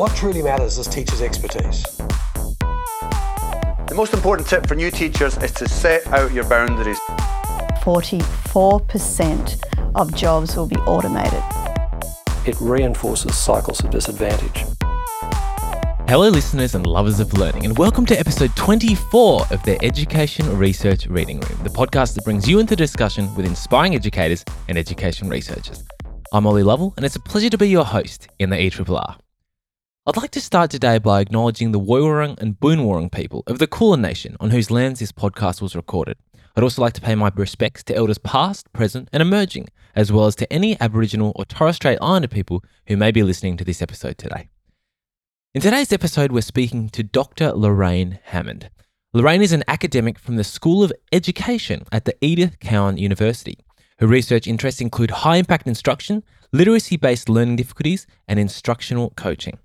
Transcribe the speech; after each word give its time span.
What 0.00 0.16
truly 0.16 0.40
matters 0.40 0.78
is 0.78 0.86
teachers' 0.86 1.20
expertise. 1.20 1.82
The 3.86 3.92
most 3.94 4.14
important 4.14 4.48
tip 4.48 4.66
for 4.66 4.74
new 4.74 4.90
teachers 4.90 5.36
is 5.36 5.52
to 5.52 5.68
set 5.68 6.06
out 6.06 6.32
your 6.32 6.44
boundaries. 6.44 6.98
44% 7.82 9.62
of 9.94 10.14
jobs 10.14 10.56
will 10.56 10.68
be 10.68 10.76
automated. 10.86 11.42
It 12.46 12.58
reinforces 12.62 13.36
cycles 13.36 13.84
of 13.84 13.90
disadvantage. 13.90 14.64
Hello, 16.08 16.30
listeners 16.30 16.74
and 16.74 16.86
lovers 16.86 17.20
of 17.20 17.34
learning, 17.34 17.66
and 17.66 17.76
welcome 17.76 18.06
to 18.06 18.18
episode 18.18 18.56
24 18.56 19.48
of 19.50 19.62
the 19.64 19.76
Education 19.84 20.56
Research 20.56 21.08
Reading 21.08 21.40
Room, 21.40 21.62
the 21.62 21.68
podcast 21.68 22.14
that 22.14 22.24
brings 22.24 22.48
you 22.48 22.58
into 22.58 22.74
discussion 22.74 23.34
with 23.34 23.44
inspiring 23.44 23.94
educators 23.94 24.46
and 24.66 24.78
education 24.78 25.28
researchers. 25.28 25.84
I'm 26.32 26.46
Ollie 26.46 26.62
Lovell, 26.62 26.94
and 26.96 27.04
it's 27.04 27.16
a 27.16 27.20
pleasure 27.20 27.50
to 27.50 27.58
be 27.58 27.68
your 27.68 27.84
host 27.84 28.28
in 28.38 28.48
the 28.48 28.56
ERRR. 28.56 29.16
I'd 30.10 30.16
like 30.16 30.32
to 30.32 30.40
start 30.40 30.72
today 30.72 30.98
by 30.98 31.20
acknowledging 31.20 31.70
the 31.70 31.78
Woiwurrung 31.78 32.36
and 32.40 32.58
Boonwurrung 32.58 33.12
people 33.12 33.44
of 33.46 33.60
the 33.60 33.68
Kulin 33.68 34.02
Nation 34.02 34.36
on 34.40 34.50
whose 34.50 34.68
lands 34.68 34.98
this 34.98 35.12
podcast 35.12 35.62
was 35.62 35.76
recorded. 35.76 36.16
I'd 36.56 36.64
also 36.64 36.82
like 36.82 36.94
to 36.94 37.00
pay 37.00 37.14
my 37.14 37.30
respects 37.32 37.84
to 37.84 37.94
elders 37.94 38.18
past, 38.18 38.72
present, 38.72 39.08
and 39.12 39.22
emerging, 39.22 39.68
as 39.94 40.10
well 40.10 40.26
as 40.26 40.34
to 40.34 40.52
any 40.52 40.76
Aboriginal 40.80 41.30
or 41.36 41.44
Torres 41.44 41.76
Strait 41.76 41.96
Islander 42.02 42.26
people 42.26 42.64
who 42.88 42.96
may 42.96 43.12
be 43.12 43.22
listening 43.22 43.56
to 43.58 43.64
this 43.64 43.80
episode 43.80 44.18
today. 44.18 44.48
In 45.54 45.60
today's 45.60 45.92
episode, 45.92 46.32
we're 46.32 46.40
speaking 46.40 46.88
to 46.88 47.04
Dr. 47.04 47.52
Lorraine 47.52 48.18
Hammond. 48.24 48.68
Lorraine 49.12 49.42
is 49.42 49.52
an 49.52 49.62
academic 49.68 50.18
from 50.18 50.34
the 50.34 50.42
School 50.42 50.82
of 50.82 50.92
Education 51.12 51.84
at 51.92 52.04
the 52.04 52.16
Edith 52.20 52.58
Cowan 52.58 52.96
University. 52.96 53.60
Her 54.00 54.08
research 54.08 54.48
interests 54.48 54.80
include 54.80 55.12
high 55.12 55.36
impact 55.36 55.68
instruction, 55.68 56.24
literacy 56.52 56.96
based 56.96 57.28
learning 57.28 57.54
difficulties, 57.54 58.08
and 58.26 58.40
instructional 58.40 59.10
coaching. 59.10 59.56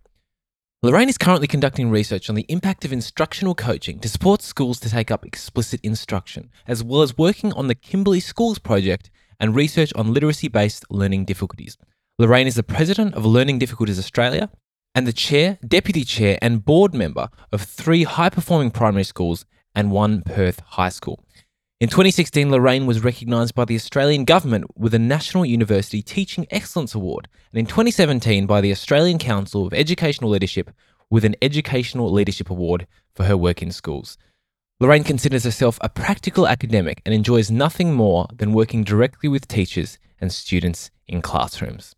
Lorraine 0.86 1.10
is 1.10 1.18
currently 1.18 1.48
conducting 1.48 1.90
research 1.90 2.30
on 2.30 2.36
the 2.36 2.46
impact 2.48 2.86
of 2.86 2.94
instructional 2.94 3.56
coaching 3.56 3.98
to 4.02 4.08
support 4.08 4.44
schools 4.44 4.80
to 4.82 4.88
take 4.88 5.10
up 5.10 5.26
explicit 5.26 5.80
instruction, 5.82 6.52
as 6.68 6.84
well 6.84 7.02
as 7.02 7.18
working 7.18 7.52
on 7.54 7.66
the 7.66 7.74
Kimberley 7.74 8.20
Schools 8.20 8.60
project 8.60 9.10
and 9.40 9.56
research 9.56 9.92
on 9.96 10.14
literacy 10.14 10.48
based 10.48 10.86
learning 10.92 11.26
difficulties. 11.26 11.76
Lorraine 12.20 12.46
is 12.46 12.54
the 12.54 12.62
president 12.62 13.16
of 13.16 13.26
Learning 13.26 13.58
Difficulties 13.58 13.98
Australia 13.98 14.52
and 14.94 15.08
the 15.08 15.12
chair, 15.12 15.58
deputy 15.68 16.04
chair, 16.04 16.38
and 16.40 16.64
board 16.64 16.94
member 16.94 17.30
of 17.52 17.64
three 17.64 18.04
high 18.04 18.30
performing 18.30 18.70
primary 18.70 19.06
schools 19.06 19.44
and 19.74 19.90
one 19.90 20.22
Perth 20.22 20.60
high 20.60 20.90
school. 20.90 21.25
In 21.82 21.90
2016, 21.90 22.50
Lorraine 22.50 22.86
was 22.86 23.04
recognised 23.04 23.54
by 23.54 23.66
the 23.66 23.76
Australian 23.76 24.24
Government 24.24 24.64
with 24.78 24.94
a 24.94 25.00
National 25.00 25.46
University 25.46 26.02
Teaching 26.02 26.48
Excellence 26.50 26.96
Award, 26.96 27.28
and 27.52 27.60
in 27.60 27.66
2017 27.66 28.46
by 28.46 28.62
the 28.62 28.72
Australian 28.72 29.18
Council 29.18 29.68
of 29.68 29.74
Educational 29.74 30.30
Leadership 30.30 30.72
with 31.10 31.26
an 31.26 31.36
Educational 31.42 32.10
Leadership 32.10 32.50
Award 32.50 32.88
for 33.14 33.26
her 33.26 33.36
work 33.36 33.62
in 33.62 33.74
schools. 33.74 34.18
Lorraine 34.80 35.04
considers 35.04 35.44
herself 35.44 35.78
a 35.82 35.90
practical 35.90 36.48
academic 36.48 37.02
and 37.06 37.14
enjoys 37.14 37.52
nothing 37.52 37.94
more 37.94 38.28
than 38.34 38.54
working 38.54 38.86
directly 38.86 39.28
with 39.28 39.46
teachers 39.46 40.00
and 40.22 40.32
students 40.32 40.92
in 41.10 41.22
classrooms. 41.22 41.94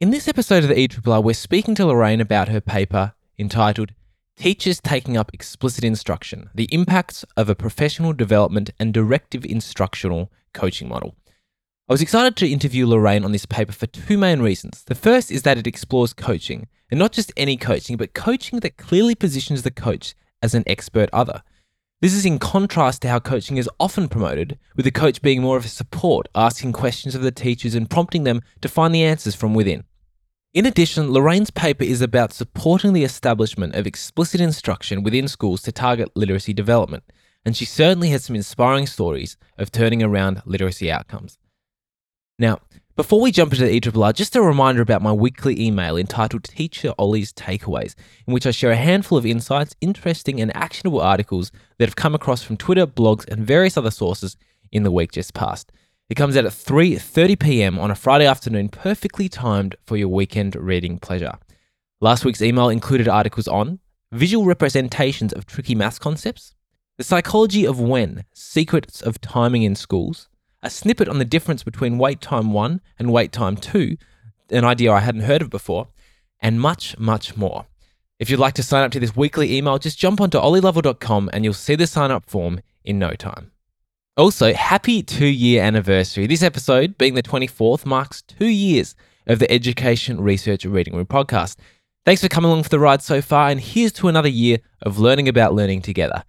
In 0.00 0.10
this 0.10 0.28
episode 0.28 0.62
of 0.62 0.68
the 0.68 0.76
ERRR, 0.76 1.24
we're 1.24 1.34
speaking 1.34 1.74
to 1.74 1.86
Lorraine 1.86 2.20
about 2.20 2.48
her 2.48 2.60
paper 2.60 3.14
entitled 3.36 3.94
Teachers 4.36 4.80
Taking 4.80 5.16
Up 5.16 5.34
Explicit 5.34 5.84
Instruction 5.84 6.48
The 6.54 6.68
Impacts 6.72 7.24
of 7.36 7.48
a 7.50 7.54
Professional 7.54 8.12
Development 8.12 8.70
and 8.78 8.94
Directive 8.94 9.44
Instructional 9.44 10.32
Coaching 10.54 10.88
Model. 10.88 11.14
I 11.88 11.92
was 11.92 12.00
excited 12.00 12.36
to 12.36 12.48
interview 12.48 12.86
Lorraine 12.86 13.24
on 13.24 13.32
this 13.32 13.44
paper 13.44 13.72
for 13.72 13.86
two 13.86 14.16
main 14.16 14.40
reasons. 14.40 14.84
The 14.84 14.94
first 14.94 15.30
is 15.30 15.42
that 15.42 15.58
it 15.58 15.66
explores 15.66 16.12
coaching, 16.12 16.68
and 16.90 16.98
not 16.98 17.12
just 17.12 17.32
any 17.36 17.56
coaching, 17.56 17.96
but 17.96 18.14
coaching 18.14 18.60
that 18.60 18.78
clearly 18.78 19.14
positions 19.14 19.62
the 19.62 19.70
coach 19.70 20.14
as 20.42 20.54
an 20.54 20.64
expert 20.66 21.10
other. 21.12 21.42
This 22.00 22.14
is 22.14 22.24
in 22.24 22.38
contrast 22.38 23.02
to 23.02 23.08
how 23.08 23.18
coaching 23.18 23.58
is 23.58 23.68
often 23.78 24.08
promoted, 24.08 24.58
with 24.74 24.86
the 24.86 24.90
coach 24.90 25.20
being 25.20 25.42
more 25.42 25.58
of 25.58 25.66
a 25.66 25.68
support, 25.68 26.28
asking 26.34 26.72
questions 26.72 27.14
of 27.14 27.20
the 27.20 27.30
teachers 27.30 27.74
and 27.74 27.90
prompting 27.90 28.24
them 28.24 28.40
to 28.62 28.68
find 28.68 28.94
the 28.94 29.04
answers 29.04 29.34
from 29.34 29.52
within. 29.52 29.84
In 30.52 30.66
addition, 30.66 31.12
Lorraine's 31.12 31.52
paper 31.52 31.84
is 31.84 32.00
about 32.00 32.32
supporting 32.32 32.92
the 32.92 33.04
establishment 33.04 33.76
of 33.76 33.86
explicit 33.86 34.40
instruction 34.40 35.04
within 35.04 35.28
schools 35.28 35.62
to 35.62 35.70
target 35.70 36.10
literacy 36.16 36.52
development, 36.52 37.04
and 37.44 37.56
she 37.56 37.64
certainly 37.64 38.08
has 38.08 38.24
some 38.24 38.34
inspiring 38.34 38.88
stories 38.88 39.36
of 39.58 39.70
turning 39.70 40.02
around 40.02 40.42
literacy 40.44 40.90
outcomes. 40.90 41.38
Now, 42.36 42.58
before 42.96 43.20
we 43.20 43.30
jump 43.30 43.52
into 43.52 43.64
the 43.64 43.80
ERRR, 43.80 44.12
just 44.12 44.34
a 44.34 44.42
reminder 44.42 44.82
about 44.82 45.02
my 45.02 45.12
weekly 45.12 45.60
email 45.64 45.96
entitled 45.96 46.42
Teacher 46.42 46.94
Ollie's 46.98 47.32
Takeaways, 47.32 47.94
in 48.26 48.34
which 48.34 48.44
I 48.44 48.50
share 48.50 48.72
a 48.72 48.76
handful 48.76 49.18
of 49.18 49.24
insights, 49.24 49.76
interesting, 49.80 50.40
and 50.40 50.54
actionable 50.56 51.00
articles 51.00 51.52
that 51.78 51.88
have 51.88 51.94
come 51.94 52.16
across 52.16 52.42
from 52.42 52.56
Twitter, 52.56 52.88
blogs, 52.88 53.24
and 53.28 53.46
various 53.46 53.76
other 53.76 53.92
sources 53.92 54.36
in 54.72 54.82
the 54.82 54.90
week 54.90 55.12
just 55.12 55.32
past. 55.32 55.70
It 56.10 56.16
comes 56.16 56.36
out 56.36 56.44
at 56.44 56.50
3:30 56.50 57.38
p.m. 57.38 57.78
on 57.78 57.92
a 57.92 57.94
Friday 57.94 58.26
afternoon, 58.26 58.68
perfectly 58.68 59.28
timed 59.28 59.76
for 59.86 59.96
your 59.96 60.08
weekend 60.08 60.56
reading 60.56 60.98
pleasure. 60.98 61.38
Last 62.00 62.24
week's 62.24 62.42
email 62.42 62.68
included 62.68 63.06
articles 63.06 63.46
on 63.46 63.78
visual 64.10 64.44
representations 64.44 65.32
of 65.32 65.46
tricky 65.46 65.76
maths 65.76 66.00
concepts, 66.00 66.56
the 66.98 67.04
psychology 67.04 67.64
of 67.64 67.78
when, 67.78 68.24
secrets 68.32 69.00
of 69.00 69.20
timing 69.20 69.62
in 69.62 69.76
schools, 69.76 70.28
a 70.64 70.68
snippet 70.68 71.08
on 71.08 71.20
the 71.20 71.24
difference 71.24 71.62
between 71.62 71.96
wait 71.96 72.20
time 72.20 72.52
1 72.52 72.80
and 72.98 73.12
wait 73.12 73.30
time 73.30 73.56
2, 73.56 73.96
an 74.50 74.64
idea 74.64 74.90
I 74.90 74.98
hadn't 74.98 75.30
heard 75.30 75.42
of 75.42 75.48
before, 75.48 75.90
and 76.40 76.60
much, 76.60 76.98
much 76.98 77.36
more. 77.36 77.66
If 78.18 78.28
you'd 78.28 78.40
like 78.40 78.54
to 78.54 78.64
sign 78.64 78.82
up 78.82 78.90
to 78.92 79.00
this 79.00 79.14
weekly 79.14 79.56
email, 79.56 79.78
just 79.78 79.96
jump 79.96 80.20
onto 80.20 80.38
ollielovell.com 80.38 81.30
and 81.32 81.44
you'll 81.44 81.54
see 81.54 81.76
the 81.76 81.86
sign 81.86 82.10
up 82.10 82.28
form 82.28 82.62
in 82.82 82.98
no 82.98 83.10
time. 83.12 83.52
Also, 84.20 84.52
happy 84.52 85.02
two 85.02 85.24
year 85.24 85.62
anniversary. 85.62 86.26
This 86.26 86.42
episode, 86.42 86.98
being 86.98 87.14
the 87.14 87.22
24th, 87.22 87.86
marks 87.86 88.20
two 88.20 88.48
years 88.48 88.94
of 89.26 89.38
the 89.38 89.50
Education 89.50 90.20
Research 90.20 90.66
Reading 90.66 90.94
Room 90.94 91.06
podcast. 91.06 91.56
Thanks 92.04 92.20
for 92.20 92.28
coming 92.28 92.50
along 92.50 92.64
for 92.64 92.68
the 92.68 92.78
ride 92.78 93.00
so 93.00 93.22
far, 93.22 93.48
and 93.48 93.58
here's 93.58 93.92
to 93.92 94.08
another 94.08 94.28
year 94.28 94.58
of 94.82 94.98
learning 94.98 95.26
about 95.26 95.54
learning 95.54 95.80
together. 95.80 96.22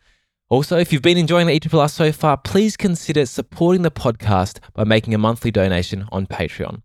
Also, 0.47 0.78
if 0.78 0.94
you've 0.94 1.01
been 1.01 1.18
enjoying 1.18 1.47
the 1.47 1.59
ERRR 1.59 1.90
so 1.90 2.13
far, 2.13 2.38
please 2.38 2.78
consider 2.78 3.25
supporting 3.25 3.81
the 3.81 3.91
podcast 3.91 4.59
by 4.74 4.85
making 4.85 5.13
a 5.13 5.18
monthly 5.18 5.51
donation 5.51 6.07
on 6.13 6.28
Patreon. 6.28 6.84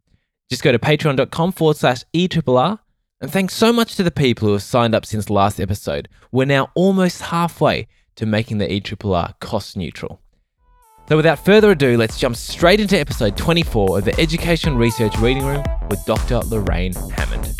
Just 0.50 0.64
go 0.64 0.72
to 0.72 0.78
patreon.com 0.80 1.52
forward 1.52 1.76
slash 1.76 2.02
ERRR. 2.14 2.80
And 3.20 3.30
thanks 3.30 3.54
so 3.54 3.72
much 3.72 3.94
to 3.94 4.02
the 4.02 4.10
people 4.10 4.48
who 4.48 4.54
have 4.54 4.62
signed 4.64 4.96
up 4.96 5.06
since 5.06 5.30
last 5.30 5.60
episode. 5.60 6.08
We're 6.32 6.46
now 6.46 6.72
almost 6.74 7.22
halfway 7.22 7.86
to 8.16 8.26
making 8.26 8.58
the 8.58 8.66
ERRR 8.66 9.38
cost 9.38 9.76
neutral. 9.76 10.20
So, 11.08 11.16
without 11.16 11.38
further 11.38 11.70
ado, 11.70 11.96
let's 11.96 12.18
jump 12.18 12.34
straight 12.34 12.80
into 12.80 12.98
episode 12.98 13.36
24 13.36 13.98
of 13.98 14.04
the 14.04 14.20
Education 14.20 14.76
Research 14.76 15.16
Reading 15.18 15.46
Room 15.46 15.62
with 15.88 16.04
Dr. 16.04 16.40
Lorraine 16.40 16.94
Hammond. 16.94 17.56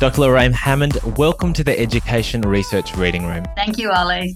Dr. 0.00 0.22
Lorraine 0.22 0.52
Hammond, 0.52 0.98
welcome 1.18 1.52
to 1.52 1.62
the 1.62 1.78
Education 1.78 2.40
Research 2.40 2.96
Reading 2.96 3.26
Room. 3.26 3.44
Thank 3.54 3.76
you, 3.76 3.90
Ollie. 3.90 4.34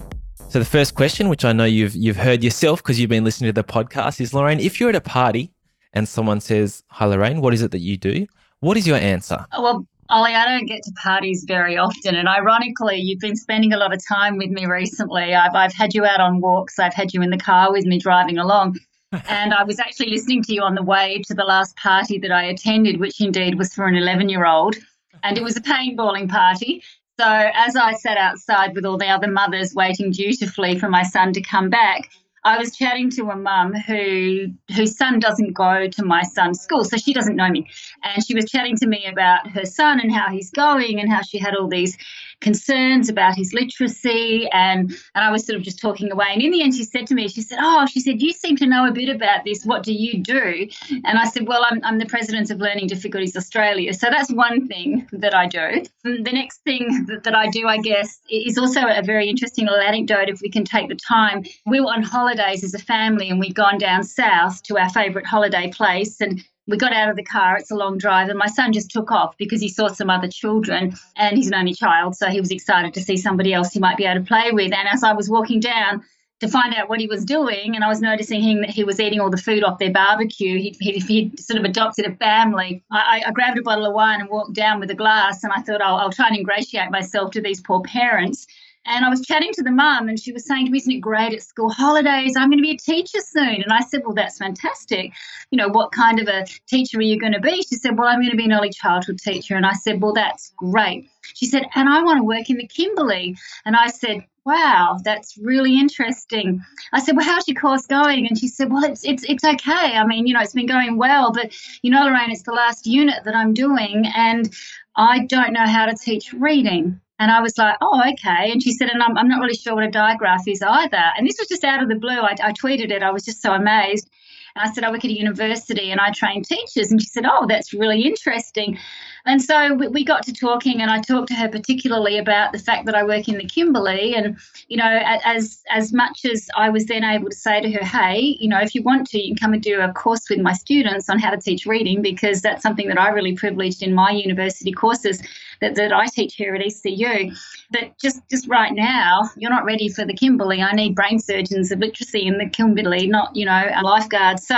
So, 0.49 0.59
the 0.59 0.65
first 0.65 0.93
question, 0.93 1.27
which 1.27 1.43
I 1.43 1.53
know 1.53 1.65
you've 1.65 1.95
you've 1.95 2.17
heard 2.17 2.43
yourself 2.43 2.83
because 2.83 2.99
you've 2.99 3.09
been 3.09 3.23
listening 3.23 3.47
to 3.47 3.53
the 3.53 3.63
podcast, 3.63 4.21
is 4.21 4.31
Lorraine, 4.31 4.59
if 4.59 4.79
you're 4.79 4.89
at 4.89 4.95
a 4.95 5.01
party 5.01 5.51
and 5.93 6.07
someone 6.07 6.39
says, 6.39 6.83
"Hi, 6.89 7.05
Lorraine, 7.05 7.41
what 7.41 7.55
is 7.55 7.63
it 7.63 7.71
that 7.71 7.79
you 7.79 7.97
do?" 7.97 8.27
What 8.59 8.75
is 8.75 8.87
your 8.87 8.97
answer? 8.97 9.45
Oh, 9.53 9.61
well, 9.61 9.87
Oh, 10.09 10.15
Ollie, 10.15 10.35
I 10.35 10.45
don't 10.45 10.67
get 10.67 10.83
to 10.83 10.91
parties 10.93 11.43
very 11.45 11.77
often. 11.77 12.15
And 12.15 12.27
ironically, 12.27 12.97
you've 12.97 13.19
been 13.19 13.35
spending 13.35 13.73
a 13.73 13.77
lot 13.77 13.93
of 13.93 14.01
time 14.07 14.37
with 14.37 14.49
me 14.49 14.65
recently. 14.65 15.35
I've, 15.35 15.53
I've 15.53 15.73
had 15.73 15.93
you 15.93 16.05
out 16.05 16.21
on 16.21 16.39
walks, 16.39 16.79
I've 16.79 16.93
had 16.93 17.13
you 17.13 17.21
in 17.21 17.29
the 17.29 17.37
car 17.37 17.71
with 17.71 17.85
me 17.85 17.99
driving 17.99 18.37
along. 18.37 18.77
and 19.29 19.53
I 19.53 19.63
was 19.63 19.79
actually 19.79 20.09
listening 20.09 20.43
to 20.43 20.53
you 20.53 20.61
on 20.61 20.75
the 20.75 20.83
way 20.83 21.21
to 21.27 21.33
the 21.33 21.43
last 21.43 21.75
party 21.77 22.17
that 22.19 22.31
I 22.31 22.43
attended, 22.43 22.99
which 22.99 23.21
indeed 23.21 23.57
was 23.57 23.73
for 23.73 23.85
an 23.87 23.95
11 23.95 24.29
year 24.29 24.45
old. 24.45 24.75
And 25.23 25.37
it 25.37 25.43
was 25.43 25.57
a 25.57 25.61
paintballing 25.61 26.29
party. 26.29 26.83
So 27.19 27.25
as 27.27 27.75
I 27.75 27.93
sat 27.93 28.17
outside 28.17 28.75
with 28.75 28.85
all 28.85 28.97
the 28.97 29.07
other 29.07 29.27
mothers 29.27 29.73
waiting 29.73 30.11
dutifully 30.11 30.77
for 30.77 30.87
my 30.87 31.03
son 31.03 31.33
to 31.33 31.41
come 31.41 31.69
back, 31.69 32.09
I 32.43 32.57
was 32.57 32.75
chatting 32.75 33.09
to 33.11 33.29
a 33.29 33.35
mum 33.35 33.73
who 33.73 34.47
whose 34.75 34.97
son 34.97 35.19
doesn't 35.19 35.53
go 35.53 35.87
to 35.87 36.05
my 36.05 36.23
son's 36.23 36.61
school, 36.61 36.83
so 36.83 36.97
she 36.97 37.13
doesn't 37.13 37.35
know 37.35 37.49
me. 37.49 37.67
And 38.03 38.25
she 38.25 38.35
was 38.35 38.45
chatting 38.45 38.75
to 38.77 38.87
me 38.87 39.05
about 39.05 39.49
her 39.51 39.65
son 39.65 39.99
and 39.99 40.11
how 40.11 40.29
he's 40.29 40.51
going 40.51 40.99
and 40.99 41.11
how 41.11 41.21
she 41.21 41.39
had 41.39 41.55
all 41.55 41.67
these 41.67 41.97
concerns 42.41 43.09
about 43.09 43.35
his 43.35 43.53
literacy 43.53 44.47
and 44.51 44.91
and 45.15 45.25
I 45.25 45.31
was 45.31 45.45
sort 45.45 45.57
of 45.57 45.63
just 45.63 45.79
talking 45.79 46.11
away. 46.11 46.27
And 46.31 46.41
in 46.41 46.51
the 46.51 46.61
end 46.61 46.75
she 46.75 46.83
said 46.83 47.07
to 47.07 47.15
me 47.15 47.27
she 47.27 47.41
said 47.41 47.59
oh 47.61 47.85
she 47.87 47.99
said 47.99 48.21
you 48.21 48.31
seem 48.31 48.55
to 48.57 48.67
know 48.67 48.87
a 48.87 48.91
bit 48.91 49.09
about 49.09 49.43
this. 49.43 49.63
What 49.65 49.83
do 49.83 49.93
you 49.93 50.21
do? 50.21 50.67
And 51.05 51.17
I 51.17 51.25
said 51.25 51.47
well 51.47 51.65
I'm, 51.69 51.79
I'm 51.83 51.97
the 51.97 52.05
president 52.05 52.51
of 52.51 52.59
Learning 52.59 52.87
Difficulties 52.87 53.35
Australia. 53.35 53.93
So 53.93 54.07
that's 54.09 54.31
one 54.31 54.67
thing 54.67 55.07
that 55.11 55.33
I 55.33 55.47
do. 55.47 55.83
The 56.03 56.31
next 56.31 56.59
thing 56.63 57.05
that, 57.07 57.23
that 57.23 57.35
I 57.35 57.49
do 57.49 57.67
I 57.67 57.77
guess 57.77 58.19
is 58.29 58.57
also 58.57 58.81
a 58.87 59.01
very 59.01 59.27
interesting 59.29 59.65
little 59.65 59.81
anecdote. 59.81 60.29
If 60.29 60.41
we 60.41 60.49
can 60.49 60.63
take 60.63 60.89
the 60.89 60.95
time 60.95 61.43
we 61.65 61.79
were 61.79 61.87
on 61.87 62.03
holidays 62.03 62.63
as 62.63 62.73
a 62.73 62.79
family 62.79 63.29
and 63.29 63.39
we'd 63.39 63.55
gone 63.55 63.77
down 63.77 64.03
south 64.03 64.63
to 64.63 64.77
our 64.77 64.89
favourite 64.89 65.25
holiday 65.25 65.71
place 65.71 66.21
and 66.21 66.43
we 66.67 66.77
got 66.77 66.93
out 66.93 67.09
of 67.09 67.15
the 67.15 67.23
car. 67.23 67.57
It's 67.57 67.71
a 67.71 67.75
long 67.75 67.97
drive, 67.97 68.29
and 68.29 68.37
my 68.37 68.47
son 68.47 68.73
just 68.73 68.91
took 68.91 69.11
off 69.11 69.35
because 69.37 69.61
he 69.61 69.69
saw 69.69 69.87
some 69.87 70.09
other 70.09 70.27
children, 70.27 70.95
and 71.15 71.37
he's 71.37 71.47
an 71.47 71.55
only 71.55 71.73
child, 71.73 72.15
so 72.15 72.27
he 72.27 72.41
was 72.41 72.51
excited 72.51 72.93
to 72.93 73.01
see 73.01 73.17
somebody 73.17 73.53
else 73.53 73.73
he 73.73 73.79
might 73.79 73.97
be 73.97 74.05
able 74.05 74.21
to 74.21 74.27
play 74.27 74.51
with. 74.51 74.73
And 74.73 74.87
as 74.87 75.03
I 75.03 75.13
was 75.13 75.29
walking 75.29 75.59
down 75.59 76.03
to 76.39 76.47
find 76.47 76.75
out 76.75 76.87
what 76.87 76.99
he 76.99 77.07
was 77.07 77.25
doing, 77.25 77.75
and 77.75 77.83
I 77.83 77.87
was 77.87 78.01
noticing 78.01 78.41
him 78.41 78.61
that 78.61 78.69
he 78.69 78.83
was 78.83 78.99
eating 78.99 79.19
all 79.19 79.31
the 79.31 79.37
food 79.37 79.63
off 79.63 79.79
their 79.79 79.91
barbecue. 79.91 80.59
He 80.59 80.75
he 80.79 80.99
he'd 80.99 81.39
sort 81.39 81.57
of 81.57 81.65
adopted 81.65 82.05
a 82.05 82.15
family. 82.17 82.83
I, 82.91 83.23
I, 83.25 83.31
grabbed 83.31 83.57
a 83.57 83.63
bottle 83.63 83.85
of 83.85 83.93
wine 83.93 84.21
and 84.21 84.29
walked 84.29 84.53
down 84.53 84.79
with 84.79 84.91
a 84.91 84.95
glass, 84.95 85.43
and 85.43 85.51
I 85.51 85.61
thought, 85.61 85.81
I'll 85.81 86.11
try 86.11 86.27
and 86.27 86.37
ingratiate 86.37 86.91
myself 86.91 87.31
to 87.31 87.41
these 87.41 87.61
poor 87.61 87.81
parents. 87.81 88.45
And 88.87 89.03
I 89.03 89.09
was 89.09 89.21
chatting 89.21 89.51
to 89.53 89.63
the 89.63 89.71
mum, 89.71 90.07
and 90.07 90.19
she 90.19 90.31
was 90.31 90.45
saying 90.45 90.65
to 90.65 90.71
me, 90.71 90.77
Isn't 90.77 90.93
it 90.93 90.99
great 90.99 91.33
at 91.33 91.43
school 91.43 91.69
holidays? 91.69 92.35
I'm 92.37 92.49
going 92.49 92.57
to 92.57 92.63
be 92.63 92.71
a 92.71 92.77
teacher 92.77 93.19
soon. 93.19 93.61
And 93.61 93.71
I 93.71 93.81
said, 93.81 94.01
Well, 94.05 94.13
that's 94.13 94.37
fantastic. 94.37 95.11
You 95.51 95.57
know, 95.57 95.67
what 95.67 95.91
kind 95.91 96.19
of 96.19 96.27
a 96.27 96.45
teacher 96.67 96.97
are 96.99 97.01
you 97.01 97.19
going 97.19 97.33
to 97.33 97.41
be? 97.41 97.61
She 97.63 97.75
said, 97.75 97.97
Well, 97.97 98.07
I'm 98.07 98.19
going 98.19 98.31
to 98.31 98.37
be 98.37 98.45
an 98.45 98.53
early 98.53 98.69
childhood 98.69 99.19
teacher. 99.19 99.55
And 99.55 99.65
I 99.65 99.73
said, 99.73 100.01
Well, 100.01 100.13
that's 100.13 100.53
great. 100.57 101.09
She 101.35 101.45
said, 101.45 101.63
And 101.75 101.89
I 101.89 102.01
want 102.01 102.19
to 102.19 102.23
work 102.23 102.49
in 102.49 102.57
the 102.57 102.67
Kimberley. 102.67 103.35
And 103.65 103.75
I 103.75 103.87
said, 103.87 104.25
Wow, 104.45 104.97
that's 105.03 105.37
really 105.37 105.77
interesting. 105.77 106.63
I 106.93 107.01
said, 107.01 107.17
Well, 107.17 107.25
how's 107.25 107.45
your 107.49 107.59
course 107.59 107.85
going? 107.85 108.25
And 108.27 108.37
she 108.37 108.47
said, 108.47 108.71
Well, 108.71 108.85
it's 108.85 109.03
it's 109.03 109.25
it's 109.25 109.43
okay. 109.43 109.97
I 109.97 110.05
mean, 110.05 110.25
you 110.25 110.33
know, 110.33 110.39
it's 110.39 110.53
been 110.53 110.65
going 110.65 110.97
well, 110.97 111.33
but 111.33 111.53
you 111.81 111.91
know, 111.91 112.05
Lorraine, 112.05 112.31
it's 112.31 112.43
the 112.43 112.53
last 112.53 112.87
unit 112.87 113.25
that 113.25 113.35
I'm 113.35 113.53
doing, 113.53 114.05
and 114.15 114.49
I 114.95 115.25
don't 115.25 115.51
know 115.51 115.67
how 115.67 115.85
to 115.87 115.95
teach 115.95 116.31
reading. 116.31 117.01
And 117.19 117.31
I 117.31 117.41
was 117.41 117.57
like, 117.57 117.77
oh, 117.81 118.01
okay. 118.13 118.51
And 118.51 118.61
she 118.61 118.73
said, 118.73 118.89
and 118.89 119.01
I'm, 119.01 119.17
I'm 119.17 119.27
not 119.27 119.39
really 119.41 119.55
sure 119.55 119.73
what 119.73 119.83
a 119.83 119.89
digraph 119.89 120.47
is 120.47 120.61
either. 120.61 121.03
And 121.17 121.27
this 121.27 121.37
was 121.39 121.47
just 121.47 121.63
out 121.63 121.81
of 121.81 121.89
the 121.89 121.95
blue. 121.95 122.19
I, 122.19 122.35
I 122.43 122.53
tweeted 122.53 122.91
it. 122.91 123.01
I 123.01 123.11
was 123.11 123.25
just 123.25 123.41
so 123.41 123.53
amazed. 123.53 124.09
And 124.55 124.67
I 124.67 124.73
said, 124.73 124.83
I 124.83 124.91
work 124.91 125.03
at 125.05 125.11
a 125.11 125.17
university 125.17 125.91
and 125.91 125.99
I 125.99 126.11
train 126.11 126.43
teachers. 126.43 126.91
And 126.91 127.01
she 127.01 127.07
said, 127.07 127.25
Oh, 127.25 127.45
that's 127.47 127.73
really 127.73 128.01
interesting. 128.01 128.77
And 129.25 129.41
so 129.41 129.73
we, 129.73 129.87
we 129.87 130.05
got 130.05 130.23
to 130.23 130.33
talking, 130.33 130.81
and 130.81 130.89
I 130.89 131.01
talked 131.01 131.27
to 131.27 131.33
her 131.33 131.49
particularly 131.49 132.17
about 132.17 132.53
the 132.53 132.59
fact 132.59 132.85
that 132.85 132.95
I 132.95 133.03
work 133.03 133.27
in 133.27 133.37
the 133.37 133.45
Kimberley. 133.45 134.15
And, 134.15 134.37
you 134.69 134.77
know, 134.77 135.01
as, 135.03 135.63
as 135.69 135.91
much 135.91 136.23
as 136.23 136.47
I 136.55 136.69
was 136.69 136.85
then 136.85 137.03
able 137.03 137.29
to 137.29 137.35
say 137.35 137.59
to 137.61 137.71
her, 137.71 137.83
Hey, 137.83 138.37
you 138.39 138.47
know, 138.47 138.59
if 138.59 138.73
you 138.73 138.83
want 138.83 139.07
to, 139.07 139.19
you 139.19 139.35
can 139.35 139.37
come 139.37 139.53
and 139.53 139.61
do 139.61 139.81
a 139.81 139.91
course 139.91 140.29
with 140.29 140.39
my 140.39 140.53
students 140.53 141.09
on 141.09 141.19
how 141.19 141.31
to 141.31 141.37
teach 141.37 141.65
reading, 141.65 142.01
because 142.01 142.41
that's 142.41 142.63
something 142.63 142.87
that 142.87 142.99
I 142.99 143.09
really 143.09 143.35
privileged 143.35 143.83
in 143.83 143.93
my 143.93 144.11
university 144.11 144.71
courses 144.71 145.21
that, 145.61 145.75
that 145.75 145.93
I 145.93 146.07
teach 146.07 146.35
here 146.35 146.55
at 146.55 146.61
ECU. 146.61 147.31
But 147.71 147.97
just, 147.99 148.21
just 148.29 148.47
right 148.47 148.73
now, 148.73 149.29
you're 149.35 149.51
not 149.51 149.65
ready 149.65 149.89
for 149.89 150.05
the 150.05 150.13
Kimberley. 150.13 150.61
I 150.61 150.73
need 150.73 150.95
brain 150.95 151.19
surgeons 151.19 151.71
of 151.71 151.79
literacy 151.79 152.25
in 152.25 152.37
the 152.37 152.49
Kimberley, 152.49 153.07
not, 153.07 153.35
you 153.35 153.45
know, 153.45 153.71
lifeguards. 153.83 154.45
So 154.47 154.55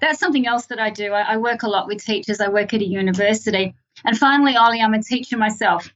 that's 0.00 0.18
something 0.18 0.46
else 0.46 0.66
that 0.66 0.80
I 0.80 0.90
do. 0.90 1.12
I, 1.12 1.34
I 1.34 1.36
work 1.36 1.62
a 1.62 1.68
lot 1.68 1.86
with 1.86 2.04
teachers. 2.04 2.40
I 2.40 2.48
work 2.48 2.74
at 2.74 2.80
a 2.80 2.86
university. 2.86 3.74
And 4.04 4.18
finally, 4.18 4.56
Ollie, 4.56 4.80
I'm 4.80 4.94
a 4.94 5.02
teacher 5.02 5.36
myself. 5.36 5.90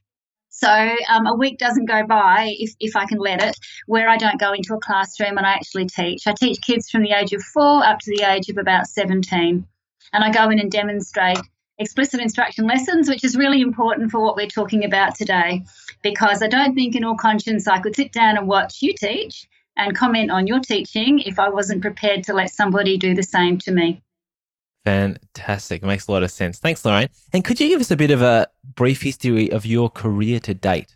So 0.49 0.69
um, 1.09 1.27
a 1.27 1.33
week 1.33 1.57
doesn't 1.57 1.85
go 1.85 2.05
by, 2.05 2.55
if, 2.59 2.75
if 2.79 2.95
I 2.95 3.05
can 3.05 3.19
let 3.19 3.41
it, 3.41 3.57
where 3.87 4.09
I 4.09 4.17
don't 4.17 4.39
go 4.39 4.51
into 4.51 4.73
a 4.73 4.79
classroom 4.79 5.37
and 5.37 5.47
I 5.47 5.53
actually 5.53 5.85
teach. 5.85 6.27
I 6.27 6.33
teach 6.33 6.59
kids 6.61 6.89
from 6.89 7.03
the 7.03 7.11
age 7.11 7.31
of 7.31 7.41
four 7.41 7.83
up 7.85 7.99
to 7.99 8.11
the 8.15 8.29
age 8.29 8.49
of 8.49 8.57
about 8.57 8.87
17. 8.87 9.65
And 10.13 10.23
I 10.23 10.31
go 10.31 10.49
in 10.49 10.59
and 10.59 10.69
demonstrate 10.69 11.39
explicit 11.81 12.19
instruction 12.19 12.65
lessons, 12.65 13.09
which 13.09 13.23
is 13.23 13.35
really 13.35 13.61
important 13.61 14.11
for 14.11 14.19
what 14.19 14.35
we're 14.35 14.47
talking 14.47 14.85
about 14.85 15.15
today, 15.15 15.63
because 16.01 16.41
I 16.41 16.47
don't 16.47 16.75
think 16.75 16.95
in 16.95 17.03
all 17.03 17.17
conscience 17.17 17.67
I 17.67 17.79
could 17.79 17.95
sit 17.95 18.11
down 18.11 18.37
and 18.37 18.47
watch 18.47 18.81
you 18.81 18.93
teach 18.93 19.47
and 19.75 19.95
comment 19.95 20.31
on 20.31 20.47
your 20.47 20.59
teaching 20.59 21.19
if 21.19 21.39
I 21.39 21.49
wasn't 21.49 21.81
prepared 21.81 22.23
to 22.25 22.33
let 22.33 22.51
somebody 22.51 22.97
do 22.97 23.13
the 23.15 23.23
same 23.23 23.57
to 23.59 23.71
me. 23.71 24.01
Fantastic. 24.85 25.83
Makes 25.83 26.07
a 26.07 26.11
lot 26.11 26.23
of 26.23 26.31
sense. 26.31 26.59
Thanks, 26.59 26.83
Lorraine. 26.83 27.09
And 27.33 27.43
could 27.43 27.59
you 27.59 27.69
give 27.69 27.81
us 27.81 27.91
a 27.91 27.95
bit 27.95 28.11
of 28.11 28.21
a 28.21 28.47
brief 28.75 29.01
history 29.01 29.51
of 29.51 29.65
your 29.65 29.89
career 29.89 30.39
to 30.41 30.53
date? 30.53 30.95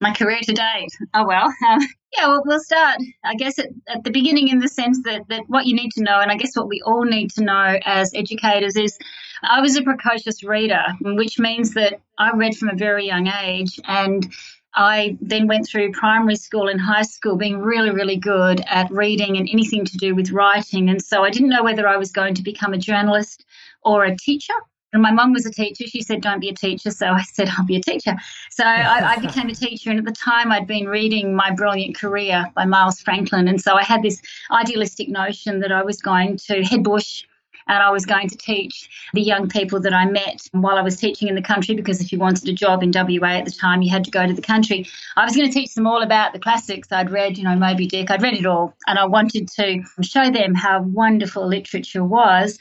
My 0.00 0.12
career 0.12 0.40
to 0.42 0.52
date. 0.52 0.96
Oh, 1.12 1.26
well, 1.26 1.52
um, 1.68 1.80
yeah, 2.16 2.26
well, 2.26 2.42
we'll 2.46 2.60
start, 2.60 2.98
I 3.22 3.34
guess, 3.34 3.58
at, 3.58 3.68
at 3.86 4.02
the 4.02 4.10
beginning 4.10 4.48
in 4.48 4.58
the 4.58 4.68
sense 4.68 5.02
that, 5.04 5.28
that 5.28 5.42
what 5.48 5.66
you 5.66 5.74
need 5.74 5.90
to 5.92 6.02
know, 6.02 6.20
and 6.20 6.30
I 6.30 6.36
guess 6.36 6.56
what 6.56 6.68
we 6.68 6.80
all 6.86 7.04
need 7.04 7.30
to 7.32 7.44
know 7.44 7.78
as 7.84 8.10
educators 8.14 8.76
is 8.76 8.98
I 9.42 9.60
was 9.60 9.76
a 9.76 9.82
precocious 9.82 10.42
reader, 10.42 10.82
which 11.02 11.38
means 11.38 11.74
that 11.74 12.00
I 12.16 12.30
read 12.32 12.56
from 12.56 12.70
a 12.70 12.76
very 12.76 13.06
young 13.06 13.28
age. 13.28 13.78
And 13.84 14.32
I 14.74 15.18
then 15.20 15.46
went 15.48 15.66
through 15.66 15.92
primary 15.92 16.36
school 16.36 16.68
and 16.68 16.80
high 16.80 17.02
school 17.02 17.36
being 17.36 17.58
really, 17.58 17.90
really 17.90 18.16
good 18.16 18.62
at 18.66 18.90
reading 18.90 19.36
and 19.36 19.48
anything 19.50 19.84
to 19.84 19.96
do 19.98 20.14
with 20.14 20.30
writing. 20.30 20.88
And 20.88 21.02
so 21.02 21.24
I 21.24 21.30
didn't 21.30 21.48
know 21.48 21.64
whether 21.64 21.86
I 21.86 21.96
was 21.96 22.12
going 22.12 22.34
to 22.34 22.42
become 22.42 22.72
a 22.72 22.78
journalist 22.78 23.44
or 23.82 24.04
a 24.04 24.16
teacher. 24.16 24.54
And 24.92 25.02
my 25.02 25.12
mum 25.12 25.32
was 25.32 25.46
a 25.46 25.50
teacher. 25.50 25.86
She 25.86 26.02
said, 26.02 26.20
Don't 26.20 26.40
be 26.40 26.48
a 26.48 26.54
teacher. 26.54 26.90
So 26.90 27.08
I 27.08 27.22
said, 27.32 27.48
I'll 27.56 27.66
be 27.66 27.76
a 27.76 27.82
teacher. 27.82 28.16
So 28.50 28.64
I, 28.64 29.14
I, 29.14 29.16
became 29.26 29.48
a 29.48 29.54
teacher. 29.54 29.90
And 29.90 29.98
at 29.98 30.04
the 30.04 30.12
time, 30.12 30.52
I'd 30.52 30.66
been 30.66 30.86
reading 30.86 31.34
My 31.34 31.50
Brilliant 31.50 31.96
Career 31.96 32.50
by 32.54 32.64
Miles 32.64 33.00
Franklin. 33.00 33.48
And 33.48 33.60
so 33.60 33.74
I 33.76 33.84
had 33.84 34.02
this 34.02 34.20
idealistic 34.50 35.08
notion 35.08 35.60
that 35.60 35.72
I 35.72 35.82
was 35.82 36.00
going 36.00 36.36
to 36.48 36.62
head 36.62 36.82
bush 36.82 37.24
and 37.70 37.82
I 37.82 37.90
was 37.90 38.04
going 38.04 38.28
to 38.28 38.36
teach 38.36 38.88
the 39.14 39.20
young 39.20 39.48
people 39.48 39.80
that 39.80 39.94
I 39.94 40.04
met 40.04 40.48
while 40.52 40.76
I 40.76 40.82
was 40.82 40.96
teaching 40.96 41.28
in 41.28 41.36
the 41.36 41.42
country 41.42 41.74
because 41.74 42.00
if 42.00 42.10
you 42.10 42.18
wanted 42.18 42.48
a 42.48 42.52
job 42.52 42.82
in 42.82 42.90
WA 42.92 43.28
at 43.28 43.44
the 43.44 43.52
time, 43.52 43.82
you 43.82 43.90
had 43.90 44.04
to 44.04 44.10
go 44.10 44.26
to 44.26 44.32
the 44.32 44.42
country. 44.42 44.88
I 45.16 45.24
was 45.24 45.36
going 45.36 45.46
to 45.46 45.52
teach 45.52 45.74
them 45.74 45.86
all 45.86 46.02
about 46.02 46.32
the 46.32 46.40
classics. 46.40 46.90
I'd 46.90 47.10
read, 47.10 47.38
you 47.38 47.44
know, 47.44 47.54
Moby 47.54 47.86
Dick, 47.86 48.10
I'd 48.10 48.22
read 48.22 48.34
it 48.34 48.46
all, 48.46 48.74
and 48.88 48.98
I 48.98 49.06
wanted 49.06 49.48
to 49.50 49.82
show 50.02 50.30
them 50.30 50.54
how 50.54 50.82
wonderful 50.82 51.46
literature 51.46 52.02
was 52.02 52.58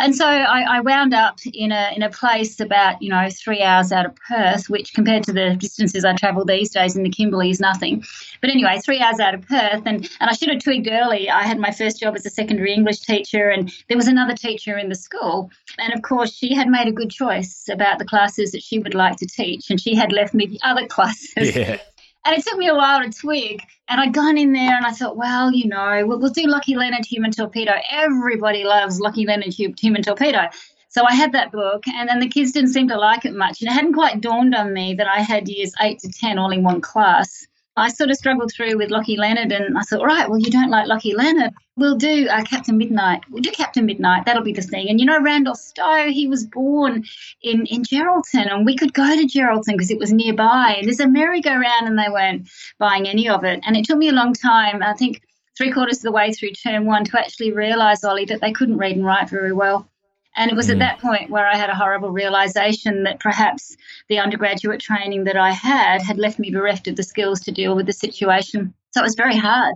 and 0.00 0.16
so 0.16 0.26
I, 0.26 0.78
I, 0.78 0.80
wound 0.80 1.14
up 1.14 1.38
in 1.52 1.72
a 1.72 1.92
in 1.94 2.02
a 2.02 2.10
place 2.10 2.58
about 2.60 3.00
you 3.02 3.10
know 3.10 3.28
three 3.30 3.62
hours 3.62 3.92
out 3.92 4.06
of 4.06 4.16
Perth, 4.16 4.68
which 4.68 4.94
compared 4.94 5.24
to 5.24 5.32
the 5.32 5.56
distances 5.56 6.04
I 6.04 6.14
travel 6.14 6.44
these 6.44 6.70
days 6.70 6.96
in 6.96 7.02
the 7.02 7.10
Kimberley 7.10 7.50
is 7.50 7.60
nothing. 7.60 8.04
But 8.40 8.50
anyway, 8.50 8.78
three 8.84 9.00
hours 9.00 9.20
out 9.20 9.34
of 9.34 9.46
Perth, 9.46 9.82
and 9.86 10.08
and 10.20 10.30
I 10.30 10.32
should 10.32 10.48
have 10.48 10.62
twigged 10.62 10.88
early. 10.90 11.28
I 11.28 11.42
had 11.42 11.58
my 11.58 11.70
first 11.70 12.00
job 12.00 12.16
as 12.16 12.24
a 12.24 12.30
secondary 12.30 12.72
English 12.72 13.00
teacher, 13.00 13.50
and 13.50 13.72
there 13.88 13.96
was 13.96 14.08
another 14.08 14.34
teacher 14.34 14.78
in 14.78 14.88
the 14.88 14.94
school, 14.94 15.50
and 15.78 15.92
of 15.92 16.02
course 16.02 16.32
she 16.32 16.54
had 16.54 16.68
made 16.68 16.88
a 16.88 16.92
good 16.92 17.10
choice 17.10 17.68
about 17.70 17.98
the 17.98 18.04
classes 18.04 18.52
that 18.52 18.62
she 18.62 18.78
would 18.78 18.94
like 18.94 19.16
to 19.18 19.26
teach, 19.26 19.70
and 19.70 19.80
she 19.80 19.94
had 19.94 20.12
left 20.12 20.34
me 20.34 20.46
the 20.46 20.60
other 20.62 20.86
classes. 20.88 21.54
Yeah. 21.56 21.78
And 22.24 22.36
it 22.36 22.44
took 22.44 22.58
me 22.58 22.68
a 22.68 22.74
while 22.74 23.02
to 23.02 23.10
twig. 23.10 23.62
And 23.88 24.00
I'd 24.00 24.12
gone 24.12 24.38
in 24.38 24.52
there 24.52 24.76
and 24.76 24.86
I 24.86 24.92
thought, 24.92 25.16
well, 25.16 25.52
you 25.52 25.68
know, 25.68 26.04
we'll, 26.06 26.20
we'll 26.20 26.30
do 26.30 26.46
Lockie 26.46 26.76
Leonard 26.76 27.04
Human 27.04 27.30
Torpedo. 27.30 27.72
Everybody 27.90 28.64
loves 28.64 29.00
Lockie 29.00 29.26
Leonard 29.26 29.54
Human 29.54 30.02
Torpedo. 30.02 30.48
So 30.90 31.04
I 31.04 31.14
had 31.14 31.30
that 31.32 31.52
book, 31.52 31.86
and 31.86 32.08
then 32.08 32.18
the 32.18 32.28
kids 32.28 32.50
didn't 32.50 32.70
seem 32.70 32.88
to 32.88 32.98
like 32.98 33.24
it 33.24 33.32
much. 33.32 33.60
And 33.60 33.70
it 33.70 33.74
hadn't 33.74 33.92
quite 33.92 34.20
dawned 34.20 34.56
on 34.56 34.72
me 34.72 34.92
that 34.94 35.06
I 35.06 35.20
had 35.20 35.48
years 35.48 35.72
eight 35.80 36.00
to 36.00 36.10
10 36.10 36.36
all 36.36 36.50
in 36.50 36.64
one 36.64 36.80
class. 36.80 37.46
I 37.80 37.88
sort 37.88 38.10
of 38.10 38.16
struggled 38.16 38.52
through 38.52 38.76
with 38.76 38.90
Lockie 38.90 39.16
Leonard, 39.16 39.52
and 39.52 39.78
I 39.78 39.82
thought, 39.82 40.04
right, 40.04 40.28
well, 40.28 40.38
you 40.38 40.50
don't 40.50 40.70
like 40.70 40.86
Lockie 40.86 41.14
Leonard. 41.14 41.52
We'll 41.76 41.96
do 41.96 42.28
uh, 42.28 42.42
Captain 42.42 42.76
Midnight. 42.76 43.22
We'll 43.30 43.42
do 43.42 43.50
Captain 43.50 43.86
Midnight. 43.86 44.26
That'll 44.26 44.42
be 44.42 44.52
the 44.52 44.60
thing. 44.60 44.90
And 44.90 45.00
you 45.00 45.06
know, 45.06 45.20
Randolph 45.20 45.58
Stow, 45.58 46.08
he 46.08 46.28
was 46.28 46.46
born 46.46 47.04
in, 47.42 47.64
in 47.66 47.82
Geraldton, 47.82 48.52
and 48.52 48.66
we 48.66 48.76
could 48.76 48.92
go 48.92 49.16
to 49.16 49.26
Geraldton 49.26 49.72
because 49.72 49.90
it 49.90 49.98
was 49.98 50.12
nearby. 50.12 50.74
And 50.76 50.86
there's 50.86 51.00
a 51.00 51.08
merry-go-round, 51.08 51.86
and 51.86 51.98
they 51.98 52.10
weren't 52.10 52.48
buying 52.78 53.08
any 53.08 53.28
of 53.28 53.44
it. 53.44 53.60
And 53.64 53.76
it 53.76 53.86
took 53.86 53.98
me 53.98 54.08
a 54.08 54.12
long 54.12 54.34
time, 54.34 54.82
I 54.82 54.92
think 54.92 55.22
three 55.56 55.72
quarters 55.72 55.98
of 55.98 56.02
the 56.02 56.12
way 56.12 56.32
through 56.32 56.50
term 56.50 56.84
one, 56.84 57.04
to 57.04 57.18
actually 57.18 57.52
realise, 57.52 58.04
Ollie, 58.04 58.26
that 58.26 58.42
they 58.42 58.52
couldn't 58.52 58.78
read 58.78 58.96
and 58.96 59.06
write 59.06 59.30
very 59.30 59.52
well. 59.52 59.88
And 60.36 60.50
it 60.50 60.56
was 60.56 60.68
mm. 60.68 60.72
at 60.72 60.78
that 60.78 61.00
point 61.00 61.30
where 61.30 61.46
I 61.46 61.56
had 61.56 61.70
a 61.70 61.74
horrible 61.74 62.10
realization 62.10 63.02
that 63.04 63.20
perhaps 63.20 63.76
the 64.08 64.18
undergraduate 64.18 64.80
training 64.80 65.24
that 65.24 65.36
I 65.36 65.50
had 65.50 66.02
had 66.02 66.18
left 66.18 66.38
me 66.38 66.50
bereft 66.50 66.88
of 66.88 66.96
the 66.96 67.02
skills 67.02 67.40
to 67.40 67.52
deal 67.52 67.74
with 67.74 67.86
the 67.86 67.92
situation. 67.92 68.72
So 68.92 69.00
it 69.00 69.04
was 69.04 69.14
very 69.14 69.36
hard. 69.36 69.74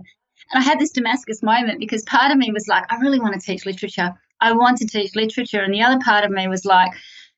And 0.51 0.63
I 0.63 0.65
had 0.65 0.79
this 0.79 0.91
Damascus 0.91 1.41
moment 1.41 1.79
because 1.79 2.03
part 2.03 2.31
of 2.31 2.37
me 2.37 2.51
was 2.51 2.67
like, 2.67 2.85
I 2.91 2.97
really 2.97 3.19
want 3.19 3.33
to 3.33 3.39
teach 3.39 3.65
literature. 3.65 4.13
I 4.41 4.51
want 4.51 4.77
to 4.77 4.87
teach 4.87 5.15
literature. 5.15 5.61
And 5.61 5.73
the 5.73 5.81
other 5.81 5.99
part 6.03 6.23
of 6.23 6.31
me 6.31 6.47
was 6.47 6.65
like, 6.65 6.91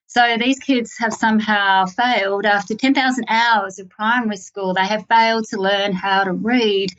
so 0.08 0.38
these 0.40 0.58
kids 0.58 0.98
have 0.98 1.14
somehow 1.14 1.86
failed 1.86 2.46
after 2.46 2.74
10,000 2.74 3.26
hours 3.28 3.78
of 3.78 3.90
primary 3.90 4.38
school. 4.38 4.74
They 4.74 4.86
have 4.86 5.06
failed 5.08 5.46
to 5.50 5.58
learn 5.58 5.92
how 5.92 6.24
to 6.24 6.32
read. 6.32 6.92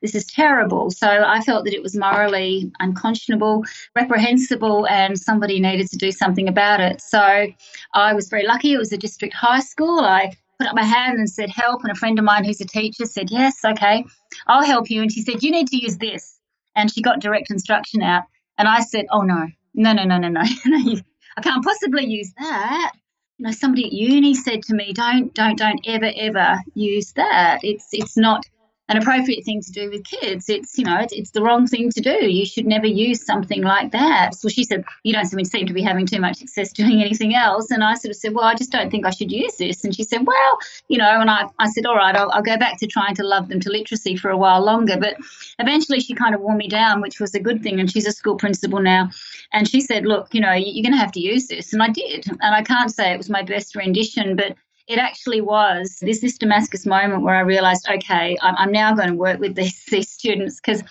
This 0.00 0.14
is 0.14 0.24
terrible. 0.24 0.90
So 0.90 1.06
I 1.06 1.42
felt 1.42 1.66
that 1.66 1.74
it 1.74 1.82
was 1.82 1.94
morally 1.94 2.72
unconscionable, 2.80 3.64
reprehensible, 3.94 4.86
and 4.88 5.18
somebody 5.18 5.60
needed 5.60 5.90
to 5.90 5.98
do 5.98 6.10
something 6.10 6.48
about 6.48 6.80
it. 6.80 7.02
So 7.02 7.46
I 7.92 8.14
was 8.14 8.30
very 8.30 8.46
lucky. 8.46 8.72
It 8.72 8.78
was 8.78 8.92
a 8.92 8.98
district 8.98 9.34
high 9.34 9.60
school. 9.60 10.00
I 10.00 10.32
put 10.58 10.68
up 10.68 10.74
my 10.74 10.84
hand 10.84 11.18
and 11.18 11.28
said, 11.28 11.50
help. 11.50 11.82
And 11.82 11.92
a 11.92 11.94
friend 11.94 12.18
of 12.18 12.24
mine 12.24 12.44
who's 12.44 12.62
a 12.62 12.66
teacher 12.66 13.04
said, 13.04 13.30
yes, 13.30 13.62
okay, 13.62 14.06
I'll 14.46 14.64
help 14.64 14.88
you. 14.88 15.02
And 15.02 15.12
she 15.12 15.20
said, 15.20 15.42
you 15.42 15.50
need 15.50 15.68
to 15.68 15.76
use 15.76 15.98
this. 15.98 16.40
And 16.74 16.90
she 16.90 17.02
got 17.02 17.20
direct 17.20 17.50
instruction 17.50 18.00
out. 18.02 18.24
And 18.56 18.68
I 18.68 18.80
said, 18.80 19.04
oh, 19.10 19.20
no, 19.20 19.48
no, 19.74 19.92
no, 19.92 20.04
no, 20.04 20.16
no, 20.16 20.28
no. 20.28 20.44
I 21.36 21.42
can't 21.42 21.64
possibly 21.64 22.06
use 22.06 22.32
that. 22.38 22.92
You 23.38 23.46
know, 23.46 23.52
somebody 23.52 23.86
at 23.86 23.92
uni 23.92 24.34
said 24.34 24.62
to 24.64 24.74
me, 24.74 24.92
"Don't, 24.92 25.34
don't, 25.34 25.58
don't 25.58 25.80
ever, 25.86 26.10
ever 26.16 26.60
use 26.74 27.12
that. 27.14 27.60
It's, 27.62 27.88
it's 27.92 28.16
not 28.16 28.44
an 28.88 28.98
appropriate 28.98 29.44
thing 29.44 29.62
to 29.62 29.72
do 29.72 29.90
with 29.90 30.04
kids. 30.04 30.48
It's, 30.48 30.76
you 30.76 30.84
know, 30.84 30.98
it's, 31.00 31.12
it's 31.12 31.30
the 31.30 31.42
wrong 31.42 31.66
thing 31.66 31.90
to 31.90 32.00
do. 32.00 32.30
You 32.30 32.44
should 32.44 32.66
never 32.66 32.86
use 32.86 33.24
something 33.24 33.62
like 33.62 33.92
that. 33.92 34.34
So 34.34 34.48
she 34.48 34.62
said, 34.62 34.84
You 35.04 35.14
don't 35.14 35.24
seem 35.26 35.66
to 35.66 35.72
be 35.72 35.82
having 35.82 36.06
too 36.06 36.20
much 36.20 36.36
success 36.36 36.72
doing 36.72 37.00
anything 37.00 37.34
else. 37.34 37.70
And 37.70 37.82
I 37.82 37.94
sort 37.94 38.10
of 38.10 38.16
said, 38.16 38.34
Well, 38.34 38.44
I 38.44 38.54
just 38.54 38.70
don't 38.70 38.90
think 38.90 39.06
I 39.06 39.10
should 39.10 39.32
use 39.32 39.56
this. 39.56 39.84
And 39.84 39.94
she 39.94 40.04
said, 40.04 40.26
Well, 40.26 40.58
you 40.88 40.98
know, 40.98 41.20
and 41.20 41.30
I, 41.30 41.48
I 41.58 41.70
said, 41.70 41.86
All 41.86 41.96
right, 41.96 42.14
I'll, 42.14 42.30
I'll 42.32 42.42
go 42.42 42.58
back 42.58 42.78
to 42.80 42.86
trying 42.86 43.14
to 43.16 43.24
love 43.24 43.48
them 43.48 43.60
to 43.60 43.70
literacy 43.70 44.16
for 44.16 44.30
a 44.30 44.36
while 44.36 44.62
longer. 44.62 44.98
But 44.98 45.16
eventually 45.58 46.00
she 46.00 46.14
kind 46.14 46.34
of 46.34 46.42
wore 46.42 46.56
me 46.56 46.68
down, 46.68 47.00
which 47.00 47.20
was 47.20 47.34
a 47.34 47.40
good 47.40 47.62
thing. 47.62 47.80
And 47.80 47.90
she's 47.90 48.06
a 48.06 48.12
school 48.12 48.36
principal 48.36 48.80
now. 48.80 49.10
And 49.52 49.66
she 49.66 49.80
said, 49.80 50.04
Look, 50.04 50.34
you 50.34 50.42
know, 50.42 50.52
you're 50.52 50.82
going 50.82 50.92
to 50.92 50.98
have 50.98 51.12
to 51.12 51.20
use 51.20 51.46
this. 51.46 51.72
And 51.72 51.82
I 51.82 51.88
did. 51.88 52.26
And 52.28 52.54
I 52.54 52.62
can't 52.62 52.90
say 52.90 53.12
it 53.12 53.18
was 53.18 53.30
my 53.30 53.42
best 53.42 53.74
rendition, 53.74 54.36
but 54.36 54.56
it 54.86 54.98
actually 54.98 55.40
was 55.40 55.98
this 56.02 56.20
this 56.20 56.38
Damascus 56.38 56.86
moment 56.86 57.22
where 57.22 57.36
I 57.36 57.40
realized, 57.40 57.86
okay, 57.88 58.36
I'm, 58.42 58.54
I'm 58.56 58.72
now 58.72 58.94
going 58.94 59.08
to 59.08 59.14
work 59.14 59.40
with 59.40 59.54
these 59.56 59.84
these 59.86 60.10
students 60.10 60.60
because 60.60 60.82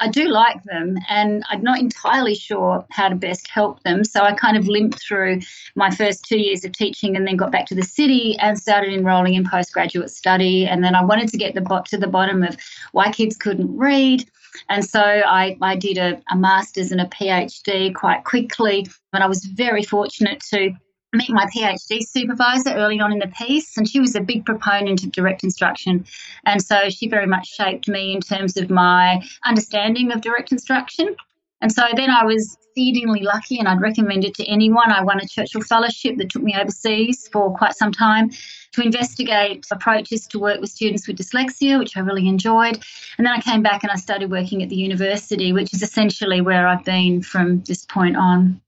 I 0.00 0.08
do 0.08 0.28
like 0.28 0.62
them 0.64 0.96
and 1.08 1.44
I'm 1.48 1.62
not 1.62 1.78
entirely 1.78 2.34
sure 2.34 2.84
how 2.90 3.08
to 3.08 3.14
best 3.14 3.48
help 3.48 3.82
them. 3.84 4.02
So 4.02 4.22
I 4.22 4.32
kind 4.32 4.56
of 4.56 4.66
limped 4.66 5.00
through 5.00 5.40
my 5.76 5.90
first 5.90 6.24
two 6.24 6.38
years 6.38 6.64
of 6.64 6.72
teaching 6.72 7.16
and 7.16 7.26
then 7.26 7.36
got 7.36 7.52
back 7.52 7.66
to 7.66 7.74
the 7.76 7.82
city 7.82 8.36
and 8.40 8.58
started 8.58 8.92
enrolling 8.92 9.34
in 9.34 9.48
postgraduate 9.48 10.10
study. 10.10 10.66
And 10.66 10.82
then 10.82 10.96
I 10.96 11.04
wanted 11.04 11.28
to 11.28 11.38
get 11.38 11.54
the 11.54 11.60
bot 11.60 11.86
to 11.86 11.96
the 11.96 12.08
bottom 12.08 12.42
of 12.42 12.56
why 12.90 13.12
kids 13.12 13.36
couldn't 13.36 13.76
read. 13.76 14.28
And 14.68 14.84
so 14.84 15.00
I, 15.00 15.56
I 15.62 15.76
did 15.76 15.98
a, 15.98 16.20
a 16.30 16.36
master's 16.36 16.90
and 16.90 17.00
a 17.00 17.06
PhD 17.06 17.94
quite 17.94 18.24
quickly. 18.24 18.88
And 19.12 19.22
I 19.22 19.28
was 19.28 19.44
very 19.44 19.84
fortunate 19.84 20.40
to 20.50 20.72
meet 21.14 21.30
my 21.30 21.46
PhD 21.46 22.00
supervisor 22.06 22.70
early 22.70 23.00
on 23.00 23.12
in 23.12 23.18
the 23.18 23.28
piece, 23.28 23.76
and 23.76 23.88
she 23.88 24.00
was 24.00 24.14
a 24.14 24.20
big 24.20 24.44
proponent 24.44 25.04
of 25.04 25.12
direct 25.12 25.44
instruction. 25.44 26.04
And 26.44 26.62
so 26.62 26.90
she 26.90 27.08
very 27.08 27.26
much 27.26 27.48
shaped 27.48 27.88
me 27.88 28.14
in 28.14 28.20
terms 28.20 28.56
of 28.56 28.70
my 28.70 29.22
understanding 29.44 30.12
of 30.12 30.20
direct 30.20 30.52
instruction. 30.52 31.16
And 31.60 31.72
so 31.72 31.82
then 31.96 32.10
I 32.10 32.24
was 32.24 32.58
exceedingly 32.74 33.20
lucky, 33.20 33.58
and 33.58 33.68
I'd 33.68 33.80
recommend 33.80 34.24
it 34.24 34.34
to 34.34 34.44
anyone. 34.44 34.90
I 34.90 35.02
won 35.02 35.20
a 35.20 35.26
Churchill 35.26 35.62
Fellowship 35.62 36.18
that 36.18 36.30
took 36.30 36.42
me 36.42 36.54
overseas 36.54 37.28
for 37.32 37.56
quite 37.56 37.74
some 37.74 37.92
time 37.92 38.30
to 38.72 38.82
investigate 38.82 39.64
approaches 39.70 40.26
to 40.26 40.38
work 40.38 40.60
with 40.60 40.70
students 40.70 41.06
with 41.06 41.16
dyslexia, 41.16 41.78
which 41.78 41.96
I 41.96 42.00
really 42.00 42.26
enjoyed. 42.26 42.82
And 43.16 43.24
then 43.24 43.32
I 43.32 43.40
came 43.40 43.62
back 43.62 43.84
and 43.84 43.92
I 43.92 43.96
started 43.96 44.30
working 44.30 44.62
at 44.62 44.68
the 44.68 44.76
university, 44.76 45.52
which 45.52 45.72
is 45.72 45.82
essentially 45.82 46.40
where 46.40 46.66
I've 46.66 46.84
been 46.84 47.22
from 47.22 47.62
this 47.62 47.84
point 47.84 48.16
on. 48.16 48.60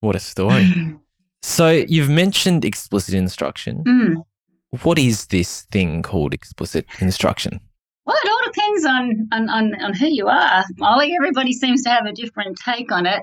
What 0.00 0.16
a 0.16 0.20
story. 0.20 0.96
So 1.46 1.70
you've 1.70 2.10
mentioned 2.10 2.64
explicit 2.64 3.14
instruction. 3.14 3.84
Mm. 3.84 4.24
What 4.82 4.98
is 4.98 5.28
this 5.28 5.62
thing 5.70 6.02
called 6.02 6.34
explicit 6.34 6.86
instruction? 6.98 7.60
Well, 8.04 8.16
it 8.24 8.28
all 8.28 8.52
depends 8.52 8.84
on, 8.84 9.28
on, 9.32 9.48
on, 9.48 9.82
on 9.82 9.94
who 9.94 10.08
you 10.08 10.26
are. 10.26 10.64
Molly, 10.78 11.14
everybody 11.14 11.52
seems 11.52 11.82
to 11.84 11.90
have 11.90 12.04
a 12.04 12.12
different 12.12 12.58
take 12.58 12.90
on 12.90 13.06
it. 13.06 13.22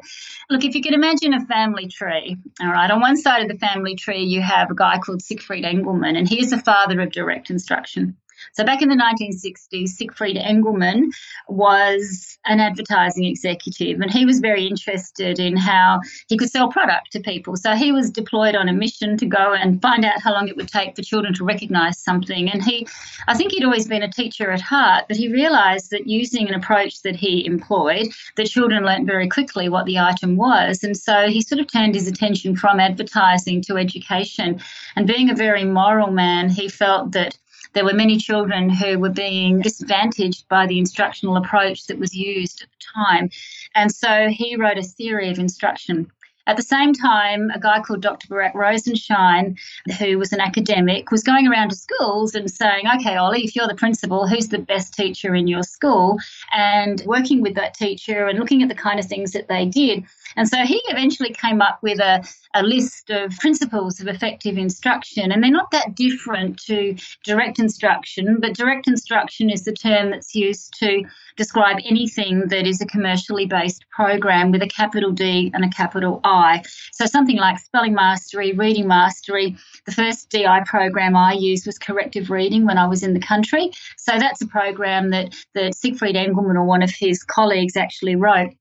Look, 0.50 0.64
if 0.64 0.74
you 0.74 0.82
can 0.82 0.94
imagine 0.94 1.34
a 1.34 1.46
family 1.48 1.88
tree, 1.88 2.38
all 2.62 2.70
right, 2.70 2.90
on 2.90 3.02
one 3.02 3.18
side 3.18 3.42
of 3.42 3.50
the 3.50 3.58
family 3.58 3.96
tree, 3.96 4.24
you 4.24 4.42
have 4.42 4.72
a 4.72 4.76
guy 4.76 5.00
called 5.00 5.22
Siegfried 5.22 5.66
Engelmann, 5.66 6.18
and 6.18 6.28
he's 6.28 6.52
the 6.52 6.60
father 6.60 7.02
of 7.02 7.12
direct 7.12 7.50
instruction. 7.50 8.16
So 8.54 8.64
back 8.64 8.82
in 8.82 8.90
the 8.90 8.96
1960s, 8.96 9.90
Siegfried 9.90 10.38
Engelmann 10.38 11.12
was 11.48 12.38
an 12.46 12.60
advertising 12.60 13.26
executive 13.26 14.02
and 14.02 14.12
he 14.12 14.26
was 14.26 14.40
very 14.40 14.66
interested 14.66 15.40
in 15.40 15.56
how 15.56 16.00
he 16.28 16.38
could 16.38 16.50
sell 16.50 16.68
product 16.70 17.12
to 17.14 17.20
people. 17.20 17.56
So 17.56 17.76
he 17.76 17.92
was 17.92 18.10
deployed 18.10 18.56
on 18.56 18.70
a 18.70 18.74
mission 18.74 19.18
to 19.18 19.26
go 19.26 19.54
and 19.54 19.82
find 19.82 20.04
out 20.04 20.22
how 20.22 20.34
long 20.34 20.48
it 20.48 20.58
would 20.58 20.68
take 20.68 20.96
for 20.96 21.02
children 21.02 21.34
to 21.36 21.44
recognize 21.44 21.98
something. 21.98 22.50
And 22.52 22.64
he, 22.64 22.88
I 23.28 23.36
think 23.36 23.52
he'd 23.52 23.64
always 23.64 23.88
been 23.88 24.04
a 24.04 24.12
teacher 24.12 24.52
at 24.52 24.62
heart, 24.62 25.06
but 25.08 25.18
he 25.18 25.32
realized 25.32 25.92
that 25.92 26.08
using 26.08 26.48
an 26.48 26.54
approach 26.54 27.02
that 27.04 27.16
he 27.16 27.46
employed, 27.46 28.08
the 28.36 28.46
children 28.46 28.84
learnt 28.84 29.08
very 29.08 29.28
quickly 29.28 29.70
what 29.70 29.86
the 29.86 30.00
item 30.00 30.36
was. 30.36 30.84
And 30.84 30.98
so 30.98 31.28
he 31.28 31.42
sort 31.42 31.60
of 31.60 31.72
turned 31.72 31.96
his 31.96 32.08
attention 32.08 32.56
from 32.56 32.80
advertising 32.80 33.62
to 33.64 33.78
education. 33.78 34.62
And 34.96 35.08
being 35.08 35.30
a 35.30 35.36
very 35.36 35.64
moral 35.64 36.12
man, 36.12 36.50
he 36.50 36.68
felt 36.68 37.12
that 37.14 37.38
there 37.74 37.86
were 37.86 37.94
many 37.94 38.18
children 38.18 38.70
who 38.70 39.00
were 39.00 39.10
being 39.10 39.62
disadvantaged 39.62 40.48
by 40.48 40.66
the 40.68 40.80
instructional 40.80 41.38
approach 41.38 41.88
that 41.88 42.00
was 42.00 42.16
used 42.16 42.64
at 42.64 42.70
the 42.70 42.86
time. 42.96 43.30
And 43.76 43.92
so 43.92 44.30
he 44.30 44.56
wrote 44.56 44.78
a 44.78 44.84
theory 44.84 45.30
of 45.30 45.40
instruction. 45.40 46.12
At 46.46 46.58
the 46.58 46.64
same 46.64 46.94
time, 46.94 47.50
a 47.52 47.60
guy 47.60 47.80
called 47.80 48.02
Dr. 48.02 48.28
Barak 48.28 48.54
Rosenshine, 48.54 49.58
who 49.98 50.18
was 50.18 50.34
an 50.34 50.42
academic, 50.42 51.10
was 51.10 51.24
going 51.24 51.48
around 51.48 51.70
to 51.70 51.76
schools 51.76 52.36
and 52.36 52.52
saying, 52.52 52.84
Okay, 52.96 53.16
Ollie, 53.16 53.46
if 53.46 53.56
you're 53.56 53.68
the 53.68 53.76
principal, 53.76 54.28
who's 54.28 54.50
the 54.50 54.60
best 54.60 54.94
teacher 54.94 55.34
in 55.36 55.48
your 55.48 55.64
school? 55.64 56.18
And 56.52 57.02
working 57.06 57.42
with 57.42 57.56
that 57.56 57.76
teacher 57.76 58.28
and 58.28 58.38
looking 58.38 58.62
at 58.62 58.68
the 58.68 58.76
kind 58.76 59.00
of 59.00 59.06
things 59.06 59.32
that 59.32 59.48
they 59.48 59.66
did. 59.66 60.04
And 60.36 60.48
so 60.48 60.58
he 60.60 60.82
eventually 60.88 61.34
came 61.34 61.62
up 61.62 61.80
with 61.82 62.00
a, 62.00 62.28
a 62.54 62.64
list 62.64 63.10
of 63.10 63.38
principles 63.40 64.00
of 64.00 64.08
effective 64.08 64.58
instruction. 64.58 65.32
And 65.32 65.44
they're 65.44 65.52
not 65.52 65.72
that 65.72 65.96
different 65.96 66.60
to 66.64 66.96
direct 67.24 67.60
instruction, 67.60 68.40
but 68.40 68.54
direct 68.54 68.88
instruction 68.88 69.50
is 69.50 69.64
the 69.64 69.74
term 69.74 70.12
that's 70.12 70.36
used 70.36 70.74
to 70.80 71.04
describe 71.36 71.78
anything 71.86 72.48
that 72.48 72.68
is 72.68 72.82
a 72.82 72.86
commercially 72.86 73.46
based 73.46 73.86
program 73.90 74.52
with 74.52 74.62
a 74.62 74.68
capital 74.68 75.12
D 75.12 75.52
and 75.54 75.66
a 75.66 75.70
capital 75.70 76.20
I. 76.24 76.64
So 76.92 77.06
something 77.06 77.38
like 77.38 77.60
spelling 77.60 77.94
mastery, 77.94 78.54
reading 78.54 78.88
mastery. 78.88 79.58
The 79.86 79.92
first 79.92 80.30
DI 80.30 80.62
program 80.66 81.16
I 81.16 81.34
used 81.34 81.66
was 81.66 81.78
corrective 81.78 82.30
reading 82.30 82.66
when 82.66 82.78
I 82.78 82.88
was 82.88 83.04
in 83.04 83.14
the 83.14 83.20
country. 83.20 83.72
So 83.98 84.18
that's 84.18 84.42
a 84.42 84.48
program 84.48 85.10
that, 85.10 85.36
that 85.56 85.76
Siegfried 85.76 86.16
Engelmann 86.16 86.56
or 86.56 86.66
one 86.66 86.84
of 86.84 86.92
his 86.92 87.24
colleagues 87.24 87.76
actually 87.76 88.16
wrote. 88.16 88.52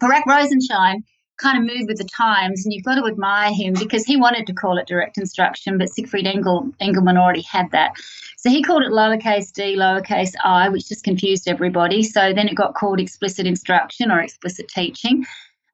Barak 0.00 0.24
Rosenshine 0.26 1.02
kind 1.38 1.58
of 1.58 1.64
moved 1.64 1.88
with 1.88 1.98
the 1.98 2.04
times, 2.04 2.64
and 2.64 2.72
you've 2.72 2.84
got 2.84 2.96
to 2.96 3.06
admire 3.06 3.52
him 3.52 3.74
because 3.74 4.04
he 4.04 4.16
wanted 4.16 4.46
to 4.46 4.52
call 4.52 4.76
it 4.76 4.86
direct 4.86 5.18
instruction, 5.18 5.78
but 5.78 5.88
Siegfried 5.88 6.26
Engel, 6.26 6.70
Engelmann 6.80 7.16
already 7.16 7.42
had 7.42 7.70
that. 7.70 7.92
So 8.36 8.50
he 8.50 8.62
called 8.62 8.82
it 8.82 8.90
lowercase 8.90 9.52
d, 9.52 9.76
lowercase 9.76 10.32
i, 10.44 10.68
which 10.68 10.88
just 10.88 11.04
confused 11.04 11.48
everybody. 11.48 12.02
So 12.02 12.32
then 12.32 12.48
it 12.48 12.54
got 12.54 12.74
called 12.74 13.00
explicit 13.00 13.46
instruction 13.46 14.10
or 14.10 14.20
explicit 14.20 14.68
teaching. 14.68 15.24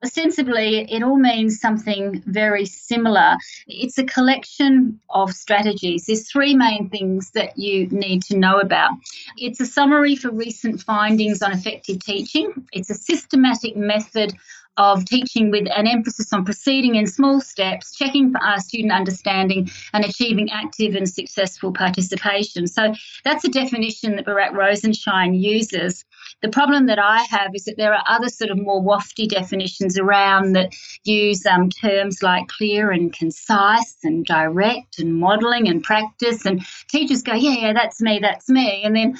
Ostensibly, 0.05 0.81
it 0.91 1.01
all 1.01 1.17
means 1.17 1.59
something 1.59 2.21
very 2.27 2.67
similar. 2.67 3.37
It's 3.67 3.97
a 3.97 4.03
collection 4.03 4.99
of 5.09 5.33
strategies. 5.33 6.05
There's 6.05 6.29
three 6.29 6.53
main 6.53 6.89
things 6.89 7.31
that 7.31 7.57
you 7.57 7.87
need 7.87 8.21
to 8.25 8.37
know 8.37 8.59
about. 8.59 8.91
It's 9.35 9.59
a 9.59 9.65
summary 9.65 10.15
for 10.15 10.29
recent 10.29 10.79
findings 10.79 11.41
on 11.41 11.53
effective 11.53 12.03
teaching, 12.03 12.67
it's 12.71 12.91
a 12.91 12.93
systematic 12.93 13.75
method 13.75 14.35
of 14.77 15.05
teaching 15.05 15.51
with 15.51 15.67
an 15.75 15.87
emphasis 15.87 16.33
on 16.33 16.45
proceeding 16.45 16.95
in 16.95 17.07
small 17.07 17.41
steps, 17.41 17.95
checking 17.95 18.31
for 18.31 18.41
our 18.41 18.59
student 18.59 18.91
understanding, 18.91 19.69
and 19.93 20.05
achieving 20.05 20.49
active 20.51 20.95
and 20.95 21.07
successful 21.07 21.71
participation. 21.71 22.67
So 22.67 22.93
that's 23.23 23.45
a 23.45 23.49
definition 23.49 24.15
that 24.15 24.25
Barak 24.25 24.53
Rosenshine 24.53 25.33
uses. 25.33 26.03
The 26.41 26.49
problem 26.49 26.87
that 26.87 26.99
I 26.99 27.23
have 27.29 27.51
is 27.53 27.65
that 27.65 27.77
there 27.77 27.93
are 27.93 28.03
other 28.07 28.29
sort 28.29 28.51
of 28.51 28.57
more 28.57 28.83
wafty 28.83 29.27
definitions 29.27 29.97
around 29.97 30.53
that 30.53 30.73
use 31.03 31.45
um, 31.45 31.69
terms 31.69 32.21
like 32.21 32.47
clear 32.47 32.91
and 32.91 33.13
concise 33.13 33.97
and 34.03 34.25
direct 34.25 34.99
and 34.99 35.15
modelling 35.15 35.67
and 35.67 35.83
practice. 35.83 36.45
And 36.45 36.65
teachers 36.89 37.21
go, 37.21 37.33
yeah, 37.33 37.67
yeah, 37.67 37.73
that's 37.73 38.01
me, 38.01 38.19
that's 38.21 38.49
me. 38.49 38.83
And 38.83 38.95
then 38.95 39.17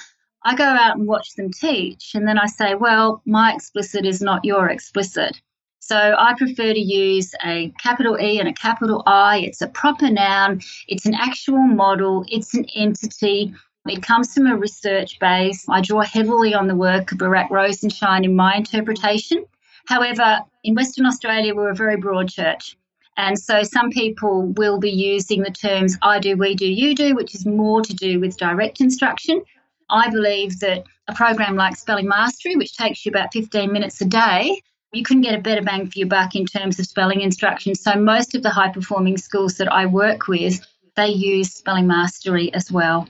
I 0.47 0.53
go 0.53 0.63
out 0.63 0.95
and 0.95 1.07
watch 1.07 1.33
them 1.33 1.51
teach, 1.51 2.13
and 2.13 2.27
then 2.27 2.37
I 2.37 2.45
say, 2.45 2.75
well, 2.75 3.23
my 3.25 3.51
explicit 3.51 4.05
is 4.05 4.21
not 4.21 4.45
your 4.45 4.69
explicit. 4.69 5.41
So 5.79 6.15
I 6.17 6.35
prefer 6.37 6.71
to 6.71 6.79
use 6.79 7.33
a 7.43 7.73
capital 7.79 8.19
E 8.21 8.39
and 8.39 8.47
a 8.47 8.53
capital 8.53 9.01
I. 9.07 9.39
It's 9.39 9.61
a 9.61 9.67
proper 9.67 10.07
noun, 10.07 10.61
it's 10.87 11.07
an 11.07 11.15
actual 11.15 11.57
model, 11.57 12.25
it's 12.27 12.53
an 12.53 12.65
entity. 12.75 13.55
It 13.87 14.03
comes 14.03 14.35
from 14.35 14.45
a 14.45 14.55
research 14.55 15.19
base. 15.19 15.65
I 15.67 15.81
draw 15.81 16.03
heavily 16.03 16.53
on 16.53 16.67
the 16.67 16.75
work 16.75 17.11
of 17.11 17.17
Barak 17.17 17.49
Rosenshine 17.49 18.23
in 18.23 18.35
my 18.35 18.55
interpretation. 18.55 19.45
However, 19.87 20.41
in 20.63 20.75
Western 20.75 21.07
Australia, 21.07 21.55
we're 21.55 21.71
a 21.71 21.75
very 21.75 21.97
broad 21.97 22.29
church. 22.29 22.77
And 23.17 23.39
so 23.39 23.63
some 23.63 23.89
people 23.89 24.47
will 24.57 24.79
be 24.79 24.91
using 24.91 25.41
the 25.41 25.49
terms 25.49 25.97
I 26.03 26.19
do, 26.19 26.35
we 26.35 26.53
do, 26.53 26.67
you 26.67 26.93
do, 26.93 27.15
which 27.15 27.33
is 27.33 27.45
more 27.45 27.81
to 27.81 27.93
do 27.93 28.19
with 28.19 28.37
direct 28.37 28.81
instruction. 28.81 29.41
I 29.89 30.09
believe 30.09 30.59
that 30.59 30.83
a 31.07 31.13
program 31.13 31.55
like 31.55 31.75
Spelling 31.75 32.07
Mastery, 32.07 32.55
which 32.55 32.75
takes 32.75 33.05
you 33.05 33.11
about 33.11 33.33
15 33.33 33.71
minutes 33.71 34.01
a 34.01 34.05
day, 34.05 34.61
you 34.93 35.03
couldn't 35.03 35.23
get 35.23 35.35
a 35.35 35.41
better 35.41 35.61
bang 35.61 35.87
for 35.87 35.99
your 35.99 36.07
buck 36.07 36.35
in 36.35 36.45
terms 36.45 36.79
of 36.79 36.85
spelling 36.85 37.21
instruction. 37.21 37.75
So 37.75 37.95
most 37.95 38.33
of 38.33 38.43
the 38.43 38.49
high 38.49 38.69
performing 38.69 39.17
schools 39.17 39.57
that 39.57 39.71
I 39.71 39.85
work 39.85 40.27
with, 40.27 40.65
they 40.95 41.09
use 41.09 41.53
spelling 41.53 41.87
mastery 41.87 42.53
as 42.53 42.71
well. 42.71 43.07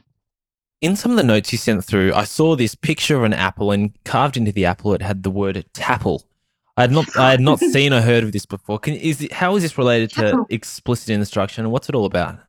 In 0.82 0.96
some 0.96 1.12
of 1.12 1.17
the 1.17 1.24
notes 1.24 1.51
you 1.51 1.58
sent 1.58 1.84
through, 1.86 2.13
I 2.13 2.25
saw 2.25 2.55
this 2.55 2.75
picture 2.75 3.15
of 3.15 3.24
an 3.24 3.34
apple, 3.34 3.72
and 3.72 3.91
carved 4.03 4.36
into 4.36 4.51
the 4.51 4.65
apple, 4.65 4.94
it 4.94 5.01
had 5.01 5.24
the 5.24 5.29
word 5.29 5.63
"tapple." 5.74 6.24
I 6.77 6.82
had 6.82 6.91
not, 6.91 7.17
I 7.17 7.32
had 7.32 7.39
not 7.39 7.60
seen 7.72 7.94
or 7.94 8.01
heard 8.01 8.24
of 8.24 8.34
this 8.34 8.46
before. 8.46 8.79
Can 8.79 8.96
is 8.96 9.22
it, 9.22 9.32
how 9.32 9.55
is 9.55 9.63
this 9.63 9.77
related 9.77 10.12
to 10.13 10.46
explicit 10.50 11.10
instruction, 11.10 11.63
and 11.63 11.72
what's 11.72 11.88
it 11.88 11.96
all 11.96 12.05
about? 12.05 12.39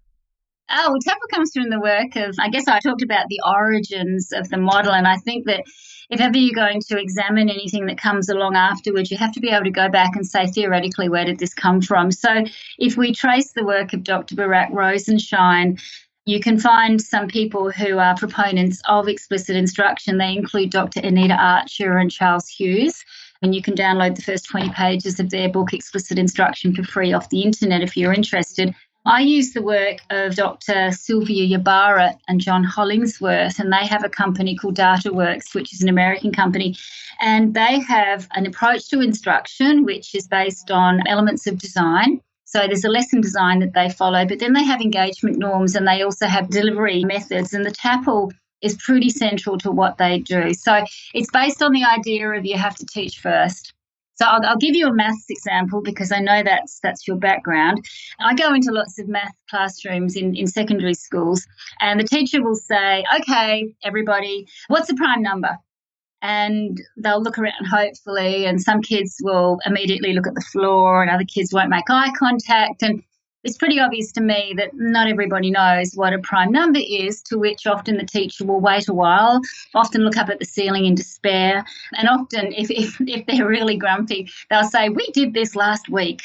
Oh, 0.68 0.90
well, 0.90 1.00
TAPPLE 1.00 1.28
comes 1.32 1.52
from 1.54 1.70
the 1.70 1.80
work 1.80 2.16
of, 2.16 2.34
I 2.40 2.48
guess 2.48 2.66
I 2.66 2.80
talked 2.80 3.02
about 3.02 3.26
the 3.28 3.40
origins 3.46 4.32
of 4.32 4.48
the 4.48 4.56
model, 4.56 4.92
and 4.92 5.06
I 5.06 5.16
think 5.18 5.46
that 5.46 5.62
if 6.10 6.20
ever 6.20 6.38
you're 6.38 6.54
going 6.54 6.80
to 6.88 6.98
examine 6.98 7.48
anything 7.48 7.86
that 7.86 7.98
comes 7.98 8.28
along 8.28 8.56
afterwards, 8.56 9.10
you 9.10 9.16
have 9.16 9.32
to 9.32 9.40
be 9.40 9.50
able 9.50 9.64
to 9.64 9.70
go 9.70 9.88
back 9.88 10.16
and 10.16 10.26
say 10.26 10.46
theoretically, 10.46 11.08
where 11.08 11.24
did 11.24 11.38
this 11.38 11.54
come 11.54 11.80
from? 11.80 12.10
So 12.10 12.44
if 12.78 12.96
we 12.96 13.12
trace 13.12 13.52
the 13.52 13.64
work 13.64 13.92
of 13.92 14.04
Dr. 14.04 14.34
Barak 14.34 14.70
Rosenshine, 14.70 15.78
you 16.24 16.40
can 16.40 16.58
find 16.58 17.00
some 17.00 17.28
people 17.28 17.70
who 17.70 17.98
are 17.98 18.16
proponents 18.16 18.82
of 18.88 19.08
explicit 19.08 19.54
instruction. 19.54 20.18
They 20.18 20.32
include 20.32 20.70
Dr. 20.70 21.00
Anita 21.00 21.34
Archer 21.34 21.96
and 21.98 22.10
Charles 22.10 22.48
Hughes. 22.48 23.04
And 23.42 23.54
you 23.54 23.62
can 23.62 23.74
download 23.74 24.16
the 24.16 24.22
first 24.22 24.48
20 24.48 24.70
pages 24.70 25.20
of 25.20 25.30
their 25.30 25.48
book, 25.48 25.72
Explicit 25.72 26.18
Instruction, 26.18 26.74
for 26.74 26.82
free 26.82 27.12
off 27.12 27.28
the 27.28 27.42
internet 27.42 27.82
if 27.82 27.96
you're 27.96 28.12
interested. 28.12 28.74
I 29.06 29.20
use 29.20 29.52
the 29.52 29.62
work 29.62 29.98
of 30.10 30.34
Dr. 30.34 30.90
Silvia 30.90 31.56
Ybarra 31.56 32.18
and 32.26 32.40
John 32.40 32.64
Hollingsworth, 32.64 33.60
and 33.60 33.72
they 33.72 33.86
have 33.86 34.02
a 34.02 34.08
company 34.08 34.56
called 34.56 34.74
DataWorks, 34.74 35.54
which 35.54 35.72
is 35.72 35.80
an 35.80 35.88
American 35.88 36.32
company. 36.32 36.76
And 37.20 37.54
they 37.54 37.78
have 37.78 38.26
an 38.34 38.46
approach 38.46 38.88
to 38.88 39.00
instruction 39.00 39.84
which 39.84 40.12
is 40.16 40.26
based 40.26 40.72
on 40.72 41.06
elements 41.06 41.46
of 41.46 41.56
design. 41.56 42.20
So 42.46 42.66
there's 42.66 42.84
a 42.84 42.88
lesson 42.88 43.20
design 43.20 43.60
that 43.60 43.74
they 43.74 43.90
follow, 43.90 44.26
but 44.26 44.40
then 44.40 44.54
they 44.54 44.64
have 44.64 44.80
engagement 44.80 45.38
norms 45.38 45.76
and 45.76 45.86
they 45.86 46.02
also 46.02 46.26
have 46.26 46.50
delivery 46.50 47.04
methods. 47.04 47.54
And 47.54 47.64
the 47.64 47.70
TAPPLE 47.70 48.32
is 48.60 48.76
pretty 48.76 49.10
central 49.10 49.56
to 49.58 49.70
what 49.70 49.98
they 49.98 50.18
do. 50.18 50.52
So 50.52 50.84
it's 51.14 51.30
based 51.30 51.62
on 51.62 51.72
the 51.72 51.84
idea 51.84 52.28
of 52.30 52.44
you 52.44 52.58
have 52.58 52.74
to 52.74 52.86
teach 52.86 53.20
first. 53.20 53.72
So 54.16 54.24
I'll, 54.24 54.44
I'll, 54.46 54.56
give 54.56 54.74
you 54.74 54.86
a 54.86 54.94
maths 54.94 55.26
example 55.28 55.82
because 55.82 56.10
I 56.10 56.20
know 56.20 56.42
that's 56.42 56.80
that's 56.80 57.06
your 57.06 57.18
background. 57.18 57.84
I 58.18 58.34
go 58.34 58.54
into 58.54 58.72
lots 58.72 58.98
of 58.98 59.08
math 59.08 59.34
classrooms 59.50 60.16
in, 60.16 60.34
in 60.34 60.46
secondary 60.46 60.94
schools, 60.94 61.46
and 61.80 62.00
the 62.00 62.04
teacher 62.04 62.42
will 62.42 62.54
say, 62.54 63.04
"Okay, 63.20 63.74
everybody, 63.84 64.46
what's 64.68 64.88
the 64.88 64.94
prime 64.94 65.22
number?" 65.22 65.58
And 66.22 66.80
they'll 66.96 67.22
look 67.22 67.38
around 67.38 67.66
hopefully, 67.70 68.46
and 68.46 68.60
some 68.60 68.80
kids 68.80 69.16
will 69.22 69.58
immediately 69.66 70.14
look 70.14 70.26
at 70.26 70.34
the 70.34 70.46
floor, 70.52 71.02
and 71.02 71.10
other 71.10 71.24
kids 71.24 71.52
won't 71.52 71.68
make 71.68 71.90
eye 71.90 72.10
contact, 72.18 72.82
and 72.82 73.02
it's 73.46 73.56
pretty 73.56 73.78
obvious 73.78 74.10
to 74.12 74.20
me 74.20 74.54
that 74.56 74.70
not 74.74 75.06
everybody 75.06 75.52
knows 75.52 75.94
what 75.94 76.12
a 76.12 76.18
prime 76.18 76.50
number 76.50 76.80
is, 76.82 77.22
to 77.22 77.38
which 77.38 77.64
often 77.66 77.96
the 77.96 78.04
teacher 78.04 78.44
will 78.44 78.60
wait 78.60 78.88
a 78.88 78.92
while, 78.92 79.40
often 79.72 80.02
look 80.02 80.16
up 80.16 80.28
at 80.28 80.40
the 80.40 80.44
ceiling 80.44 80.84
in 80.84 80.96
despair, 80.96 81.64
and 81.94 82.08
often, 82.08 82.52
if, 82.52 82.70
if, 82.70 83.00
if 83.00 83.24
they're 83.26 83.46
really 83.46 83.76
grumpy, 83.76 84.28
they'll 84.50 84.64
say, 84.64 84.88
We 84.88 85.06
did 85.12 85.32
this 85.32 85.54
last 85.54 85.88
week. 85.88 86.22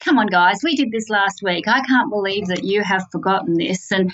Come 0.00 0.18
on, 0.18 0.26
guys, 0.26 0.60
we 0.62 0.76
did 0.76 0.92
this 0.92 1.08
last 1.08 1.42
week. 1.42 1.66
I 1.66 1.80
can't 1.80 2.10
believe 2.10 2.46
that 2.48 2.64
you 2.64 2.84
have 2.84 3.06
forgotten 3.10 3.54
this. 3.54 3.90
And 3.90 4.12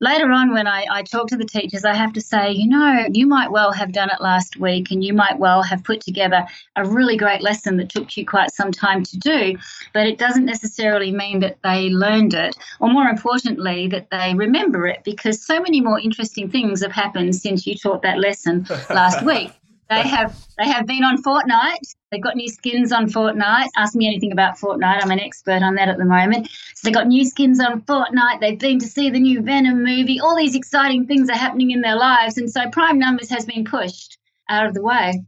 later 0.00 0.30
on, 0.30 0.52
when 0.52 0.66
I, 0.66 0.86
I 0.90 1.02
talk 1.02 1.28
to 1.28 1.36
the 1.36 1.44
teachers, 1.44 1.84
I 1.84 1.94
have 1.94 2.12
to 2.14 2.20
say, 2.20 2.52
you 2.52 2.68
know, 2.68 3.06
you 3.12 3.26
might 3.26 3.50
well 3.50 3.72
have 3.72 3.92
done 3.92 4.10
it 4.10 4.20
last 4.20 4.58
week 4.58 4.90
and 4.90 5.02
you 5.02 5.12
might 5.12 5.38
well 5.38 5.62
have 5.62 5.84
put 5.84 6.00
together 6.00 6.46
a 6.76 6.84
really 6.84 7.16
great 7.16 7.42
lesson 7.42 7.76
that 7.78 7.88
took 7.88 8.16
you 8.16 8.26
quite 8.26 8.52
some 8.52 8.72
time 8.72 9.02
to 9.04 9.18
do, 9.18 9.56
but 9.92 10.06
it 10.06 10.18
doesn't 10.18 10.44
necessarily 10.44 11.12
mean 11.12 11.40
that 11.40 11.58
they 11.62 11.88
learned 11.90 12.34
it, 12.34 12.56
or 12.80 12.90
more 12.90 13.08
importantly, 13.08 13.88
that 13.88 14.10
they 14.10 14.34
remember 14.34 14.86
it, 14.86 15.02
because 15.04 15.44
so 15.44 15.60
many 15.60 15.80
more 15.80 15.98
interesting 16.00 16.50
things 16.50 16.82
have 16.82 16.92
happened 16.92 17.34
since 17.34 17.66
you 17.66 17.74
taught 17.74 18.02
that 18.02 18.18
lesson 18.18 18.66
last 18.90 19.22
week. 19.24 19.52
They 19.90 20.00
have 20.02 20.34
they 20.58 20.68
have 20.68 20.86
been 20.86 21.04
on 21.04 21.22
Fortnite. 21.22 21.94
They've 22.10 22.22
got 22.22 22.36
new 22.36 22.48
skins 22.48 22.92
on 22.92 23.06
Fortnite. 23.06 23.68
Ask 23.76 23.94
me 23.94 24.06
anything 24.06 24.32
about 24.32 24.56
Fortnite. 24.58 25.02
I'm 25.02 25.10
an 25.10 25.20
expert 25.20 25.62
on 25.62 25.74
that 25.74 25.88
at 25.88 25.98
the 25.98 26.04
moment. 26.04 26.48
So 26.74 26.84
they've 26.84 26.94
got 26.94 27.06
new 27.06 27.24
skins 27.24 27.60
on 27.60 27.82
Fortnite. 27.82 28.40
They've 28.40 28.58
been 28.58 28.78
to 28.78 28.86
see 28.86 29.10
the 29.10 29.20
new 29.20 29.42
Venom 29.42 29.84
movie. 29.84 30.20
All 30.20 30.36
these 30.36 30.54
exciting 30.54 31.06
things 31.06 31.28
are 31.28 31.36
happening 31.36 31.70
in 31.70 31.82
their 31.82 31.96
lives, 31.96 32.38
and 32.38 32.50
so 32.50 32.70
prime 32.70 32.98
numbers 32.98 33.28
has 33.30 33.44
been 33.44 33.64
pushed 33.64 34.18
out 34.48 34.66
of 34.66 34.74
the 34.74 34.82
way. 34.82 35.22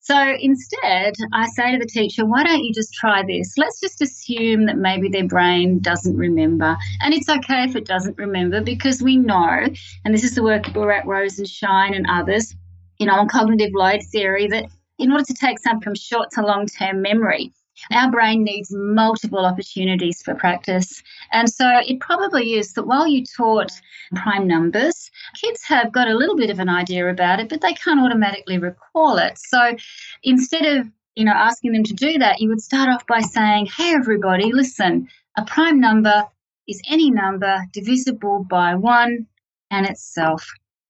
So 0.00 0.36
instead, 0.40 1.14
I 1.32 1.48
say 1.48 1.72
to 1.72 1.78
the 1.78 1.86
teacher, 1.86 2.24
why 2.24 2.44
don't 2.44 2.62
you 2.62 2.72
just 2.72 2.94
try 2.94 3.24
this? 3.26 3.54
Let's 3.58 3.80
just 3.80 4.00
assume 4.00 4.66
that 4.66 4.76
maybe 4.76 5.08
their 5.08 5.26
brain 5.26 5.80
doesn't 5.80 6.16
remember. 6.16 6.76
And 7.00 7.12
it's 7.12 7.28
okay 7.28 7.64
if 7.64 7.74
it 7.74 7.86
doesn't 7.86 8.16
remember 8.16 8.60
because 8.60 9.02
we 9.02 9.16
know, 9.16 9.66
and 10.04 10.14
this 10.14 10.22
is 10.22 10.36
the 10.36 10.44
work 10.44 10.68
of 10.68 10.74
Barak 10.74 11.06
Rosenshine 11.06 11.92
and 11.92 12.06
others, 12.08 12.54
you 12.98 13.06
know, 13.06 13.14
on 13.14 13.28
cognitive 13.28 13.72
load 13.74 14.02
theory 14.02 14.46
that 14.48 14.66
in 14.98 15.12
order 15.12 15.24
to 15.24 15.34
take 15.34 15.58
something 15.58 15.82
from 15.82 15.94
short 15.94 16.30
to 16.32 16.42
long 16.42 16.66
term 16.66 17.02
memory, 17.02 17.52
our 17.92 18.10
brain 18.10 18.42
needs 18.42 18.70
multiple 18.72 19.44
opportunities 19.44 20.22
for 20.22 20.34
practice. 20.34 21.02
And 21.32 21.50
so 21.50 21.80
it 21.86 22.00
probably 22.00 22.54
is 22.54 22.72
that 22.72 22.86
while 22.86 23.06
you 23.06 23.24
taught 23.36 23.70
prime 24.14 24.46
numbers, 24.46 25.10
kids 25.34 25.62
have 25.64 25.92
got 25.92 26.08
a 26.08 26.16
little 26.16 26.36
bit 26.36 26.48
of 26.48 26.58
an 26.58 26.70
idea 26.70 27.08
about 27.10 27.40
it, 27.40 27.50
but 27.50 27.60
they 27.60 27.74
can't 27.74 28.00
automatically 28.00 28.58
recall 28.58 29.18
it. 29.18 29.36
So 29.38 29.76
instead 30.22 30.64
of 30.64 30.90
you 31.16 31.24
know, 31.24 31.32
asking 31.32 31.72
them 31.72 31.82
to 31.82 31.94
do 31.94 32.18
that, 32.18 32.40
you 32.40 32.48
would 32.50 32.60
start 32.60 32.90
off 32.90 33.06
by 33.06 33.20
saying, 33.20 33.66
Hey, 33.66 33.94
everybody, 33.94 34.52
listen, 34.52 35.08
a 35.36 35.44
prime 35.44 35.80
number 35.80 36.24
is 36.68 36.80
any 36.88 37.10
number 37.10 37.64
divisible 37.72 38.44
by 38.48 38.74
one 38.74 39.26
and 39.70 39.86
itself. 39.86 40.46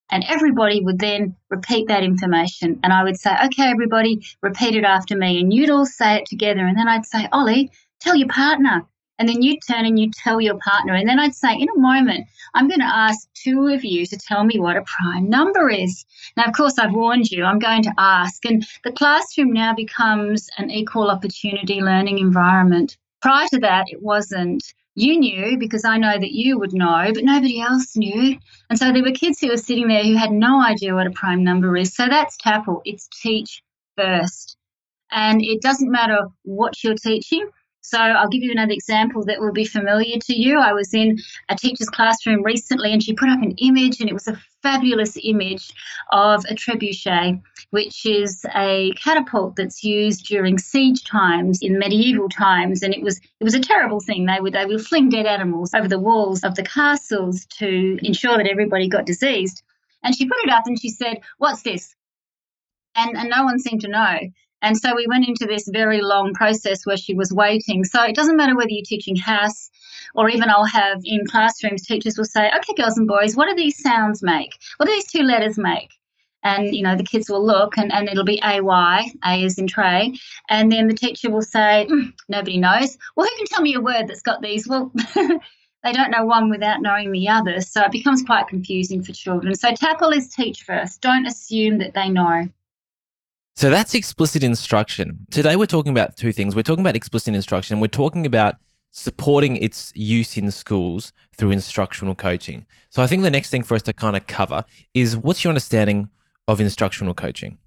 And 0.09 0.23
everybody 0.27 0.81
would 0.81 0.99
then 0.99 1.35
repeat 1.49 1.87
that 1.87 2.03
information. 2.03 2.79
And 2.83 2.93
I 2.93 3.03
would 3.03 3.19
say, 3.19 3.35
okay, 3.45 3.69
everybody, 3.69 4.25
repeat 4.41 4.75
it 4.75 4.83
after 4.85 5.17
me. 5.17 5.39
And 5.39 5.53
you'd 5.53 5.69
all 5.69 5.85
say 5.85 6.15
it 6.15 6.25
together. 6.25 6.65
And 6.65 6.77
then 6.77 6.87
I'd 6.87 7.05
say, 7.05 7.27
Ollie, 7.31 7.71
tell 7.99 8.15
your 8.15 8.29
partner. 8.29 8.85
And 9.19 9.27
then 9.27 9.41
you'd 9.41 9.59
turn 9.67 9.85
and 9.85 9.99
you'd 9.99 10.13
tell 10.13 10.39
your 10.39 10.59
partner. 10.59 10.93
And 10.93 11.09
then 11.09 11.19
I'd 11.19 11.33
say, 11.33 11.55
in 11.55 11.67
a 11.75 11.79
moment, 11.79 12.27
I'm 12.53 12.67
going 12.67 12.79
to 12.79 12.85
ask 12.85 13.27
two 13.33 13.67
of 13.67 13.83
you 13.83 14.05
to 14.05 14.17
tell 14.17 14.43
me 14.43 14.59
what 14.59 14.77
a 14.77 14.83
prime 14.83 15.29
number 15.29 15.69
is. 15.69 16.05
Now, 16.37 16.45
of 16.45 16.53
course, 16.53 16.77
I've 16.77 16.93
warned 16.93 17.31
you, 17.31 17.43
I'm 17.43 17.59
going 17.59 17.83
to 17.83 17.93
ask. 17.97 18.45
And 18.45 18.65
the 18.83 18.91
classroom 18.91 19.51
now 19.51 19.73
becomes 19.73 20.49
an 20.57 20.69
equal 20.69 21.09
opportunity 21.09 21.81
learning 21.81 22.19
environment. 22.19 22.95
Prior 23.21 23.47
to 23.47 23.59
that, 23.59 23.85
it 23.87 24.03
wasn't 24.03 24.63
you 24.97 25.19
knew 25.19 25.57
because 25.59 25.85
I 25.85 25.97
know 25.97 26.17
that 26.17 26.31
you 26.31 26.57
would 26.57 26.73
know, 26.73 27.11
but 27.13 27.23
nobody 27.23 27.61
else 27.61 27.95
knew. 27.95 28.35
And 28.69 28.79
so 28.79 28.91
there 28.91 29.03
were 29.03 29.11
kids 29.11 29.39
who 29.39 29.49
were 29.49 29.57
sitting 29.57 29.87
there 29.87 30.03
who 30.03 30.15
had 30.15 30.31
no 30.31 30.59
idea 30.59 30.95
what 30.95 31.05
a 31.05 31.11
prime 31.11 31.43
number 31.43 31.77
is. 31.77 31.93
So 31.93 32.07
that's 32.09 32.35
TAPPLE. 32.37 32.81
It's 32.83 33.07
teach 33.21 33.61
first. 33.95 34.57
And 35.11 35.39
it 35.43 35.61
doesn't 35.61 35.91
matter 35.91 36.27
what 36.43 36.83
you're 36.83 36.95
teaching. 36.95 37.47
So 37.87 37.97
I'll 37.97 38.27
give 38.27 38.43
you 38.43 38.51
another 38.51 38.73
example 38.73 39.23
that 39.23 39.39
will 39.39 39.53
be 39.53 39.63
familiar 39.63 40.17
to 40.19 40.35
you. 40.35 40.59
I 40.59 40.73
was 40.73 40.93
in 40.93 41.19
a 41.47 41.55
teacher's 41.55 41.89
classroom 41.89 42.43
recently 42.43 42.91
and 42.91 43.01
she 43.01 43.13
put 43.13 43.29
up 43.29 43.41
an 43.41 43.55
image 43.59 44.01
and 44.01 44.09
it 44.09 44.13
was 44.13 44.27
a 44.27 44.37
fabulous 44.61 45.17
image 45.23 45.71
of 46.11 46.43
a 46.49 46.53
trebuchet, 46.53 47.41
which 47.69 48.05
is 48.05 48.45
a 48.53 48.91
catapult 49.01 49.55
that's 49.55 49.85
used 49.85 50.25
during 50.25 50.57
siege 50.57 51.05
times 51.05 51.59
in 51.61 51.79
medieval 51.79 52.27
times. 52.27 52.83
And 52.83 52.93
it 52.93 53.01
was 53.01 53.19
it 53.39 53.45
was 53.45 53.55
a 53.55 53.61
terrible 53.61 54.01
thing. 54.01 54.25
They 54.25 54.41
would 54.41 54.51
they 54.51 54.65
would 54.65 54.85
fling 54.85 55.07
dead 55.07 55.25
animals 55.25 55.73
over 55.73 55.87
the 55.87 55.97
walls 55.97 56.43
of 56.43 56.55
the 56.55 56.63
castles 56.63 57.45
to 57.59 57.97
ensure 58.03 58.35
that 58.35 58.49
everybody 58.49 58.89
got 58.89 59.05
diseased. 59.05 59.63
And 60.03 60.13
she 60.13 60.27
put 60.27 60.43
it 60.43 60.49
up 60.49 60.63
and 60.65 60.77
she 60.77 60.89
said, 60.89 61.21
What's 61.37 61.61
this? 61.61 61.95
And, 62.97 63.15
and 63.15 63.29
no 63.29 63.45
one 63.45 63.59
seemed 63.59 63.81
to 63.81 63.87
know. 63.87 64.17
And 64.61 64.75
so 64.77 64.95
we 64.95 65.07
went 65.07 65.27
into 65.27 65.45
this 65.45 65.69
very 65.71 66.01
long 66.01 66.33
process 66.33 66.85
where 66.85 66.97
she 66.97 67.13
was 67.13 67.31
waiting. 67.31 67.83
So 67.83 68.03
it 68.03 68.15
doesn't 68.15 68.37
matter 68.37 68.55
whether 68.55 68.69
you're 68.71 68.83
teaching 68.85 69.15
house 69.15 69.69
or 70.15 70.29
even 70.29 70.49
I'll 70.49 70.65
have 70.65 71.01
in 71.03 71.25
classrooms, 71.27 71.85
teachers 71.85 72.17
will 72.17 72.25
say, 72.25 72.47
okay, 72.47 72.73
girls 72.75 72.97
and 72.97 73.07
boys, 73.07 73.35
what 73.35 73.49
do 73.49 73.55
these 73.55 73.81
sounds 73.81 74.23
make? 74.23 74.57
What 74.77 74.87
do 74.87 74.91
these 74.93 75.11
two 75.11 75.23
letters 75.23 75.57
make? 75.57 75.91
And, 76.43 76.73
you 76.73 76.81
know, 76.81 76.95
the 76.95 77.03
kids 77.03 77.29
will 77.29 77.45
look 77.45 77.77
and, 77.77 77.91
and 77.91 78.07
it'll 78.07 78.23
be 78.23 78.41
AY, 78.41 79.11
A 79.25 79.43
is 79.43 79.57
in 79.57 79.67
tray. 79.67 80.13
And 80.49 80.71
then 80.71 80.87
the 80.87 80.93
teacher 80.93 81.29
will 81.29 81.41
say, 81.41 81.87
mm, 81.89 82.13
nobody 82.29 82.57
knows. 82.57 82.97
Well, 83.15 83.27
who 83.27 83.37
can 83.37 83.47
tell 83.47 83.61
me 83.61 83.73
a 83.73 83.81
word 83.81 84.07
that's 84.07 84.21
got 84.21 84.41
these? 84.41 84.67
Well, 84.67 84.91
they 85.83 85.91
don't 85.91 86.11
know 86.11 86.25
one 86.25 86.49
without 86.49 86.81
knowing 86.81 87.11
the 87.11 87.29
other. 87.29 87.59
So 87.61 87.83
it 87.83 87.91
becomes 87.91 88.23
quite 88.23 88.47
confusing 88.47 89.03
for 89.03 89.13
children. 89.13 89.55
So 89.55 89.73
TAPPLE 89.73 90.15
is 90.15 90.29
teach 90.29 90.63
first. 90.63 91.01
Don't 91.01 91.25
assume 91.25 91.79
that 91.79 91.93
they 91.93 92.09
know. 92.09 92.47
So 93.57 93.71
that's 93.71 93.95
explicit 93.95 94.43
instruction. 94.43 95.25
Today 95.31 95.55
we're 95.55 95.65
talking 95.65 95.91
about 95.91 96.15
two 96.15 96.31
things. 96.31 96.55
We're 96.55 96.61
talking 96.61 96.83
about 96.83 96.95
explicit 96.95 97.33
instruction. 97.33 97.79
We're 97.79 97.87
talking 97.87 98.27
about 98.27 98.57
supporting 98.91 99.57
its 99.57 99.91
use 99.95 100.37
in 100.37 100.51
schools 100.51 101.11
through 101.35 101.49
instructional 101.49 102.13
coaching. 102.13 102.67
So 102.91 103.01
I 103.01 103.07
think 103.07 103.23
the 103.23 103.31
next 103.31 103.49
thing 103.49 103.63
for 103.63 103.73
us 103.73 103.81
to 103.83 103.93
kind 103.93 104.15
of 104.15 104.27
cover 104.27 104.63
is 104.93 105.17
what's 105.17 105.43
your 105.43 105.49
understanding 105.49 106.07
of 106.47 106.61
instructional 106.61 107.15
coaching? 107.15 107.57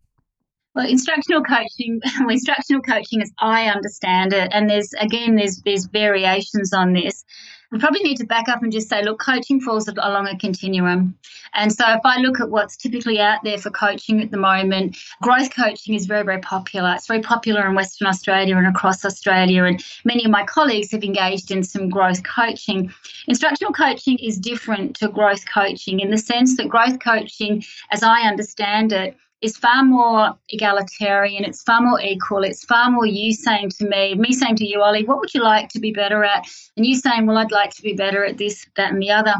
Well, 0.77 0.89
instructional 0.89 1.43
coaching, 1.43 2.01
well, 2.21 2.31
instructional 2.31 2.83
coaching 2.83 3.21
as 3.21 3.33
I 3.41 3.67
understand 3.67 4.33
it, 4.33 4.49
and 4.53 4.71
there's 4.71 4.93
again 5.01 5.35
there's 5.35 5.61
there's 5.65 5.87
variations 5.87 6.73
on 6.73 6.93
this. 6.93 7.25
We 7.71 7.79
probably 7.79 8.03
need 8.03 8.17
to 8.17 8.27
back 8.27 8.49
up 8.49 8.63
and 8.63 8.73
just 8.73 8.89
say, 8.89 9.03
look, 9.05 9.21
coaching 9.21 9.61
falls 9.61 9.89
along 9.89 10.27
a 10.27 10.37
continuum. 10.37 11.17
And 11.55 11.73
so 11.73 11.85
if 11.89 12.01
I 12.05 12.19
look 12.19 12.41
at 12.41 12.51
what's 12.51 12.77
typically 12.77 13.21
out 13.21 13.41
there 13.45 13.59
for 13.59 13.71
coaching 13.71 14.21
at 14.21 14.31
the 14.31 14.37
moment, 14.37 14.97
growth 15.23 15.55
coaching 15.55 15.95
is 15.95 16.07
very, 16.07 16.25
very 16.25 16.41
popular. 16.41 16.93
It's 16.95 17.07
very 17.07 17.23
popular 17.23 17.67
in 17.67 17.75
Western 17.75 18.09
Australia 18.09 18.57
and 18.57 18.67
across 18.67 19.05
Australia. 19.05 19.65
And 19.65 19.85
many 20.05 20.25
of 20.25 20.31
my 20.31 20.45
colleagues 20.45 20.91
have 20.93 21.05
engaged 21.05 21.51
in 21.51 21.63
some 21.63 21.89
growth 21.89 22.23
coaching. 22.25 22.93
Instructional 23.29 23.73
coaching 23.73 24.19
is 24.19 24.39
different 24.39 24.97
to 24.97 25.09
growth 25.09 25.45
coaching 25.53 26.01
in 26.01 26.11
the 26.11 26.19
sense 26.19 26.57
that 26.57 26.69
growth 26.69 26.99
coaching, 26.99 27.65
as 27.91 28.03
I 28.03 28.23
understand 28.23 28.93
it, 28.93 29.17
is 29.43 29.57
far 29.57 29.83
more 29.83 30.35
egalitarian, 30.51 31.45
it's 31.45 31.63
far 31.63 31.81
more 31.81 32.01
equal, 32.01 32.45
it's 32.45 32.65
far 32.65 32.91
more 32.91 33.07
you 33.07 33.33
saying 33.33 33.71
to 33.71 33.89
me, 33.89 34.15
me 34.15 34.33
saying 34.33 34.57
to 34.57 34.67
you, 34.67 34.83
Ollie, 34.83 35.05
what 35.05 35.19
would 35.19 35.33
you 35.33 35.43
like 35.43 35.69
to 35.71 35.81
be 35.81 35.93
better 35.93 36.23
at? 36.25 36.47
And 36.77 36.85
you 36.85 36.95
saying, 36.95 37.27
well, 37.27 37.39
I'd 37.39 37.51
like 37.51 37.75
to 37.77 37.83
be 37.83 37.95
better 37.95 38.25
at 38.25 38.39
this, 38.39 38.67
that, 38.77 38.93
and 38.93 39.01
the 39.01 39.11
other. 39.11 39.35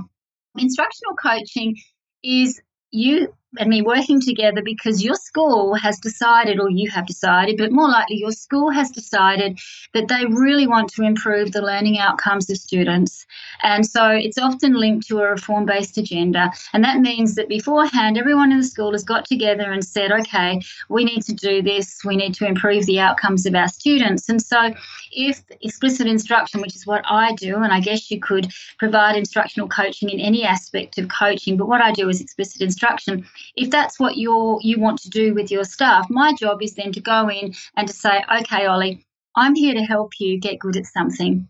Instructional 0.57 1.15
coaching 1.17 1.77
is 2.23 2.61
you 2.91 3.33
and 3.59 3.69
me 3.69 3.83
working 3.83 4.21
together 4.21 4.63
because 4.63 5.03
your 5.03 5.15
school 5.15 5.75
has 5.75 5.99
decided, 5.99 6.61
or 6.61 6.71
you 6.71 6.89
have 6.91 7.07
decided, 7.07 7.57
but 7.57 7.73
more 7.73 7.89
likely 7.89 8.17
your 8.17 8.31
school 8.31 8.71
has 8.71 8.91
decided 8.91 9.59
that 9.93 10.09
they 10.09 10.25
really 10.27 10.67
want 10.67 10.89
to 10.91 11.03
improve 11.03 11.51
the 11.51 11.63
learning 11.63 11.99
outcomes 11.99 12.49
of 12.49 12.57
students. 12.57 13.27
And 13.63 13.85
so 13.85 14.09
it's 14.09 14.39
often 14.39 14.75
linked 14.75 15.09
to 15.09 15.19
a 15.19 15.31
reform 15.31 15.67
based 15.67 15.99
agenda. 15.99 16.53
And 16.73 16.85
that 16.85 17.01
means 17.01 17.35
that 17.35 17.49
beforehand, 17.49 18.17
everyone 18.17 18.53
in 18.53 18.59
the 18.59 18.65
school 18.65 18.93
has 18.93 19.03
got 19.03 19.25
together 19.25 19.73
and 19.73 19.85
said, 19.85 20.13
okay, 20.13 20.61
we 20.89 21.05
need 21.05 21.23
to 21.23 21.35
do 21.35 21.61
this, 21.61 22.03
we 22.05 22.17
need 22.17 22.35
to 22.35 22.47
improve 22.47 22.87
the 22.87 23.01
outcomes 23.01 23.47
of 23.47 23.55
our 23.55 23.69
students. 23.69 24.29
And 24.29 24.41
so 24.41 24.73
if 25.13 25.43
explicit 25.61 26.07
instruction, 26.07 26.61
which 26.61 26.77
is 26.77 26.87
what 26.87 27.05
I 27.09 27.35
do, 27.35 27.57
and 27.57 27.73
I 27.73 27.81
guess 27.81 28.11
you 28.11 28.21
could 28.21 28.53
provide 28.79 29.17
instructional 29.17 29.69
coaching 29.69 30.09
in 30.09 30.21
any 30.21 30.45
aspect 30.45 30.99
of 30.99 31.09
coaching, 31.09 31.57
but 31.57 31.67
what 31.67 31.81
I 31.81 31.91
do 31.93 32.09
is 32.09 32.21
explicit 32.21 32.63
instruction 32.63 33.27
if 33.57 33.71
that's 33.71 33.99
what 33.99 34.17
you're 34.17 34.59
you 34.63 34.81
want 34.81 35.01
to 35.01 35.11
do 35.11 35.35
with 35.35 35.51
your 35.51 35.65
staff, 35.65 36.09
my 36.11 36.33
job 36.33 36.63
is 36.63 36.75
then 36.75 36.93
to 36.93 37.01
go 37.01 37.29
in 37.29 37.55
and 37.77 37.89
to 37.89 37.95
say, 37.95 38.23
okay, 38.41 38.67
Ollie, 38.67 39.05
I'm 39.37 39.55
here 39.55 39.75
to 39.75 39.83
help 39.83 40.13
you 40.19 40.39
get 40.39 40.59
good 40.59 40.77
at 40.77 40.87
something. 40.87 41.49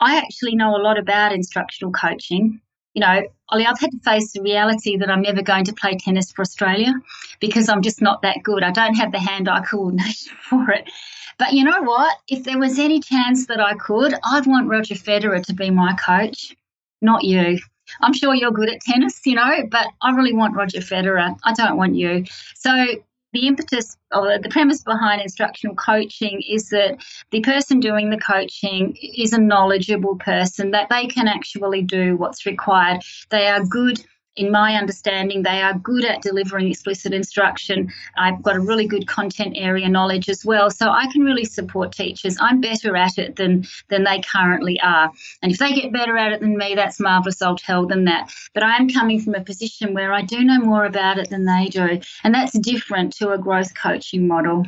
I 0.00 0.16
actually 0.16 0.56
know 0.56 0.74
a 0.74 0.82
lot 0.82 0.98
about 0.98 1.32
instructional 1.32 1.92
coaching. 1.92 2.60
You 2.94 3.00
know, 3.00 3.22
Ollie, 3.50 3.66
I've 3.66 3.78
had 3.78 3.92
to 3.92 3.98
face 4.00 4.32
the 4.32 4.42
reality 4.42 4.96
that 4.96 5.10
I'm 5.10 5.22
never 5.22 5.42
going 5.42 5.64
to 5.64 5.72
play 5.72 5.96
tennis 5.96 6.32
for 6.32 6.42
Australia 6.42 6.92
because 7.38 7.68
I'm 7.68 7.82
just 7.82 8.02
not 8.02 8.22
that 8.22 8.42
good. 8.42 8.62
I 8.62 8.72
don't 8.72 8.94
have 8.94 9.12
the 9.12 9.20
hand 9.20 9.48
eye 9.48 9.60
coordination 9.70 10.36
for 10.40 10.70
it. 10.70 10.90
But 11.38 11.52
you 11.52 11.64
know 11.64 11.82
what? 11.82 12.18
If 12.28 12.44
there 12.44 12.58
was 12.58 12.78
any 12.78 13.00
chance 13.00 13.46
that 13.46 13.60
I 13.60 13.74
could, 13.74 14.14
I'd 14.24 14.46
want 14.46 14.68
Roger 14.68 14.94
Federer 14.94 15.42
to 15.46 15.54
be 15.54 15.70
my 15.70 15.94
coach, 15.94 16.54
not 17.00 17.24
you. 17.24 17.58
I'm 18.00 18.12
sure 18.12 18.34
you're 18.34 18.50
good 18.50 18.70
at 18.70 18.80
tennis, 18.80 19.20
you 19.24 19.34
know, 19.34 19.64
but 19.70 19.86
I 20.02 20.12
really 20.12 20.32
want 20.32 20.56
Roger 20.56 20.80
Federer. 20.80 21.36
I 21.44 21.52
don't 21.52 21.76
want 21.76 21.94
you. 21.94 22.24
So 22.54 22.86
the 23.32 23.46
impetus 23.46 23.96
or 24.12 24.38
the 24.38 24.48
premise 24.48 24.82
behind 24.82 25.22
instructional 25.22 25.76
coaching 25.76 26.42
is 26.48 26.70
that 26.70 26.98
the 27.30 27.40
person 27.40 27.78
doing 27.80 28.10
the 28.10 28.18
coaching 28.18 28.96
is 29.00 29.32
a 29.32 29.40
knowledgeable 29.40 30.16
person 30.16 30.72
that 30.72 30.88
they 30.90 31.06
can 31.06 31.28
actually 31.28 31.82
do 31.82 32.16
what's 32.16 32.44
required. 32.44 33.02
They 33.30 33.46
are 33.46 33.64
good 33.64 34.04
in 34.40 34.50
my 34.50 34.74
understanding, 34.74 35.42
they 35.42 35.60
are 35.60 35.74
good 35.74 36.02
at 36.02 36.22
delivering 36.22 36.70
explicit 36.70 37.12
instruction. 37.12 37.92
I've 38.16 38.42
got 38.42 38.56
a 38.56 38.60
really 38.60 38.86
good 38.86 39.06
content 39.06 39.52
area 39.54 39.86
knowledge 39.86 40.30
as 40.30 40.46
well, 40.46 40.70
so 40.70 40.88
I 40.88 41.12
can 41.12 41.22
really 41.22 41.44
support 41.44 41.92
teachers. 41.92 42.38
I'm 42.40 42.58
better 42.62 42.96
at 42.96 43.18
it 43.18 43.36
than 43.36 43.66
than 43.88 44.04
they 44.04 44.22
currently 44.22 44.80
are, 44.80 45.12
and 45.42 45.52
if 45.52 45.58
they 45.58 45.74
get 45.74 45.92
better 45.92 46.16
at 46.16 46.32
it 46.32 46.40
than 46.40 46.56
me, 46.56 46.74
that's 46.74 46.98
marvelous. 46.98 47.42
I'll 47.42 47.56
tell 47.56 47.86
them 47.86 48.06
that. 48.06 48.32
But 48.54 48.62
I 48.62 48.76
am 48.76 48.88
coming 48.88 49.20
from 49.20 49.34
a 49.34 49.44
position 49.44 49.92
where 49.92 50.14
I 50.14 50.22
do 50.22 50.42
know 50.42 50.58
more 50.58 50.86
about 50.86 51.18
it 51.18 51.28
than 51.28 51.44
they 51.44 51.68
do, 51.68 52.00
and 52.24 52.34
that's 52.34 52.58
different 52.58 53.12
to 53.16 53.32
a 53.32 53.38
growth 53.38 53.74
coaching 53.74 54.26
model. 54.26 54.64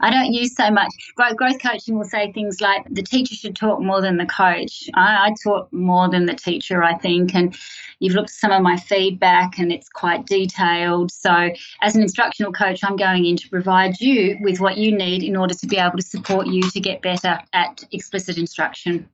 I 0.00 0.10
don't 0.10 0.32
use 0.32 0.54
so 0.54 0.70
much. 0.70 0.92
Growth, 1.14 1.60
coaching 1.62 1.96
will 1.96 2.04
say 2.04 2.32
things 2.32 2.60
like 2.60 2.84
the 2.90 3.02
teacher 3.02 3.34
should 3.34 3.56
talk 3.56 3.80
more 3.80 4.00
than 4.00 4.16
the 4.16 4.26
coach. 4.26 4.88
I, 4.94 5.28
I 5.28 5.34
talk 5.42 5.72
more 5.72 6.08
than 6.08 6.26
the 6.26 6.34
teacher, 6.34 6.82
I 6.82 6.94
think. 6.98 7.34
And 7.34 7.56
you've 8.00 8.14
looked 8.14 8.30
at 8.30 8.34
some 8.34 8.52
of 8.52 8.62
my 8.62 8.76
feedback 8.76 9.58
and 9.58 9.72
it's 9.72 9.88
quite 9.88 10.26
detailed. 10.26 11.12
So, 11.12 11.50
as 11.82 11.94
an 11.96 12.02
instructional 12.02 12.52
coach, 12.52 12.82
I'm 12.82 12.96
going 12.96 13.26
in 13.26 13.36
to 13.36 13.48
provide 13.48 14.00
you 14.00 14.38
with 14.40 14.60
what 14.60 14.76
you 14.76 14.96
need 14.96 15.22
in 15.22 15.36
order 15.36 15.54
to 15.54 15.66
be 15.66 15.76
able 15.76 15.98
to 15.98 16.02
support 16.02 16.46
you 16.46 16.62
to 16.70 16.80
get 16.80 17.02
better 17.02 17.38
at 17.52 17.84
explicit 17.92 18.38
instruction. 18.38 19.08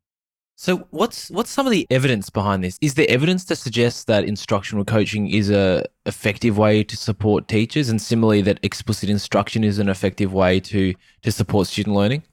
So 0.61 0.89
what's 0.91 1.31
what's 1.31 1.51
some 1.51 1.67
of 1.67 1.71
the 1.71 1.87
evidence 1.89 2.31
behind 2.31 2.65
this? 2.65 2.79
Is 2.81 2.95
there 2.95 3.07
evidence 3.09 3.45
to 3.45 3.55
suggest 3.55 4.09
that 4.09 4.25
instructional 4.25 4.85
coaching 4.85 5.31
is 5.31 5.51
a 5.51 5.85
effective 6.05 6.59
way 6.59 6.83
to 6.83 6.97
support 6.97 7.47
teachers 7.47 7.89
and 7.89 8.03
similarly 8.03 8.43
that 8.43 8.59
explicit 8.65 9.09
instruction 9.09 9.63
is 9.63 9.79
an 9.79 9.89
effective 9.89 10.33
way 10.33 10.59
to 10.59 10.95
to 11.23 11.31
support 11.31 11.69
student 11.69 11.95
learning? 11.95 12.25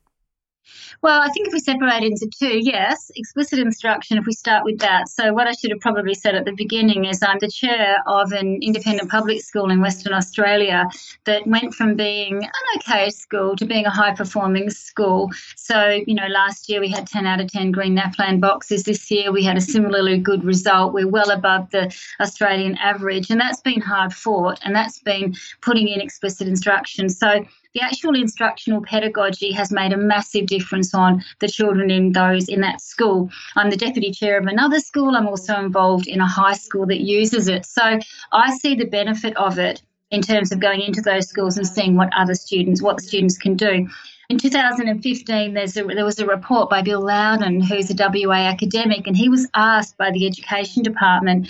Well, 1.01 1.21
I 1.21 1.29
think 1.29 1.47
if 1.47 1.53
we 1.53 1.59
separate 1.59 2.03
into 2.03 2.29
two, 2.39 2.59
yes, 2.61 3.11
explicit 3.15 3.59
instruction, 3.59 4.17
if 4.17 4.25
we 4.25 4.33
start 4.33 4.63
with 4.63 4.79
that. 4.79 5.09
So, 5.09 5.33
what 5.33 5.47
I 5.47 5.51
should 5.51 5.71
have 5.71 5.79
probably 5.79 6.13
said 6.13 6.35
at 6.35 6.45
the 6.45 6.53
beginning 6.53 7.05
is 7.05 7.21
I'm 7.21 7.37
the 7.39 7.49
chair 7.49 7.97
of 8.07 8.31
an 8.31 8.59
independent 8.61 9.09
public 9.09 9.41
school 9.41 9.69
in 9.69 9.81
Western 9.81 10.13
Australia 10.13 10.85
that 11.25 11.45
went 11.45 11.73
from 11.73 11.95
being 11.95 12.43
an 12.43 12.51
okay 12.77 13.09
school 13.09 13.55
to 13.55 13.65
being 13.65 13.85
a 13.85 13.89
high 13.89 14.13
performing 14.15 14.69
school. 14.69 15.29
So, 15.55 16.01
you 16.07 16.15
know, 16.15 16.27
last 16.27 16.69
year 16.69 16.79
we 16.79 16.89
had 16.89 17.07
10 17.07 17.25
out 17.25 17.41
of 17.41 17.51
10 17.51 17.71
green 17.71 17.95
NAPLAN 17.95 18.39
boxes. 18.39 18.83
This 18.83 19.09
year 19.11 19.31
we 19.31 19.43
had 19.43 19.57
a 19.57 19.61
similarly 19.61 20.17
good 20.17 20.43
result. 20.43 20.93
We're 20.93 21.07
well 21.07 21.31
above 21.31 21.69
the 21.71 21.95
Australian 22.19 22.77
average, 22.77 23.29
and 23.29 23.39
that's 23.39 23.61
been 23.61 23.81
hard 23.81 24.13
fought, 24.13 24.59
and 24.63 24.75
that's 24.75 24.99
been 24.99 25.35
putting 25.61 25.87
in 25.87 26.01
explicit 26.01 26.47
instruction. 26.47 27.09
So, 27.09 27.45
the 27.75 27.81
actual 27.81 28.15
instructional 28.15 28.81
pedagogy 28.81 29.51
has 29.51 29.69
made 29.69 29.91
a 29.91 29.97
massive 29.97 30.47
difference 30.47 30.95
on 30.95 31.23
the 31.41 31.47
children 31.47 31.91
in 31.91 32.13
those 32.13 32.47
in 32.47 32.61
that 32.61 32.79
school. 32.79 33.29
I'm 33.57 33.69
the 33.69 33.75
deputy 33.75 34.11
chair 34.11 34.39
of 34.39 34.47
another 34.47 34.79
school. 34.79 35.13
I'm 35.13 35.27
also 35.27 35.59
involved 35.59 36.07
in 36.07 36.21
a 36.21 36.27
high 36.27 36.53
school 36.53 36.85
that 36.87 37.01
uses 37.01 37.49
it. 37.49 37.65
So 37.65 37.99
I 38.31 38.57
see 38.57 38.75
the 38.75 38.85
benefit 38.85 39.35
of 39.35 39.59
it 39.59 39.81
in 40.09 40.21
terms 40.21 40.53
of 40.53 40.61
going 40.61 40.81
into 40.81 41.01
those 41.01 41.27
schools 41.27 41.57
and 41.57 41.67
seeing 41.67 41.97
what 41.97 42.09
other 42.15 42.33
students, 42.33 42.81
what 42.81 43.01
students 43.01 43.37
can 43.37 43.55
do. 43.55 43.89
In 44.29 44.37
2015, 44.37 45.53
there's 45.53 45.75
a, 45.75 45.83
there 45.83 46.05
was 46.05 46.19
a 46.19 46.25
report 46.25 46.69
by 46.69 46.81
Bill 46.81 47.01
Louden, 47.01 47.61
who's 47.61 47.91
a 47.91 47.95
WA 47.97 48.47
academic, 48.47 49.05
and 49.05 49.17
he 49.17 49.27
was 49.27 49.47
asked 49.53 49.97
by 49.97 50.11
the 50.11 50.25
Education 50.25 50.81
Department 50.81 51.49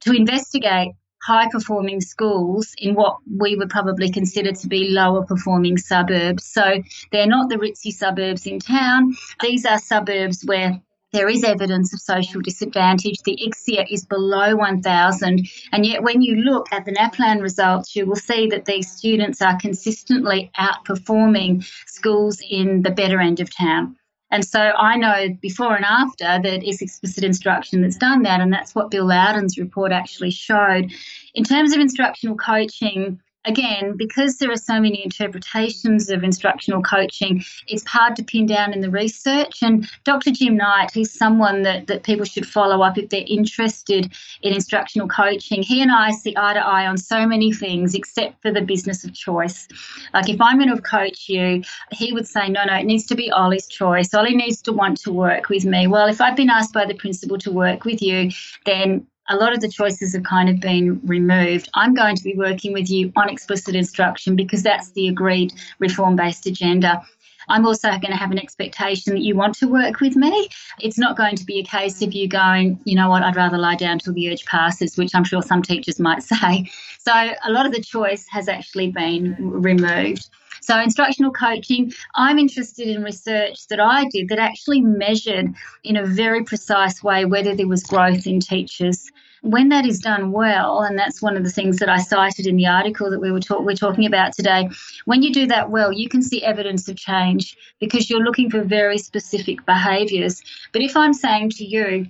to 0.00 0.12
investigate 0.12 0.92
high 1.24 1.48
performing 1.50 2.00
schools 2.00 2.74
in 2.78 2.94
what 2.94 3.16
we 3.38 3.56
would 3.56 3.70
probably 3.70 4.10
consider 4.10 4.52
to 4.52 4.68
be 4.68 4.90
lower 4.90 5.24
performing 5.24 5.78
suburbs. 5.78 6.44
So 6.44 6.82
they're 7.12 7.26
not 7.26 7.48
the 7.48 7.56
ritzy 7.56 7.92
suburbs 7.92 8.46
in 8.46 8.58
town. 8.58 9.14
These 9.40 9.64
are 9.64 9.78
suburbs 9.78 10.42
where 10.44 10.80
there 11.12 11.28
is 11.28 11.44
evidence 11.44 11.94
of 11.94 12.00
social 12.00 12.40
disadvantage. 12.40 13.22
The 13.24 13.38
ICSEA 13.40 13.86
is 13.88 14.04
below 14.04 14.56
1,000. 14.56 15.48
And 15.70 15.86
yet, 15.86 16.02
when 16.02 16.20
you 16.22 16.36
look 16.36 16.66
at 16.72 16.84
the 16.84 16.92
NAPLAN 16.92 17.40
results, 17.40 17.94
you 17.94 18.04
will 18.04 18.16
see 18.16 18.48
that 18.48 18.64
these 18.64 18.90
students 18.90 19.40
are 19.40 19.56
consistently 19.58 20.50
outperforming 20.58 21.64
schools 21.86 22.42
in 22.50 22.82
the 22.82 22.90
better 22.90 23.20
end 23.20 23.38
of 23.38 23.48
town. 23.56 23.96
And 24.34 24.44
so 24.44 24.58
I 24.58 24.96
know 24.96 25.28
before 25.40 25.76
and 25.76 25.84
after 25.84 26.24
that 26.24 26.64
it's 26.64 26.82
explicit 26.82 27.22
instruction 27.22 27.82
that's 27.82 27.96
done 27.96 28.24
that. 28.24 28.40
And 28.40 28.52
that's 28.52 28.74
what 28.74 28.90
Bill 28.90 29.06
Louden's 29.06 29.56
report 29.56 29.92
actually 29.92 30.32
showed. 30.32 30.90
In 31.36 31.44
terms 31.44 31.72
of 31.72 31.78
instructional 31.78 32.34
coaching, 32.34 33.20
again, 33.44 33.96
because 33.96 34.38
there 34.38 34.50
are 34.50 34.56
so 34.56 34.80
many 34.80 35.02
interpretations 35.04 36.10
of 36.10 36.24
instructional 36.24 36.82
coaching, 36.82 37.44
it's 37.68 37.84
hard 37.86 38.16
to 38.16 38.24
pin 38.24 38.46
down 38.46 38.72
in 38.72 38.80
the 38.80 38.90
research. 38.90 39.62
And 39.62 39.88
Dr. 40.04 40.30
Jim 40.30 40.56
Knight, 40.56 40.90
he's 40.92 41.12
someone 41.12 41.62
that, 41.62 41.86
that 41.86 42.02
people 42.02 42.24
should 42.24 42.46
follow 42.46 42.82
up 42.82 42.98
if 42.98 43.10
they're 43.10 43.24
interested 43.26 44.12
in 44.42 44.54
instructional 44.54 45.08
coaching. 45.08 45.62
He 45.62 45.82
and 45.82 45.92
I 45.92 46.10
see 46.10 46.34
eye 46.36 46.54
to 46.54 46.64
eye 46.64 46.86
on 46.86 46.96
so 46.96 47.26
many 47.26 47.52
things 47.52 47.94
except 47.94 48.40
for 48.42 48.50
the 48.50 48.62
business 48.62 49.04
of 49.04 49.12
choice. 49.12 49.68
Like 50.12 50.28
if 50.28 50.40
I'm 50.40 50.58
going 50.58 50.74
to 50.74 50.80
coach 50.80 51.28
you, 51.28 51.62
he 51.92 52.12
would 52.12 52.26
say, 52.26 52.48
no, 52.48 52.64
no, 52.64 52.76
it 52.76 52.84
needs 52.84 53.06
to 53.06 53.14
be 53.14 53.30
Ollie's 53.30 53.66
choice. 53.66 54.14
Ollie 54.14 54.36
needs 54.36 54.62
to 54.62 54.72
want 54.72 54.98
to 55.02 55.12
work 55.12 55.48
with 55.48 55.64
me. 55.64 55.86
Well, 55.86 56.08
if 56.08 56.20
I've 56.20 56.36
been 56.36 56.50
asked 56.50 56.72
by 56.72 56.86
the 56.86 56.94
principal 56.94 57.38
to 57.38 57.50
work 57.50 57.84
with 57.84 58.02
you, 58.02 58.30
then 58.64 59.06
a 59.28 59.36
lot 59.36 59.52
of 59.52 59.60
the 59.60 59.68
choices 59.68 60.14
have 60.14 60.24
kind 60.24 60.48
of 60.48 60.60
been 60.60 61.00
removed. 61.04 61.68
I'm 61.74 61.94
going 61.94 62.16
to 62.16 62.22
be 62.22 62.34
working 62.36 62.72
with 62.72 62.90
you 62.90 63.12
on 63.16 63.28
explicit 63.28 63.74
instruction 63.74 64.36
because 64.36 64.62
that's 64.62 64.90
the 64.90 65.08
agreed 65.08 65.52
reform 65.78 66.16
based 66.16 66.46
agenda. 66.46 67.02
I'm 67.48 67.66
also 67.66 67.88
going 67.88 68.10
to 68.10 68.16
have 68.16 68.30
an 68.30 68.38
expectation 68.38 69.14
that 69.14 69.20
you 69.20 69.34
want 69.34 69.54
to 69.56 69.68
work 69.68 70.00
with 70.00 70.16
me. 70.16 70.48
It's 70.80 70.98
not 70.98 71.16
going 71.16 71.36
to 71.36 71.44
be 71.44 71.58
a 71.58 71.64
case 71.64 72.00
of 72.02 72.12
you 72.12 72.28
going, 72.28 72.80
you 72.84 72.96
know 72.96 73.10
what, 73.10 73.22
I'd 73.22 73.36
rather 73.36 73.58
lie 73.58 73.76
down 73.76 73.98
till 73.98 74.14
the 74.14 74.30
urge 74.30 74.44
passes, 74.46 74.96
which 74.96 75.14
I'm 75.14 75.24
sure 75.24 75.42
some 75.42 75.62
teachers 75.62 76.00
might 76.00 76.22
say. 76.22 76.70
So 76.98 77.12
a 77.12 77.50
lot 77.50 77.66
of 77.66 77.72
the 77.72 77.82
choice 77.82 78.26
has 78.30 78.48
actually 78.48 78.90
been 78.90 79.36
removed. 79.38 80.28
So, 80.64 80.80
instructional 80.80 81.30
coaching, 81.30 81.92
I'm 82.14 82.38
interested 82.38 82.88
in 82.88 83.02
research 83.02 83.66
that 83.68 83.80
I 83.80 84.06
did 84.10 84.30
that 84.30 84.38
actually 84.38 84.80
measured 84.80 85.52
in 85.82 85.96
a 85.98 86.06
very 86.06 86.42
precise 86.42 87.02
way 87.02 87.26
whether 87.26 87.54
there 87.54 87.68
was 87.68 87.82
growth 87.82 88.26
in 88.26 88.40
teachers. 88.40 89.10
When 89.42 89.68
that 89.68 89.84
is 89.84 89.98
done 89.98 90.32
well, 90.32 90.80
and 90.80 90.98
that's 90.98 91.20
one 91.20 91.36
of 91.36 91.44
the 91.44 91.50
things 91.50 91.80
that 91.80 91.90
I 91.90 91.98
cited 91.98 92.46
in 92.46 92.56
the 92.56 92.66
article 92.66 93.10
that 93.10 93.20
we 93.20 93.30
were, 93.30 93.40
talk- 93.40 93.66
we're 93.66 93.74
talking 93.74 94.06
about 94.06 94.32
today, 94.32 94.70
when 95.04 95.22
you 95.22 95.34
do 95.34 95.46
that 95.48 95.68
well, 95.68 95.92
you 95.92 96.08
can 96.08 96.22
see 96.22 96.42
evidence 96.42 96.88
of 96.88 96.96
change 96.96 97.58
because 97.78 98.08
you're 98.08 98.24
looking 98.24 98.48
for 98.48 98.62
very 98.62 98.96
specific 98.96 99.66
behaviours. 99.66 100.40
But 100.72 100.80
if 100.80 100.96
I'm 100.96 101.12
saying 101.12 101.50
to 101.58 101.64
you, 101.66 102.06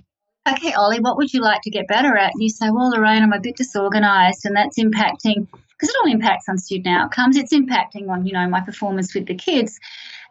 okay, 0.47 0.71
Ollie, 0.71 1.01
what 1.01 1.17
would 1.17 1.33
you 1.33 1.41
like 1.41 1.61
to 1.63 1.69
get 1.69 1.89
better 1.89 2.15
at? 2.15 2.31
And 2.31 2.41
you 2.41 2.47
say, 2.47 2.69
well, 2.69 2.91
Lorraine, 2.91 3.21
I'm 3.21 3.33
a 3.33 3.39
bit 3.41 3.57
disorganised, 3.57 4.45
and 4.45 4.55
that's 4.55 4.79
impacting 4.79 5.45
because 5.77 5.89
it 5.89 5.95
all 6.01 6.11
impacts 6.11 6.47
on 6.47 6.57
student 6.57 6.87
outcomes. 6.87 7.37
It's 7.37 7.53
impacting 7.53 8.09
on, 8.09 8.25
you 8.25 8.33
know, 8.33 8.47
my 8.47 8.61
performance 8.61 9.13
with 9.13 9.25
the 9.25 9.35
kids. 9.35 9.79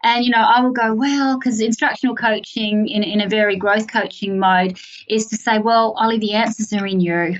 And, 0.02 0.24
you 0.24 0.30
know, 0.30 0.42
I 0.42 0.60
will 0.60 0.72
go, 0.72 0.94
well, 0.94 1.38
because 1.38 1.60
instructional 1.60 2.14
coaching 2.14 2.88
in, 2.88 3.02
in 3.02 3.20
a 3.20 3.28
very 3.28 3.56
growth 3.56 3.90
coaching 3.90 4.38
mode 4.38 4.78
is 5.08 5.26
to 5.26 5.36
say, 5.36 5.58
well, 5.58 5.94
Ollie, 5.98 6.18
the 6.18 6.34
answers 6.34 6.72
are 6.72 6.86
in 6.86 7.00
you. 7.00 7.38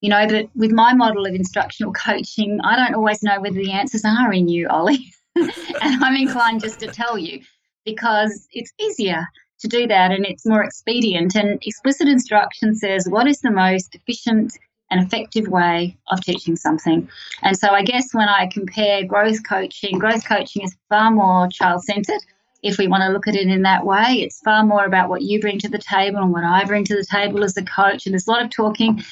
You 0.00 0.10
know, 0.10 0.26
but 0.28 0.48
with 0.54 0.72
my 0.72 0.92
model 0.92 1.26
of 1.26 1.34
instructional 1.34 1.92
coaching, 1.92 2.60
I 2.62 2.76
don't 2.76 2.94
always 2.94 3.22
know 3.22 3.40
whether 3.40 3.56
the 3.56 3.72
answers 3.72 4.04
are 4.04 4.32
in 4.32 4.48
you, 4.48 4.68
Ollie. 4.68 5.12
and 5.36 5.50
I'm 5.82 6.16
inclined 6.16 6.62
just 6.62 6.80
to 6.80 6.88
tell 6.88 7.18
you 7.18 7.40
because 7.84 8.46
it's 8.52 8.72
easier 8.80 9.26
to 9.60 9.68
do 9.68 9.86
that 9.86 10.10
and 10.10 10.26
it's 10.26 10.46
more 10.46 10.62
expedient. 10.62 11.34
And 11.34 11.58
explicit 11.62 12.08
instruction 12.08 12.74
says 12.74 13.08
what 13.08 13.26
is 13.26 13.40
the 13.40 13.50
most 13.50 13.94
efficient 13.94 14.56
and 14.90 15.04
effective 15.04 15.48
way 15.48 15.96
of 16.08 16.20
teaching 16.22 16.56
something. 16.56 17.08
And 17.42 17.58
so 17.58 17.70
I 17.70 17.82
guess 17.82 18.12
when 18.12 18.28
I 18.28 18.46
compare 18.46 19.04
growth 19.04 19.42
coaching, 19.46 19.98
growth 19.98 20.26
coaching 20.26 20.62
is 20.62 20.76
far 20.88 21.10
more 21.10 21.48
child 21.48 21.82
centered. 21.82 22.20
If 22.62 22.78
we 22.78 22.88
want 22.88 23.02
to 23.02 23.10
look 23.10 23.28
at 23.28 23.36
it 23.36 23.48
in 23.48 23.62
that 23.62 23.84
way, 23.84 24.20
it's 24.22 24.40
far 24.40 24.64
more 24.64 24.84
about 24.84 25.08
what 25.08 25.22
you 25.22 25.40
bring 25.40 25.58
to 25.60 25.68
the 25.68 25.78
table 25.78 26.18
and 26.18 26.32
what 26.32 26.44
I 26.44 26.64
bring 26.64 26.84
to 26.84 26.96
the 26.96 27.04
table 27.04 27.44
as 27.44 27.56
a 27.56 27.62
coach. 27.62 28.06
And 28.06 28.12
there's 28.12 28.26
a 28.26 28.30
lot 28.30 28.42
of 28.42 28.50
talking. 28.50 29.02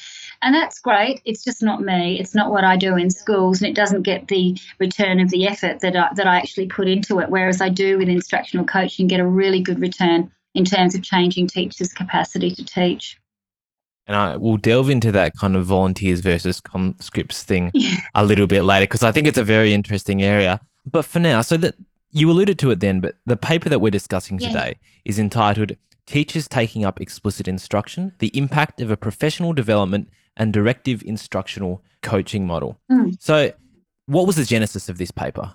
And 0.43 0.55
that's 0.55 0.79
great. 0.79 1.23
It's 1.25 1.43
just 1.43 1.63
not 1.63 1.81
me. 1.81 2.21
It's 2.21 2.35
not 2.35 2.51
what 2.51 2.65
I 2.65 2.77
do 2.77 2.97
in 2.97 3.11
schools, 3.11 3.63
and 3.63 3.71
it 3.71 3.75
doesn't 3.75 4.03
get 4.03 4.29
the 4.29 4.59
return 4.79 5.19
of 5.21 5.31
the 5.31 5.47
effort 5.47 5.81
that 5.81 5.97
I, 5.97 6.11
that 6.17 6.27
I 6.27 6.37
actually 6.37 6.67
put 6.67 6.87
into 6.87 7.21
it. 7.21 7.31
Whereas 7.31 7.63
I 7.63 7.71
do 7.71 7.97
with 7.97 8.09
instructional 8.09 8.67
coaching, 8.67 9.07
get 9.07 9.21
a 9.21 9.27
really 9.27 9.63
good 9.63 9.81
return 9.81 10.31
in 10.55 10.65
terms 10.65 10.95
of 10.95 11.03
changing 11.03 11.47
teachers' 11.47 11.95
capacity 11.95 12.51
to 12.51 12.65
teach. 12.65 13.19
And 14.07 14.17
I 14.17 14.37
will 14.37 14.59
delve 14.59 14.91
into 14.91 15.11
that 15.13 15.33
kind 15.37 15.57
of 15.57 15.65
volunteers 15.65 16.21
versus 16.21 16.61
conscripts 16.61 17.43
thing 17.43 17.71
yeah. 17.75 17.97
a 18.15 18.25
little 18.25 18.47
bit 18.47 18.63
later 18.63 18.85
because 18.85 19.03
I 19.03 19.13
think 19.13 19.27
it's 19.27 19.39
a 19.39 19.45
very 19.45 19.73
interesting 19.73 20.23
area. 20.23 20.61
But 20.85 21.05
for 21.05 21.21
now, 21.21 21.41
so 21.41 21.57
that 21.57 21.75
you 22.11 22.31
alluded 22.31 22.59
to 22.61 22.71
it 22.71 22.81
then, 22.81 23.01
but 23.01 23.17
the 23.27 23.37
paper 23.37 23.69
that 23.69 23.81
we're 23.81 23.91
discussing 23.91 24.39
yeah. 24.39 24.49
today 24.49 24.79
is 25.05 25.19
entitled 25.19 25.73
Teachers 26.07 26.47
Taking 26.47 26.85
Up 26.85 27.01
Explicit 27.01 27.49
Instruction 27.49 28.13
The 28.19 28.37
Impact 28.37 28.81
of 28.81 28.91
a 28.91 28.97
Professional 28.97 29.53
Development 29.53 30.09
and 30.37 30.53
Directive 30.53 31.03
Instructional 31.03 31.83
Coaching 32.03 32.47
Model. 32.47 32.79
Mm. 32.91 33.17
So, 33.21 33.53
what 34.07 34.27
was 34.27 34.37
the 34.37 34.45
genesis 34.45 34.89
of 34.89 34.99
this 34.99 35.11
paper? 35.11 35.55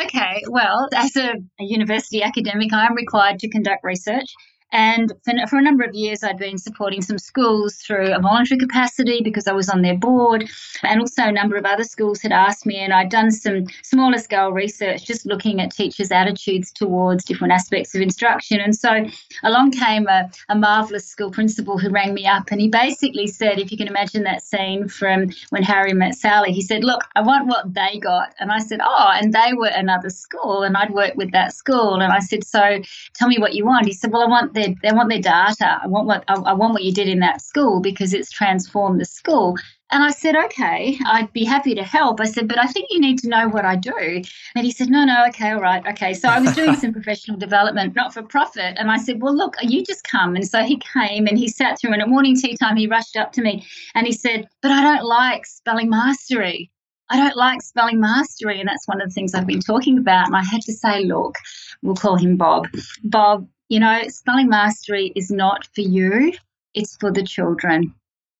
Okay, 0.00 0.42
well, 0.48 0.88
as 0.94 1.16
a, 1.16 1.32
a 1.60 1.64
university 1.64 2.22
academic, 2.22 2.72
I 2.72 2.86
am 2.86 2.94
required 2.94 3.40
to 3.40 3.48
conduct 3.48 3.84
research. 3.84 4.32
And 4.72 5.12
for, 5.24 5.32
for, 5.48 5.58
a 5.58 5.62
number 5.62 5.84
of 5.84 5.94
years, 5.94 6.24
I'd 6.24 6.38
been 6.38 6.58
supporting 6.58 7.02
some 7.02 7.18
schools 7.18 7.76
through 7.76 8.12
a 8.12 8.20
voluntary 8.20 8.58
capacity 8.58 9.20
because 9.22 9.46
I 9.46 9.52
was 9.52 9.68
on 9.68 9.82
their 9.82 9.96
board. 9.96 10.48
And 10.82 11.00
also, 11.00 11.24
a 11.24 11.32
number 11.32 11.56
of 11.56 11.64
other 11.64 11.84
schools 11.84 12.22
had 12.22 12.32
asked 12.32 12.66
me, 12.66 12.76
and 12.78 12.92
I'd 12.92 13.10
done 13.10 13.30
some 13.30 13.66
smaller 13.82 14.18
scale 14.18 14.50
research 14.50 15.04
just 15.04 15.26
looking 15.26 15.60
at 15.60 15.72
teachers' 15.72 16.10
attitudes 16.10 16.72
towards 16.72 17.24
different 17.24 17.52
aspects 17.52 17.94
of 17.94 18.00
instruction. 18.00 18.60
And 18.60 18.74
so, 18.74 19.04
along 19.42 19.72
came 19.72 20.06
a, 20.08 20.30
a 20.48 20.56
marvelous 20.56 21.06
school 21.06 21.30
principal 21.30 21.78
who 21.78 21.90
rang 21.90 22.14
me 22.14 22.26
up, 22.26 22.50
and 22.50 22.60
he 22.60 22.68
basically 22.68 23.26
said, 23.26 23.58
if 23.58 23.70
you 23.70 23.76
can 23.76 23.88
imagine 23.88 24.22
that 24.24 24.42
scene 24.42 24.88
from 24.88 25.30
when 25.50 25.62
Harry 25.62 25.92
met 25.92 26.14
Sally, 26.14 26.52
he 26.52 26.62
said, 26.62 26.84
Look, 26.84 27.02
I 27.14 27.20
want 27.20 27.46
what 27.46 27.74
they 27.74 27.98
got. 27.98 28.34
And 28.38 28.50
I 28.50 28.58
said, 28.58 28.80
Oh, 28.82 29.10
and 29.14 29.32
they 29.32 29.52
were 29.54 29.70
another 29.74 30.10
school, 30.10 30.62
and 30.62 30.76
I'd 30.76 30.90
worked 30.90 31.16
with 31.16 31.32
that 31.32 31.54
school. 31.54 32.00
And 32.00 32.12
I 32.12 32.20
said, 32.20 32.44
So 32.44 32.80
tell 33.14 33.28
me 33.28 33.38
what 33.38 33.54
you 33.54 33.64
want. 33.64 33.86
He 33.86 33.92
said, 33.92 34.12
Well, 34.12 34.22
I 34.22 34.26
want 34.26 34.54
their 34.54 34.61
they 34.82 34.92
want 34.92 35.08
their 35.08 35.20
data. 35.20 35.80
I 35.82 35.86
want 35.86 36.06
what 36.06 36.24
I, 36.28 36.34
I 36.34 36.52
want 36.52 36.72
what 36.72 36.82
you 36.82 36.92
did 36.92 37.08
in 37.08 37.20
that 37.20 37.40
school 37.42 37.80
because 37.80 38.12
it's 38.14 38.30
transformed 38.30 39.00
the 39.00 39.04
school. 39.04 39.56
And 39.92 40.02
I 40.02 40.10
said, 40.10 40.34
okay, 40.34 40.98
I'd 41.04 41.30
be 41.34 41.44
happy 41.44 41.74
to 41.74 41.84
help. 41.84 42.18
I 42.18 42.24
said, 42.24 42.48
but 42.48 42.58
I 42.58 42.66
think 42.66 42.88
you 42.90 42.98
need 42.98 43.18
to 43.18 43.28
know 43.28 43.48
what 43.48 43.66
I 43.66 43.76
do. 43.76 44.22
And 44.54 44.64
he 44.64 44.70
said, 44.70 44.88
no, 44.88 45.04
no, 45.04 45.26
okay, 45.28 45.50
all 45.50 45.60
right, 45.60 45.86
okay. 45.86 46.14
So 46.14 46.30
I 46.30 46.40
was 46.40 46.54
doing 46.54 46.74
some 46.76 46.92
professional 46.98 47.36
development, 47.36 47.94
not 47.94 48.14
for 48.14 48.22
profit. 48.22 48.76
And 48.78 48.90
I 48.90 48.96
said, 48.96 49.20
well, 49.20 49.36
look, 49.36 49.54
you 49.60 49.84
just 49.84 50.04
come. 50.04 50.34
And 50.34 50.48
so 50.48 50.62
he 50.62 50.78
came 50.78 51.26
and 51.26 51.36
he 51.36 51.46
sat 51.46 51.78
through. 51.78 51.92
And 51.92 52.00
at 52.00 52.08
morning 52.08 52.36
tea 52.36 52.56
time, 52.56 52.76
he 52.76 52.86
rushed 52.86 53.16
up 53.16 53.32
to 53.32 53.42
me 53.42 53.66
and 53.94 54.06
he 54.06 54.12
said, 54.14 54.48
but 54.62 54.70
I 54.70 54.82
don't 54.82 55.04
like 55.04 55.44
spelling 55.44 55.90
mastery. 55.90 56.70
I 57.10 57.18
don't 57.18 57.36
like 57.36 57.60
spelling 57.60 58.00
mastery. 58.00 58.60
And 58.60 58.68
that's 58.68 58.88
one 58.88 59.02
of 59.02 59.08
the 59.08 59.12
things 59.12 59.34
I've 59.34 59.46
been 59.46 59.60
talking 59.60 59.98
about. 59.98 60.26
And 60.26 60.36
I 60.36 60.42
had 60.42 60.62
to 60.62 60.72
say, 60.72 61.04
look, 61.04 61.36
we'll 61.82 61.96
call 61.96 62.16
him 62.16 62.38
Bob. 62.38 62.66
Bob, 63.04 63.46
you 63.72 63.80
know, 63.80 64.02
spelling 64.08 64.50
mastery 64.50 65.14
is 65.16 65.30
not 65.30 65.66
for 65.74 65.80
you, 65.80 66.34
it's 66.74 66.94
for 66.96 67.10
the 67.10 67.22
children. 67.22 67.94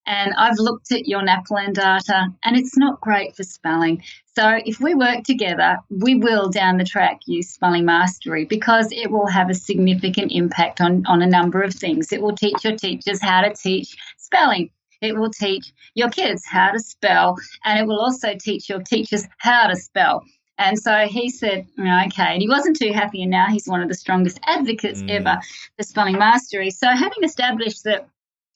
And 0.05 0.35
I've 0.37 0.59
looked 0.59 0.93
at 0.93 1.09
your 1.09 1.23
NAPLAN 1.23 1.73
data 1.73 2.27
and 2.45 2.55
it's 2.55 2.77
not 2.77 3.01
great 3.01 3.35
for 3.35 3.43
spelling. 3.43 4.03
So 4.37 4.61
if 4.67 4.79
we 4.79 4.95
work 4.95 5.25
together, 5.25 5.79
we 5.89 6.17
will 6.17 6.51
down 6.51 6.77
the 6.77 6.85
track 6.85 7.21
use 7.25 7.49
spelling 7.49 7.87
mastery 7.87 8.45
because 8.45 8.93
it 8.93 9.11
will 9.11 9.27
have 9.27 9.49
a 9.49 9.55
significant 9.55 10.33
impact 10.33 10.83
on, 10.83 11.03
on 11.07 11.23
a 11.23 11.27
number 11.27 11.63
of 11.63 11.73
things. 11.73 12.13
It 12.13 12.21
will 12.21 12.37
teach 12.37 12.63
your 12.63 12.77
teachers 12.77 13.23
how 13.23 13.41
to 13.41 13.55
teach 13.55 13.97
spelling. 14.19 14.69
It 15.01 15.17
will 15.17 15.31
teach 15.31 15.73
your 15.95 16.11
kids 16.11 16.45
how 16.45 16.73
to 16.73 16.79
spell, 16.79 17.37
and 17.65 17.81
it 17.81 17.87
will 17.87 18.01
also 18.01 18.35
teach 18.39 18.69
your 18.69 18.83
teachers 18.83 19.27
how 19.39 19.67
to 19.69 19.77
spell. 19.77 20.25
And 20.59 20.79
so 20.79 21.07
he 21.07 21.31
said, 21.31 21.67
okay. 21.79 22.35
And 22.35 22.43
he 22.43 22.49
wasn't 22.49 22.77
too 22.77 22.93
happy. 22.93 23.23
And 23.23 23.31
now 23.31 23.47
he's 23.49 23.67
one 23.67 23.83
of 23.83 23.89
the 23.89 23.95
strongest 23.95 24.39
advocates 24.45 25.03
mm. 25.03 25.11
ever 25.11 25.41
for 25.77 25.83
spelling 25.83 26.19
mastery. 26.19 26.71
So 26.71 26.89
having 26.89 27.25
established 27.25 27.85
that 27.85 28.09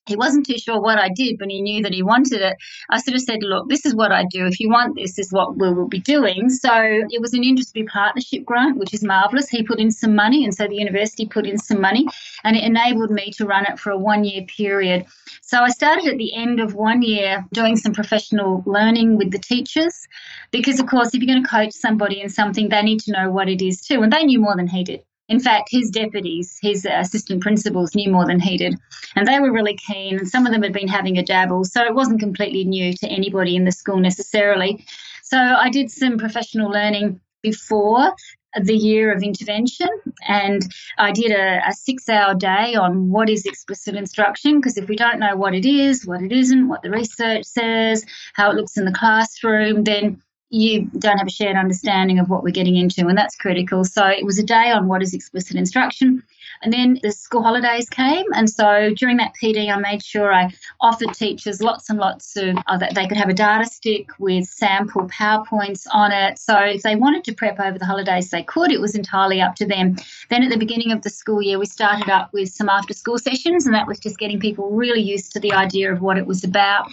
he 0.06 0.16
wasn't 0.16 0.46
too 0.46 0.58
sure 0.58 0.80
what 0.80 0.98
I 0.98 1.08
did, 1.08 1.36
but 1.38 1.50
he 1.50 1.60
knew 1.60 1.82
that 1.82 1.92
he 1.92 2.02
wanted 2.02 2.40
it. 2.40 2.56
I 2.90 3.00
sort 3.00 3.16
of 3.16 3.22
said, 3.22 3.42
Look, 3.42 3.68
this 3.68 3.84
is 3.84 3.94
what 3.94 4.12
I 4.12 4.24
do. 4.24 4.46
If 4.46 4.60
you 4.60 4.70
want 4.70 4.94
this, 4.94 5.18
is 5.18 5.32
what 5.32 5.56
we 5.56 5.72
will 5.72 5.88
be 5.88 6.00
doing. 6.00 6.48
So 6.48 6.70
it 6.74 7.20
was 7.20 7.34
an 7.34 7.42
industry 7.42 7.84
partnership 7.84 8.44
grant, 8.44 8.78
which 8.78 8.94
is 8.94 9.02
marvelous. 9.02 9.48
He 9.48 9.62
put 9.62 9.80
in 9.80 9.90
some 9.90 10.14
money, 10.14 10.44
and 10.44 10.54
so 10.54 10.66
the 10.66 10.76
university 10.76 11.26
put 11.26 11.46
in 11.46 11.58
some 11.58 11.80
money, 11.80 12.06
and 12.44 12.56
it 12.56 12.64
enabled 12.64 13.10
me 13.10 13.32
to 13.32 13.46
run 13.46 13.66
it 13.66 13.78
for 13.78 13.90
a 13.90 13.98
one 13.98 14.24
year 14.24 14.42
period. 14.42 15.06
So 15.42 15.60
I 15.60 15.68
started 15.68 16.06
at 16.06 16.18
the 16.18 16.34
end 16.34 16.60
of 16.60 16.74
one 16.74 17.02
year 17.02 17.44
doing 17.52 17.76
some 17.76 17.92
professional 17.92 18.62
learning 18.66 19.16
with 19.16 19.30
the 19.30 19.38
teachers, 19.38 20.06
because 20.50 20.78
of 20.80 20.86
course, 20.86 21.14
if 21.14 21.22
you're 21.22 21.32
going 21.32 21.42
to 21.42 21.48
coach 21.48 21.72
somebody 21.72 22.20
in 22.20 22.28
something, 22.28 22.68
they 22.68 22.82
need 22.82 23.00
to 23.00 23.12
know 23.12 23.30
what 23.30 23.48
it 23.48 23.62
is 23.62 23.80
too. 23.80 24.02
And 24.02 24.12
they 24.12 24.24
knew 24.24 24.40
more 24.40 24.56
than 24.56 24.68
he 24.68 24.84
did. 24.84 25.02
In 25.28 25.40
fact, 25.40 25.68
his 25.70 25.90
deputies, 25.90 26.58
his 26.62 26.86
uh, 26.86 26.90
assistant 27.00 27.42
principals, 27.42 27.94
knew 27.94 28.10
more 28.10 28.26
than 28.26 28.38
he 28.38 28.56
did. 28.56 28.76
And 29.16 29.26
they 29.26 29.40
were 29.40 29.52
really 29.52 29.76
keen, 29.76 30.18
and 30.18 30.28
some 30.28 30.46
of 30.46 30.52
them 30.52 30.62
had 30.62 30.72
been 30.72 30.88
having 30.88 31.18
a 31.18 31.22
dabble. 31.24 31.64
So 31.64 31.82
it 31.82 31.94
wasn't 31.94 32.20
completely 32.20 32.64
new 32.64 32.92
to 32.94 33.08
anybody 33.08 33.56
in 33.56 33.64
the 33.64 33.72
school 33.72 33.98
necessarily. 33.98 34.84
So 35.22 35.38
I 35.38 35.70
did 35.70 35.90
some 35.90 36.18
professional 36.18 36.70
learning 36.70 37.20
before 37.42 38.14
the 38.62 38.76
year 38.76 39.12
of 39.12 39.22
intervention 39.22 39.88
and 40.26 40.62
I 40.98 41.12
did 41.12 41.30
a, 41.30 41.60
a 41.68 41.72
six 41.72 42.08
hour 42.08 42.34
day 42.34 42.74
on 42.74 43.10
what 43.10 43.28
is 43.28 43.44
explicit 43.44 43.94
instruction 43.94 44.58
because 44.58 44.78
if 44.78 44.88
we 44.88 44.96
don't 44.96 45.18
know 45.18 45.36
what 45.36 45.54
it 45.54 45.66
is, 45.66 46.06
what 46.06 46.22
it 46.22 46.32
isn't, 46.32 46.68
what 46.68 46.82
the 46.82 46.90
research 46.90 47.44
says, 47.44 48.04
how 48.34 48.50
it 48.50 48.56
looks 48.56 48.78
in 48.78 48.84
the 48.84 48.92
classroom, 48.92 49.84
then 49.84 50.22
you 50.50 50.88
don't 50.98 51.18
have 51.18 51.26
a 51.26 51.30
shared 51.30 51.56
understanding 51.56 52.18
of 52.18 52.30
what 52.30 52.42
we're 52.42 52.50
getting 52.50 52.76
into, 52.76 53.06
and 53.08 53.18
that's 53.18 53.36
critical. 53.36 53.84
So 53.84 54.06
it 54.06 54.24
was 54.24 54.38
a 54.38 54.44
day 54.44 54.70
on 54.70 54.86
what 54.86 55.02
is 55.02 55.12
explicit 55.12 55.56
instruction. 55.56 56.22
And 56.62 56.72
then 56.72 56.98
the 57.02 57.10
school 57.10 57.42
holidays 57.42 57.90
came, 57.90 58.24
and 58.32 58.48
so 58.48 58.90
during 58.94 59.16
that 59.18 59.32
PD, 59.42 59.70
I 59.70 59.76
made 59.78 60.02
sure 60.02 60.32
I 60.32 60.52
offered 60.80 61.12
teachers 61.12 61.60
lots 61.60 61.90
and 61.90 61.98
lots 61.98 62.36
of 62.36 62.56
uh, 62.66 62.78
that 62.78 62.94
they 62.94 63.06
could 63.06 63.16
have 63.16 63.28
a 63.28 63.34
data 63.34 63.66
stick 63.66 64.08
with 64.18 64.46
sample 64.46 65.08
PowerPoints 65.08 65.86
on 65.92 66.12
it. 66.12 66.38
So 66.38 66.56
if 66.58 66.82
they 66.82 66.96
wanted 66.96 67.24
to 67.24 67.34
prep 67.34 67.60
over 67.60 67.78
the 67.78 67.84
holidays, 67.84 68.30
they 68.30 68.42
could. 68.42 68.70
It 68.70 68.80
was 68.80 68.94
entirely 68.94 69.40
up 69.40 69.56
to 69.56 69.66
them. 69.66 69.96
Then 70.30 70.44
at 70.44 70.50
the 70.50 70.56
beginning 70.56 70.92
of 70.92 71.02
the 71.02 71.10
school 71.10 71.42
year, 71.42 71.58
we 71.58 71.66
started 71.66 72.08
up 72.08 72.32
with 72.32 72.50
some 72.50 72.68
after 72.68 72.94
school 72.94 73.18
sessions, 73.18 73.66
and 73.66 73.74
that 73.74 73.86
was 73.86 73.98
just 73.98 74.18
getting 74.18 74.40
people 74.40 74.70
really 74.70 75.02
used 75.02 75.32
to 75.32 75.40
the 75.40 75.52
idea 75.52 75.92
of 75.92 76.00
what 76.00 76.16
it 76.16 76.26
was 76.26 76.44
about. 76.44 76.88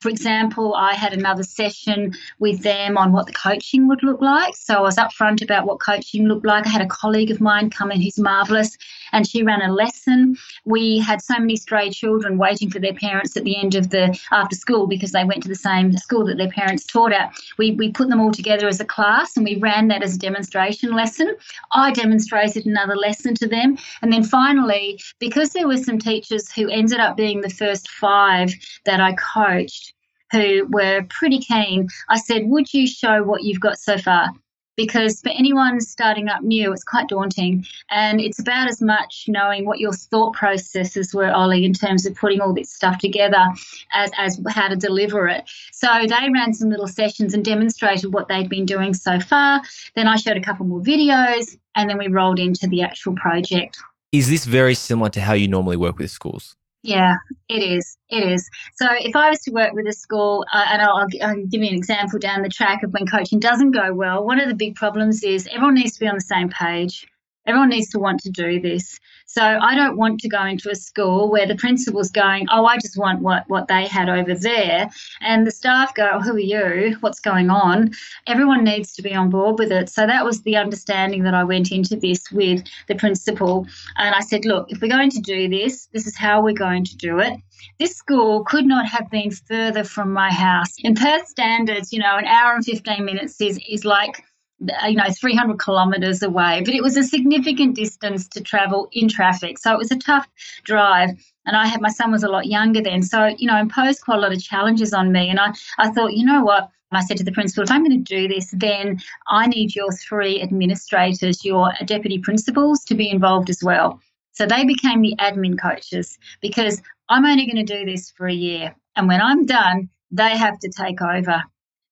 For 0.00 0.08
example, 0.10 0.74
I 0.74 0.94
had 0.94 1.12
another 1.12 1.42
session 1.42 2.14
with 2.38 2.62
them 2.62 2.96
on 2.96 3.12
what 3.12 3.26
the 3.26 3.32
coaching 3.32 3.88
would 3.88 4.02
look 4.02 4.20
like. 4.20 4.54
So 4.56 4.74
I 4.74 4.80
was 4.80 4.96
upfront 4.96 5.42
about 5.42 5.66
what 5.66 5.80
coaching 5.80 6.28
looked 6.28 6.46
like. 6.46 6.66
I 6.66 6.70
had 6.70 6.82
a 6.82 6.86
colleague 6.86 7.30
of 7.30 7.40
mine 7.40 7.70
come 7.70 7.90
in 7.90 8.00
who's 8.00 8.18
marvelous, 8.18 8.76
and 9.12 9.26
she 9.26 9.42
ran 9.42 9.62
a 9.62 9.72
lesson. 9.72 10.36
We 10.64 10.98
had 10.98 11.20
so 11.20 11.34
many 11.38 11.56
stray 11.56 11.90
children 11.90 12.38
waiting 12.38 12.70
for 12.70 12.78
their 12.78 12.94
parents 12.94 13.36
at 13.36 13.44
the 13.44 13.56
end 13.56 13.74
of 13.74 13.90
the 13.90 14.18
after 14.30 14.54
school 14.54 14.86
because 14.86 15.12
they 15.12 15.24
went 15.24 15.42
to 15.42 15.48
the 15.48 15.54
same 15.54 15.96
school 15.96 16.24
that 16.26 16.36
their 16.36 16.50
parents 16.50 16.84
taught 16.84 17.12
at. 17.12 17.32
We, 17.58 17.72
we 17.72 17.90
put 17.90 18.08
them 18.08 18.20
all 18.20 18.32
together 18.32 18.68
as 18.68 18.80
a 18.80 18.84
class 18.84 19.36
and 19.36 19.44
we 19.44 19.56
ran 19.56 19.88
that 19.88 20.02
as 20.02 20.14
a 20.14 20.18
demonstration 20.18 20.92
lesson. 20.94 21.34
I 21.72 21.92
demonstrated 21.92 22.66
another 22.66 22.96
lesson 22.96 23.34
to 23.36 23.48
them. 23.48 23.78
And 24.02 24.12
then 24.12 24.22
finally, 24.22 25.00
because 25.18 25.50
there 25.50 25.66
were 25.66 25.76
some 25.76 25.98
teachers 25.98 26.52
who 26.52 26.68
ended 26.68 27.00
up 27.00 27.16
being 27.16 27.40
the 27.40 27.50
first 27.50 27.88
five 27.90 28.54
that 28.84 29.00
I 29.00 29.14
coached, 29.14 29.87
who 30.30 30.66
were 30.66 31.06
pretty 31.08 31.38
keen, 31.38 31.88
I 32.08 32.18
said, 32.18 32.48
Would 32.48 32.72
you 32.72 32.86
show 32.86 33.22
what 33.22 33.42
you've 33.42 33.60
got 33.60 33.78
so 33.78 33.98
far? 33.98 34.30
Because 34.76 35.20
for 35.20 35.30
anyone 35.30 35.80
starting 35.80 36.28
up 36.28 36.42
new, 36.42 36.72
it's 36.72 36.84
quite 36.84 37.08
daunting. 37.08 37.66
And 37.90 38.20
it's 38.20 38.38
about 38.38 38.68
as 38.68 38.80
much 38.80 39.24
knowing 39.26 39.66
what 39.66 39.80
your 39.80 39.92
thought 39.92 40.34
processes 40.34 41.12
were, 41.12 41.32
Ollie, 41.32 41.64
in 41.64 41.72
terms 41.72 42.06
of 42.06 42.14
putting 42.14 42.40
all 42.40 42.54
this 42.54 42.72
stuff 42.72 42.98
together 42.98 43.44
as, 43.92 44.12
as 44.16 44.40
how 44.48 44.68
to 44.68 44.76
deliver 44.76 45.26
it. 45.26 45.50
So 45.72 45.88
they 46.06 46.30
ran 46.32 46.54
some 46.54 46.70
little 46.70 46.86
sessions 46.86 47.34
and 47.34 47.44
demonstrated 47.44 48.14
what 48.14 48.28
they'd 48.28 48.48
been 48.48 48.66
doing 48.66 48.94
so 48.94 49.18
far. 49.18 49.62
Then 49.96 50.06
I 50.06 50.14
showed 50.14 50.36
a 50.36 50.40
couple 50.40 50.64
more 50.64 50.80
videos, 50.80 51.58
and 51.74 51.90
then 51.90 51.98
we 51.98 52.06
rolled 52.06 52.38
into 52.38 52.68
the 52.68 52.82
actual 52.82 53.16
project. 53.16 53.78
Is 54.12 54.30
this 54.30 54.44
very 54.44 54.74
similar 54.74 55.10
to 55.10 55.20
how 55.20 55.32
you 55.32 55.48
normally 55.48 55.76
work 55.76 55.98
with 55.98 56.12
schools? 56.12 56.54
Yeah, 56.88 57.16
it 57.50 57.62
is. 57.62 57.98
It 58.08 58.24
is. 58.24 58.48
So 58.76 58.86
if 58.92 59.14
I 59.14 59.28
was 59.28 59.40
to 59.40 59.50
work 59.50 59.74
with 59.74 59.86
a 59.86 59.92
school, 59.92 60.46
uh, 60.50 60.64
and 60.70 60.80
I'll, 60.80 61.06
I'll, 61.22 61.36
give 61.44 61.60
you 61.60 61.68
an 61.68 61.74
example 61.74 62.18
down 62.18 62.40
the 62.40 62.48
track 62.48 62.82
of 62.82 62.94
when 62.94 63.06
coaching 63.06 63.40
doesn't 63.40 63.72
go 63.72 63.92
well, 63.92 64.24
one 64.24 64.40
of 64.40 64.48
the 64.48 64.54
big 64.54 64.74
problems 64.74 65.22
is 65.22 65.46
everyone 65.48 65.74
needs 65.74 65.92
to 65.92 66.00
be 66.00 66.08
on 66.08 66.14
the 66.14 66.22
same 66.22 66.48
page. 66.48 67.06
Everyone 67.46 67.68
needs 67.68 67.90
to 67.90 67.98
want 67.98 68.20
to 68.20 68.30
do 68.30 68.58
this. 68.58 68.98
So 69.30 69.42
I 69.42 69.74
don't 69.74 69.98
want 69.98 70.20
to 70.20 70.28
go 70.28 70.42
into 70.42 70.70
a 70.70 70.74
school 70.74 71.30
where 71.30 71.46
the 71.46 71.54
principal's 71.54 72.10
going, 72.10 72.46
oh, 72.50 72.64
I 72.64 72.78
just 72.78 72.96
want 72.96 73.20
what, 73.20 73.44
what 73.48 73.68
they 73.68 73.86
had 73.86 74.08
over 74.08 74.34
there. 74.34 74.88
And 75.20 75.46
the 75.46 75.50
staff 75.50 75.94
go, 75.94 76.12
oh, 76.14 76.20
who 76.20 76.34
are 76.36 76.38
you? 76.38 76.96
What's 77.00 77.20
going 77.20 77.50
on? 77.50 77.92
Everyone 78.26 78.64
needs 78.64 78.94
to 78.94 79.02
be 79.02 79.14
on 79.14 79.28
board 79.28 79.58
with 79.58 79.70
it. 79.70 79.90
So 79.90 80.06
that 80.06 80.24
was 80.24 80.40
the 80.42 80.56
understanding 80.56 81.24
that 81.24 81.34
I 81.34 81.44
went 81.44 81.70
into 81.70 81.94
this 81.94 82.32
with 82.32 82.64
the 82.88 82.94
principal. 82.94 83.66
And 83.98 84.14
I 84.14 84.20
said, 84.20 84.46
look, 84.46 84.70
if 84.70 84.80
we're 84.80 84.88
going 84.88 85.10
to 85.10 85.20
do 85.20 85.46
this, 85.46 85.88
this 85.92 86.06
is 86.06 86.16
how 86.16 86.42
we're 86.42 86.54
going 86.54 86.84
to 86.84 86.96
do 86.96 87.18
it. 87.18 87.34
This 87.78 87.96
school 87.96 88.44
could 88.44 88.64
not 88.64 88.86
have 88.86 89.10
been 89.10 89.30
further 89.30 89.84
from 89.84 90.10
my 90.10 90.32
house. 90.32 90.74
In 90.78 90.94
Perth 90.94 91.28
standards, 91.28 91.92
you 91.92 91.98
know, 91.98 92.16
an 92.16 92.24
hour 92.24 92.54
and 92.54 92.64
15 92.64 93.04
minutes 93.04 93.38
is, 93.42 93.60
is 93.68 93.84
like 93.84 94.24
you 94.60 94.96
know 94.96 95.04
300 95.08 95.60
kilometres 95.60 96.22
away 96.22 96.62
but 96.64 96.74
it 96.74 96.82
was 96.82 96.96
a 96.96 97.04
significant 97.04 97.76
distance 97.76 98.26
to 98.26 98.40
travel 98.40 98.88
in 98.92 99.08
traffic 99.08 99.58
so 99.58 99.72
it 99.72 99.78
was 99.78 99.92
a 99.92 99.98
tough 99.98 100.26
drive 100.64 101.10
and 101.46 101.56
i 101.56 101.66
had 101.66 101.80
my 101.80 101.88
son 101.88 102.10
was 102.10 102.24
a 102.24 102.28
lot 102.28 102.46
younger 102.46 102.82
then 102.82 103.02
so 103.02 103.26
you 103.38 103.46
know 103.46 103.56
imposed 103.56 104.02
quite 104.02 104.18
a 104.18 104.20
lot 104.20 104.32
of 104.32 104.42
challenges 104.42 104.92
on 104.92 105.12
me 105.12 105.30
and 105.30 105.38
i, 105.38 105.52
I 105.78 105.90
thought 105.90 106.14
you 106.14 106.26
know 106.26 106.42
what 106.42 106.70
I 106.90 107.04
said 107.04 107.18
to 107.18 107.24
the 107.24 107.32
principal, 107.32 107.64
if 107.64 107.70
I'm 107.70 107.84
going 107.84 108.02
to 108.02 108.16
do 108.16 108.28
this, 108.28 108.50
then 108.56 108.98
I 109.28 109.46
need 109.46 109.74
your 109.74 109.92
three 109.92 110.40
administrators, 110.40 111.44
your 111.44 111.70
deputy 111.84 112.18
principals, 112.18 112.82
to 112.84 112.94
be 112.94 113.10
involved 113.10 113.50
as 113.50 113.62
well. 113.62 114.00
So 114.32 114.46
they 114.46 114.64
became 114.64 115.02
the 115.02 115.14
admin 115.18 115.60
coaches 115.60 116.18
because 116.40 116.80
I'm 117.08 117.26
only 117.26 117.44
going 117.44 117.64
to 117.66 117.76
do 117.76 117.84
this 117.84 118.10
for 118.10 118.26
a 118.26 118.32
year. 118.32 118.74
And 118.96 119.06
when 119.06 119.20
I'm 119.20 119.44
done, 119.44 119.90
they 120.10 120.36
have 120.36 120.58
to 120.60 120.70
take 120.70 121.02
over. 121.02 121.42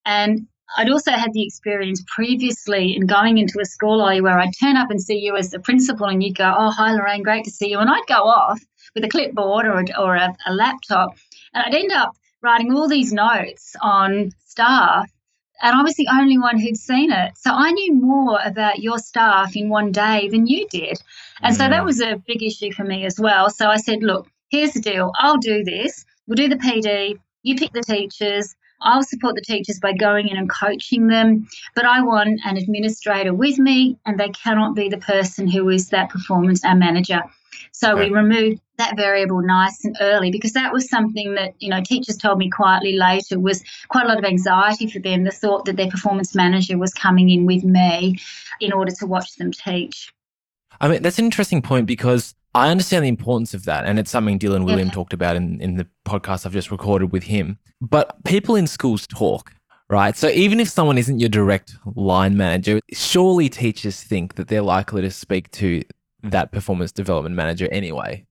And 0.07 0.47
I'd 0.77 0.91
also 0.91 1.13
had 1.13 1.33
the 1.33 1.45
experience 1.45 2.03
previously 2.07 2.97
in 2.97 3.07
going 3.07 3.39
into 3.39 3.61
a 3.61 3.65
school 3.65 3.99
where 3.99 4.39
I'd 4.39 4.53
turn 4.59 4.77
up 4.77 4.91
and 4.91 5.01
see 5.01 5.19
you 5.19 5.37
as 5.37 5.51
the 5.51 5.61
principal 5.61 6.07
and 6.07 6.23
you'd 6.23 6.37
go, 6.37 6.53
Oh, 6.57 6.71
hi, 6.71 6.93
Lorraine, 6.93 7.23
great 7.23 7.45
to 7.45 7.51
see 7.51 7.71
you. 7.71 7.79
And 7.79 7.89
I'd 7.89 8.07
go 8.09 8.25
off 8.25 8.61
with 8.95 9.05
a 9.05 9.09
clipboard 9.09 9.67
or, 9.67 9.81
a, 9.81 10.01
or 10.01 10.17
a, 10.17 10.35
a 10.47 10.53
laptop 10.53 11.11
and 11.55 11.65
I'd 11.65 11.75
end 11.75 11.93
up 11.93 12.13
writing 12.43 12.73
all 12.73 12.89
these 12.89 13.13
notes 13.13 13.77
on 13.81 14.31
staff 14.45 15.11
and 15.63 15.75
I 15.75 15.83
was 15.83 15.95
the 15.95 16.09
only 16.13 16.39
one 16.39 16.59
who'd 16.59 16.77
seen 16.77 17.11
it. 17.11 17.33
So 17.39 17.51
I 17.51 17.71
knew 17.71 17.95
more 17.95 18.39
about 18.45 18.81
your 18.81 18.99
staff 18.99 19.57
in 19.57 19.69
one 19.69 19.91
day 19.91 20.29
than 20.29 20.47
you 20.47 20.67
did. 20.69 20.99
And 21.43 21.57
so 21.57 21.69
that 21.69 21.85
was 21.85 22.01
a 22.01 22.23
big 22.27 22.43
issue 22.43 22.73
for 22.73 22.85
me 22.85 23.07
as 23.07 23.19
well. 23.19 23.49
So 23.51 23.69
I 23.69 23.77
said, 23.79 24.03
look, 24.03 24.29
here's 24.51 24.73
the 24.73 24.81
deal. 24.81 25.13
I'll 25.19 25.39
do 25.39 25.65
this. 25.65 26.05
We'll 26.27 26.37
do 26.37 26.49
the 26.49 26.57
PD. 26.57 27.19
You 27.43 27.57
pick 27.57 27.73
the 27.73 27.83
teachers. 27.83 28.55
I'll 28.81 29.03
support 29.03 29.35
the 29.35 29.41
teachers 29.41 29.81
by 29.81 29.93
going 29.93 30.29
in 30.29 30.37
and 30.37 30.51
coaching 30.51 31.09
them, 31.09 31.49
but 31.75 31.85
I 31.85 32.03
want 32.03 32.41
an 32.45 32.57
administrator 32.57 33.33
with 33.33 33.59
me, 33.59 33.99
and 34.05 34.19
they 34.19 34.29
cannot 34.31 34.75
be 34.75 34.89
the 34.89 34.99
person 34.99 35.49
who 35.49 35.69
is 35.69 35.89
that 35.91 36.11
performance 36.11 36.63
manager. 36.63 37.23
So 37.73 37.93
okay. 37.93 38.09
we 38.09 38.15
removed 38.15 38.61
that 38.79 38.97
variable 38.97 39.41
nice 39.43 39.85
and 39.85 39.97
early 40.01 40.31
because 40.31 40.53
that 40.53 40.73
was 40.73 40.89
something 40.89 41.35
that 41.35 41.55
you 41.59 41.71
know 41.71 41.83
teachers 41.83 42.17
told 42.17 42.39
me 42.39 42.51
quietly 42.51 42.97
later 42.97 43.39
was 43.39 43.63
quite 43.89 44.05
a 44.05 44.09
lot 44.09 44.19
of 44.19 44.25
anxiety 44.25 44.89
for 44.89 44.99
them. 44.99 45.25
The 45.25 45.31
thought 45.31 45.65
that 45.65 45.77
their 45.77 45.91
performance 45.91 46.35
manager 46.35 46.79
was 46.79 46.93
coming 46.93 47.31
in 47.31 47.47
with 47.47 47.65
me 47.65 48.19
in 48.61 48.73
order 48.73 48.93
to 48.93 49.07
watch 49.07 49.37
them 49.37 49.53
teach. 49.53 50.13
I 50.81 50.89
mean, 50.89 51.03
that's 51.03 51.19
an 51.19 51.25
interesting 51.25 51.63
point 51.63 51.87
because 51.87 52.35
I 52.57 52.71
understand 52.71 53.05
the 53.05 53.09
importance 53.09 53.53
of 53.53 53.67
that. 53.67 53.85
And 53.85 53.99
it's 53.99 54.11
something 54.11 54.39
Dylan 54.39 54.65
Wiliam 54.65 54.87
yeah. 54.87 54.91
talked 54.91 55.13
about 55.13 55.37
in, 55.37 55.61
in 55.61 55.77
the 55.77 55.87
podcast 56.07 56.47
I've 56.47 56.55
just 56.55 56.71
recorded 56.71 57.13
with 57.13 57.25
him. 57.25 57.59
But 57.83 58.25
people 58.25 58.57
in 58.57 58.67
schools 58.67 59.07
talk, 59.07 59.53
right? 59.91 60.17
So 60.17 60.29
even 60.29 60.59
if 60.59 60.71
someone 60.71 60.97
isn't 60.97 61.21
your 61.21 61.29
direct 61.29 61.77
line 61.95 62.35
manager, 62.35 62.81
surely 62.95 63.51
teachers 63.51 64.03
think 64.03 64.37
that 64.37 64.49
they're 64.49 64.63
likely 64.63 65.03
to 65.03 65.11
speak 65.11 65.51
to 65.53 65.83
that 66.23 66.51
performance 66.51 66.93
development 66.93 67.35
manager 67.35 67.69
anyway. 67.71 68.25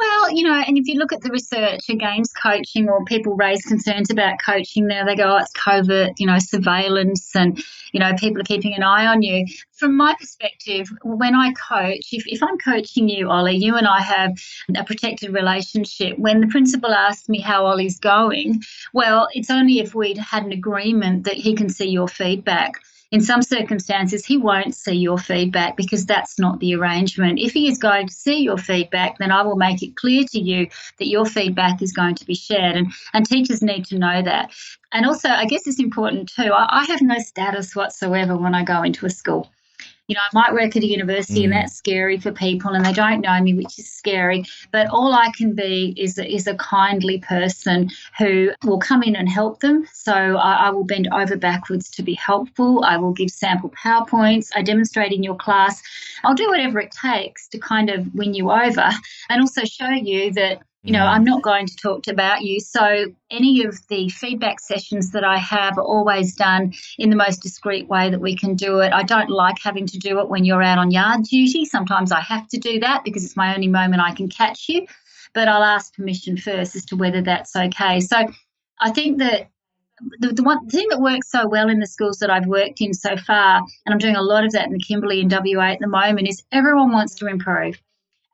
Well, 0.00 0.34
you 0.34 0.44
know, 0.44 0.54
and 0.54 0.78
if 0.78 0.86
you 0.86 0.98
look 0.98 1.12
at 1.12 1.20
the 1.20 1.28
research 1.28 1.90
against 1.90 2.34
coaching 2.34 2.88
or 2.88 3.04
people 3.04 3.36
raise 3.36 3.60
concerns 3.66 4.10
about 4.10 4.38
coaching 4.42 4.86
now, 4.86 5.04
they 5.04 5.14
go, 5.14 5.24
oh, 5.24 5.36
it's 5.36 5.52
covert, 5.52 6.12
you 6.16 6.26
know, 6.26 6.38
surveillance 6.38 7.36
and, 7.36 7.62
you 7.92 8.00
know, 8.00 8.14
people 8.14 8.40
are 8.40 8.44
keeping 8.44 8.72
an 8.74 8.82
eye 8.82 9.06
on 9.06 9.20
you. 9.20 9.44
From 9.72 9.98
my 9.98 10.14
perspective, 10.18 10.88
when 11.02 11.34
I 11.34 11.52
coach, 11.52 12.08
if, 12.12 12.26
if 12.26 12.42
I'm 12.42 12.56
coaching 12.56 13.10
you, 13.10 13.30
Ollie, 13.30 13.56
you 13.56 13.76
and 13.76 13.86
I 13.86 14.00
have 14.00 14.32
a 14.74 14.84
protected 14.84 15.34
relationship. 15.34 16.18
When 16.18 16.40
the 16.40 16.46
principal 16.46 16.94
asks 16.94 17.28
me 17.28 17.40
how 17.40 17.66
Ollie's 17.66 17.98
going, 17.98 18.62
well, 18.94 19.28
it's 19.34 19.50
only 19.50 19.80
if 19.80 19.94
we'd 19.94 20.16
had 20.16 20.46
an 20.46 20.52
agreement 20.52 21.24
that 21.24 21.34
he 21.34 21.54
can 21.54 21.68
see 21.68 21.90
your 21.90 22.08
feedback. 22.08 22.80
In 23.10 23.20
some 23.20 23.42
circumstances, 23.42 24.24
he 24.24 24.36
won't 24.36 24.74
see 24.74 24.94
your 24.94 25.18
feedback 25.18 25.76
because 25.76 26.06
that's 26.06 26.38
not 26.38 26.60
the 26.60 26.76
arrangement. 26.76 27.40
If 27.40 27.52
he 27.52 27.68
is 27.68 27.76
going 27.76 28.06
to 28.06 28.14
see 28.14 28.38
your 28.38 28.56
feedback, 28.56 29.18
then 29.18 29.32
I 29.32 29.42
will 29.42 29.56
make 29.56 29.82
it 29.82 29.96
clear 29.96 30.22
to 30.30 30.38
you 30.38 30.68
that 30.98 31.08
your 31.08 31.26
feedback 31.26 31.82
is 31.82 31.92
going 31.92 32.14
to 32.14 32.24
be 32.24 32.36
shared. 32.36 32.76
And, 32.76 32.92
and 33.12 33.26
teachers 33.26 33.62
need 33.62 33.84
to 33.86 33.98
know 33.98 34.22
that. 34.22 34.52
And 34.92 35.06
also, 35.06 35.28
I 35.28 35.46
guess 35.46 35.66
it's 35.66 35.80
important 35.80 36.28
too. 36.28 36.52
I, 36.52 36.82
I 36.82 36.84
have 36.84 37.02
no 37.02 37.18
status 37.18 37.74
whatsoever 37.74 38.36
when 38.36 38.54
I 38.54 38.62
go 38.62 38.82
into 38.84 39.06
a 39.06 39.10
school 39.10 39.50
you 40.10 40.16
know, 40.16 40.20
I 40.32 40.34
might 40.34 40.52
work 40.52 40.74
at 40.74 40.82
a 40.82 40.86
university 40.86 41.42
mm. 41.42 41.44
and 41.44 41.52
that's 41.52 41.76
scary 41.76 42.18
for 42.18 42.32
people 42.32 42.72
and 42.72 42.84
they 42.84 42.92
don't 42.92 43.20
know 43.20 43.40
me, 43.40 43.54
which 43.54 43.78
is 43.78 43.88
scary. 43.88 44.44
But 44.72 44.88
all 44.88 45.12
I 45.12 45.30
can 45.36 45.54
be 45.54 45.94
is, 45.96 46.18
is 46.18 46.48
a 46.48 46.56
kindly 46.56 47.20
person 47.20 47.90
who 48.18 48.50
will 48.64 48.80
come 48.80 49.04
in 49.04 49.14
and 49.14 49.28
help 49.28 49.60
them. 49.60 49.86
So 49.92 50.12
I, 50.12 50.66
I 50.66 50.70
will 50.70 50.82
bend 50.82 51.08
over 51.12 51.36
backwards 51.36 51.88
to 51.90 52.02
be 52.02 52.14
helpful. 52.14 52.82
I 52.84 52.96
will 52.96 53.12
give 53.12 53.30
sample 53.30 53.70
PowerPoints. 53.70 54.50
I 54.56 54.62
demonstrate 54.62 55.12
in 55.12 55.22
your 55.22 55.36
class. 55.36 55.80
I'll 56.24 56.34
do 56.34 56.48
whatever 56.48 56.80
it 56.80 56.90
takes 56.90 57.46
to 57.46 57.58
kind 57.58 57.88
of 57.88 58.12
win 58.12 58.34
you 58.34 58.50
over 58.50 58.90
and 59.28 59.40
also 59.40 59.62
show 59.64 59.90
you 59.90 60.32
that 60.32 60.60
you 60.82 60.92
know, 60.92 61.00
mm. 61.00 61.08
I'm 61.08 61.24
not 61.24 61.42
going 61.42 61.66
to 61.66 61.76
talk 61.76 62.08
about 62.08 62.40
you. 62.42 62.58
So, 62.60 63.12
any 63.30 63.64
of 63.64 63.86
the 63.88 64.08
feedback 64.08 64.60
sessions 64.60 65.10
that 65.10 65.24
I 65.24 65.36
have 65.36 65.76
are 65.76 65.84
always 65.84 66.34
done 66.34 66.72
in 66.98 67.10
the 67.10 67.16
most 67.16 67.42
discreet 67.42 67.88
way 67.88 68.08
that 68.08 68.20
we 68.20 68.34
can 68.34 68.54
do 68.54 68.80
it. 68.80 68.92
I 68.92 69.02
don't 69.02 69.28
like 69.28 69.56
having 69.62 69.86
to 69.86 69.98
do 69.98 70.20
it 70.20 70.28
when 70.28 70.44
you're 70.44 70.62
out 70.62 70.78
on 70.78 70.90
yard 70.90 71.24
duty. 71.24 71.66
Sometimes 71.66 72.12
I 72.12 72.20
have 72.20 72.48
to 72.48 72.58
do 72.58 72.80
that 72.80 73.04
because 73.04 73.24
it's 73.24 73.36
my 73.36 73.54
only 73.54 73.68
moment 73.68 74.00
I 74.00 74.14
can 74.14 74.28
catch 74.28 74.68
you. 74.68 74.86
But 75.34 75.48
I'll 75.48 75.62
ask 75.62 75.94
permission 75.94 76.36
first 76.36 76.74
as 76.74 76.84
to 76.86 76.96
whether 76.96 77.20
that's 77.20 77.54
okay. 77.54 78.00
So, 78.00 78.26
I 78.80 78.90
think 78.90 79.18
that 79.18 79.50
the, 80.18 80.32
the 80.32 80.42
one 80.42 80.66
thing 80.68 80.86
that 80.88 81.00
works 81.00 81.30
so 81.30 81.46
well 81.46 81.68
in 81.68 81.78
the 81.78 81.86
schools 81.86 82.18
that 82.20 82.30
I've 82.30 82.46
worked 82.46 82.80
in 82.80 82.94
so 82.94 83.18
far, 83.18 83.58
and 83.84 83.92
I'm 83.92 83.98
doing 83.98 84.16
a 84.16 84.22
lot 84.22 84.44
of 84.44 84.52
that 84.52 84.66
in 84.66 84.72
the 84.72 84.78
Kimberley 84.78 85.20
and 85.20 85.30
WA 85.30 85.72
at 85.72 85.78
the 85.78 85.86
moment, 85.86 86.26
is 86.26 86.42
everyone 86.50 86.90
wants 86.90 87.16
to 87.16 87.26
improve. 87.26 87.78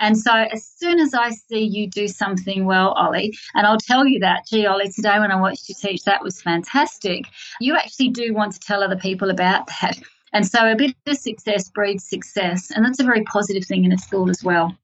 And 0.00 0.18
so 0.18 0.32
as 0.32 0.66
soon 0.66 1.00
as 1.00 1.14
I 1.14 1.30
see 1.30 1.62
you 1.62 1.88
do 1.88 2.06
something 2.08 2.66
well, 2.66 2.90
Ollie, 2.92 3.36
and 3.54 3.66
I'll 3.66 3.78
tell 3.78 4.06
you 4.06 4.18
that, 4.20 4.46
gee, 4.46 4.66
Ollie, 4.66 4.90
today 4.90 5.18
when 5.18 5.30
I 5.30 5.40
watched 5.40 5.68
you 5.68 5.74
teach, 5.74 6.02
that 6.04 6.22
was 6.22 6.42
fantastic, 6.42 7.26
you 7.60 7.76
actually 7.76 8.10
do 8.10 8.34
want 8.34 8.52
to 8.52 8.60
tell 8.60 8.82
other 8.82 8.96
people 8.96 9.30
about 9.30 9.66
that. 9.80 9.98
And 10.32 10.46
so 10.46 10.70
a 10.70 10.76
bit 10.76 10.94
of 11.06 11.16
success 11.16 11.70
breeds 11.70 12.06
success. 12.06 12.70
And 12.70 12.84
that's 12.84 13.00
a 13.00 13.04
very 13.04 13.22
positive 13.24 13.64
thing 13.64 13.84
in 13.84 13.92
a 13.92 13.98
school 13.98 14.28
as 14.28 14.44
well. 14.44 14.76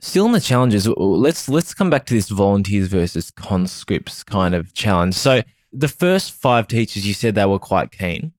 Still 0.00 0.24
on 0.24 0.32
the 0.32 0.40
challenges, 0.40 0.88
let's 0.88 1.48
let's 1.48 1.74
come 1.74 1.88
back 1.88 2.06
to 2.06 2.14
this 2.14 2.28
volunteers 2.28 2.88
versus 2.88 3.30
conscripts 3.30 4.24
kind 4.24 4.52
of 4.52 4.74
challenge. 4.74 5.14
So 5.14 5.42
the 5.72 5.86
first 5.86 6.32
five 6.32 6.66
teachers, 6.66 7.06
you 7.06 7.14
said 7.14 7.36
they 7.36 7.46
were 7.46 7.60
quite 7.60 7.92
keen. 7.92 8.32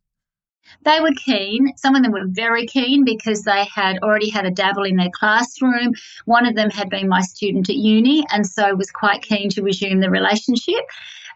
They 0.86 1.00
were 1.00 1.13
keen. 1.15 1.74
Some 1.78 1.96
of 1.96 2.04
them 2.04 2.12
were 2.12 2.26
very 2.28 2.66
keen 2.66 3.05
because 3.05 3.43
they 3.43 3.66
had 3.74 3.99
already 4.03 4.30
had 4.30 4.45
a 4.45 4.51
dabble 4.51 4.84
in 4.84 4.97
their 4.97 5.12
classroom. 5.12 5.93
One 6.26 6.45
of 6.45 6.55
them 6.55 6.70
had 6.70 6.89
been 6.89 7.07
my 7.07 7.22
student 7.22 7.70
at 7.70 7.78
uni 7.78 8.26
and 8.32 8.45
so 8.45 8.76
was 8.76 8.91
quite 8.91 9.22
keen 9.22 9.49
to 9.51 9.64
resume 9.64 10.01
the 10.01 10.10
relationship. 10.10 10.84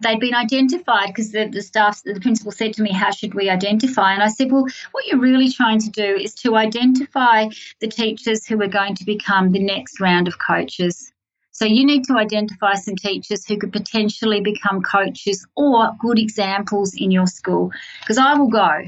They'd 0.02 0.20
been 0.20 0.36
identified 0.36 1.08
because 1.08 1.32
the, 1.32 1.48
the 1.48 1.62
staff, 1.62 2.04
the 2.04 2.20
principal 2.20 2.52
said 2.52 2.74
to 2.74 2.84
me, 2.84 2.92
How 2.92 3.12
should 3.12 3.34
we 3.34 3.50
identify? 3.50 4.14
And 4.14 4.22
I 4.22 4.28
said, 4.28 4.52
Well, 4.52 4.66
what 4.92 5.08
you're 5.08 5.20
really 5.20 5.50
trying 5.50 5.80
to 5.80 5.90
do 5.90 6.16
is 6.16 6.36
to 6.36 6.56
identify 6.56 7.48
the 7.80 7.88
teachers 7.88 8.46
who 8.46 8.62
are 8.62 8.68
going 8.68 8.96
to 8.96 9.06
become 9.06 9.52
the 9.52 9.64
next 9.64 10.00
round 10.00 10.28
of 10.28 10.38
coaches. 10.40 11.12
So 11.52 11.66
you 11.66 11.86
need 11.86 12.04
to 12.04 12.18
identify 12.18 12.76
some 12.76 12.96
teachers 12.96 13.46
who 13.46 13.58
could 13.58 13.74
potentially 13.74 14.42
become 14.42 14.84
coaches 14.84 15.48
or 15.56 15.92
good 16.00 16.20
examples 16.20 16.94
in 16.94 17.10
your 17.10 17.26
school. 17.26 17.72
Because 18.02 18.20
I 18.20 18.36
will 18.36 18.50
go. 18.50 18.84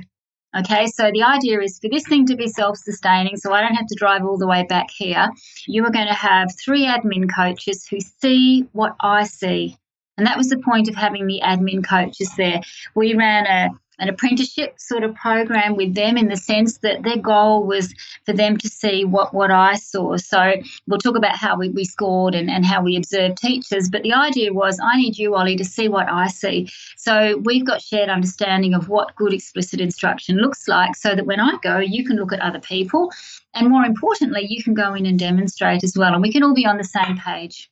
Okay, 0.58 0.88
so 0.88 1.12
the 1.12 1.22
idea 1.22 1.62
is 1.62 1.78
for 1.78 1.89
this 1.89 2.08
thing 2.08 2.26
to 2.26 2.36
be 2.36 2.47
self 2.47 2.78
sustaining, 2.78 3.38
so 3.38 3.54
I 3.54 3.62
don't 3.62 3.76
have 3.76 3.86
to 3.86 3.95
drive 3.95 4.26
all 4.26 4.38
the 4.38 4.47
way 4.47 4.66
back 4.68 4.89
here. 4.89 5.30
You 5.68 5.86
are 5.86 5.91
going 5.91 6.08
to 6.08 6.14
have 6.14 6.50
three 6.58 6.88
admin 6.88 7.30
coaches 7.34 7.86
who 7.88 8.00
see 8.00 8.68
what 8.72 8.95
I 9.00 9.26
see. 9.26 9.78
And 10.18 10.26
that 10.26 10.38
was 10.38 10.50
the 10.50 10.58
point 10.58 10.89
of 10.89 10.95
having 10.95 11.28
the 11.28 11.39
admin 11.43 11.88
coaches 11.88 12.32
there. 12.36 12.62
We 12.95 13.14
ran 13.14 13.45
a 13.45 13.70
an 14.00 14.10
apprenticeship 14.10 14.80
sort 14.80 15.04
of 15.04 15.14
program 15.16 15.76
with 15.76 15.93
them 15.93 16.18
in 16.18 16.28
the 16.28 16.38
sense 16.38 16.78
that 16.80 17.04
their 17.04 17.18
goal 17.18 17.64
was 17.64 17.93
for 18.26 18.34
them 18.34 18.58
to 18.58 18.68
see 18.68 19.06
what, 19.06 19.34
what 19.34 19.52
I 19.52 19.76
saw. 19.76 20.18
So 20.18 20.54
we'll 20.88 21.00
talk 21.00 21.16
about 21.16 21.36
how 21.36 21.58
we, 21.58 21.70
we 21.70 21.86
scored 21.86 22.36
and, 22.36 22.50
and 22.50 22.66
how 22.66 22.82
we 22.82 22.95
observed 22.95 23.38
teachers, 23.38 23.89
but 23.89 24.04
the 24.04 24.14
idea 24.14 24.54
was 24.54 24.80
I 24.82 24.97
need 24.97 25.18
you, 25.18 25.36
Ollie, 25.36 25.56
to 25.58 25.66
see 25.66 25.88
what 25.88 26.10
I 26.10 26.28
see. 26.28 26.70
So 26.97 27.38
we've 27.43 27.66
got 27.66 27.82
shared 27.82 28.10
understanding 28.10 28.74
of 28.74 28.89
what 28.89 29.16
good 29.16 29.34
explicit 29.34 29.80
instruction 29.80 30.38
looks 30.38 30.68
like 30.68 30.95
so 30.95 31.16
that 31.16 31.26
when 31.26 31.39
I 31.39 31.58
go, 31.62 31.80
you 31.80 32.06
can 32.06 32.18
look 32.18 32.34
at 32.34 32.41
other 32.41 32.60
people. 32.60 33.12
And 33.54 33.70
more 33.70 33.84
importantly, 33.84 34.45
you 34.47 34.64
can 34.64 34.74
go 34.74 34.93
in 34.93 35.06
and 35.06 35.18
demonstrate 35.18 35.84
as 35.84 35.97
well. 35.97 36.14
And 36.14 36.22
we 36.22 36.32
can 36.32 36.43
all 36.43 36.54
be 36.54 36.66
on 36.66 36.78
the 36.78 36.84
same 36.84 37.18
page. 37.18 37.70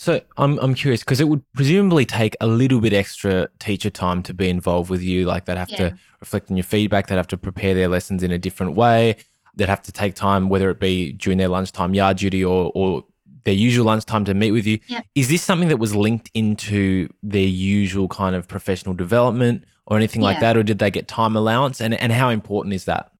So 0.00 0.20
I'm 0.36 0.60
I'm 0.60 0.74
curious 0.74 1.00
because 1.00 1.20
it 1.20 1.26
would 1.26 1.42
presumably 1.54 2.04
take 2.04 2.36
a 2.40 2.46
little 2.46 2.80
bit 2.80 2.92
extra 2.92 3.48
teacher 3.58 3.90
time 3.90 4.22
to 4.22 4.32
be 4.32 4.48
involved 4.48 4.90
with 4.90 5.02
you. 5.02 5.24
Like 5.24 5.44
they'd 5.46 5.58
have 5.58 5.70
Yeah. 5.70 5.88
to 5.90 5.98
reflect 6.20 6.52
on 6.52 6.56
your 6.56 6.62
feedback. 6.62 7.08
They'd 7.08 7.16
have 7.16 7.26
to 7.26 7.36
prepare 7.36 7.74
their 7.74 7.88
lessons 7.88 8.22
in 8.22 8.30
a 8.30 8.38
different 8.38 8.76
way. 8.76 9.16
They'd 9.56 9.68
have 9.68 9.82
to 9.82 9.90
take 9.90 10.14
time, 10.14 10.48
whether 10.48 10.70
it 10.70 10.78
be 10.78 11.14
during 11.14 11.38
their 11.38 11.48
lunchtime 11.48 11.94
yard 11.94 12.18
duty 12.18 12.44
or 12.44 12.70
or 12.76 13.04
their 13.42 13.54
usual 13.54 13.86
lunchtime 13.86 14.24
to 14.26 14.34
meet 14.34 14.52
with 14.52 14.68
you. 14.68 14.78
Yeah. 14.86 15.00
Is 15.16 15.28
this 15.30 15.42
something 15.42 15.68
that 15.68 15.78
was 15.78 15.96
linked 15.96 16.30
into 16.32 17.08
their 17.24 17.48
usual 17.48 18.06
kind 18.06 18.36
of 18.36 18.46
professional 18.46 18.94
development 18.94 19.64
or 19.86 19.96
anything 19.96 20.22
like 20.22 20.38
that, 20.38 20.56
or 20.56 20.62
did 20.62 20.78
they 20.78 20.92
get 20.92 21.08
time 21.08 21.34
allowance? 21.34 21.80
And 21.80 21.92
and 21.94 22.12
how 22.12 22.28
important 22.28 22.72
is 22.72 22.84
that? 22.84 23.10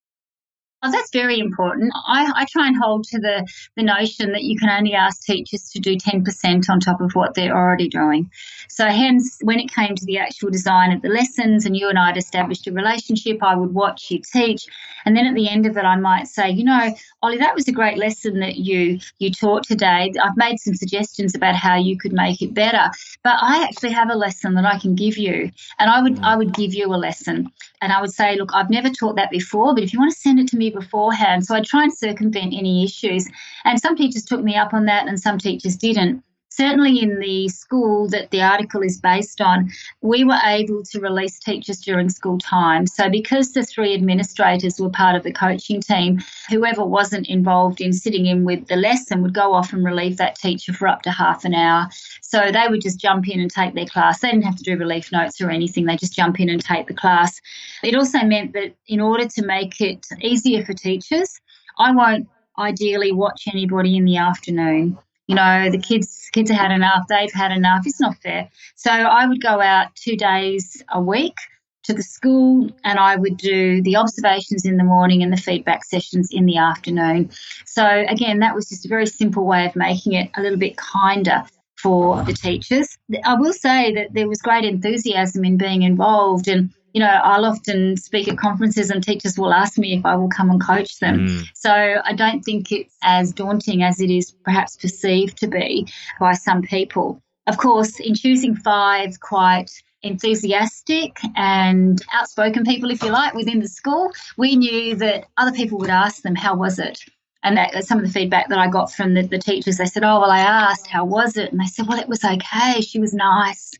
Oh, 0.80 0.92
that's 0.92 1.10
very 1.10 1.40
important. 1.40 1.92
I, 2.06 2.30
I 2.36 2.46
try 2.48 2.68
and 2.68 2.76
hold 2.76 3.02
to 3.04 3.18
the, 3.18 3.44
the 3.76 3.82
notion 3.82 4.30
that 4.30 4.44
you 4.44 4.56
can 4.56 4.70
only 4.70 4.94
ask 4.94 5.24
teachers 5.24 5.68
to 5.70 5.80
do 5.80 5.96
10% 5.96 6.70
on 6.70 6.78
top 6.78 7.00
of 7.00 7.16
what 7.16 7.34
they're 7.34 7.56
already 7.56 7.88
doing. 7.88 8.30
So, 8.68 8.86
hence, 8.86 9.38
when 9.42 9.58
it 9.58 9.74
came 9.74 9.96
to 9.96 10.04
the 10.04 10.18
actual 10.18 10.50
design 10.50 10.92
of 10.92 11.02
the 11.02 11.08
lessons 11.08 11.66
and 11.66 11.76
you 11.76 11.88
and 11.88 11.98
I 11.98 12.06
had 12.06 12.16
established 12.16 12.68
a 12.68 12.72
relationship, 12.72 13.42
I 13.42 13.56
would 13.56 13.74
watch 13.74 14.08
you 14.12 14.20
teach. 14.20 14.66
And 15.04 15.16
then 15.16 15.26
at 15.26 15.34
the 15.34 15.48
end 15.48 15.66
of 15.66 15.76
it, 15.76 15.84
I 15.84 15.96
might 15.96 16.28
say, 16.28 16.48
you 16.48 16.62
know, 16.62 16.94
Ollie, 17.22 17.38
that 17.38 17.56
was 17.56 17.66
a 17.66 17.72
great 17.72 17.98
lesson 17.98 18.38
that 18.38 18.58
you, 18.58 19.00
you 19.18 19.32
taught 19.32 19.64
today. 19.64 20.12
I've 20.22 20.36
made 20.36 20.60
some 20.60 20.76
suggestions 20.76 21.34
about 21.34 21.56
how 21.56 21.74
you 21.74 21.98
could 21.98 22.12
make 22.12 22.40
it 22.40 22.54
better, 22.54 22.88
but 23.24 23.36
I 23.40 23.64
actually 23.64 23.92
have 23.92 24.10
a 24.10 24.14
lesson 24.14 24.54
that 24.54 24.64
I 24.64 24.78
can 24.78 24.94
give 24.94 25.18
you. 25.18 25.50
And 25.80 25.90
I 25.90 26.02
would, 26.02 26.16
mm. 26.16 26.22
I 26.22 26.36
would 26.36 26.54
give 26.54 26.72
you 26.72 26.86
a 26.86 26.96
lesson 26.96 27.50
and 27.80 27.92
I 27.92 28.00
would 28.00 28.12
say, 28.12 28.36
look, 28.36 28.50
I've 28.54 28.70
never 28.70 28.90
taught 28.90 29.16
that 29.16 29.30
before, 29.30 29.74
but 29.74 29.82
if 29.82 29.92
you 29.92 29.98
want 29.98 30.12
to 30.12 30.18
send 30.18 30.38
it 30.38 30.48
to 30.48 30.56
me 30.56 30.67
beforehand. 30.70 31.44
So 31.44 31.54
I 31.54 31.60
try 31.60 31.84
and 31.84 31.96
circumvent 31.96 32.54
any 32.54 32.84
issues. 32.84 33.28
And 33.64 33.80
some 33.80 33.96
teachers 33.96 34.24
took 34.24 34.42
me 34.42 34.56
up 34.56 34.74
on 34.74 34.86
that 34.86 35.08
and 35.08 35.18
some 35.18 35.38
teachers 35.38 35.76
didn't. 35.76 36.22
Certainly 36.58 37.00
in 37.00 37.20
the 37.20 37.48
school 37.48 38.08
that 38.08 38.32
the 38.32 38.42
article 38.42 38.82
is 38.82 39.00
based 39.00 39.40
on, 39.40 39.70
we 40.00 40.24
were 40.24 40.40
able 40.44 40.82
to 40.82 40.98
release 40.98 41.38
teachers 41.38 41.78
during 41.78 42.08
school 42.08 42.36
time. 42.36 42.84
So 42.88 43.08
because 43.08 43.52
the 43.52 43.62
three 43.62 43.94
administrators 43.94 44.80
were 44.80 44.90
part 44.90 45.14
of 45.14 45.22
the 45.22 45.32
coaching 45.32 45.80
team, 45.80 46.18
whoever 46.50 46.84
wasn't 46.84 47.28
involved 47.28 47.80
in 47.80 47.92
sitting 47.92 48.26
in 48.26 48.44
with 48.44 48.66
the 48.66 48.74
lesson 48.74 49.22
would 49.22 49.34
go 49.34 49.54
off 49.54 49.72
and 49.72 49.84
relieve 49.84 50.16
that 50.16 50.34
teacher 50.34 50.72
for 50.72 50.88
up 50.88 51.02
to 51.02 51.12
half 51.12 51.44
an 51.44 51.54
hour. 51.54 51.88
So 52.22 52.50
they 52.50 52.66
would 52.68 52.82
just 52.82 52.98
jump 52.98 53.28
in 53.28 53.38
and 53.38 53.52
take 53.52 53.74
their 53.74 53.86
class. 53.86 54.18
They 54.18 54.32
didn't 54.32 54.42
have 54.42 54.56
to 54.56 54.64
do 54.64 54.76
relief 54.76 55.12
notes 55.12 55.40
or 55.40 55.50
anything. 55.50 55.86
They 55.86 55.96
just 55.96 56.16
jump 56.16 56.40
in 56.40 56.48
and 56.48 56.60
take 56.60 56.88
the 56.88 56.94
class. 56.94 57.40
It 57.84 57.94
also 57.94 58.24
meant 58.24 58.54
that 58.54 58.74
in 58.88 59.00
order 59.00 59.28
to 59.28 59.46
make 59.46 59.80
it 59.80 60.04
easier 60.20 60.64
for 60.64 60.74
teachers, 60.74 61.40
I 61.78 61.92
won't 61.92 62.28
ideally 62.58 63.12
watch 63.12 63.44
anybody 63.46 63.96
in 63.96 64.04
the 64.04 64.16
afternoon. 64.16 64.98
You 65.28 65.36
know, 65.36 65.70
the 65.70 65.78
kids 65.78 66.28
kids 66.32 66.50
have 66.50 66.60
had 66.60 66.72
enough, 66.72 67.06
they've 67.08 67.32
had 67.32 67.52
enough. 67.52 67.86
It's 67.86 68.00
not 68.00 68.16
fair. 68.22 68.48
So 68.74 68.90
I 68.90 69.26
would 69.26 69.40
go 69.40 69.60
out 69.60 69.94
two 69.94 70.16
days 70.16 70.82
a 70.90 71.00
week 71.00 71.36
to 71.84 71.94
the 71.94 72.02
school 72.02 72.70
and 72.84 72.98
I 72.98 73.16
would 73.16 73.36
do 73.36 73.82
the 73.82 73.96
observations 73.96 74.64
in 74.64 74.76
the 74.76 74.84
morning 74.84 75.22
and 75.22 75.32
the 75.32 75.38
feedback 75.38 75.84
sessions 75.84 76.28
in 76.30 76.44
the 76.44 76.58
afternoon. 76.58 77.30
So 77.64 78.04
again, 78.08 78.40
that 78.40 78.54
was 78.54 78.68
just 78.68 78.84
a 78.84 78.88
very 78.88 79.06
simple 79.06 79.44
way 79.44 79.66
of 79.66 79.74
making 79.74 80.12
it 80.12 80.30
a 80.36 80.42
little 80.42 80.58
bit 80.58 80.76
kinder 80.76 81.44
for 81.76 82.22
the 82.24 82.32
teachers. 82.32 82.98
I 83.24 83.34
will 83.34 83.52
say 83.52 83.94
that 83.94 84.12
there 84.12 84.28
was 84.28 84.42
great 84.42 84.64
enthusiasm 84.64 85.44
in 85.44 85.56
being 85.56 85.82
involved 85.82 86.48
and 86.48 86.70
you 86.92 87.00
know, 87.00 87.06
I'll 87.22 87.44
often 87.44 87.96
speak 87.96 88.28
at 88.28 88.38
conferences 88.38 88.90
and 88.90 89.02
teachers 89.02 89.38
will 89.38 89.52
ask 89.52 89.78
me 89.78 89.96
if 89.96 90.06
I 90.06 90.16
will 90.16 90.28
come 90.28 90.50
and 90.50 90.60
coach 90.60 90.98
them. 90.98 91.28
Mm. 91.28 91.48
So 91.54 91.70
I 91.70 92.12
don't 92.14 92.42
think 92.42 92.72
it's 92.72 92.96
as 93.02 93.32
daunting 93.32 93.82
as 93.82 94.00
it 94.00 94.10
is 94.10 94.30
perhaps 94.30 94.76
perceived 94.76 95.38
to 95.38 95.46
be 95.46 95.86
by 96.18 96.32
some 96.32 96.62
people. 96.62 97.22
Of 97.46 97.58
course, 97.58 97.98
in 98.00 98.14
choosing 98.14 98.54
five 98.54 99.20
quite 99.20 99.70
enthusiastic 100.02 101.18
and 101.36 102.00
outspoken 102.12 102.64
people, 102.64 102.90
if 102.90 103.02
you 103.02 103.10
like, 103.10 103.34
within 103.34 103.60
the 103.60 103.68
school, 103.68 104.10
we 104.36 104.56
knew 104.56 104.94
that 104.96 105.26
other 105.36 105.52
people 105.52 105.78
would 105.78 105.90
ask 105.90 106.22
them, 106.22 106.34
How 106.34 106.56
was 106.56 106.78
it? 106.78 107.00
And 107.42 107.56
that, 107.56 107.84
some 107.84 107.98
of 107.98 108.04
the 108.04 108.10
feedback 108.12 108.48
that 108.48 108.58
I 108.58 108.68
got 108.68 108.92
from 108.92 109.14
the, 109.14 109.22
the 109.22 109.38
teachers, 109.38 109.78
they 109.78 109.86
said, 109.86 110.04
Oh, 110.04 110.20
well, 110.20 110.30
I 110.30 110.40
asked, 110.40 110.88
How 110.88 111.04
was 111.04 111.36
it? 111.36 111.50
And 111.50 111.60
they 111.60 111.66
said, 111.66 111.86
Well, 111.86 111.98
it 111.98 112.08
was 112.08 112.24
okay. 112.24 112.80
She 112.80 112.98
was 112.98 113.14
nice. 113.14 113.72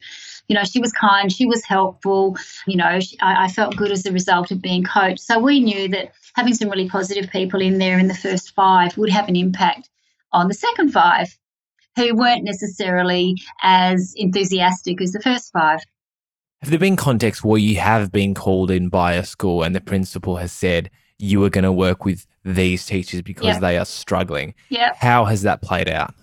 You 0.49 0.55
know, 0.55 0.65
she 0.65 0.81
was 0.81 0.93
kind, 0.93 1.31
she 1.31 1.47
was 1.47 1.65
helpful. 1.65 2.37
You 2.67 2.77
know, 2.77 3.01
she, 3.01 3.19
I, 3.21 3.45
I 3.45 3.49
felt 3.49 3.77
good 3.77 3.93
as 3.93 4.07
a 4.07 4.13
result 4.13 4.51
of 4.51 4.63
being 4.63 4.83
coached. 4.83 5.21
So 5.21 5.39
we 5.39 5.61
knew 5.61 5.89
that 5.89 6.13
having 6.35 6.55
some 6.55 6.71
really 6.71 6.89
positive 6.89 7.31
people 7.31 7.61
in 7.61 7.79
there 7.79 7.99
in 7.99 8.09
the 8.09 8.15
first 8.15 8.55
five 8.55 8.97
would 8.97 9.11
have 9.11 9.29
an 9.29 9.37
impact 9.37 9.91
on 10.33 10.49
the 10.49 10.55
second 10.55 10.91
five 10.93 11.37
who 11.97 12.15
weren't 12.15 12.45
necessarily 12.45 13.35
as 13.63 14.15
enthusiastic 14.17 15.01
as 15.03 15.13
the 15.13 15.21
first 15.21 15.53
five. 15.53 15.81
Have 16.63 16.71
there 16.71 16.79
been 16.79 16.97
contexts 16.97 17.45
where 17.45 17.59
you 17.59 17.79
have 17.79 18.11
been 18.11 18.35
called 18.35 18.71
in 18.71 18.89
by 18.89 19.15
a 19.15 19.25
school 19.25 19.63
and 19.63 19.75
the 19.77 19.81
principal 19.81 20.37
has 20.37 20.51
said 20.51 20.91
you 21.19 21.43
are 21.45 21.51
going 21.51 21.65
to 21.65 21.73
work 21.73 22.05
with 22.05 22.27
these 22.45 22.87
teachers 22.87 23.23
because 23.23 23.47
Yeah. 23.47 23.61
they 23.61 23.79
are 23.79 23.85
struggling? 23.85 24.55
Yep. 24.71 24.97
How 24.97 25.25
has 25.27 25.43
that 25.43 25.61
played 25.63 25.89
out? 25.89 26.15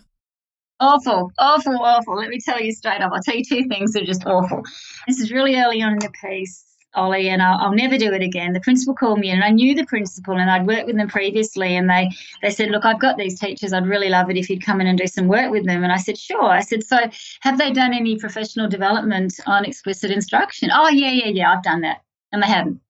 Awful, 0.80 1.32
awful, 1.40 1.82
awful. 1.82 2.16
Let 2.18 2.30
me 2.30 2.40
tell 2.40 2.62
you 2.62 2.72
straight 2.74 3.02
up. 3.02 3.12
I'll 3.14 3.22
tell 3.24 3.36
you 3.36 3.46
two 3.46 3.68
things 3.70 3.94
that 3.94 4.04
are 4.04 4.06
just 4.06 4.26
awful. 4.26 4.62
This 5.08 5.20
is 5.20 5.32
really 5.32 5.56
early 5.56 5.82
on 5.82 5.94
in 5.94 6.00
the 6.00 6.12
piece, 6.22 6.66
Ollie, 6.94 7.30
and 7.30 7.42
I'll, 7.42 7.58
I'll 7.60 7.74
never 7.76 7.98
do 7.98 8.14
it 8.14 8.22
again. 8.22 8.52
The 8.54 8.60
principal 8.60 8.94
called 8.94 9.20
me 9.20 9.30
and 9.30 9.44
I 9.44 9.52
knew 9.52 9.74
the 9.74 9.86
principal, 9.86 10.38
and 10.38 10.52
I'd 10.52 10.68
worked 10.68 10.88
with 10.88 10.98
them 10.98 11.08
previously, 11.08 11.76
and 11.78 11.90
they 11.90 12.10
they 12.42 12.50
said, 12.50 12.72
"Look, 12.72 12.86
I've 12.86 13.00
got 13.00 13.18
these 13.18 13.40
teachers. 13.40 13.72
I'd 13.72 13.88
really 13.88 14.10
love 14.10 14.30
it 14.30 14.38
if 14.38 14.50
you'd 14.50 14.66
come 14.66 14.82
in 14.82 14.88
and 14.88 14.98
do 14.98 15.08
some 15.08 15.28
work 15.30 15.50
with 15.50 15.66
them." 15.66 15.84
And 15.84 15.94
I 15.94 15.98
said, 15.98 16.18
"Sure." 16.18 16.44
I 16.44 16.60
said, 16.60 16.84
"So, 16.84 16.98
have 17.42 17.58
they 17.58 17.72
done 17.72 17.94
any 17.94 18.18
professional 18.18 18.68
development 18.68 19.34
on 19.48 19.64
explicit 19.66 20.12
instruction?" 20.12 20.70
Oh, 20.74 20.90
yeah, 20.90 21.12
yeah, 21.12 21.28
yeah. 21.30 21.54
I've 21.54 21.64
done 21.64 21.82
that, 21.82 22.02
and 22.34 22.44
they 22.44 22.48
hadn't. 22.48 22.82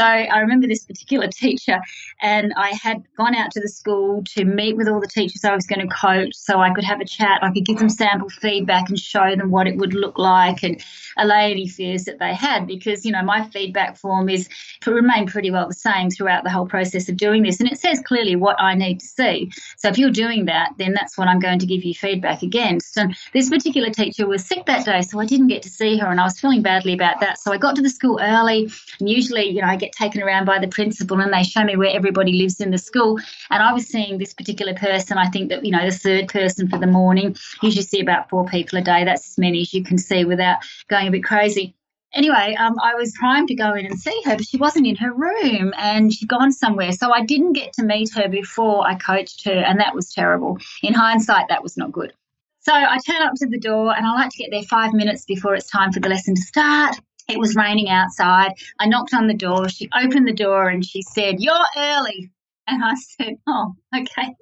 So 0.00 0.06
I 0.06 0.38
remember 0.38 0.66
this 0.66 0.86
particular 0.86 1.28
teacher, 1.30 1.78
and 2.22 2.54
I 2.56 2.70
had 2.70 3.04
gone 3.18 3.34
out 3.34 3.50
to 3.50 3.60
the 3.60 3.68
school 3.68 4.24
to 4.34 4.46
meet 4.46 4.74
with 4.78 4.88
all 4.88 4.98
the 4.98 5.06
teachers 5.06 5.44
I 5.44 5.54
was 5.54 5.66
going 5.66 5.86
to 5.86 5.94
coach 5.94 6.34
so 6.34 6.58
I 6.58 6.72
could 6.72 6.84
have 6.84 7.02
a 7.02 7.04
chat. 7.04 7.40
I 7.42 7.50
could 7.52 7.66
give 7.66 7.78
them 7.78 7.90
sample 7.90 8.30
feedback 8.30 8.88
and 8.88 8.98
show 8.98 9.36
them 9.36 9.50
what 9.50 9.66
it 9.66 9.76
would 9.76 9.92
look 9.92 10.18
like 10.18 10.62
and 10.62 10.82
allay 11.18 11.50
any 11.50 11.68
fears 11.68 12.04
that 12.04 12.18
they 12.18 12.34
had 12.34 12.66
because, 12.66 13.04
you 13.04 13.12
know, 13.12 13.22
my 13.22 13.46
feedback 13.50 13.98
form 13.98 14.30
is 14.30 14.48
to 14.80 14.90
remain 14.90 15.26
pretty 15.26 15.50
well 15.50 15.68
the 15.68 15.74
same 15.74 16.08
throughout 16.08 16.44
the 16.44 16.50
whole 16.50 16.66
process 16.66 17.10
of 17.10 17.18
doing 17.18 17.42
this. 17.42 17.60
And 17.60 17.70
it 17.70 17.78
says 17.78 18.00
clearly 18.00 18.36
what 18.36 18.58
I 18.58 18.74
need 18.74 19.00
to 19.00 19.06
see. 19.06 19.52
So 19.76 19.90
if 19.90 19.98
you're 19.98 20.10
doing 20.10 20.46
that, 20.46 20.72
then 20.78 20.94
that's 20.94 21.18
what 21.18 21.28
I'm 21.28 21.40
going 21.40 21.58
to 21.58 21.66
give 21.66 21.84
you 21.84 21.92
feedback 21.92 22.42
against. 22.42 22.96
And 22.96 23.14
this 23.34 23.50
particular 23.50 23.90
teacher 23.90 24.26
was 24.26 24.46
sick 24.46 24.64
that 24.64 24.86
day, 24.86 25.02
so 25.02 25.20
I 25.20 25.26
didn't 25.26 25.48
get 25.48 25.60
to 25.64 25.68
see 25.68 25.98
her 25.98 26.06
and 26.06 26.18
I 26.18 26.24
was 26.24 26.40
feeling 26.40 26.62
badly 26.62 26.94
about 26.94 27.20
that. 27.20 27.38
So 27.38 27.52
I 27.52 27.58
got 27.58 27.76
to 27.76 27.82
the 27.82 27.90
school 27.90 28.18
early 28.22 28.70
and 28.98 29.06
usually, 29.06 29.50
you 29.50 29.60
know, 29.60 29.68
I 29.68 29.76
get 29.76 29.89
get 29.90 30.04
taken 30.04 30.22
around 30.22 30.44
by 30.44 30.58
the 30.58 30.68
principal 30.68 31.20
and 31.20 31.32
they 31.32 31.42
show 31.42 31.64
me 31.64 31.76
where 31.76 31.94
everybody 31.94 32.32
lives 32.32 32.60
in 32.60 32.70
the 32.70 32.78
school. 32.78 33.18
And 33.50 33.62
I 33.62 33.72
was 33.72 33.86
seeing 33.86 34.18
this 34.18 34.34
particular 34.34 34.74
person, 34.74 35.18
I 35.18 35.28
think 35.28 35.48
that, 35.50 35.64
you 35.64 35.70
know, 35.70 35.84
the 35.84 35.96
third 35.96 36.28
person 36.28 36.68
for 36.68 36.78
the 36.78 36.86
morning. 36.86 37.36
Usually 37.62 37.82
see 37.82 38.00
about 38.00 38.30
four 38.30 38.46
people 38.46 38.78
a 38.78 38.82
day. 38.82 39.04
That's 39.04 39.28
as 39.28 39.38
many 39.38 39.62
as 39.62 39.72
you 39.74 39.84
can 39.84 39.98
see 39.98 40.24
without 40.24 40.58
going 40.88 41.08
a 41.08 41.10
bit 41.10 41.24
crazy 41.24 41.74
anyway, 42.12 42.56
um, 42.58 42.74
I 42.82 42.94
was 42.94 43.12
primed 43.16 43.48
to 43.48 43.54
go 43.54 43.74
in 43.74 43.86
and 43.86 43.98
see 43.98 44.20
her, 44.24 44.36
but 44.36 44.46
she 44.46 44.56
wasn't 44.56 44.86
in 44.86 44.96
her 44.96 45.12
room 45.12 45.72
and 45.76 46.12
she'd 46.12 46.28
gone 46.28 46.52
somewhere. 46.52 46.92
So 46.92 47.12
I 47.12 47.24
didn't 47.24 47.52
get 47.52 47.72
to 47.74 47.84
meet 47.84 48.12
her 48.14 48.28
before 48.28 48.86
I 48.86 48.96
coached 48.96 49.44
her, 49.44 49.52
and 49.52 49.78
that 49.80 49.94
was 49.94 50.12
terrible. 50.12 50.58
In 50.82 50.94
hindsight, 50.94 51.48
that 51.48 51.62
was 51.62 51.76
not 51.76 51.92
good. 51.92 52.12
So 52.60 52.74
I 52.74 52.98
turn 53.06 53.22
up 53.22 53.34
to 53.36 53.46
the 53.46 53.58
door 53.58 53.96
and 53.96 54.06
I 54.06 54.12
like 54.12 54.30
to 54.30 54.36
get 54.36 54.50
there 54.50 54.62
five 54.62 54.92
minutes 54.92 55.24
before 55.24 55.54
it's 55.54 55.70
time 55.70 55.92
for 55.92 56.00
the 56.00 56.10
lesson 56.10 56.34
to 56.34 56.42
start. 56.42 56.96
It 57.30 57.38
was 57.38 57.56
raining 57.56 57.88
outside. 57.88 58.52
I 58.78 58.86
knocked 58.86 59.14
on 59.14 59.26
the 59.26 59.34
door. 59.34 59.68
She 59.68 59.88
opened 59.96 60.26
the 60.26 60.32
door 60.32 60.68
and 60.68 60.84
she 60.84 61.02
said, 61.02 61.36
You're 61.38 61.66
early. 61.76 62.30
And 62.66 62.84
I 62.84 62.94
said, 62.94 63.34
Oh, 63.46 63.74
okay. 63.96 64.34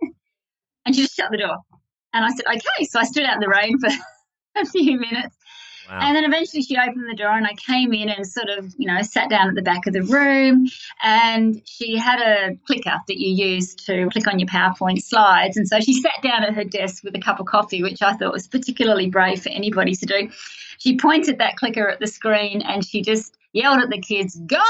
And 0.85 0.95
she 0.95 1.03
just 1.03 1.15
shut 1.15 1.31
the 1.31 1.39
door. 1.39 1.57
And 2.13 2.25
I 2.25 2.31
said, 2.31 2.47
Okay. 2.47 2.85
So 2.85 3.01
I 3.01 3.05
stood 3.05 3.25
out 3.25 3.35
in 3.35 3.41
the 3.41 3.49
rain 3.49 3.79
for 3.79 3.91
a 4.61 4.67
few 4.67 4.99
minutes 4.99 5.38
Wow. 5.89 6.01
And 6.03 6.17
then 6.17 6.25
eventually 6.25 6.63
she 6.63 6.77
opened 6.77 7.09
the 7.09 7.15
door 7.15 7.33
and 7.33 7.47
I 7.47 7.55
came 7.55 7.95
in 7.95 8.11
and 8.11 8.27
sort 8.27 8.49
of, 8.51 8.75
you 8.77 8.87
know, 8.87 9.01
sat 9.03 9.31
down 9.31 9.49
at 9.49 9.55
the 9.55 9.63
back 9.63 9.87
of 9.87 9.95
the 9.95 10.03
room 10.03 10.67
and 11.03 11.63
she 11.65 11.97
had 11.97 12.21
a 12.21 12.57
clicker 12.67 12.97
that 13.07 13.19
you 13.19 13.31
use 13.31 13.75
to 13.87 14.09
click 14.11 14.27
on 14.27 14.39
your 14.39 14.49
PowerPoint 14.49 15.03
slides. 15.03 15.57
And 15.57 15.67
so 15.67 15.81
she 15.81 15.95
sat 16.03 16.23
down 16.23 16.45
at 16.45 16.55
her 16.55 16.65
desk 16.65 17.05
with 17.05 17.15
a 17.17 17.21
cup 17.21 17.41
of 17.41 17.47
coffee, 17.47 17.83
which 17.83 18.03
I 18.03 18.13
thought 18.15 18.33
was 18.33 18.47
particularly 18.47 19.09
brave 19.09 19.43
for 19.43 19.49
anybody 19.49 19.95
to 19.95 20.07
do. 20.07 20.31
She 20.79 20.97
pointed 20.97 21.39
that 21.39 21.57
clicker 21.57 21.89
at 21.89 22.01
the 22.01 22.07
screen 22.07 22.63
and 22.63 22.85
she 22.85 23.01
just 23.01 23.37
yelled 23.53 23.81
at 23.81 23.89
the 23.89 24.01
kids, 24.01 24.39
go! 24.47 24.63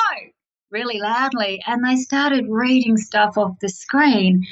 really 0.70 1.00
loudly. 1.00 1.62
And 1.66 1.84
they 1.84 1.96
started 1.96 2.46
reading 2.48 2.96
stuff 2.96 3.38
off 3.38 3.58
the 3.60 3.68
screen. 3.68 4.44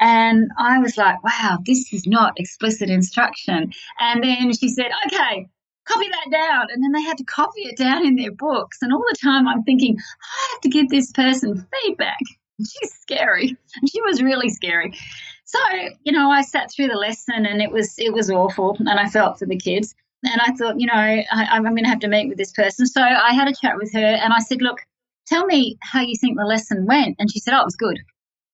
And 0.00 0.50
I 0.58 0.78
was 0.78 0.96
like, 0.96 1.22
wow, 1.24 1.58
this 1.66 1.92
is 1.92 2.06
not 2.06 2.38
explicit 2.38 2.88
instruction. 2.88 3.72
And 3.98 4.22
then 4.22 4.52
she 4.52 4.68
said, 4.68 4.90
okay, 5.06 5.48
copy 5.88 6.08
that 6.08 6.30
down. 6.30 6.66
And 6.70 6.82
then 6.82 6.92
they 6.92 7.02
had 7.02 7.18
to 7.18 7.24
copy 7.24 7.62
it 7.62 7.76
down 7.76 8.06
in 8.06 8.16
their 8.16 8.32
books. 8.32 8.78
And 8.82 8.92
all 8.92 9.04
the 9.08 9.16
time 9.22 9.48
I'm 9.48 9.62
thinking, 9.62 9.96
I 9.98 10.52
have 10.52 10.60
to 10.62 10.68
give 10.68 10.88
this 10.88 11.12
person 11.12 11.66
feedback. 11.82 12.18
She's 12.58 12.92
scary. 13.00 13.56
And 13.76 13.90
she 13.90 14.00
was 14.02 14.22
really 14.22 14.48
scary. 14.48 14.98
So, 15.44 15.58
you 16.02 16.12
know, 16.12 16.30
I 16.30 16.42
sat 16.42 16.70
through 16.70 16.88
the 16.88 16.96
lesson 16.96 17.46
and 17.46 17.62
it 17.62 17.70
was 17.70 17.94
it 17.98 18.12
was 18.12 18.30
awful 18.30 18.76
and 18.80 19.00
I 19.00 19.08
felt 19.08 19.38
for 19.38 19.46
the 19.46 19.56
kids. 19.56 19.94
And 20.24 20.40
I 20.40 20.52
thought, 20.52 20.80
you 20.80 20.86
know, 20.86 20.92
I, 20.94 21.24
I'm 21.30 21.62
going 21.62 21.84
to 21.84 21.88
have 21.88 22.00
to 22.00 22.08
meet 22.08 22.28
with 22.28 22.38
this 22.38 22.52
person. 22.52 22.86
So 22.86 23.00
I 23.00 23.32
had 23.32 23.48
a 23.48 23.54
chat 23.54 23.76
with 23.76 23.92
her 23.92 24.04
and 24.04 24.32
I 24.32 24.40
said, 24.40 24.60
look, 24.60 24.80
tell 25.26 25.46
me 25.46 25.78
how 25.80 26.00
you 26.00 26.16
think 26.20 26.36
the 26.36 26.44
lesson 26.44 26.86
went. 26.86 27.16
And 27.18 27.30
she 27.30 27.38
said, 27.38 27.54
oh, 27.54 27.60
it 27.60 27.66
was 27.66 27.76
good. 27.76 27.98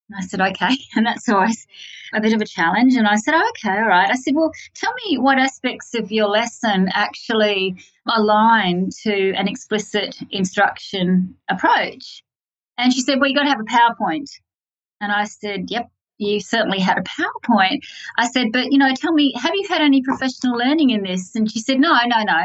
And 0.08 0.18
I 0.18 0.20
said, 0.20 0.40
okay. 0.40 0.76
And 0.96 1.06
that's 1.06 1.28
always 1.28 1.66
a 2.12 2.20
bit 2.20 2.32
of 2.32 2.40
a 2.40 2.46
challenge. 2.46 2.94
And 2.94 3.06
I 3.06 3.16
said, 3.16 3.34
oh, 3.34 3.50
okay, 3.50 3.76
all 3.76 3.88
right. 3.88 4.10
I 4.10 4.14
said, 4.14 4.34
well, 4.34 4.52
tell 4.74 4.92
me 5.06 5.18
what 5.18 5.38
aspects 5.38 5.94
of 5.94 6.12
your 6.12 6.28
lesson 6.28 6.88
actually 6.92 7.76
align 8.06 8.90
to 9.02 9.32
an 9.32 9.48
explicit 9.48 10.16
instruction 10.30 11.34
approach. 11.48 12.22
And 12.76 12.92
she 12.92 13.00
said, 13.00 13.20
well, 13.20 13.28
you've 13.28 13.36
got 13.36 13.44
to 13.44 13.48
have 13.48 13.60
a 13.60 13.64
PowerPoint. 13.64 14.30
And 15.00 15.10
I 15.12 15.24
said, 15.24 15.70
yep, 15.70 15.90
you 16.18 16.40
certainly 16.40 16.80
had 16.80 16.98
a 16.98 17.02
PowerPoint. 17.02 17.80
I 18.18 18.28
said, 18.28 18.48
but, 18.52 18.72
you 18.72 18.78
know, 18.78 18.94
tell 18.94 19.12
me, 19.12 19.32
have 19.36 19.54
you 19.54 19.66
had 19.68 19.80
any 19.80 20.02
professional 20.02 20.56
learning 20.56 20.90
in 20.90 21.02
this? 21.02 21.34
And 21.34 21.50
she 21.50 21.60
said, 21.60 21.78
no, 21.78 21.96
no, 22.06 22.22
no. 22.22 22.42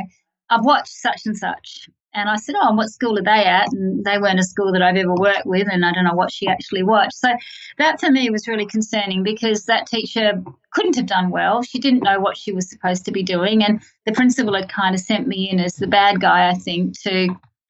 I've 0.50 0.66
watched 0.66 0.94
such 0.94 1.26
and 1.26 1.38
such. 1.38 1.90
And 2.14 2.28
I 2.30 2.38
said, 2.38 2.56
Oh, 2.60 2.74
what 2.74 2.90
school 2.90 3.18
are 3.20 3.24
they 3.24 3.46
at? 3.46 3.72
And 3.72 4.04
they 4.04 4.18
weren't 4.18 4.40
a 4.40 4.44
school 4.44 4.72
that 4.74 4.82
I've 4.82 4.96
ever 4.96 5.14
worked 5.14 5.46
with, 5.46 5.68
and 5.72 5.86
I 5.86 5.92
don't 5.92 6.06
know 6.06 6.16
what 6.16 6.32
she 6.32 6.48
actually 6.48 6.84
watched. 6.84 7.14
So 7.14 7.30
that 7.78 8.00
for 8.00 8.10
me 8.10 8.30
was 8.30 8.48
really 8.48 8.66
concerning 8.66 9.24
because 9.24 9.66
that 9.66 9.88
teacher 9.88 10.44
couldn't 10.74 10.96
have 10.96 11.06
done 11.06 11.30
well. 11.30 11.62
She 11.62 11.80
didn't 11.80 12.04
know 12.04 12.20
what 12.20 12.38
she 12.38 12.52
was 12.52 12.70
supposed 12.70 13.06
to 13.06 13.12
be 13.12 13.24
doing. 13.24 13.64
And 13.64 13.82
the 14.06 14.12
principal 14.12 14.56
had 14.56 14.70
kind 14.70 14.96
of 14.96 15.02
sent 15.02 15.28
me 15.28 15.50
in 15.50 15.60
as 15.60 15.76
the 15.76 15.88
bad 15.88 16.20
guy, 16.20 16.50
I 16.50 16.56
think, 16.56 17.00
to 17.02 17.30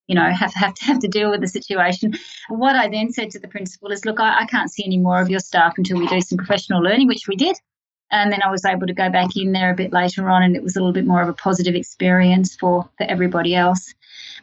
you 0.09 0.15
know, 0.15 0.29
have, 0.31 0.53
have 0.55 0.73
to 0.73 0.85
have 0.85 0.99
to 0.99 1.07
deal 1.07 1.29
with 1.29 1.39
the 1.39 1.47
situation. 1.47 2.15
What 2.49 2.75
I 2.75 2.89
then 2.89 3.13
said 3.13 3.29
to 3.31 3.39
the 3.39 3.47
principal 3.47 3.91
is, 3.91 4.05
look, 4.05 4.19
I, 4.19 4.39
I 4.39 4.45
can't 4.47 4.71
see 4.71 4.83
any 4.83 4.97
more 4.97 5.21
of 5.21 5.29
your 5.29 5.39
staff 5.39 5.75
until 5.77 5.99
we 5.99 6.07
do 6.07 6.19
some 6.19 6.37
professional 6.37 6.81
learning, 6.81 7.07
which 7.07 7.27
we 7.27 7.35
did. 7.35 7.55
And 8.11 8.31
then 8.31 8.41
I 8.43 8.49
was 8.49 8.65
able 8.65 8.87
to 8.87 8.93
go 8.93 9.09
back 9.11 9.37
in 9.37 9.51
there 9.51 9.71
a 9.71 9.75
bit 9.75 9.93
later 9.93 10.27
on, 10.29 10.41
and 10.41 10.55
it 10.55 10.63
was 10.63 10.75
a 10.75 10.79
little 10.79 10.93
bit 10.93 11.05
more 11.05 11.21
of 11.21 11.29
a 11.29 11.33
positive 11.33 11.75
experience 11.75 12.55
for, 12.55 12.89
for 12.97 13.03
everybody 13.03 13.53
else. 13.53 13.93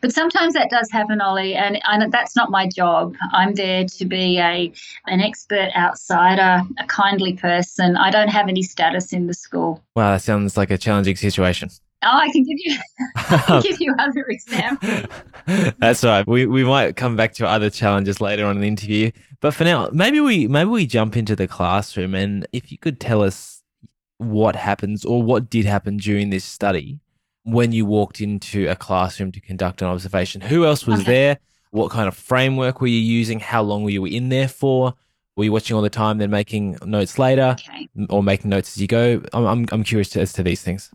But 0.01 0.13
sometimes 0.13 0.55
that 0.55 0.71
does 0.71 0.91
happen, 0.91 1.21
Ollie, 1.21 1.55
and, 1.55 1.81
and 1.85 2.13
that's 2.13 2.37
not 2.37 2.51
my 2.51 2.69
job. 2.69 3.15
I'm 3.33 3.55
there 3.55 3.85
to 3.85 4.05
be 4.05 4.39
a 4.39 4.73
an 5.07 5.21
expert 5.21 5.71
outsider, 5.77 6.63
a 6.79 6.87
kindly 6.87 7.35
person. 7.35 7.97
I 7.97 8.11
don't 8.11 8.29
have 8.29 8.49
any 8.49 8.63
status 8.63 9.13
in 9.13 9.27
the 9.27 9.35
school. 9.35 9.83
Wow, 9.95 10.13
that 10.13 10.23
sounds 10.23 10.57
like 10.57 10.71
a 10.71 10.79
challenging 10.79 11.17
situation. 11.17 11.71
Oh, 12.03 12.19
I 12.19 12.31
can 12.31 12.45
give 12.45 12.59
you, 12.59 12.79
I 13.17 13.39
can 13.39 13.63
give 13.63 13.81
you 13.81 13.95
other 13.99 14.25
examples. 14.29 15.07
That's 15.79 16.05
right. 16.05 16.27
We 16.27 16.47
we 16.47 16.65
might 16.65 16.97
come 16.97 17.17
back 17.17 17.33
to 17.35 17.47
other 17.47 17.71
challenges 17.71 18.21
later 18.21 18.47
on 18.47 18.57
in 18.57 18.63
the 18.63 18.69
interview. 18.69 19.11
But 19.41 19.55
for 19.55 19.65
now, 19.65 19.89
maybe 19.93 20.21
we 20.21 20.47
maybe 20.47 20.71
we 20.71 20.87
jump 20.87 21.17
into 21.17 21.35
the 21.35 21.49
classroom, 21.49 22.15
and 22.15 22.47
if 22.53 22.71
you 22.71 22.79
could 22.79 23.01
tell 23.01 23.23
us 23.23 23.63
what 24.19 24.57
happens 24.57 25.05
or 25.05 25.23
what 25.23 25.51
did 25.51 25.67
happen 25.67 25.99
during 25.99 26.31
this 26.31 26.45
study 26.45 27.01
when 27.47 27.71
you 27.71 27.87
walked 27.87 28.21
into 28.21 28.69
a 28.69 28.75
classroom 28.75 29.31
to 29.31 29.41
conduct 29.41 29.81
an 29.81 29.87
observation. 29.87 30.41
Who 30.41 30.67
else 30.67 30.85
was 30.85 31.01
okay. 31.01 31.13
there? 31.13 31.39
What 31.71 31.93
kind 31.93 32.09
of 32.09 32.17
framework 32.17 32.81
were 32.81 32.89
you 32.89 32.99
using? 32.99 33.39
How 33.39 33.63
long 33.63 33.85
were 33.85 33.91
you 33.91 34.05
in 34.05 34.31
there 34.31 34.49
for? 34.49 34.95
Were 35.37 35.45
you 35.45 35.53
watching 35.53 35.77
all 35.77 35.83
the 35.83 35.89
time, 35.89 36.19
then 36.19 36.31
making 36.31 36.79
notes 36.85 37.19
later, 37.19 37.57
okay. 37.59 37.89
or 38.11 38.23
making 38.23 38.51
notes 38.51 38.77
as 38.77 38.83
you 38.83 38.89
go? 38.89 39.23
I'm 39.33 39.47
I'm, 39.47 39.67
I'm 39.71 39.85
curious 39.85 40.09
to, 40.11 40.21
as 40.21 40.33
to 40.35 40.43
these 40.43 40.63
things. 40.63 40.91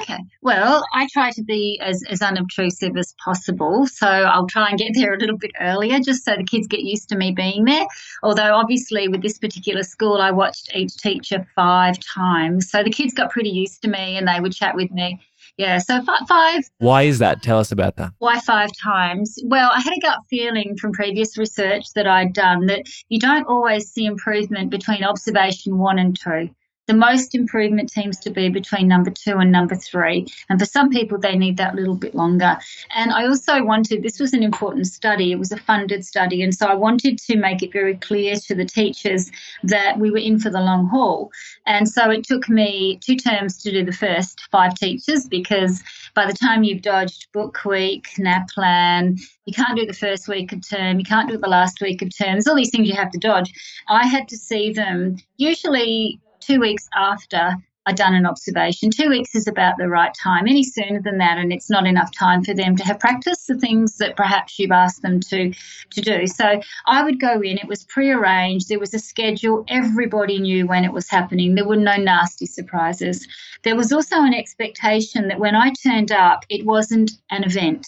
Okay. 0.00 0.18
Well, 0.40 0.84
I 0.94 1.06
try 1.12 1.30
to 1.32 1.42
be 1.42 1.80
as, 1.82 2.02
as 2.08 2.22
unobtrusive 2.22 2.96
as 2.96 3.14
possible. 3.22 3.86
So 3.86 4.06
I'll 4.06 4.46
try 4.46 4.68
and 4.68 4.78
get 4.78 4.92
there 4.94 5.14
a 5.14 5.18
little 5.18 5.36
bit 5.38 5.52
earlier 5.60 6.00
just 6.00 6.24
so 6.24 6.34
the 6.36 6.44
kids 6.44 6.66
get 6.66 6.80
used 6.80 7.08
to 7.10 7.16
me 7.16 7.32
being 7.32 7.64
there. 7.64 7.86
Although, 8.22 8.54
obviously, 8.54 9.08
with 9.08 9.22
this 9.22 9.38
particular 9.38 9.82
school, 9.82 10.20
I 10.20 10.30
watched 10.32 10.74
each 10.74 10.96
teacher 10.96 11.46
five 11.54 11.98
times. 12.00 12.70
So 12.70 12.82
the 12.82 12.90
kids 12.90 13.14
got 13.14 13.30
pretty 13.30 13.50
used 13.50 13.82
to 13.82 13.88
me 13.88 14.18
and 14.18 14.26
they 14.26 14.40
would 14.40 14.52
chat 14.52 14.74
with 14.74 14.90
me 14.90 15.20
yeah, 15.56 15.78
so 15.78 16.02
five, 16.02 16.26
five. 16.28 16.62
Why 16.78 17.02
is 17.02 17.18
that? 17.18 17.42
Tell 17.42 17.58
us 17.58 17.72
about 17.72 17.96
that. 17.96 18.12
Why 18.18 18.40
five 18.40 18.70
times? 18.82 19.38
Well, 19.44 19.70
I 19.72 19.80
had 19.80 19.92
a 19.92 20.00
gut 20.00 20.18
feeling 20.30 20.76
from 20.76 20.92
previous 20.92 21.36
research 21.36 21.92
that 21.94 22.06
I'd 22.06 22.32
done 22.32 22.66
that 22.66 22.86
you 23.08 23.18
don't 23.18 23.46
always 23.46 23.90
see 23.90 24.06
improvement 24.06 24.70
between 24.70 25.04
observation 25.04 25.78
one 25.78 25.98
and 25.98 26.18
two. 26.18 26.50
The 26.88 26.94
most 26.94 27.34
improvement 27.34 27.92
seems 27.92 28.18
to 28.18 28.30
be 28.30 28.48
between 28.48 28.88
number 28.88 29.10
two 29.10 29.38
and 29.38 29.52
number 29.52 29.76
three. 29.76 30.26
And 30.48 30.58
for 30.58 30.66
some 30.66 30.90
people, 30.90 31.16
they 31.16 31.36
need 31.36 31.56
that 31.58 31.76
little 31.76 31.94
bit 31.94 32.14
longer. 32.14 32.58
And 32.94 33.12
I 33.12 33.26
also 33.26 33.64
wanted, 33.64 34.02
this 34.02 34.18
was 34.18 34.32
an 34.32 34.42
important 34.42 34.88
study, 34.88 35.30
it 35.30 35.38
was 35.38 35.52
a 35.52 35.56
funded 35.56 36.04
study. 36.04 36.42
And 36.42 36.52
so 36.52 36.66
I 36.66 36.74
wanted 36.74 37.18
to 37.18 37.36
make 37.36 37.62
it 37.62 37.72
very 37.72 37.96
clear 37.96 38.34
to 38.34 38.54
the 38.56 38.64
teachers 38.64 39.30
that 39.62 40.00
we 40.00 40.10
were 40.10 40.18
in 40.18 40.40
for 40.40 40.50
the 40.50 40.60
long 40.60 40.88
haul. 40.88 41.30
And 41.66 41.88
so 41.88 42.10
it 42.10 42.24
took 42.24 42.48
me 42.48 42.98
two 43.00 43.16
terms 43.16 43.62
to 43.62 43.70
do 43.70 43.84
the 43.84 43.92
first 43.92 44.40
five 44.50 44.74
teachers 44.74 45.26
because 45.28 45.82
by 46.14 46.26
the 46.26 46.32
time 46.32 46.64
you've 46.64 46.82
dodged 46.82 47.30
book 47.32 47.64
week, 47.64 48.08
NAPLAN, 48.18 49.18
you 49.44 49.52
can't 49.52 49.78
do 49.78 49.86
the 49.86 49.92
first 49.92 50.26
week 50.26 50.52
of 50.52 50.68
term, 50.68 50.98
you 50.98 51.04
can't 51.04 51.28
do 51.28 51.38
the 51.38 51.48
last 51.48 51.80
week 51.80 52.02
of 52.02 52.10
term. 52.16 52.32
There's 52.32 52.48
all 52.48 52.56
these 52.56 52.70
things 52.70 52.88
you 52.88 52.96
have 52.96 53.10
to 53.12 53.18
dodge. 53.18 53.52
I 53.88 54.06
had 54.06 54.28
to 54.28 54.36
see 54.36 54.72
them 54.72 55.16
usually 55.36 56.20
two 56.42 56.60
weeks 56.60 56.88
after 56.94 57.56
I'd 57.84 57.96
done 57.96 58.14
an 58.14 58.26
observation. 58.26 58.90
Two 58.90 59.08
weeks 59.08 59.34
is 59.34 59.48
about 59.48 59.76
the 59.76 59.88
right 59.88 60.14
time. 60.22 60.46
Any 60.46 60.62
sooner 60.62 61.00
than 61.02 61.18
that, 61.18 61.38
and 61.38 61.52
it's 61.52 61.68
not 61.68 61.86
enough 61.86 62.14
time 62.14 62.44
for 62.44 62.54
them 62.54 62.76
to 62.76 62.84
have 62.84 63.00
practiced 63.00 63.48
the 63.48 63.58
things 63.58 63.96
that 63.96 64.16
perhaps 64.16 64.58
you've 64.58 64.70
asked 64.70 65.02
them 65.02 65.18
to 65.20 65.52
to 65.90 66.00
do. 66.00 66.26
So 66.28 66.60
I 66.86 67.02
would 67.02 67.20
go 67.20 67.40
in. 67.40 67.58
It 67.58 67.66
was 67.66 67.84
prearranged. 67.84 68.68
There 68.68 68.78
was 68.78 68.94
a 68.94 69.00
schedule. 69.00 69.64
Everybody 69.68 70.38
knew 70.38 70.66
when 70.66 70.84
it 70.84 70.92
was 70.92 71.08
happening. 71.08 71.54
There 71.54 71.66
were 71.66 71.76
no 71.76 71.96
nasty 71.96 72.46
surprises. 72.46 73.26
There 73.64 73.76
was 73.76 73.92
also 73.92 74.16
an 74.22 74.34
expectation 74.34 75.28
that 75.28 75.40
when 75.40 75.56
I 75.56 75.72
turned 75.82 76.12
up, 76.12 76.44
it 76.48 76.64
wasn't 76.64 77.12
an 77.30 77.42
event. 77.42 77.86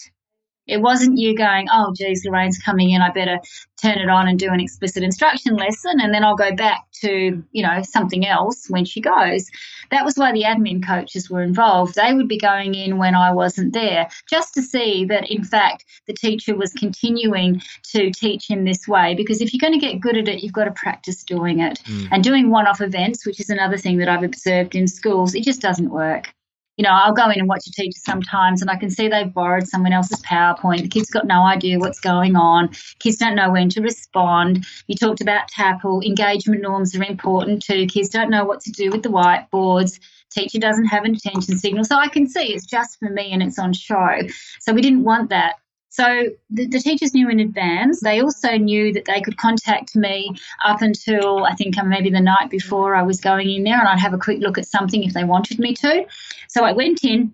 It 0.67 0.81
wasn't 0.81 1.17
you 1.17 1.35
going, 1.35 1.67
oh, 1.71 1.93
geez, 1.95 2.25
Lorraine's 2.25 2.57
coming 2.57 2.91
in. 2.91 3.01
I 3.01 3.11
better 3.11 3.39
turn 3.81 3.97
it 3.97 4.09
on 4.09 4.27
and 4.27 4.39
do 4.39 4.51
an 4.51 4.59
explicit 4.59 5.03
instruction 5.03 5.55
lesson, 5.55 5.99
and 5.99 6.13
then 6.13 6.23
I'll 6.23 6.35
go 6.35 6.55
back 6.55 6.85
to, 7.01 7.43
you 7.51 7.63
know, 7.63 7.81
something 7.83 8.25
else 8.25 8.67
when 8.69 8.85
she 8.85 9.01
goes. 9.01 9.49
That 9.91 10.05
was 10.05 10.15
why 10.15 10.31
the 10.31 10.43
admin 10.43 10.85
coaches 10.85 11.29
were 11.29 11.43
involved. 11.43 11.95
They 11.95 12.13
would 12.13 12.27
be 12.27 12.37
going 12.37 12.73
in 12.73 12.97
when 12.97 13.15
I 13.15 13.31
wasn't 13.31 13.73
there, 13.73 14.07
just 14.29 14.53
to 14.55 14.61
see 14.61 15.05
that, 15.05 15.29
in 15.29 15.43
fact, 15.43 15.85
the 16.07 16.13
teacher 16.13 16.55
was 16.55 16.73
continuing 16.73 17.61
to 17.91 18.11
teach 18.11 18.49
in 18.49 18.63
this 18.63 18.87
way. 18.87 19.13
Because 19.13 19.41
if 19.41 19.53
you're 19.53 19.59
going 19.59 19.79
to 19.79 19.85
get 19.85 19.99
good 19.99 20.17
at 20.17 20.27
it, 20.27 20.41
you've 20.41 20.53
got 20.53 20.65
to 20.65 20.71
practice 20.71 21.23
doing 21.23 21.59
it. 21.59 21.79
Mm. 21.85 22.07
And 22.11 22.23
doing 22.23 22.49
one 22.49 22.67
off 22.67 22.81
events, 22.81 23.25
which 23.25 23.39
is 23.39 23.49
another 23.49 23.77
thing 23.77 23.97
that 23.97 24.09
I've 24.09 24.23
observed 24.23 24.75
in 24.75 24.87
schools, 24.87 25.35
it 25.35 25.43
just 25.43 25.61
doesn't 25.61 25.89
work 25.89 26.33
you 26.77 26.83
know, 26.83 26.91
I'll 26.91 27.13
go 27.13 27.29
in 27.29 27.39
and 27.39 27.47
watch 27.47 27.67
a 27.67 27.71
teacher 27.71 27.99
sometimes 28.03 28.61
and 28.61 28.69
I 28.69 28.75
can 28.75 28.89
see 28.89 29.07
they've 29.07 29.33
borrowed 29.33 29.67
someone 29.67 29.93
else's 29.93 30.21
PowerPoint. 30.21 30.81
The 30.81 30.87
kids 30.87 31.09
got 31.09 31.25
no 31.25 31.43
idea 31.43 31.79
what's 31.79 31.99
going 31.99 32.35
on. 32.35 32.69
Kids 32.99 33.17
don't 33.17 33.35
know 33.35 33.51
when 33.51 33.69
to 33.69 33.81
respond. 33.81 34.65
You 34.87 34.95
talked 34.95 35.21
about 35.21 35.49
TAPPLE. 35.49 36.03
Engagement 36.03 36.61
norms 36.61 36.95
are 36.95 37.03
important 37.03 37.63
too. 37.63 37.85
Kids 37.87 38.09
don't 38.09 38.29
know 38.29 38.43
what 38.43 38.59
to 38.61 38.71
do 38.71 38.89
with 38.89 39.03
the 39.03 39.09
whiteboards. 39.09 39.99
Teacher 40.31 40.59
doesn't 40.59 40.85
have 40.85 41.05
an 41.05 41.15
attention 41.15 41.57
signal. 41.57 41.85
So 41.85 41.95
I 41.95 42.09
can 42.09 42.27
see 42.27 42.53
it's 42.53 42.65
just 42.65 42.99
for 42.99 43.09
me 43.09 43.31
and 43.31 43.41
it's 43.41 43.57
on 43.57 43.71
show. 43.71 44.19
So 44.59 44.73
we 44.73 44.81
didn't 44.81 45.03
want 45.03 45.29
that. 45.29 45.55
So 45.95 46.25
the, 46.49 46.67
the, 46.67 46.79
teachers 46.79 47.13
knew 47.13 47.29
in 47.29 47.39
advance. 47.39 48.01
They 48.01 48.19
also 48.19 48.57
knew 48.57 48.91
that 48.91 49.05
they 49.05 49.21
could 49.21 49.37
contact 49.37 49.95
me 49.95 50.35
up 50.65 50.81
until 50.81 51.45
I 51.45 51.55
think 51.55 51.77
uh, 51.77 51.85
maybe 51.85 52.09
the 52.09 52.19
night 52.19 52.49
before 52.49 52.95
I 52.95 53.01
was 53.01 53.21
going 53.21 53.49
in 53.49 53.63
there, 53.63 53.79
and 53.79 53.87
I'd 53.87 53.99
have 53.99 54.13
a 54.13 54.17
quick 54.17 54.39
look 54.41 54.57
at 54.57 54.67
something 54.67 55.05
if 55.05 55.13
they 55.13 55.23
wanted 55.23 55.57
me 55.57 55.73
to. 55.75 56.05
So 56.49 56.65
I 56.65 56.73
went 56.73 57.05
in. 57.05 57.33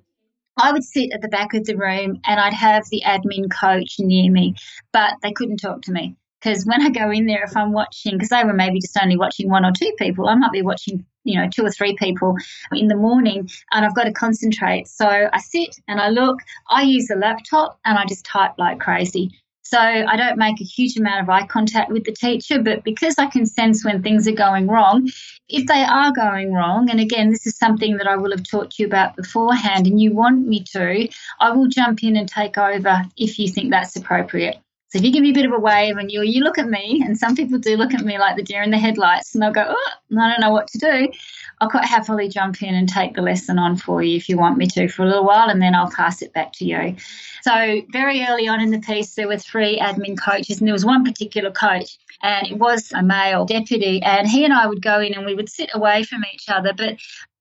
I 0.58 0.72
would 0.72 0.84
sit 0.84 1.12
at 1.12 1.24
the 1.24 1.28
back 1.28 1.56
of 1.56 1.66
the 1.66 1.76
room 1.76 2.22
and 2.28 2.40
I'd 2.40 2.54
have 2.54 2.84
the 2.92 3.02
admin 3.04 3.50
coach 3.50 3.96
near 3.98 4.32
me, 4.32 4.54
but 4.94 5.14
they 5.24 5.32
couldn't 5.32 5.58
talk 5.58 5.82
to 5.84 5.92
me 5.92 6.16
because 6.40 6.64
when 6.66 6.84
I 6.84 6.90
go 6.90 7.10
in 7.10 7.26
there, 7.26 7.44
if 7.44 7.58
I'm 7.58 7.72
watching, 7.72 8.14
because 8.14 8.30
they 8.30 8.44
were 8.44 8.54
maybe 8.54 8.80
just 8.80 8.98
only 9.02 9.18
watching 9.18 9.50
one 9.50 9.66
or 9.66 9.72
two 9.72 9.92
people, 9.98 10.28
I 10.28 10.36
might 10.36 10.52
be 10.52 10.62
watching 10.62 11.04
you 11.24 11.40
know, 11.40 11.50
two 11.50 11.66
or 11.66 11.72
three 11.72 11.96
people 11.96 12.36
in 12.72 12.88
the 12.88 12.96
morning 12.96 13.50
and 13.72 13.86
I've 13.86 13.96
got 13.96 14.06
to 14.06 14.14
concentrate. 14.14 14.88
So 14.88 15.08
I 15.08 15.40
sit 15.40 15.76
and 15.88 16.00
I 16.00 16.10
look, 16.10 16.40
I 16.70 16.84
use 16.84 17.08
the 17.08 17.16
laptop 17.16 17.80
and 17.86 17.98
I 17.98 18.06
just 18.06 18.26
type 18.26 18.54
like 18.58 18.80
crazy. 18.80 19.32
So 19.64 19.80
I 19.80 20.18
don't 20.18 20.38
make 20.38 20.60
a 20.60 20.66
huge 20.66 20.98
amount 20.98 21.22
of 21.22 21.30
eye 21.30 21.48
contact 21.48 21.92
with 21.92 22.04
the 22.04 22.12
teacher, 22.12 22.62
but 22.62 22.84
because 22.84 23.16
I 23.18 23.28
can 23.28 23.46
sense 23.46 23.86
when 23.86 24.04
things 24.04 24.28
are 24.28 24.34
going 24.34 24.68
wrong, 24.68 25.10
if 25.48 25.66
they 25.66 25.82
are 25.84 26.12
going 26.12 26.52
wrong, 26.52 26.90
and 26.90 27.00
again, 27.00 27.30
this 27.30 27.48
is 27.48 27.58
something 27.58 27.96
that 27.96 28.06
I 28.06 28.18
will 28.18 28.32
have 28.32 28.44
talked 28.44 28.76
to 28.76 28.84
you 28.84 28.88
about 28.88 29.16
beforehand, 29.16 29.88
and 29.88 30.02
you 30.02 30.14
want 30.14 30.46
me 30.46 30.66
to, 30.74 31.08
I 31.40 31.52
will 31.52 31.68
jump 31.68 32.04
in 32.04 32.18
and 32.18 32.28
take 32.28 32.58
over 32.58 33.04
if 33.16 33.40
you 33.40 33.48
think 33.48 33.72
that's 33.72 33.96
appropriate. 33.96 34.58
So 34.92 35.00
if 35.00 35.06
you 35.06 35.14
give 35.14 35.22
me 35.22 35.30
a 35.30 35.34
bit 35.34 35.46
of 35.46 35.54
a 35.54 35.60
wave 35.60 35.96
and 35.96 36.12
you 36.12 36.22
you 36.22 36.44
look 36.44 36.58
at 36.58 36.68
me, 36.68 37.02
and 37.06 37.18
some 37.18 37.34
people 37.34 37.58
do 37.58 37.78
look 37.78 37.94
at 37.94 38.02
me 38.02 38.20
like 38.20 38.36
the 38.36 38.44
deer 38.44 38.62
in 38.62 38.72
the 38.72 38.78
headlights, 38.78 39.34
and 39.34 39.42
they'll 39.42 39.54
go, 39.54 39.66
oh, 39.70 39.92
I 40.20 40.30
don't 40.30 40.42
know 40.42 40.52
what 40.52 40.68
to 40.68 40.78
do. 40.78 41.08
I'll 41.62 41.70
quite 41.70 41.86
happily 41.86 42.28
jump 42.28 42.62
in 42.62 42.76
and 42.76 42.90
take 42.90 43.16
the 43.16 43.22
lesson 43.22 43.58
on 43.58 43.78
for 43.78 44.04
you 44.04 44.18
if 44.18 44.28
you 44.28 44.38
want 44.38 44.58
me 44.58 44.68
to 44.68 44.90
for 44.90 45.04
a 45.04 45.06
little 45.06 45.24
while, 45.24 45.50
and 45.50 45.62
then 45.62 45.76
I'll 45.76 45.90
pass 45.90 46.22
it 46.22 46.34
back 46.34 46.52
to 46.54 46.66
you. 46.66 46.98
So 47.42 47.82
very 47.94 48.26
early 48.28 48.50
on 48.50 48.60
in 48.60 48.72
the 48.72 48.80
piece, 48.80 49.16
there 49.16 49.30
were 49.30 49.38
three 49.38 49.80
admin 49.80 50.20
coaches, 50.20 50.60
and 50.60 50.68
there 50.68 50.74
was 50.74 50.86
one 50.86 51.06
particular 51.06 51.52
coach, 51.52 51.98
and 52.22 52.46
it 52.48 52.58
was 52.58 52.92
a 52.92 53.02
male 53.02 53.46
deputy, 53.46 54.02
and 54.04 54.28
he 54.28 54.44
and 54.44 54.54
I 54.54 54.68
would 54.68 54.82
go 54.82 55.00
in 55.00 55.14
and 55.14 55.26
we 55.26 55.36
would 55.36 55.50
sit 55.50 55.70
away 55.74 56.04
from 56.04 56.26
each 56.34 56.50
other, 56.50 56.74
but 56.74 56.98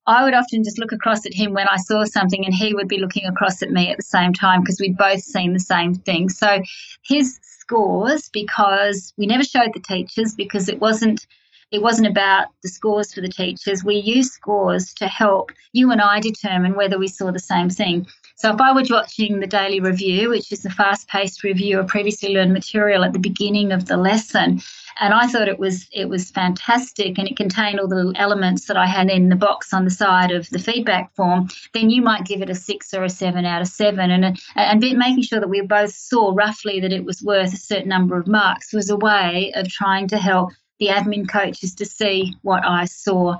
I 0.07 0.23
would 0.23 0.33
often 0.33 0.63
just 0.63 0.79
look 0.79 0.91
across 0.91 1.25
at 1.25 1.33
him 1.33 1.53
when 1.53 1.67
I 1.67 1.77
saw 1.77 2.03
something, 2.05 2.43
and 2.43 2.53
he 2.53 2.73
would 2.73 2.87
be 2.87 2.99
looking 2.99 3.25
across 3.25 3.61
at 3.61 3.71
me 3.71 3.89
at 3.89 3.97
the 3.97 4.03
same 4.03 4.33
time 4.33 4.61
because 4.61 4.79
we'd 4.79 4.97
both 4.97 5.21
seen 5.21 5.53
the 5.53 5.59
same 5.59 5.95
thing. 5.95 6.29
So 6.29 6.61
his 7.03 7.39
scores, 7.41 8.29
because 8.29 9.13
we 9.17 9.25
never 9.25 9.43
showed 9.43 9.71
the 9.73 9.79
teachers 9.79 10.35
because 10.35 10.67
it 10.67 10.79
wasn't 10.79 11.25
it 11.71 11.81
wasn't 11.81 12.07
about 12.07 12.47
the 12.63 12.69
scores 12.69 13.13
for 13.13 13.21
the 13.21 13.29
teachers. 13.29 13.83
We 13.83 13.95
used 13.95 14.33
scores 14.33 14.93
to 14.95 15.07
help 15.07 15.53
you 15.71 15.89
and 15.91 16.01
I 16.01 16.19
determine 16.19 16.75
whether 16.75 16.99
we 16.99 17.07
saw 17.07 17.31
the 17.31 17.39
same 17.39 17.69
thing. 17.69 18.07
So 18.35 18.53
if 18.53 18.59
I 18.59 18.73
was 18.73 18.91
watching 18.91 19.39
the 19.39 19.47
daily 19.47 19.79
review, 19.79 20.29
which 20.29 20.51
is 20.51 20.63
the 20.63 20.69
fast-paced 20.69 21.43
review 21.43 21.79
of 21.79 21.87
previously 21.87 22.33
learned 22.33 22.51
material 22.51 23.05
at 23.05 23.13
the 23.13 23.19
beginning 23.19 23.71
of 23.71 23.85
the 23.85 23.95
lesson, 23.95 24.61
and 24.99 25.13
I 25.13 25.27
thought 25.27 25.47
it 25.47 25.59
was 25.59 25.87
it 25.91 26.09
was 26.09 26.31
fantastic 26.31 27.17
and 27.17 27.27
it 27.27 27.37
contained 27.37 27.79
all 27.79 27.87
the 27.87 28.13
elements 28.17 28.65
that 28.65 28.77
I 28.77 28.85
had 28.85 29.09
in 29.09 29.29
the 29.29 29.35
box 29.35 29.73
on 29.73 29.85
the 29.85 29.91
side 29.91 30.31
of 30.31 30.49
the 30.49 30.59
feedback 30.59 31.13
form, 31.15 31.49
then 31.73 31.89
you 31.89 32.01
might 32.01 32.25
give 32.25 32.41
it 32.41 32.49
a 32.49 32.55
six 32.55 32.93
or 32.93 33.03
a 33.03 33.09
seven 33.09 33.45
out 33.45 33.61
of 33.61 33.67
seven. 33.67 34.11
And 34.11 34.39
and 34.55 34.81
making 34.81 35.23
sure 35.23 35.39
that 35.39 35.49
we 35.49 35.61
both 35.61 35.93
saw 35.93 36.33
roughly 36.33 36.79
that 36.79 36.91
it 36.91 37.05
was 37.05 37.21
worth 37.21 37.53
a 37.53 37.57
certain 37.57 37.89
number 37.89 38.17
of 38.17 38.27
marks 38.27 38.73
was 38.73 38.89
a 38.89 38.97
way 38.97 39.51
of 39.55 39.67
trying 39.67 40.07
to 40.09 40.17
help 40.17 40.51
the 40.79 40.87
admin 40.87 41.29
coaches 41.29 41.75
to 41.75 41.85
see 41.85 42.35
what 42.41 42.65
I 42.65 42.85
saw. 42.85 43.37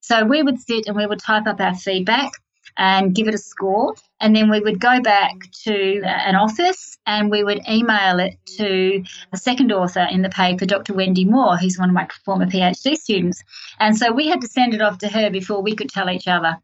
So 0.00 0.24
we 0.24 0.42
would 0.42 0.60
sit 0.60 0.86
and 0.86 0.96
we 0.96 1.06
would 1.06 1.20
type 1.20 1.46
up 1.46 1.60
our 1.60 1.74
feedback 1.74 2.32
and 2.76 3.14
give 3.14 3.28
it 3.28 3.34
a 3.34 3.38
score. 3.38 3.94
And 4.22 4.36
then 4.36 4.48
we 4.48 4.60
would 4.60 4.78
go 4.78 5.00
back 5.00 5.34
to 5.64 6.00
uh, 6.00 6.06
an 6.06 6.36
office 6.36 6.96
and 7.06 7.28
we 7.28 7.42
would 7.42 7.60
email 7.68 8.20
it 8.20 8.38
to 8.56 9.02
a 9.32 9.36
second 9.36 9.72
author 9.72 10.06
in 10.08 10.22
the 10.22 10.28
paper, 10.28 10.64
Dr. 10.64 10.94
Wendy 10.94 11.24
Moore, 11.24 11.56
who's 11.56 11.76
one 11.76 11.88
of 11.88 11.94
my 11.94 12.08
former 12.24 12.46
PhD 12.46 12.94
students. 12.96 13.42
And 13.80 13.98
so 13.98 14.12
we 14.12 14.28
had 14.28 14.40
to 14.40 14.46
send 14.46 14.74
it 14.74 14.80
off 14.80 14.98
to 14.98 15.08
her 15.08 15.28
before 15.28 15.60
we 15.60 15.74
could 15.74 15.90
tell 15.90 16.08
each 16.08 16.28
other. 16.28 16.56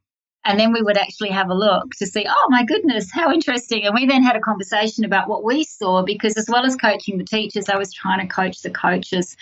And 0.45 0.59
then 0.59 0.73
we 0.73 0.83
would 0.83 0.97
actually 0.97 1.31
have 1.31 1.51
a 1.51 1.55
look 1.55 1.91
to 1.99 2.07
see, 2.07 2.25
oh 2.29 2.47
my 2.49 2.65
goodness, 2.65 3.11
how 3.13 3.33
interesting. 3.33 3.85
And 3.85 3.95
we 3.95 4.07
then 4.07 4.23
had 4.23 4.37
a 4.37 4.41
conversation 4.41 5.05
about 5.05 5.29
what 5.29 5.43
we 5.43 5.65
saw 5.65 6.03
because, 6.03 6.37
as 6.37 6.49
well 6.49 6.65
as 6.65 6.77
coaching 6.77 7.19
the 7.19 7.25
teachers, 7.25 7.69
I 7.69 7.77
was 7.77 7.93
trying 7.93 8.21
to 8.21 8.33
coach 8.33 8.63
the 8.63 8.71
coaches. 8.71 9.37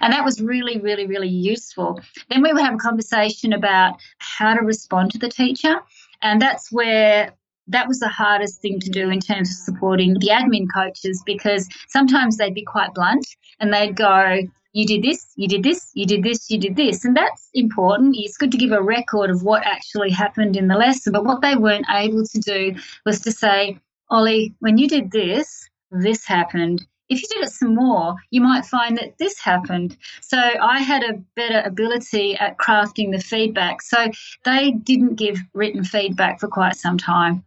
And 0.00 0.12
that 0.14 0.24
was 0.24 0.40
really, 0.40 0.80
really, 0.80 1.06
really 1.06 1.28
useful. 1.28 2.00
Then 2.30 2.42
we 2.42 2.50
would 2.52 2.62
have 2.62 2.74
a 2.74 2.78
conversation 2.78 3.52
about 3.52 4.00
how 4.18 4.54
to 4.54 4.64
respond 4.64 5.12
to 5.12 5.18
the 5.18 5.28
teacher. 5.28 5.82
And 6.22 6.40
that's 6.40 6.72
where 6.72 7.34
that 7.68 7.86
was 7.86 8.00
the 8.00 8.08
hardest 8.08 8.60
thing 8.60 8.80
to 8.80 8.90
do 8.90 9.10
in 9.10 9.20
terms 9.20 9.50
of 9.50 9.56
supporting 9.56 10.14
the 10.14 10.28
admin 10.28 10.66
coaches 10.72 11.22
because 11.24 11.68
sometimes 11.88 12.36
they'd 12.36 12.54
be 12.54 12.64
quite 12.64 12.94
blunt 12.94 13.26
and 13.60 13.72
they'd 13.72 13.96
go, 13.96 14.40
you 14.72 14.86
did 14.86 15.02
this, 15.02 15.32
you 15.36 15.48
did 15.48 15.62
this, 15.62 15.90
you 15.94 16.06
did 16.06 16.22
this, 16.22 16.50
you 16.50 16.58
did 16.58 16.76
this. 16.76 17.04
And 17.04 17.16
that's 17.16 17.48
important. 17.54 18.16
It's 18.18 18.36
good 18.36 18.52
to 18.52 18.58
give 18.58 18.72
a 18.72 18.82
record 18.82 19.30
of 19.30 19.42
what 19.42 19.66
actually 19.66 20.10
happened 20.10 20.56
in 20.56 20.68
the 20.68 20.76
lesson. 20.76 21.12
But 21.12 21.24
what 21.24 21.40
they 21.40 21.56
weren't 21.56 21.86
able 21.90 22.24
to 22.24 22.38
do 22.38 22.74
was 23.04 23.20
to 23.22 23.32
say, 23.32 23.78
Ollie, 24.10 24.54
when 24.60 24.78
you 24.78 24.88
did 24.88 25.10
this, 25.10 25.68
this 25.90 26.26
happened. 26.26 26.86
If 27.08 27.22
you 27.22 27.28
did 27.28 27.44
it 27.44 27.50
some 27.50 27.74
more, 27.74 28.16
you 28.30 28.42
might 28.42 28.66
find 28.66 28.98
that 28.98 29.16
this 29.18 29.38
happened. 29.38 29.96
So 30.20 30.38
I 30.38 30.80
had 30.80 31.02
a 31.02 31.14
better 31.34 31.62
ability 31.66 32.36
at 32.36 32.58
crafting 32.58 33.12
the 33.12 33.18
feedback. 33.18 33.80
So 33.80 34.10
they 34.44 34.72
didn't 34.72 35.16
give 35.16 35.38
written 35.54 35.84
feedback 35.84 36.38
for 36.38 36.48
quite 36.48 36.76
some 36.76 36.98
time. 36.98 37.44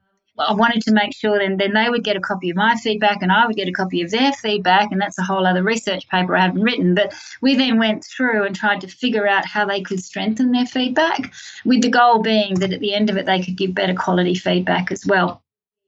I 0.48 0.54
wanted 0.54 0.82
to 0.84 0.94
make 0.94 1.14
sure 1.14 1.38
then 1.40 1.58
then 1.58 1.74
they 1.74 1.90
would 1.90 2.04
get 2.04 2.16
a 2.16 2.22
copy 2.22 2.50
of 2.50 2.58
my 2.58 2.76
feedback 2.76 3.22
and 3.22 3.32
I 3.32 3.46
would 3.48 3.56
get 3.56 3.68
a 3.68 3.72
copy 3.72 4.02
of 4.02 4.12
their 4.12 4.32
feedback 4.34 4.92
and 4.92 5.00
that's 5.00 5.18
a 5.18 5.24
whole 5.24 5.46
other 5.46 5.64
research 5.64 6.08
paper 6.10 6.36
I 6.36 6.42
haven't 6.42 6.64
written 6.64 6.96
but 6.96 7.14
we 7.42 7.56
then 7.56 7.78
went 7.78 8.04
through 8.06 8.46
and 8.46 8.56
tried 8.56 8.82
to 8.82 8.88
figure 8.88 9.28
out 9.28 9.46
how 9.46 9.66
they 9.66 9.82
could 9.82 10.04
strengthen 10.04 10.52
their 10.52 10.66
feedback 10.66 11.34
with 11.66 11.82
the 11.82 11.90
goal 11.90 12.22
being 12.22 12.56
that 12.56 12.74
at 12.74 12.80
the 12.80 12.94
end 12.94 13.10
of 13.10 13.18
it 13.18 13.26
they 13.26 13.42
could 13.42 13.58
give 13.58 13.74
better 13.74 13.94
quality 13.94 14.36
feedback 14.36 14.92
as 14.92 15.06
well 15.06 15.42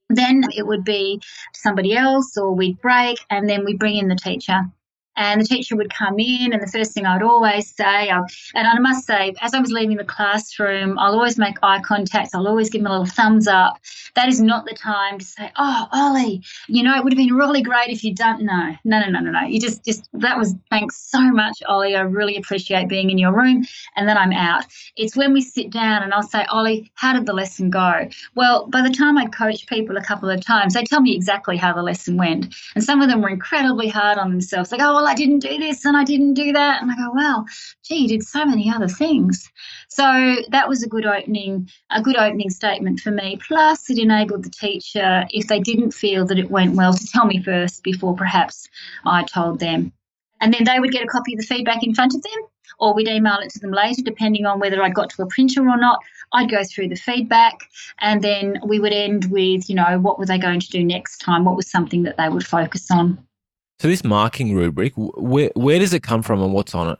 then 0.09 0.43
it 0.55 0.67
would 0.67 0.83
be 0.83 1.21
somebody 1.53 1.95
else, 1.95 2.37
or 2.37 2.53
we'd 2.53 2.79
break, 2.81 3.17
and 3.29 3.49
then 3.49 3.65
we 3.65 3.75
bring 3.75 3.97
in 3.97 4.07
the 4.07 4.15
teacher. 4.15 4.61
And 5.15 5.41
the 5.41 5.45
teacher 5.45 5.75
would 5.75 5.93
come 5.93 6.19
in, 6.19 6.53
and 6.53 6.61
the 6.61 6.67
first 6.67 6.93
thing 6.93 7.05
I'd 7.05 7.21
always 7.21 7.73
say, 7.73 8.09
uh, 8.09 8.23
and 8.55 8.67
I 8.67 8.79
must 8.79 9.05
say, 9.05 9.33
as 9.41 9.53
I 9.53 9.59
was 9.59 9.71
leaving 9.71 9.97
the 9.97 10.03
classroom, 10.03 10.97
I'll 10.97 11.13
always 11.13 11.37
make 11.37 11.55
eye 11.61 11.81
contact. 11.81 12.31
I'll 12.33 12.47
always 12.47 12.69
give 12.69 12.81
them 12.81 12.91
a 12.91 12.97
little 12.97 13.05
thumbs 13.05 13.47
up. 13.47 13.79
That 14.15 14.29
is 14.29 14.41
not 14.41 14.65
the 14.65 14.73
time 14.75 15.19
to 15.19 15.25
say, 15.25 15.51
"Oh, 15.55 15.87
Ollie, 15.91 16.43
you 16.67 16.83
know, 16.83 16.95
it 16.95 17.03
would 17.03 17.13
have 17.13 17.17
been 17.17 17.35
really 17.35 17.61
great 17.61 17.89
if 17.89 18.03
you'd 18.03 18.17
done." 18.17 18.45
No, 18.45 18.75
no, 18.83 18.99
no, 18.99 19.09
no, 19.09 19.19
no, 19.19 19.31
no. 19.31 19.41
You 19.41 19.59
just, 19.59 19.83
just 19.85 20.07
that 20.13 20.37
was 20.37 20.55
thanks 20.69 20.97
so 20.97 21.19
much, 21.31 21.61
Ollie. 21.67 21.95
I 21.95 22.01
really 22.01 22.35
appreciate 22.37 22.89
being 22.89 23.09
in 23.09 23.17
your 23.17 23.33
room, 23.33 23.65
and 23.95 24.07
then 24.07 24.17
I'm 24.17 24.33
out. 24.33 24.65
It's 24.95 25.15
when 25.15 25.33
we 25.33 25.41
sit 25.41 25.69
down 25.71 26.03
and 26.03 26.13
I'll 26.13 26.23
say, 26.23 26.45
Ollie, 26.45 26.91
how 26.95 27.13
did 27.13 27.25
the 27.25 27.33
lesson 27.33 27.69
go? 27.69 28.07
Well, 28.35 28.67
by 28.67 28.81
the 28.81 28.89
time 28.89 29.17
I 29.17 29.25
coach 29.27 29.67
people 29.67 29.97
a 29.97 30.03
couple 30.03 30.29
of 30.29 30.45
times, 30.45 30.73
they 30.73 30.83
tell 30.83 31.01
me 31.01 31.15
exactly 31.15 31.57
how 31.57 31.73
the 31.73 31.83
lesson 31.83 32.17
went, 32.17 32.55
and 32.75 32.83
some 32.83 33.01
of 33.01 33.09
them 33.09 33.21
were 33.21 33.29
incredibly 33.29 33.89
hard 33.89 34.17
on 34.17 34.31
themselves, 34.31 34.71
like, 34.71 34.81
"Oh, 34.81 35.02
well, 35.03 35.11
I 35.11 35.15
didn't 35.15 35.39
do 35.39 35.57
this 35.57 35.83
and 35.83 35.97
I 35.97 36.05
didn't 36.05 36.35
do 36.35 36.53
that. 36.53 36.81
And 36.81 36.89
I 36.89 36.95
go, 36.95 37.11
well, 37.13 37.45
gee, 37.83 37.97
you 37.97 38.07
did 38.07 38.23
so 38.23 38.45
many 38.45 38.71
other 38.71 38.87
things. 38.87 39.51
So 39.89 40.37
that 40.49 40.69
was 40.69 40.81
a 40.81 40.87
good 40.87 41.05
opening, 41.05 41.69
a 41.89 42.01
good 42.01 42.15
opening 42.15 42.49
statement 42.49 43.01
for 43.01 43.11
me. 43.11 43.37
Plus, 43.45 43.89
it 43.89 43.99
enabled 43.99 44.45
the 44.45 44.49
teacher, 44.49 45.25
if 45.29 45.47
they 45.47 45.59
didn't 45.59 45.91
feel 45.91 46.25
that 46.27 46.39
it 46.39 46.49
went 46.49 46.75
well, 46.75 46.93
to 46.93 47.05
tell 47.07 47.25
me 47.25 47.43
first 47.43 47.83
before 47.83 48.15
perhaps 48.15 48.65
I 49.05 49.23
told 49.23 49.59
them. 49.59 49.91
And 50.39 50.53
then 50.53 50.63
they 50.63 50.79
would 50.79 50.91
get 50.91 51.03
a 51.03 51.07
copy 51.07 51.33
of 51.33 51.41
the 51.41 51.45
feedback 51.45 51.83
in 51.83 51.93
front 51.93 52.15
of 52.15 52.21
them, 52.21 52.43
or 52.79 52.93
we'd 52.93 53.09
email 53.09 53.39
it 53.39 53.49
to 53.51 53.59
them 53.59 53.71
later, 53.71 54.03
depending 54.03 54.45
on 54.45 54.61
whether 54.61 54.81
I 54.81 54.89
got 54.89 55.09
to 55.11 55.23
a 55.23 55.27
printer 55.27 55.67
or 55.67 55.77
not. 55.77 55.99
I'd 56.31 56.49
go 56.49 56.63
through 56.63 56.87
the 56.87 56.95
feedback, 56.95 57.59
and 57.99 58.21
then 58.21 58.59
we 58.65 58.79
would 58.79 58.93
end 58.93 59.25
with, 59.25 59.69
you 59.69 59.75
know, 59.75 59.99
what 59.99 60.17
were 60.17 60.25
they 60.25 60.37
going 60.37 60.61
to 60.61 60.69
do 60.69 60.81
next 60.81 61.17
time? 61.17 61.43
What 61.43 61.57
was 61.57 61.69
something 61.69 62.03
that 62.03 62.15
they 62.15 62.29
would 62.29 62.45
focus 62.45 62.89
on? 62.89 63.25
So 63.83 63.89
this 63.89 64.05
marking 64.05 64.55
rubric, 64.55 64.93
where 64.95 65.51
where 65.55 65.77
does 65.77 65.93
it 65.93 66.03
come 66.03 66.21
from 66.21 66.41
and 66.41 66.53
what's 66.53 66.73
on 66.73 66.91
it? 66.91 66.99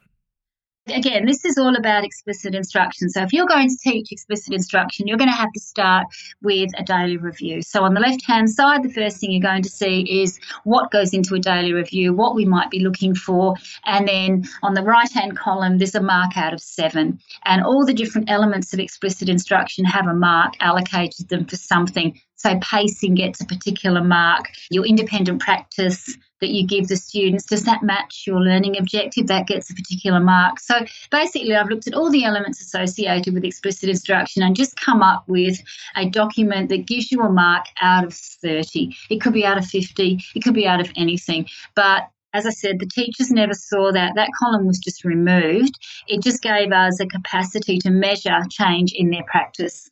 Again, 0.93 1.25
this 1.25 1.45
is 1.45 1.57
all 1.57 1.77
about 1.77 2.03
explicit 2.03 2.53
instruction. 2.53 3.07
So, 3.09 3.21
if 3.21 3.31
you're 3.31 3.47
going 3.47 3.69
to 3.69 3.77
teach 3.77 4.11
explicit 4.11 4.53
instruction, 4.53 5.07
you're 5.07 5.17
going 5.17 5.29
to 5.29 5.35
have 5.35 5.53
to 5.53 5.61
start 5.61 6.07
with 6.41 6.71
a 6.77 6.83
daily 6.83 7.15
review. 7.15 7.61
So, 7.61 7.85
on 7.85 7.93
the 7.93 8.01
left 8.01 8.25
hand 8.25 8.49
side, 8.49 8.83
the 8.83 8.91
first 8.91 9.21
thing 9.21 9.31
you're 9.31 9.39
going 9.39 9.63
to 9.63 9.69
see 9.69 10.01
is 10.23 10.41
what 10.65 10.91
goes 10.91 11.13
into 11.13 11.35
a 11.35 11.39
daily 11.39 11.71
review, 11.71 12.13
what 12.13 12.35
we 12.35 12.43
might 12.43 12.69
be 12.69 12.79
looking 12.79 13.15
for. 13.15 13.55
And 13.85 14.05
then 14.05 14.43
on 14.61 14.73
the 14.73 14.83
right 14.83 15.09
hand 15.09 15.37
column, 15.37 15.77
there's 15.77 15.95
a 15.95 16.01
mark 16.01 16.35
out 16.35 16.53
of 16.53 16.59
seven. 16.59 17.17
And 17.45 17.63
all 17.63 17.85
the 17.85 17.93
different 17.93 18.29
elements 18.29 18.73
of 18.73 18.81
explicit 18.81 19.29
instruction 19.29 19.85
have 19.85 20.07
a 20.07 20.13
mark 20.13 20.55
allocated 20.59 21.29
them 21.29 21.45
for 21.45 21.55
something. 21.55 22.19
So, 22.43 22.59
pacing 22.59 23.15
gets 23.15 23.41
a 23.41 23.45
particular 23.45 24.03
mark, 24.03 24.49
your 24.69 24.85
independent 24.85 25.41
practice 25.41 26.17
that 26.43 26.49
you 26.49 26.67
give 26.67 26.89
the 26.89 26.97
students, 26.97 27.45
does 27.45 27.63
that 27.63 27.83
match 27.83 28.25
your 28.27 28.41
learning 28.41 28.77
objective? 28.77 29.27
That 29.27 29.47
gets 29.47 29.69
a 29.69 29.73
particular 29.73 30.19
mark. 30.19 30.59
So 30.59 30.85
basically, 31.09 31.55
I've 31.55 31.69
looked 31.69 31.87
at 31.87 31.93
all 31.93 32.11
the 32.11 32.25
elements 32.25 32.59
associated 32.59 33.33
with 33.33 33.45
explicit 33.45 33.87
instruction 33.87 34.43
and 34.43 34.53
just 34.53 34.75
come 34.75 35.01
up 35.01 35.23
with 35.27 35.57
a 35.95 36.09
document 36.09 36.67
that 36.67 36.85
gives 36.85 37.13
you 37.13 37.21
a 37.21 37.29
mark 37.29 37.67
out 37.81 38.03
of 38.03 38.13
30. 38.13 38.93
It 39.09 39.21
could 39.21 39.31
be 39.31 39.45
out 39.45 39.57
of 39.57 39.65
50, 39.65 40.19
it 40.35 40.43
could 40.43 40.53
be 40.53 40.67
out 40.67 40.81
of 40.81 40.91
anything. 40.97 41.47
But 41.75 42.09
as 42.33 42.45
I 42.45 42.49
said, 42.49 42.79
the 42.79 42.87
teachers 42.87 43.31
never 43.31 43.53
saw 43.53 43.93
that. 43.93 44.15
That 44.15 44.29
column 44.41 44.65
was 44.65 44.79
just 44.79 45.05
removed. 45.05 45.79
It 46.07 46.21
just 46.21 46.41
gave 46.41 46.73
us 46.73 46.99
a 46.99 47.05
capacity 47.05 47.77
to 47.79 47.89
measure 47.89 48.39
change 48.49 48.91
in 48.91 49.11
their 49.11 49.23
practice. 49.23 49.89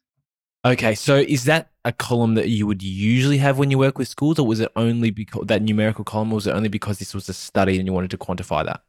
Okay, 0.64 0.94
so 0.94 1.16
is 1.16 1.46
that 1.46 1.72
a 1.86 1.92
column 1.92 2.36
that 2.36 2.50
you 2.50 2.68
would 2.68 2.84
usually 2.84 3.38
have 3.40 3.58
when 3.58 3.72
you 3.72 3.80
work 3.80 3.98
with 3.98 4.08
schools, 4.08 4.38
or 4.38 4.46
was 4.46 4.60
it 4.60 4.72
only 4.76 5.10
because 5.10 5.48
that 5.48 5.64
numerical 5.64 6.04
column, 6.04 6.30
was 6.30 6.46
it 6.46 6.52
only 6.52 6.70
because 6.70 7.00
this 7.00 7.16
was 7.16 7.28
a 7.30 7.34
study 7.34 7.78
and 7.78 7.88
you 7.88 7.94
wanted 7.94 8.12
to 8.12 8.18
quantify 8.18 8.64
that? 8.66 8.82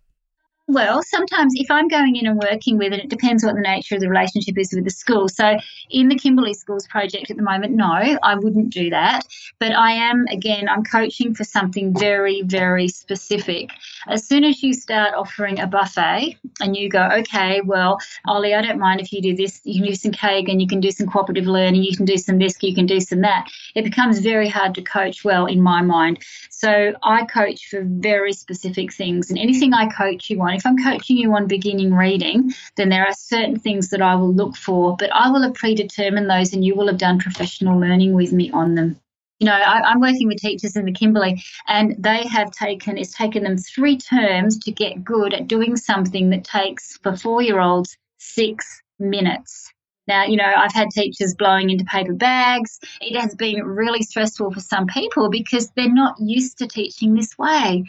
Well, 0.69 1.03
sometimes 1.03 1.55
if 1.57 1.73
I'm 1.73 1.89
going 1.89 2.15
in 2.15 2.25
and 2.25 2.39
working 2.39 2.79
with 2.79 2.93
it, 2.93 3.01
it 3.01 3.11
depends 3.11 3.45
what 3.45 3.57
the 3.57 3.61
nature 3.61 3.97
of 3.97 4.01
the 4.01 4.09
relationship 4.09 4.57
is 4.57 4.73
with 4.73 4.85
the 4.85 4.91
school. 4.91 5.29
So, 5.29 5.59
in 5.91 6.09
the 6.09 6.15
Kimberley 6.15 6.55
Schools 6.55 6.87
project 6.87 7.33
at 7.33 7.37
the 7.37 7.43
moment, 7.43 7.73
no, 7.75 7.91
I 8.23 8.37
wouldn't 8.37 8.71
do 8.71 8.89
that. 8.91 9.27
But 9.59 9.73
I 9.73 9.91
am, 9.91 10.25
again, 10.31 10.69
I'm 10.69 10.85
coaching 10.85 11.35
for 11.35 11.43
something 11.43 11.93
very, 11.99 12.43
very 12.43 12.87
specific. 12.87 13.71
As 14.07 14.25
soon 14.25 14.45
as 14.45 14.63
you 14.63 14.73
start 14.73 15.15
offering 15.15 15.59
a 15.59 15.67
buffet 15.67 16.37
and 16.61 16.77
you 16.77 16.89
go, 16.89 17.09
okay, 17.19 17.61
well, 17.63 17.99
Ollie, 18.27 18.55
I 18.55 18.63
don't 18.63 18.79
mind 18.79 19.01
if 19.01 19.13
you 19.13 19.21
do 19.21 19.35
this, 19.35 19.61
you 19.65 19.81
can 19.81 19.91
do 19.91 19.97
some 19.97 20.13
cake 20.13 20.49
and 20.49 20.63
you 20.63 20.69
can 20.69 20.79
do 20.79 20.93
some 20.93 21.09
cooperative 21.09 21.47
learning, 21.47 21.83
you 21.83 21.97
can 21.97 22.07
do 22.07 22.17
some 22.17 22.39
this, 22.39 22.57
you 22.63 22.75
can 22.75 22.87
do 22.87 23.01
some 23.01 23.23
that, 23.23 23.49
it 23.75 23.83
becomes 23.83 24.21
very 24.21 24.49
hard 24.49 24.77
to 24.77 24.83
coach 24.83 25.25
well 25.25 25.47
in 25.47 25.61
my 25.61 25.83
mind. 25.83 26.21
So, 26.51 26.95
I 27.03 27.25
coach 27.25 27.67
for 27.69 27.83
very 27.85 28.33
specific 28.33 28.93
things, 28.93 29.29
and 29.29 29.39
anything 29.41 29.75
I 29.75 29.89
coach 29.89 30.31
you 30.31 30.41
on, 30.41 30.52
if 30.53 30.67
I'm 30.67 30.83
coaching 30.83 31.17
you 31.17 31.33
on 31.35 31.47
beginning 31.47 31.95
reading, 31.95 32.53
then 32.77 32.89
there 32.89 33.07
are 33.07 33.15
certain 33.15 33.59
things 33.59 33.91
that 33.91 34.03
I 34.03 34.15
will 34.15 34.33
look 34.33 34.57
for, 34.57 34.97
but 34.97 35.11
I 35.13 35.31
will 35.31 35.43
have 35.43 35.55
predetermined 35.55 36.29
those 36.29 36.53
and 36.53 36.65
you 36.65 36.75
will 36.75 36.89
have 36.89 36.99
done 36.99 37.19
professional 37.19 37.79
learning 37.79 38.15
with 38.15 38.33
me 38.33 38.51
on 38.51 38.75
them. 38.75 38.99
You 39.39 39.47
know, 39.47 39.55
I, 39.55 39.91
am 39.91 40.01
working 40.01 40.29
with 40.29 40.39
teachers 40.39 40.77
in 40.77 40.85
the 40.85 40.93
Kimberley, 40.93 41.43
and 41.67 41.97
they 41.99 42.29
have 42.29 42.53
taken, 42.53 42.97
it's 42.97 43.13
taken 43.13 43.43
them 43.43 43.57
three 43.57 43.97
terms 43.97 44.57
to 44.61 44.71
get 44.71 45.05
good 45.05 45.35
at 45.35 45.49
doing 45.49 45.77
something 45.77 46.31
that 46.31 46.45
takes, 46.45 46.97
for 46.99 47.17
four 47.17 47.43
year 47.43 47.59
olds, 47.59 47.97
six 48.19 48.83
minutes. 49.01 49.73
Now, 50.09 50.25
you 50.25 50.37
know, 50.37 50.45
I've 50.45 50.73
had 50.73 50.91
teachers 50.91 51.35
blowing 51.35 51.71
into 51.71 51.85
paper 51.85 52.13
bags. 52.13 52.81
It 53.01 53.19
has 53.19 53.35
been 53.35 53.63
really 53.63 54.03
stressful 54.03 54.53
for 54.53 54.61
some 54.61 54.87
people 54.87 55.29
because 55.29 55.71
they're 55.71 55.93
not 55.93 56.17
used 56.21 56.59
to 56.59 56.67
teaching 56.67 57.15
this 57.15 57.39
way. 57.39 57.85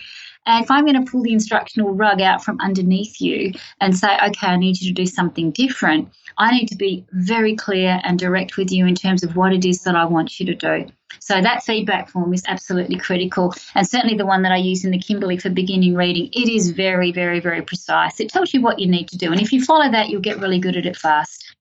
And 0.45 0.63
if 0.63 0.69
I'm 0.69 0.85
going 0.85 1.03
to 1.03 1.09
pull 1.09 1.23
the 1.23 1.33
instructional 1.33 1.93
rug 1.93 2.21
out 2.21 2.43
from 2.43 2.59
underneath 2.59 3.21
you 3.21 3.53
and 3.79 3.97
say, 3.97 4.17
okay, 4.27 4.47
I 4.47 4.57
need 4.57 4.81
you 4.81 4.87
to 4.89 4.93
do 4.93 5.05
something 5.05 5.51
different, 5.51 6.11
I 6.37 6.51
need 6.51 6.67
to 6.67 6.75
be 6.75 7.05
very 7.11 7.55
clear 7.55 8.01
and 8.03 8.19
direct 8.19 8.57
with 8.57 8.71
you 8.71 8.85
in 8.85 8.95
terms 8.95 9.23
of 9.23 9.35
what 9.35 9.53
it 9.53 9.63
is 9.65 9.83
that 9.83 9.95
I 9.95 10.05
want 10.05 10.39
you 10.39 10.45
to 10.47 10.55
do. 10.55 10.85
So 11.19 11.41
that 11.41 11.63
feedback 11.63 12.09
form 12.09 12.33
is 12.33 12.43
absolutely 12.47 12.97
critical. 12.97 13.53
And 13.75 13.87
certainly 13.87 14.17
the 14.17 14.25
one 14.25 14.41
that 14.41 14.51
I 14.51 14.57
use 14.57 14.83
in 14.83 14.91
the 14.91 14.99
Kimberley 14.99 15.37
for 15.37 15.49
beginning 15.49 15.95
reading, 15.95 16.29
it 16.33 16.49
is 16.49 16.71
very, 16.71 17.11
very, 17.11 17.39
very 17.39 17.61
precise. 17.61 18.19
It 18.19 18.29
tells 18.29 18.53
you 18.53 18.61
what 18.61 18.79
you 18.79 18.87
need 18.87 19.07
to 19.09 19.17
do. 19.17 19.31
And 19.31 19.39
if 19.39 19.53
you 19.53 19.63
follow 19.63 19.89
that, 19.91 20.09
you'll 20.09 20.21
get 20.21 20.39
really 20.39 20.59
good 20.59 20.75
at 20.75 20.85
it 20.85 20.97
fast 20.97 21.55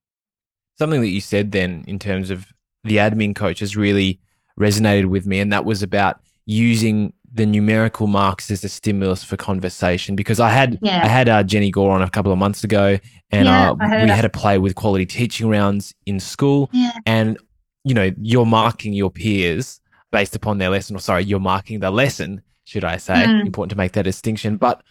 something 0.83 1.01
that 1.01 1.11
you 1.11 1.21
said 1.21 1.53
then 1.53 1.85
in 1.87 1.97
terms 1.99 2.29
of 2.29 2.53
the 2.83 2.97
admin 2.97 3.37
coach 3.37 3.61
has 3.61 3.77
really 3.77 4.19
resonated 4.59 5.07
with 5.07 5.27
me, 5.27 5.39
and 5.39 5.53
that 5.53 5.65
was 5.65 5.83
about 5.83 6.21
using 6.45 7.13
the 7.35 7.47
numerical 7.47 8.07
marks 8.07 8.51
as 8.51 8.63
a 8.63 8.69
stimulus 8.69 9.25
for 9.25 9.37
conversation 9.37 10.15
because 10.15 10.39
I 10.39 10.51
had 10.51 10.79
yeah. 10.83 11.03
I 11.03 11.09
had 11.09 11.29
uh, 11.29 11.43
Jenny 11.43 11.71
Gore 11.71 11.93
on 11.93 12.03
a 12.03 12.11
couple 12.11 12.31
of 12.33 12.39
months 12.39 12.63
ago, 12.63 12.99
and 13.31 13.47
yeah, 13.47 13.71
uh, 13.71 13.77
we 13.77 14.11
had 14.11 14.25
a 14.25 14.31
play 14.31 14.59
with 14.59 14.75
quality 14.75 15.07
teaching 15.07 15.49
rounds 15.49 15.95
in 16.05 16.21
school, 16.21 16.69
yeah. 16.73 16.93
and 17.07 17.39
you 17.85 17.95
know 17.95 18.11
you're 18.19 18.47
marking 18.47 18.93
your 18.93 19.11
peers 19.11 19.81
based 20.11 20.37
upon 20.37 20.59
their 20.59 20.69
lesson, 20.69 20.95
or 20.95 20.99
sorry, 20.99 21.25
you're 21.25 21.41
marking 21.41 21.81
the 21.81 21.91
lesson, 21.91 22.43
should 22.65 22.85
I 22.85 22.99
say? 22.99 23.15
Mm. 23.15 23.47
Important 23.47 23.71
to 23.71 23.77
make 23.77 23.93
that 23.93 24.03
distinction, 24.03 24.59
but 24.59 24.83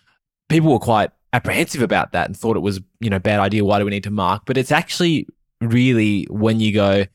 people 0.49 0.71
were 0.71 0.79
quite 0.79 1.11
apprehensive 1.33 1.81
about 1.81 2.11
that 2.11 2.27
and 2.27 2.35
thought 2.35 2.57
it 2.57 2.61
was 2.61 2.81
you 2.99 3.09
know 3.09 3.19
bad 3.19 3.39
idea. 3.39 3.63
Why 3.63 3.77
do 3.77 3.85
we 3.85 3.91
need 3.91 4.03
to 4.05 4.11
mark? 4.11 4.43
But 4.45 4.57
it's 4.57 4.71
actually 4.71 5.27
really 5.61 6.25
when 6.29 6.59
you 6.59 6.73
go, 6.73 7.05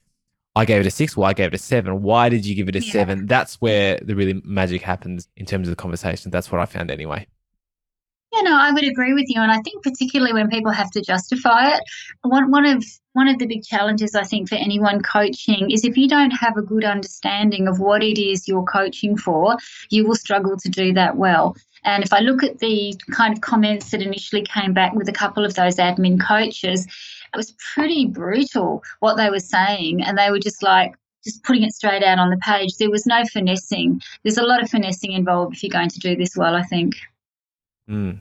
I 0.57 0.65
gave 0.65 0.81
it 0.81 0.87
a 0.87 0.91
six, 0.91 1.17
well, 1.17 1.29
I 1.29 1.35
gave 1.35 1.49
it 1.49 1.55
a 1.55 1.59
seven. 1.59 2.03
Why 2.03 2.31
did 2.31 2.47
you 2.47 2.55
give 2.55 2.69
it 2.69 2.77
a 2.77 2.83
yeah. 2.83 2.93
seven? 2.93 3.27
That's 3.27 3.61
where 3.61 3.99
the 4.03 4.17
really 4.17 4.41
magic 4.43 4.81
happens 4.81 5.29
in 5.37 5.45
terms 5.45 5.69
of 5.69 5.73
the 5.73 5.77
conversation. 5.77 6.31
That's 6.31 6.51
what 6.51 6.63
I 6.63 6.65
found 6.65 6.91
anyway. 6.91 7.27
Yeah, 8.33 8.41
no, 8.41 8.59
I 8.59 8.73
would 8.73 8.85
agree 8.85 9.13
with 9.13 9.27
you, 9.29 9.41
and 9.41 9.53
I 9.53 9.61
think 9.61 9.83
particularly 9.83 10.33
when 10.33 10.49
people 10.49 10.73
have 10.73 10.91
to 10.93 11.01
justify 11.01 11.75
it, 11.75 11.81
one 12.23 12.51
one 12.51 12.67
of 12.67 12.85
one 13.13 13.29
of 13.29 13.39
the 13.39 13.47
big 13.47 13.65
challenges 13.65 14.15
I 14.15 14.25
think 14.25 14.49
for 14.49 14.57
anyone 14.57 15.03
coaching 15.03 15.71
is 15.71 15.85
if 15.85 15.97
you 15.97 16.09
don't 16.09 16.33
have 16.33 16.57
a 16.57 16.63
good 16.63 16.85
understanding 16.85 17.69
of 17.69 17.79
what 17.79 18.03
it 18.03 18.19
is 18.19 18.49
you're 18.49 18.65
coaching 18.65 19.17
for, 19.17 19.57
you 19.91 20.07
will 20.07 20.17
struggle 20.17 20.57
to 20.57 20.69
do 20.69 20.93
that 20.95 21.17
well. 21.17 21.57
And 21.85 22.03
if 22.03 22.13
I 22.13 22.19
look 22.19 22.43
at 22.43 22.59
the 22.59 22.95
kind 23.13 23.33
of 23.33 23.41
comments 23.41 23.91
that 23.91 24.03
initially 24.03 24.43
came 24.43 24.75
back 24.75 24.93
with 24.95 25.09
a 25.09 25.13
couple 25.13 25.45
of 25.45 25.55
those 25.55 25.77
admin 25.77 26.21
coaches, 26.21 26.87
it 27.33 27.37
was 27.37 27.55
pretty 27.75 28.07
brutal 28.07 28.83
what 29.01 29.17
they 29.17 29.31
were 29.31 29.41
saying. 29.41 30.03
And 30.03 30.17
they 30.19 30.31
were 30.31 30.39
just 30.39 30.63
like, 30.63 30.95
just 31.25 31.43
putting 31.43 31.65
it 31.65 31.73
straight 31.73 32.05
out 32.05 32.19
on 32.19 32.31
the 32.31 32.39
page. 32.39 32.77
There 32.77 32.91
was 32.91 33.07
no 33.07 33.25
finessing. 33.33 34.01
There's 34.23 34.39
a 34.39 34.45
lot 34.45 34.63
of 34.63 34.71
finessing 34.71 35.13
involved 35.13 35.57
if 35.57 35.63
you're 35.63 35.71
going 35.71 35.89
to 35.89 35.99
do 35.99 36.17
this 36.17 36.37
well, 36.37 36.55
I 36.55 36.63
think. 36.63 36.95
Mm. 37.91 38.21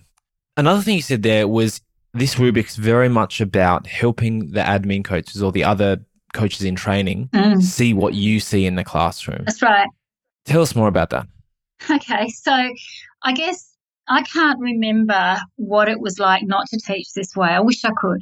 Another 0.57 0.81
thing 0.81 0.95
you 0.95 1.01
said 1.01 1.21
there 1.21 1.47
was 1.47 1.81
this 2.13 2.35
rubric's 2.35 2.77
very 2.77 3.09
much 3.09 3.41
about 3.41 3.85
helping 3.87 4.51
the 4.51 4.61
admin 4.61 5.03
coaches 5.03 5.43
or 5.43 5.51
the 5.51 5.63
other 5.63 5.99
coaches 6.33 6.63
in 6.63 6.75
training 6.75 7.29
mm. 7.33 7.61
see 7.61 7.93
what 7.93 8.13
you 8.13 8.39
see 8.39 8.65
in 8.65 8.75
the 8.75 8.83
classroom. 8.83 9.43
That's 9.45 9.61
right. 9.61 9.87
Tell 10.45 10.61
us 10.61 10.75
more 10.75 10.87
about 10.87 11.09
that. 11.11 11.27
Okay, 11.89 12.29
so 12.29 12.51
I 13.23 13.33
guess 13.33 13.75
I 14.07 14.21
can't 14.23 14.59
remember 14.59 15.37
what 15.55 15.89
it 15.89 15.99
was 15.99 16.19
like 16.19 16.43
not 16.43 16.67
to 16.67 16.79
teach 16.79 17.13
this 17.13 17.35
way. 17.35 17.49
I 17.49 17.59
wish 17.59 17.83
I 17.83 17.91
could. 17.97 18.21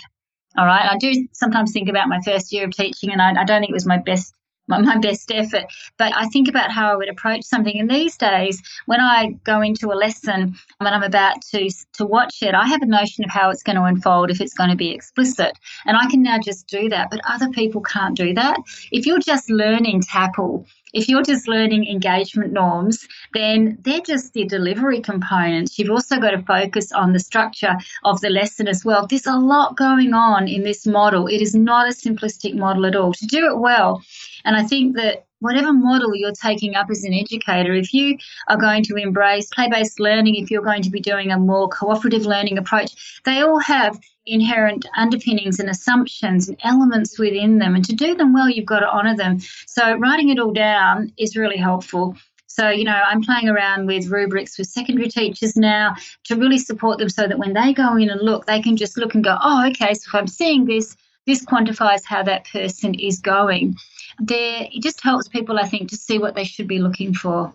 All 0.58 0.66
right. 0.66 0.90
I 0.90 0.98
do 0.98 1.28
sometimes 1.32 1.72
think 1.72 1.90
about 1.90 2.10
my 2.10 2.22
first 2.22 2.52
year 2.52 2.66
of 2.66 2.76
teaching, 2.76 3.12
and 3.12 3.22
I, 3.22 3.42
I 3.42 3.44
don't 3.44 3.62
think 3.62 3.72
it 3.72 3.74
was 3.74 3.86
my 3.86 3.98
best 3.98 4.34
my, 4.68 4.80
my, 4.80 4.98
best 4.98 5.32
effort. 5.32 5.66
But 5.98 6.14
I 6.16 6.28
think 6.28 6.48
about 6.48 6.72
how 6.72 6.92
I 6.92 6.96
would 6.96 7.10
approach 7.10 7.44
something. 7.44 7.78
And 7.78 7.90
these 7.90 8.16
days, 8.16 8.62
when 8.86 9.02
I 9.02 9.38
go 9.44 9.62
into 9.62 9.92
a 9.92 9.96
lesson 9.96 10.42
and 10.42 10.56
when 10.80 10.94
I'm 10.94 11.04
about 11.04 11.42
to 11.52 11.70
to 11.94 12.06
watch 12.06 12.42
it, 12.42 12.54
I 12.54 12.68
have 12.68 12.82
a 12.82 12.86
notion 12.86 13.26
of 13.26 13.32
how 13.32 13.50
it's 13.50 13.64
going 13.64 13.76
to 13.76 13.84
unfold 13.84 14.30
if 14.32 14.40
it's 14.40 14.54
going 14.54 14.70
to 14.70 14.76
be 14.76 14.92
explicit, 14.92 15.58
and 15.86 15.98
I 15.98 16.08
can 16.10 16.24
now 16.24 16.40
just 16.40 16.68
do 16.68 16.90
that. 16.90 17.10
But 17.12 17.22
other 17.28 17.50
people 17.50 17.82
can't 17.82 18.16
do 18.16 18.34
that. 18.36 18.58
If 18.92 19.06
you're 19.06 19.20
just 19.20 19.50
learning 19.50 20.02
TAPPLE 20.02 20.66
if 20.94 21.10
you're 21.10 21.24
just 21.24 21.48
learning 21.48 21.88
engagement 21.88 22.54
norms, 22.54 23.08
then 23.34 23.78
they're 23.82 24.02
just 24.02 24.34
the 24.34 24.46
delivery 24.46 25.02
components. 25.02 25.78
You've 25.78 25.92
also 25.92 26.20
got 26.20 26.32
to 26.32 26.42
focus 26.44 26.92
on 26.92 27.14
the 27.14 27.20
structure 27.20 27.76
of 28.04 28.22
the 28.22 28.30
lesson 28.30 28.68
as 28.68 28.86
well. 28.86 29.08
There's 29.08 29.26
a 29.26 29.36
lot 29.36 29.76
going 29.76 30.14
on 30.14 30.48
in 30.48 30.64
this 30.64 30.86
model. 30.86 31.28
It 31.28 31.42
is 31.42 31.56
not 31.56 31.88
a 31.88 31.94
simplistic 31.94 32.56
model 32.56 32.86
at 32.86 32.96
all. 32.96 33.14
To 33.14 33.26
do 33.26 33.48
it 33.48 33.58
well, 33.58 34.02
and 34.46 34.56
I 34.56 34.64
think 34.64 34.96
that 34.96 35.26
whatever 35.40 35.74
model 35.74 36.16
you're 36.16 36.32
taking 36.32 36.74
up 36.76 36.90
as 36.90 37.04
an 37.04 37.14
educator, 37.14 37.74
if 37.74 37.94
you 37.94 38.18
are 38.48 38.58
going 38.58 38.82
to 38.84 38.96
embrace 38.96 39.50
play 39.54 39.68
based 39.70 40.00
learning, 40.00 40.36
if 40.36 40.50
you're 40.50 40.62
going 40.62 40.82
to 40.82 40.90
be 40.90 41.02
doing 41.02 41.32
a 41.32 41.38
more 41.38 41.68
cooperative 41.68 42.26
learning 42.26 42.58
approach, 42.58 43.22
they 43.26 43.42
all 43.42 43.60
have 43.60 44.00
inherent 44.26 44.86
underpinnings 44.98 45.60
and 45.60 45.70
assumptions 45.70 46.48
and 46.48 46.58
elements 46.64 47.20
within 47.20 47.60
them. 47.60 47.76
And 47.76 47.86
to 47.86 47.94
do 47.94 48.16
them 48.16 48.34
well, 48.34 48.50
you've 48.50 48.66
got 48.66 48.80
to 48.80 48.90
honour 48.90 49.16
them. 49.16 49.40
So 49.68 49.98
writing 49.98 50.30
it 50.30 50.40
all 50.40 50.54
down 50.54 51.12
is 51.18 51.36
really 51.36 51.58
helpful. 51.58 52.16
So, 52.48 52.70
you 52.70 52.84
know, 52.84 53.02
I'm 53.08 53.24
playing 53.24 53.50
around 53.50 53.88
with 53.88 54.10
rubrics 54.10 54.60
with 54.60 54.68
secondary 54.68 55.10
teachers 55.10 55.56
now 55.56 55.96
to 56.26 56.36
really 56.36 56.60
support 56.60 57.00
them 57.00 57.10
so 57.10 57.28
that 57.28 57.40
when 57.40 57.54
they 57.54 57.74
go 57.74 57.96
in 57.98 58.12
and 58.12 58.22
look, 58.22 58.46
they 58.46 58.62
can 58.62 58.78
just 58.78 58.96
look 58.96 59.16
and 59.16 59.24
go, 59.24 59.38
oh, 59.42 59.68
okay, 59.70 59.96
so 59.96 60.08
if 60.08 60.14
I'm 60.14 60.28
seeing 60.28 60.66
this, 60.66 60.96
this 61.26 61.44
quantifies 61.44 62.04
how 62.06 62.22
that 62.24 62.46
person 62.46 62.94
is 62.94 63.20
going. 63.20 63.76
There, 64.20 64.68
it 64.72 64.84
just 64.84 65.02
helps 65.02 65.28
people, 65.28 65.58
I 65.58 65.68
think, 65.68 65.90
to 65.90 65.98
see 65.98 66.20
what 66.20 66.36
they 66.36 66.44
should 66.44 66.68
be 66.68 66.78
looking 66.78 67.16
for. 67.16 67.52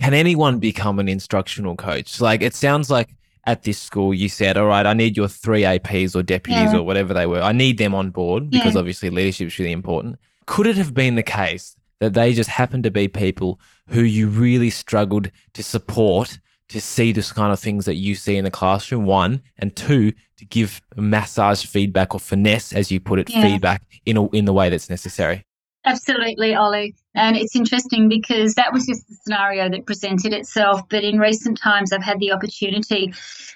Can 0.00 0.14
anyone 0.14 0.60
become 0.60 1.00
an 1.00 1.08
instructional 1.08 1.74
coach? 1.74 2.20
Like, 2.20 2.40
it 2.40 2.54
sounds 2.54 2.88
like 2.88 3.08
at 3.46 3.62
this 3.62 3.78
school, 3.78 4.12
you 4.12 4.28
said, 4.28 4.56
all 4.56 4.66
right, 4.66 4.84
I 4.86 4.92
need 4.92 5.16
your 5.16 5.28
three 5.28 5.62
APs 5.62 6.16
or 6.16 6.22
deputies 6.22 6.72
Yeah. 6.72 6.78
or 6.78 6.82
whatever 6.82 7.14
they 7.14 7.26
were. 7.26 7.40
I 7.40 7.52
need 7.52 7.78
them 7.78 7.94
on 7.94 8.10
board 8.10 8.50
because 8.50 8.74
Yeah. 8.74 8.80
obviously 8.80 9.10
leadership 9.10 9.46
is 9.48 9.58
really 9.58 9.72
important. 9.72 10.16
Could 10.46 10.66
it 10.66 10.76
have 10.76 10.94
been 10.94 11.14
the 11.14 11.22
case 11.22 11.76
that 12.00 12.14
they 12.14 12.32
just 12.32 12.50
happened 12.50 12.84
to 12.84 12.90
be 12.90 13.08
people 13.08 13.60
who 13.88 14.02
you 14.02 14.28
really 14.28 14.70
struggled 14.70 15.30
to 15.54 15.62
support 15.62 16.38
to 16.68 16.80
see 16.80 17.12
this 17.12 17.30
kind 17.32 17.52
of 17.52 17.60
things 17.60 17.84
that 17.84 17.94
you 17.94 18.14
see 18.16 18.36
in 18.36 18.44
the 18.44 18.50
classroom? 18.50 19.04
One, 19.06 19.42
and 19.58 19.74
two, 19.76 20.12
to 20.38 20.44
give 20.44 20.80
massage 20.96 21.64
feedback 21.64 22.14
or 22.14 22.20
finesse, 22.20 22.72
as 22.72 22.90
you 22.90 22.98
put 23.00 23.18
it, 23.20 23.30
Yeah. 23.30 23.42
feedback 23.42 23.82
in, 24.04 24.16
a, 24.16 24.28
in 24.30 24.44
the 24.44 24.52
way 24.52 24.68
that's 24.68 24.90
necessary. 24.90 25.44
Absolutely, 25.84 26.54
Ollie. 26.54 26.94
And 27.16 27.34
it's 27.34 27.56
interesting 27.56 28.10
because 28.10 28.54
that 28.54 28.74
was 28.74 28.86
just 28.86 29.08
the 29.08 29.16
scenario 29.16 29.70
that 29.70 29.86
presented 29.86 30.34
itself. 30.34 30.82
But 30.90 31.02
in 31.02 31.18
recent 31.18 31.58
times, 31.58 31.90
I've 31.90 32.04
had 32.04 32.20
the 32.20 32.30
opportunity. 32.30 33.12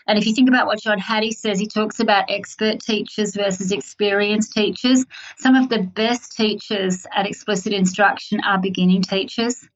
And 0.07 0.19
if 0.19 0.27
you 0.27 0.35
think 0.35 0.49
about 0.49 0.67
what 0.67 0.81
John 0.81 0.99
Hattie 0.99 1.31
says, 1.31 1.61
he 1.61 1.67
talks 1.67 2.01
about 2.01 2.31
expert 2.31 2.81
teachers 2.81 3.37
versus 3.37 3.71
experienced 3.71 4.55
teachers. 4.55 5.05
Some 5.37 5.55
of 5.55 5.69
the 5.69 5.83
best 5.83 6.35
teachers 6.35 7.07
at 7.15 7.27
explicit 7.27 7.75
instruction 7.75 8.41
are 8.41 8.59
beginning 8.59 9.03
teachers. 9.03 9.69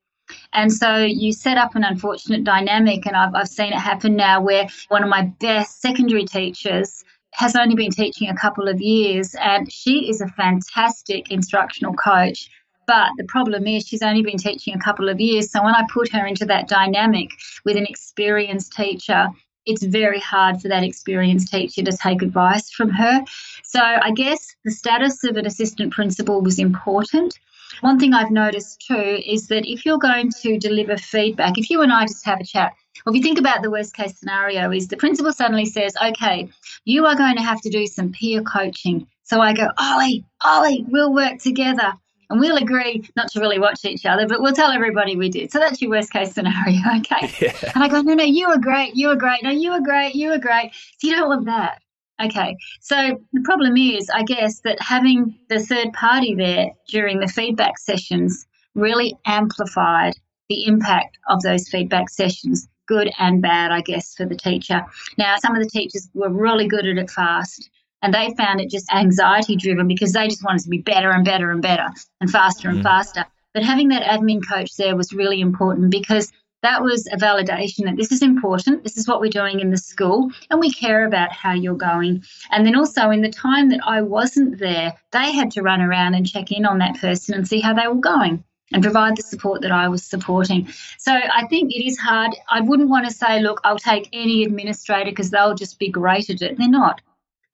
And 0.55 0.72
so 0.72 0.97
you 0.99 1.35
set 1.35 1.59
up 1.59 1.74
an 1.74 1.85
unfortunate 1.85 2.45
dynamic, 2.45 3.05
and 3.07 3.14
I've, 3.14 3.35
I've 3.35 3.49
seen 3.49 3.74
it 3.74 3.78
happen 3.78 4.16
now 4.16 4.41
where 4.41 4.66
one 4.89 5.03
of 5.03 5.11
my 5.11 5.30
best 5.41 5.82
secondary 5.82 6.24
teachers 6.24 7.05
has 7.35 7.55
only 7.55 7.74
been 7.74 7.91
teaching 7.91 8.30
a 8.30 8.37
couple 8.37 8.66
of 8.66 8.80
years, 8.80 9.35
and 9.35 9.70
she 9.70 10.09
is 10.09 10.22
a 10.22 10.28
fantastic 10.28 11.30
instructional 11.30 11.93
coach. 11.93 12.49
But 12.87 13.11
the 13.16 13.24
problem 13.24 13.66
is, 13.66 13.87
she's 13.87 14.03
only 14.03 14.22
been 14.22 14.39
teaching 14.39 14.74
a 14.74 14.78
couple 14.78 15.09
of 15.09 15.20
years. 15.20 15.51
So 15.51 15.62
when 15.62 15.74
I 15.74 15.85
put 15.93 16.12
her 16.12 16.26
into 16.26 16.45
that 16.47 16.68
dynamic 16.68 17.30
with 17.64 17.76
an 17.76 17.87
experienced 17.87 18.72
teacher, 18.72 19.28
it's 19.66 19.82
very 19.82 20.20
hard 20.20 20.61
for 20.61 20.68
that 20.68 20.85
experienced 20.85 21.49
teacher 21.49 21.82
to 21.82 21.97
take 21.97 22.22
advice 22.22 22.70
from 22.70 22.91
her. 22.91 23.24
So 23.62 23.80
I 23.80 24.11
guess 24.11 24.55
the 24.64 24.70
status 24.70 25.24
of 25.24 25.37
an 25.37 25.47
assistant 25.47 25.93
principal 25.93 26.43
was 26.43 26.59
important. 26.59 27.39
One 27.80 27.99
thing 27.99 28.12
I've 28.12 28.30
noticed 28.30 28.85
too 28.87 29.20
is 29.24 29.49
that 29.49 29.66
if 29.66 29.85
you're 29.87 29.99
going 29.99 30.30
to 30.43 30.59
deliver 30.59 30.97
feedback, 30.97 31.59
if 31.59 31.70
you 31.70 31.82
and 31.82 31.93
I 31.93 32.03
just 32.03 32.24
have 32.26 32.41
a 32.41 32.45
chat, 32.45 32.72
or 33.05 33.11
if 33.11 33.16
you 33.16 33.22
think 33.22 33.39
about 33.39 33.62
the 33.62 33.70
worst 33.70 33.95
case 33.95 34.16
scenario, 34.18 34.70
is 34.70 34.89
the 34.89 34.97
principal 34.97 35.32
suddenly 35.32 35.64
says, 35.64 35.95
okay, 36.03 36.49
you 36.85 37.07
are 37.07 37.16
going 37.16 37.37
to 37.37 37.43
have 37.43 37.61
to 37.62 37.70
do 37.70 37.87
some 37.87 38.12
peer 38.12 38.43
coaching. 38.43 39.07
So 39.24 39.41
I 39.41 39.55
go, 39.55 39.68
Ollie, 39.78 40.24
Ollie, 40.45 40.85
we'll 40.89 41.12
work 41.12 41.39
together 41.39 41.95
and 42.31 42.41
we'll 42.41 42.57
agree 42.57 43.09
not 43.16 43.29
to 43.33 43.41
really 43.41 43.59
watch 43.59 43.85
each 43.85 44.07
other, 44.07 44.27
but 44.27 44.41
we'll 44.41 44.53
tell 44.53 44.70
everybody 44.70 45.16
we 45.16 45.29
did. 45.29 45.53
So 45.53 45.59
that's 45.59 45.81
your 45.81 45.91
worst 45.91 46.12
case 46.12 46.33
scenario, 46.33 46.81
okay? 46.99 47.31
Yeah. 47.45 47.72
And 47.75 47.85
I 47.85 47.89
go, 47.89 48.01
no, 48.01 48.14
no, 48.14 48.25
you 48.25 48.49
were 48.49 48.59
great, 48.59 48.95
you 48.95 49.09
were 49.09 49.16
great, 49.16 49.43
no, 49.43 49.51
you 49.51 49.70
were 49.70 49.81
great, 49.81 50.14
you 50.14 50.31
were 50.31 50.39
great. 50.39 50.72
So 50.99 51.09
you 51.09 51.16
don't 51.16 51.29
want 51.29 51.47
that. 51.47 51.81
Okay, 52.22 52.57
so 52.81 53.20
the 53.33 53.43
problem 53.43 53.77
is, 53.77 54.09
I 54.09 54.22
guess, 54.22 54.61
that 54.61 54.81
having 54.81 55.37
the 55.49 55.59
third 55.59 55.93
party 55.93 56.35
there 56.37 56.70
during 56.89 57.18
the 57.18 57.27
feedback 57.27 57.77
sessions 57.77 58.47
really 58.75 59.16
amplified 59.27 60.14
the 60.49 60.66
impact 60.66 61.18
of 61.29 61.43
those 61.43 61.68
feedback 61.68 62.09
sessions, 62.09 62.68
good 62.87 63.11
and 63.18 63.43
bad, 63.43 63.72
I 63.72 63.81
guess, 63.81 64.14
for 64.14 64.27
the 64.27 64.37
teacher. 64.37 64.85
Now, 65.18 65.37
some 65.39 65.57
of 65.57 65.62
the 65.62 65.68
teachers 65.68 66.09
were 66.14 66.29
really 66.29 66.68
good 66.68 66.87
at 66.87 66.99
it 66.99 67.11
fast, 67.11 67.68
and 68.05 68.13
they 68.13 68.35
found 68.37 68.61
it 68.61 68.71
just 68.71 68.93
anxiety 68.93 69.57
driven 69.57 69.89
because 69.89 70.13
they 70.13 70.29
just 70.29 70.45
wanted 70.45 70.63
to 70.63 70.69
be 70.69 70.79
better 70.79 71.11
and 71.11 71.25
better 71.25 71.51
and 71.51 71.63
better 71.63 71.89
and 72.21 72.31
faster 72.31 72.69
and 72.69 72.81
Mm. 72.81 72.83
faster. 72.83 73.25
But 73.55 73.63
having 73.63 73.89
that 73.89 74.03
admin 74.03 74.47
coach 74.47 74.77
there 74.77 74.95
was 74.95 75.13
really 75.13 75.41
important 75.41 75.91
because 75.91 76.31
that 76.63 76.83
was 76.83 77.07
a 77.13 77.17
validation 77.17 77.85
that 77.85 77.97
this 77.97 78.13
is 78.13 78.23
important, 78.23 78.85
this 78.85 78.97
is 78.97 79.09
what 79.09 79.21
we're 79.21 79.31
doing 79.31 79.61
in 79.61 79.71
the 79.71 79.77
school, 79.77 80.31
and 80.51 80.61
we 80.61 80.71
care 80.71 81.07
about 81.07 81.33
how 81.33 81.53
you're 81.53 81.75
going. 81.75 82.23
And 82.51 82.67
then 82.67 82.75
also, 82.75 83.11
in 83.11 83.21
the 83.21 83.31
time 83.31 83.69
that 83.71 83.81
I 83.85 84.01
wasn't 84.03 84.59
there, 84.59 84.95
they 85.13 85.33
had 85.33 85.51
to 85.53 85.63
run 85.63 85.83
around 85.83 86.15
and 86.15 86.27
check 86.27 86.53
in 86.53 86.65
on 86.65 86.79
that 86.79 86.99
person 86.99 87.35
and 87.35 87.47
see 87.47 87.61
how 87.61 87.75
they 87.75 87.87
were 87.87 87.95
going 87.95 88.45
and 88.73 88.83
provide 88.83 89.17
the 89.17 89.23
support 89.23 89.61
that 89.63 89.73
I 89.73 89.89
was 89.89 90.03
supporting. 90.05 90.69
So 90.99 91.13
I 91.13 91.47
think 91.49 91.73
it 91.73 91.87
is 91.87 91.99
hard. 91.99 92.35
I 92.51 92.61
wouldn't 92.63 92.89
want 92.89 93.07
to 93.07 93.13
say, 93.13 93.41
look, 93.41 93.61
I'll 93.63 93.79
take 93.79 94.09
any 94.13 94.43
administrator 94.45 95.11
because 95.11 95.31
they'll 95.31 95.55
just 95.55 95.79
be 95.79 95.91
great 95.91 96.31
at 96.31 96.41
it. 96.43 96.57
They're 96.59 96.69
not. 96.69 97.03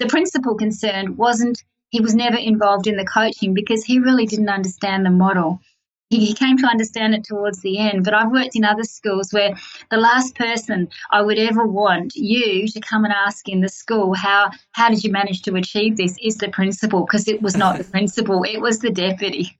The 0.00 0.06
principal 0.06 0.54
concerned 0.54 1.18
wasn't, 1.18 1.62
he 1.90 2.00
was 2.00 2.14
never 2.14 2.38
involved 2.38 2.86
in 2.86 2.96
the 2.96 3.04
coaching 3.04 3.52
because 3.52 3.84
he 3.84 3.98
really 3.98 4.24
didn't 4.24 4.48
understand 4.48 5.04
the 5.04 5.10
model. 5.10 5.60
He, 6.08 6.24
he 6.24 6.32
came 6.32 6.56
to 6.56 6.66
understand 6.66 7.14
it 7.14 7.24
towards 7.24 7.60
the 7.60 7.78
end, 7.78 8.04
but 8.04 8.14
I've 8.14 8.32
worked 8.32 8.56
in 8.56 8.64
other 8.64 8.84
schools 8.84 9.30
where 9.30 9.54
the 9.90 9.98
last 9.98 10.34
person 10.34 10.88
I 11.10 11.20
would 11.20 11.38
ever 11.38 11.66
want 11.66 12.16
you 12.16 12.66
to 12.66 12.80
come 12.80 13.04
and 13.04 13.12
ask 13.12 13.46
in 13.46 13.60
the 13.60 13.68
school 13.68 14.14
how 14.14 14.50
how 14.72 14.88
did 14.88 15.04
you 15.04 15.12
manage 15.12 15.42
to 15.42 15.54
achieve 15.56 15.98
this 15.98 16.16
is 16.22 16.38
the 16.38 16.48
principal 16.48 17.04
because 17.04 17.28
it 17.28 17.42
was 17.42 17.54
not 17.54 17.76
the 17.76 17.84
principal, 17.96 18.42
it 18.42 18.58
was 18.58 18.78
the 18.78 18.90
deputy. 18.90 19.58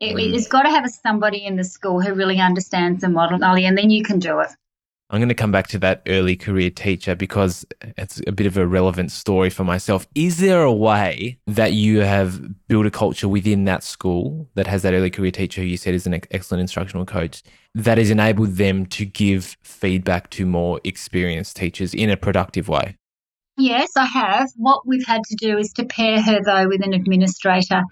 It. 0.00 0.16
Mm. 0.16 0.34
It's 0.34 0.48
got 0.48 0.62
to 0.62 0.70
have 0.70 0.90
somebody 0.90 1.46
in 1.46 1.54
the 1.54 1.64
school 1.64 2.00
who 2.00 2.12
really 2.12 2.40
understands 2.40 3.02
the 3.02 3.08
model, 3.08 3.44
Ollie, 3.44 3.66
and 3.66 3.78
then 3.78 3.90
you 3.90 4.02
can 4.02 4.18
do 4.18 4.40
it. 4.40 4.50
I'm 5.10 5.18
going 5.18 5.28
to 5.28 5.34
come 5.34 5.50
back 5.50 5.66
to 5.68 5.78
that 5.80 6.02
early 6.06 6.36
career 6.36 6.70
teacher 6.70 7.16
because 7.16 7.66
it's 7.82 8.22
a 8.28 8.32
bit 8.32 8.46
of 8.46 8.56
a 8.56 8.64
relevant 8.64 9.10
story 9.10 9.50
for 9.50 9.64
myself. 9.64 10.06
Is 10.14 10.38
there 10.38 10.62
a 10.62 10.72
way 10.72 11.38
that 11.48 11.72
you 11.72 12.00
have 12.00 12.40
built 12.68 12.86
a 12.86 12.92
culture 12.92 13.28
within 13.28 13.64
that 13.64 13.82
school 13.82 14.48
that 14.54 14.68
has 14.68 14.82
that 14.82 14.94
early 14.94 15.10
career 15.10 15.32
teacher 15.32 15.62
who 15.62 15.66
you 15.66 15.76
said 15.76 15.94
is 15.94 16.06
an 16.06 16.20
excellent 16.30 16.60
instructional 16.60 17.04
coach 17.04 17.42
that 17.74 17.98
has 17.98 18.08
enabled 18.08 18.50
them 18.50 18.86
to 18.86 19.04
give 19.04 19.56
feedback 19.62 20.30
to 20.30 20.46
more 20.46 20.80
experienced 20.84 21.56
teachers 21.56 21.92
in 21.92 22.08
a 22.08 22.16
productive 22.16 22.68
way? 22.68 22.96
Yes, 23.56 23.90
I 23.96 24.06
have. 24.06 24.48
What 24.56 24.86
we've 24.86 25.06
had 25.06 25.22
to 25.24 25.36
do 25.36 25.58
is 25.58 25.72
to 25.72 25.84
pair 25.84 26.22
her, 26.22 26.40
though, 26.42 26.68
with 26.68 26.84
an 26.84 26.94
administrator. 26.94 27.82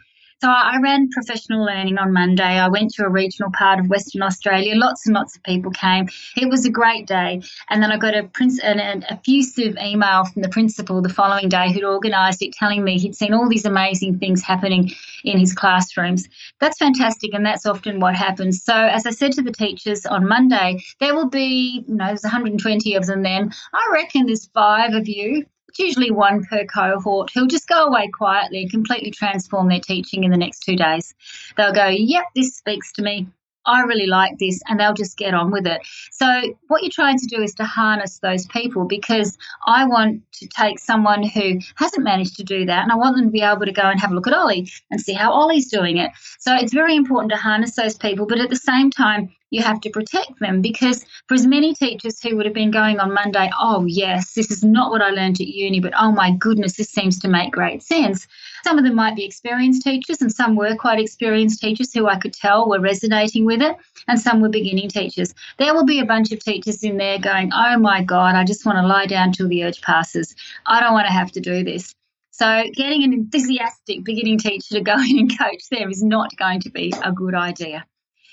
So 0.41 0.49
I 0.49 0.79
ran 0.81 1.11
professional 1.11 1.65
learning 1.65 1.99
on 1.99 2.13
Monday. 2.13 2.45
I 2.45 2.69
went 2.69 2.95
to 2.95 3.05
a 3.05 3.09
regional 3.09 3.51
part 3.51 3.81
of 3.81 3.89
Western 3.89 4.23
Australia. 4.23 4.77
Lots 4.77 5.05
and 5.05 5.13
lots 5.13 5.35
of 5.35 5.43
people 5.43 5.73
came. 5.73 6.09
It 6.37 6.49
was 6.49 6.65
a 6.65 6.71
great 6.71 7.09
day. 7.09 7.43
And 7.69 7.83
then 7.83 7.91
I 7.91 7.97
got 7.97 8.17
a 8.17 8.23
prince 8.23 8.61
an, 8.61 8.79
an 8.79 9.05
effusive 9.09 9.77
email 9.83 10.27
from 10.27 10.43
the 10.43 10.49
principal 10.49 11.03
the 11.03 11.09
following 11.09 11.49
day 11.49 11.73
who'd 11.73 11.83
organised 11.83 12.41
it, 12.41 12.53
telling 12.53 12.85
me 12.85 13.01
he'd 13.01 13.17
seen 13.17 13.35
all 13.35 13.49
these 13.49 13.65
amazing 13.65 14.21
things 14.21 14.41
happening 14.41 14.93
in 15.25 15.41
his 15.41 15.53
classrooms. 15.53 16.29
That's 16.61 16.79
fantastic, 16.79 17.35
and 17.35 17.45
that's 17.45 17.67
often 17.67 17.99
what 17.99 18.15
happens. 18.15 18.63
So 18.63 18.75
as 18.75 19.07
I 19.07 19.11
said 19.11 19.33
to 19.33 19.43
the 19.43 19.51
teachers 19.51 20.07
on 20.07 20.29
Monday, 20.29 20.81
there 21.01 21.17
will 21.17 21.29
be, 21.29 21.85
you 21.89 21.97
know, 21.97 22.07
there's 22.07 22.23
120 22.23 22.95
of 22.95 23.07
them. 23.07 23.25
Then 23.25 23.53
I 23.75 23.91
reckon 23.93 24.27
there's 24.27 24.47
five 24.55 24.93
of 24.93 25.09
you 25.09 25.47
it's 25.69 25.79
usually 25.79 26.11
one 26.11 26.45
per 26.45 26.65
cohort 26.65 27.31
who'll 27.33 27.47
just 27.47 27.69
go 27.69 27.87
away 27.87 28.09
quietly 28.09 28.63
and 28.63 28.71
completely 28.71 29.11
transform 29.11 29.69
their 29.69 29.81
teaching 29.81 30.25
in 30.25 30.31
the 30.31 30.37
next 30.37 30.61
two 30.61 30.77
days. 30.77 31.15
They'll 31.57 31.73
go, 31.73 31.87
Yep, 31.89 32.25
this 32.35 32.57
speaks 32.57 32.93
to 32.93 33.03
me. 33.03 33.29
I 33.67 33.83
really 33.83 34.07
like 34.07 34.39
this, 34.39 34.63
and 34.67 34.81
they'll 34.81 34.95
just 34.95 35.19
get 35.19 35.35
on 35.35 35.51
with 35.51 35.67
it. 35.67 35.83
So, 36.11 36.55
what 36.69 36.83
you're 36.83 36.91
trying 36.91 37.19
to 37.19 37.27
do 37.27 37.43
is 37.43 37.55
to 37.57 37.65
harness 37.65 38.19
those 38.19 38.47
people 38.47 38.87
because 38.87 39.37
I 39.67 39.85
want 39.85 40.23
to 40.35 40.49
take 40.49 40.79
someone 40.79 41.23
who 41.23 41.59
hasn't 41.77 42.03
managed 42.03 42.37
to 42.39 42.45
do 42.45 42.65
that 42.65 42.83
and 42.83 42.91
I 42.91 42.97
want 42.97 43.17
them 43.17 43.27
to 43.27 43.31
be 43.31 43.43
able 43.43 43.67
to 43.67 43.73
go 43.73 43.83
and 43.83 44.01
have 44.01 44.11
a 44.11 44.15
look 44.15 44.27
at 44.27 44.33
Ollie 44.33 44.71
and 44.91 45.01
see 45.01 45.13
how 45.13 45.33
Ollie's 45.33 45.71
doing 45.71 45.99
it. 45.99 46.13
So, 46.39 46.57
it's 46.57 46.73
very 46.73 46.97
important 46.97 47.31
to 47.33 47.37
harness 47.37 47.77
those 47.77 47.97
people, 47.99 48.27
but 48.27 48.41
at 48.41 48.49
the 48.49 48.57
same 48.57 48.91
time, 48.91 49.29
you 49.51 49.63
have 49.63 49.81
to 49.81 49.91
protect 49.91 50.39
them 50.41 50.61
because 50.61 51.05
for 51.27 51.35
as 51.35 51.47
many 51.47 51.75
teachers 51.75 52.21
who 52.21 52.37
would 52.37 52.47
have 52.47 52.55
been 52.55 52.71
going 52.71 53.01
on 53.01 53.15
Monday, 53.15 53.51
oh, 53.59 53.85
yes, 53.87 54.35
this 54.35 54.51
is 54.51 54.63
not 54.63 54.91
what 54.91 55.03
I 55.03 55.11
learned 55.11 55.41
at 55.41 55.47
uni, 55.47 55.81
but 55.81 55.93
oh 55.99 56.13
my 56.13 56.33
goodness, 56.33 56.77
this 56.77 56.91
seems 56.91 57.19
to 57.21 57.29
make 57.29 57.53
great 57.53 57.83
sense. 57.83 58.27
Some 58.65 58.79
of 58.79 58.85
them 58.85 58.95
might 58.95 59.17
be 59.17 59.25
experienced 59.25 59.83
teachers, 59.83 60.21
and 60.21 60.33
some 60.33 60.57
were 60.57 60.77
quite 60.77 61.01
experienced 61.01 61.61
teachers 61.61 61.93
who 61.93 62.07
I 62.07 62.19
could 62.19 62.35
tell 62.35 62.69
were 62.69 62.81
resonating 62.81 63.45
with 63.45 63.63
it, 63.63 63.77
and 64.07 64.21
some 64.21 64.41
were 64.41 64.49
beginning 64.49 64.89
teachers. 64.89 65.35
There 65.59 65.75
will 65.75 65.87
be 65.87 66.01
a 66.01 66.05
bunch 66.05 66.33
of 66.33 66.41
teachers 66.41 66.83
in 66.83 66.97
there 66.97 67.19
going, 67.19 67.51
oh 67.55 67.79
my 67.79 68.03
God, 68.03 68.35
I 68.35 68.45
just 68.45 68.67
want 68.67 68.79
to 68.79 68.87
lie 68.87 69.07
down 69.07 69.33
till 69.33 69.49
the 69.49 69.65
urge 69.65 69.81
passes. 69.81 70.35
I 70.67 70.81
don't 70.81 70.93
want 70.93 71.07
to 71.07 71.13
have 71.13 71.33
to 71.33 71.41
do 71.41 71.65
this. 71.65 71.95
So, 72.31 72.65
getting 72.73 73.03
an 73.03 73.13
enthusiastic 73.13 74.05
beginning 74.05 74.39
teacher 74.39 74.77
to 74.77 74.81
go 74.81 74.95
in 74.95 75.19
and 75.19 75.39
coach 75.39 75.69
them 75.71 75.91
is 75.91 76.03
not 76.03 76.37
going 76.37 76.61
to 76.61 76.71
be 76.71 76.93
a 77.03 77.11
good 77.11 77.35
idea. 77.35 77.85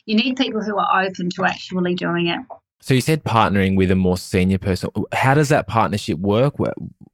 You 0.06 0.16
need 0.16 0.38
people 0.38 0.62
who 0.62 0.78
are 0.78 1.04
open 1.04 1.30
to 1.32 1.46
actually 1.46 1.96
doing 1.96 2.28
it. 2.28 2.40
So 2.80 2.94
you 2.94 3.02
said 3.02 3.24
partnering 3.24 3.76
with 3.76 3.90
a 3.90 3.96
more 3.96 4.18
senior 4.18 4.60
person. 4.60 4.92
How 5.12 5.34
does 5.34 5.50
that 5.50 5.68
partnership 5.68 6.20
work? 6.20 6.56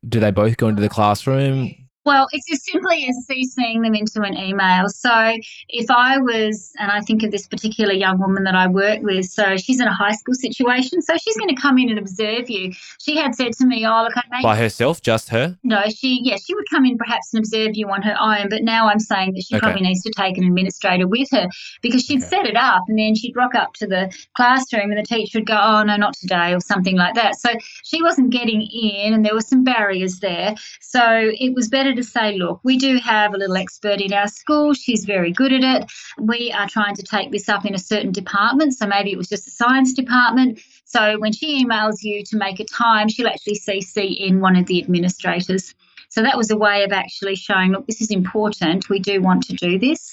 Do 0.08 0.20
they 0.20 0.32
both 0.32 0.58
go 0.58 0.68
into 0.68 0.82
the 0.82 0.90
classroom? 0.90 1.74
Well, 2.04 2.28
it's 2.32 2.52
as 2.52 2.66
simply 2.66 3.06
as 3.08 3.26
CCing 3.30 3.84
them 3.84 3.94
into 3.94 4.22
an 4.22 4.36
email. 4.36 4.88
So 4.90 5.36
if 5.70 5.92
I 5.92 6.18
was, 6.18 6.72
and 6.80 6.90
I 6.92 7.00
think 7.02 7.22
of 7.22 7.30
this 7.30 7.46
particular 7.48 7.94
young 7.94 8.18
woman 8.20 8.44
that 8.46 8.56
I 8.56 8.66
work 8.68 9.02
with, 9.04 9.26
so 9.26 9.56
she's 9.56 9.80
in 9.80 9.88
a 9.88 9.94
high 9.94 10.14
school 10.14 10.34
situation, 10.34 11.02
so 11.04 11.14
she's 11.18 11.38
going 11.38 11.56
to 11.56 11.62
come 11.62 11.78
in 11.78 11.90
and 11.90 12.00
observe 12.00 12.50
you. 12.50 12.74
She 13.00 13.18
had 13.18 13.36
said 13.36 13.54
to 13.54 13.68
me, 13.68 13.86
"Oh, 13.86 14.02
look, 14.04 14.14
I 14.18 14.24
may 14.32 14.42
By 14.42 14.58
herself, 14.58 15.02
just 15.04 15.30
her? 15.30 15.58
no, 15.64 15.84
she 15.96 16.22
yeah, 16.24 16.38
she 16.44 16.56
would 16.56 16.66
come 16.72 16.86
in 16.86 16.98
perhaps 16.98 17.34
and 17.34 17.40
observe 17.42 17.76
you 17.76 17.88
on 17.92 18.02
her 18.02 18.16
own, 18.20 18.50
but 18.50 18.64
now 18.64 18.88
I'm 18.90 19.00
saying 19.00 19.34
that 19.34 19.44
she 19.48 19.56
Okay. 19.56 19.60
probably 19.62 19.82
needs 19.82 20.02
to 20.02 20.12
take 20.18 20.38
an 20.40 20.44
administrator 20.44 21.08
with 21.08 21.30
her 21.32 21.48
because 21.84 22.04
she'd 22.04 22.22
Okay. 22.24 22.30
set 22.30 22.48
it 22.48 22.56
up 22.56 22.82
and 22.88 22.98
then 22.98 23.14
she'd 23.14 23.36
rock 23.36 23.54
up 23.54 23.74
to 23.76 23.86
the 23.86 24.12
classroom 24.36 24.90
and 24.90 24.98
the 24.98 25.04
teacher 25.04 25.38
would 25.40 25.46
go, 25.48 25.60
Oh 25.62 25.84
no, 25.84 25.98
not 25.98 26.16
today 26.16 26.54
or 26.56 26.60
something 26.62 26.98
like 26.98 27.14
that. 27.14 27.36
So 27.36 27.50
she 27.84 28.02
wasn't 28.02 28.32
getting 28.32 28.62
in 28.64 29.14
and 29.14 29.24
there 29.24 29.36
were 29.36 29.42
some 29.42 29.64
barriers 29.64 30.20
there. 30.20 30.56
So 30.82 31.32
it 31.40 31.54
was 31.54 31.68
better 31.70 31.91
to 31.96 32.04
say, 32.04 32.38
Look, 32.38 32.60
we 32.64 32.78
do 32.78 32.98
have 32.98 33.34
a 33.34 33.38
little 33.38 33.58
expert 33.58 34.02
in 34.02 34.14
our 34.14 34.28
school, 34.28 34.74
she's 34.74 35.06
very 35.06 35.32
good 35.32 35.54
at 35.54 35.64
it. 35.64 35.92
We 36.20 36.52
are 36.52 36.68
trying 36.68 36.96
to 36.96 37.04
take 37.04 37.32
this 37.32 37.50
up 37.50 37.66
in 37.66 37.76
a 37.76 37.80
certain 37.80 38.12
department. 38.12 38.74
So 38.74 38.88
maybe 38.88 39.12
it 39.12 39.18
was 39.18 39.30
just 39.30 39.46
the 39.46 39.52
science 39.52 39.94
department. 39.94 40.60
So 40.86 41.20
when 41.20 41.32
she 41.32 41.64
emails 41.64 42.04
you 42.04 42.24
to 42.26 42.38
make 42.38 42.60
a 42.60 42.66
time, 42.66 43.08
she'll 43.10 43.28
actually 43.28 43.60
CC 43.60 44.18
in 44.18 44.42
one 44.42 44.56
of 44.56 44.66
the 44.66 44.82
administrators. 44.82 45.74
So 46.10 46.22
that 46.22 46.38
was 46.38 46.52
a 46.52 46.58
way 46.58 46.84
of 46.84 46.92
actually 46.92 47.36
showing, 47.36 47.72
look, 47.72 47.88
this 47.88 48.02
is 48.02 48.12
important. 48.12 48.90
We 48.90 49.00
do 49.00 49.22
want 49.22 49.44
to 49.44 49.54
do 49.54 49.80
this. 49.80 50.11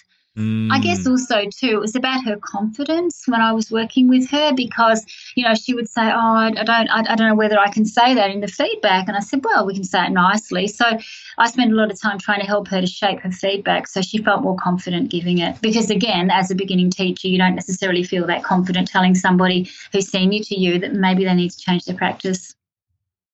I 0.71 0.79
guess 0.79 1.01
Mm. 1.01 1.11
also 1.11 1.41
too, 1.51 1.73
it 1.73 1.81
was 1.81 1.97
about 1.97 2.25
her 2.25 2.37
confidence 2.37 3.25
when 3.27 3.41
I 3.41 3.53
was 3.53 3.71
working 3.73 4.07
with 4.07 4.31
her 4.31 4.53
because 4.55 5.05
you 5.35 5.45
know 5.45 5.55
she 5.55 5.75
would 5.75 5.89
say, 5.89 6.03
"Oh, 6.03 6.35
I, 6.45 6.49
I 6.57 6.65
don't, 6.65 6.89
I, 6.89 7.01
I 7.01 7.17
don't 7.17 7.29
know 7.29 7.35
whether 7.35 7.59
I 7.59 7.71
can 7.71 7.85
say 7.85 8.15
that 8.15 8.31
in 8.31 8.41
the 8.41 8.47
feedback," 8.47 9.09
and 9.09 9.17
I 9.17 9.21
said, 9.21 9.45
"Well, 9.45 9.67
we 9.67 9.75
can 9.75 9.85
say 9.85 10.07
it 10.07 10.11
nicely." 10.11 10.69
So 10.69 10.85
I 11.39 11.49
spent 11.49 11.73
a 11.73 11.75
lot 11.75 11.91
of 11.91 12.01
time 12.01 12.19
trying 12.19 12.41
to 12.41 12.47
help 12.47 12.69
her 12.69 12.81
to 12.81 12.87
shape 12.87 13.21
her 13.21 13.33
feedback 13.33 13.89
so 13.89 14.01
she 14.01 14.19
felt 14.19 14.43
more 14.43 14.57
confident 14.57 15.11
giving 15.11 15.39
it. 15.39 15.61
Because 15.61 15.91
again, 15.91 16.31
as 16.31 16.51
a 16.51 16.55
beginning 16.55 16.91
teacher, 16.91 17.27
you 17.27 17.39
don't 17.39 17.57
necessarily 17.57 18.05
feel 18.05 18.27
that 18.27 18.45
confident 18.45 18.89
telling 18.89 19.15
somebody 19.17 19.69
who's 19.93 20.09
senior 20.09 20.43
to 20.45 20.59
you 20.59 20.79
that 20.79 20.93
maybe 20.93 21.25
they 21.25 21.35
need 21.35 21.51
to 21.51 21.59
change 21.59 21.85
their 21.85 21.97
practice. 21.97 22.55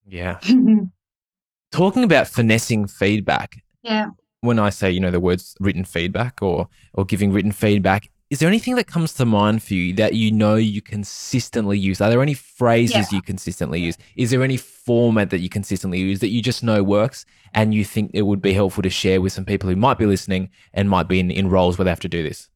Yeah. 0.07 0.39
Talking 1.71 2.03
about 2.03 2.27
finessing 2.27 2.87
feedback, 2.87 3.61
yeah. 3.83 4.09
When 4.41 4.59
I 4.59 4.69
say, 4.69 4.91
you 4.91 4.99
know, 4.99 5.11
the 5.11 5.19
words 5.19 5.55
written 5.59 5.83
feedback 5.85 6.41
or 6.41 6.67
or 6.93 7.05
giving 7.05 7.31
written 7.31 7.51
feedback, 7.51 8.09
is 8.29 8.39
there 8.39 8.49
anything 8.49 8.75
that 8.75 8.87
comes 8.87 9.13
to 9.13 9.25
mind 9.25 9.61
for 9.63 9.73
you 9.75 9.93
that 9.95 10.13
you 10.15 10.31
know 10.31 10.55
you 10.55 10.81
consistently 10.81 11.77
use? 11.77 12.01
Are 12.01 12.09
there 12.09 12.21
any 12.21 12.33
phrases 12.33 12.95
Yeah. 13.11 13.17
you 13.17 13.21
consistently 13.21 13.79
use? 13.79 13.97
Is 14.15 14.31
there 14.31 14.43
any 14.43 14.57
format 14.57 15.29
that 15.29 15.39
you 15.39 15.49
consistently 15.49 15.99
use 15.99 16.19
that 16.19 16.29
you 16.29 16.41
just 16.41 16.63
know 16.63 16.83
works 16.83 17.25
and 17.53 17.73
you 17.73 17.83
think 17.85 18.11
it 18.13 18.23
would 18.23 18.41
be 18.41 18.53
helpful 18.53 18.83
to 18.83 18.89
share 18.89 19.21
with 19.21 19.31
some 19.33 19.45
people 19.45 19.69
who 19.69 19.75
might 19.75 19.97
be 19.97 20.05
listening 20.05 20.49
and 20.73 20.89
might 20.89 21.07
be 21.07 21.19
in, 21.19 21.29
in 21.31 21.49
roles 21.49 21.77
where 21.77 21.85
they 21.85 21.91
have 21.91 21.99
to 22.01 22.09
do 22.09 22.23
this? 22.23 22.49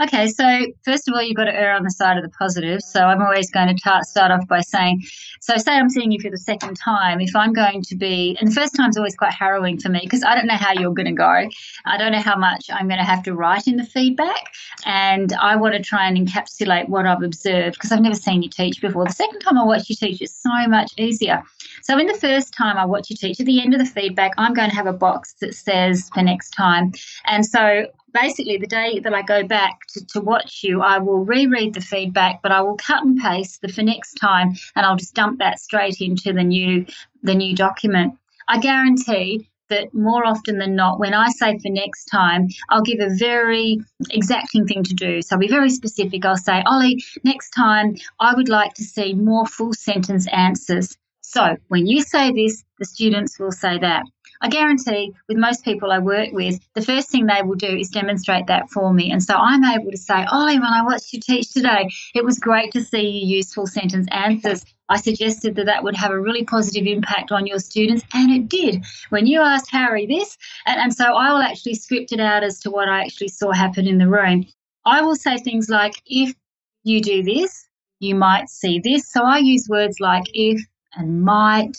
Okay, 0.00 0.28
so 0.28 0.44
first 0.84 1.08
of 1.08 1.14
all, 1.14 1.22
you've 1.22 1.36
got 1.36 1.44
to 1.44 1.54
err 1.54 1.74
on 1.74 1.82
the 1.82 1.90
side 1.90 2.16
of 2.16 2.22
the 2.22 2.30
positive. 2.30 2.80
So 2.80 3.00
I'm 3.00 3.22
always 3.22 3.50
going 3.50 3.68
to 3.68 3.82
ta- 3.82 4.02
start 4.02 4.30
off 4.30 4.46
by 4.48 4.60
saying, 4.60 5.02
so 5.40 5.56
say 5.56 5.72
I'm 5.72 5.90
seeing 5.90 6.10
you 6.10 6.20
for 6.20 6.30
the 6.30 6.38
second 6.38 6.76
time. 6.76 7.20
If 7.20 7.34
I'm 7.36 7.52
going 7.52 7.82
to 7.82 7.96
be, 7.96 8.36
and 8.40 8.50
the 8.50 8.54
first 8.54 8.74
time's 8.74 8.96
always 8.96 9.14
quite 9.14 9.32
harrowing 9.32 9.78
for 9.78 9.88
me 9.88 10.00
because 10.02 10.24
I 10.24 10.34
don't 10.34 10.46
know 10.46 10.56
how 10.56 10.72
you're 10.72 10.94
going 10.94 11.06
to 11.06 11.12
go. 11.12 11.48
I 11.84 11.96
don't 11.98 12.12
know 12.12 12.20
how 12.20 12.36
much 12.36 12.66
I'm 12.72 12.88
going 12.88 12.98
to 12.98 13.04
have 13.04 13.22
to 13.24 13.34
write 13.34 13.66
in 13.66 13.76
the 13.76 13.84
feedback. 13.84 14.52
And 14.84 15.32
I 15.34 15.56
want 15.56 15.74
to 15.74 15.82
try 15.82 16.08
and 16.08 16.16
encapsulate 16.16 16.88
what 16.88 17.06
I've 17.06 17.22
observed 17.22 17.74
because 17.74 17.92
I've 17.92 18.00
never 18.00 18.14
seen 18.14 18.42
you 18.42 18.50
teach 18.50 18.80
before. 18.80 19.04
The 19.04 19.12
second 19.12 19.40
time 19.40 19.58
I 19.58 19.64
watch 19.64 19.88
you 19.88 19.96
teach, 19.96 20.20
it's 20.20 20.40
so 20.42 20.68
much 20.68 20.92
easier. 20.98 21.42
So 21.82 21.98
in 21.98 22.06
the 22.06 22.14
first 22.14 22.54
time 22.54 22.76
I 22.76 22.84
watch 22.84 23.10
you 23.10 23.16
teach, 23.16 23.40
at 23.40 23.46
the 23.46 23.60
end 23.60 23.74
of 23.74 23.80
the 23.80 23.86
feedback, 23.86 24.32
I'm 24.38 24.54
going 24.54 24.70
to 24.70 24.76
have 24.76 24.86
a 24.86 24.92
box 24.92 25.34
that 25.40 25.54
says 25.54 26.10
for 26.14 26.22
next 26.22 26.50
time. 26.50 26.92
And 27.26 27.44
so 27.44 27.86
basically 28.14 28.56
the 28.56 28.66
day 28.66 29.00
that 29.00 29.12
I 29.12 29.22
go 29.22 29.46
back 29.46 29.80
to, 29.88 30.06
to 30.06 30.20
watch 30.20 30.62
you, 30.62 30.80
I 30.80 30.98
will 30.98 31.24
reread 31.24 31.74
the 31.74 31.80
feedback, 31.80 32.40
but 32.42 32.52
I 32.52 32.62
will 32.62 32.76
cut 32.76 33.04
and 33.04 33.20
paste 33.20 33.60
the 33.60 33.68
for 33.68 33.82
next 33.82 34.14
time 34.14 34.54
and 34.76 34.86
I'll 34.86 34.96
just 34.96 35.14
dump 35.14 35.40
that 35.40 35.58
straight 35.58 36.00
into 36.00 36.32
the 36.32 36.44
new 36.44 36.86
the 37.22 37.34
new 37.34 37.54
document. 37.54 38.14
I 38.48 38.60
guarantee 38.60 39.48
that 39.70 39.92
more 39.94 40.26
often 40.26 40.58
than 40.58 40.76
not, 40.76 41.00
when 41.00 41.14
I 41.14 41.28
say 41.30 41.58
for 41.58 41.70
next 41.70 42.04
time, 42.06 42.48
I'll 42.68 42.82
give 42.82 43.00
a 43.00 43.14
very 43.16 43.78
exacting 44.10 44.66
thing 44.66 44.84
to 44.84 44.94
do. 44.94 45.22
So 45.22 45.34
I'll 45.34 45.40
be 45.40 45.48
very 45.48 45.70
specific. 45.70 46.24
I'll 46.24 46.36
say, 46.36 46.62
Ollie, 46.66 47.02
next 47.24 47.50
time 47.50 47.96
I 48.20 48.34
would 48.34 48.48
like 48.48 48.74
to 48.74 48.84
see 48.84 49.14
more 49.14 49.46
full 49.46 49.72
sentence 49.72 50.26
answers. 50.28 50.96
So 51.22 51.56
when 51.68 51.86
you 51.86 52.02
say 52.02 52.30
this, 52.32 52.62
the 52.78 52.84
students 52.84 53.38
will 53.38 53.52
say 53.52 53.78
that. 53.78 54.04
I 54.44 54.48
guarantee 54.48 55.14
with 55.26 55.38
most 55.38 55.64
people 55.64 55.90
I 55.90 55.98
work 56.00 56.28
with, 56.32 56.60
the 56.74 56.82
first 56.82 57.08
thing 57.08 57.24
they 57.24 57.40
will 57.40 57.54
do 57.54 57.66
is 57.78 57.88
demonstrate 57.88 58.46
that 58.48 58.68
for 58.68 58.92
me. 58.92 59.10
And 59.10 59.22
so 59.22 59.32
I'm 59.34 59.64
able 59.64 59.90
to 59.90 59.96
say, 59.96 60.26
Ollie, 60.30 60.58
when 60.58 60.70
I 60.70 60.82
watched 60.82 61.14
you 61.14 61.20
teach 61.20 61.50
today, 61.50 61.88
it 62.14 62.26
was 62.26 62.38
great 62.38 62.70
to 62.72 62.84
see 62.84 63.08
you 63.08 63.36
use 63.36 63.54
full 63.54 63.66
sentence 63.66 64.06
answers. 64.10 64.62
I 64.90 64.98
suggested 64.98 65.54
that 65.54 65.64
that 65.64 65.82
would 65.82 65.96
have 65.96 66.10
a 66.10 66.20
really 66.20 66.44
positive 66.44 66.86
impact 66.86 67.32
on 67.32 67.46
your 67.46 67.58
students, 67.58 68.04
and 68.12 68.30
it 68.30 68.50
did. 68.50 68.84
When 69.08 69.26
you 69.26 69.40
asked 69.40 69.70
Harry 69.70 70.04
this, 70.04 70.36
and, 70.66 70.78
and 70.78 70.94
so 70.94 71.14
I 71.14 71.32
will 71.32 71.40
actually 71.40 71.76
script 71.76 72.12
it 72.12 72.20
out 72.20 72.44
as 72.44 72.60
to 72.60 72.70
what 72.70 72.86
I 72.86 73.00
actually 73.00 73.28
saw 73.28 73.50
happen 73.50 73.86
in 73.86 73.96
the 73.96 74.08
room. 74.10 74.44
I 74.84 75.00
will 75.00 75.16
say 75.16 75.38
things 75.38 75.70
like, 75.70 75.94
if 76.04 76.34
you 76.82 77.00
do 77.00 77.22
this, 77.22 77.66
you 77.98 78.14
might 78.14 78.50
see 78.50 78.78
this. 78.78 79.10
So 79.10 79.24
I 79.24 79.38
use 79.38 79.70
words 79.70 80.00
like 80.00 80.24
if 80.34 80.60
and 80.96 81.22
might. 81.22 81.76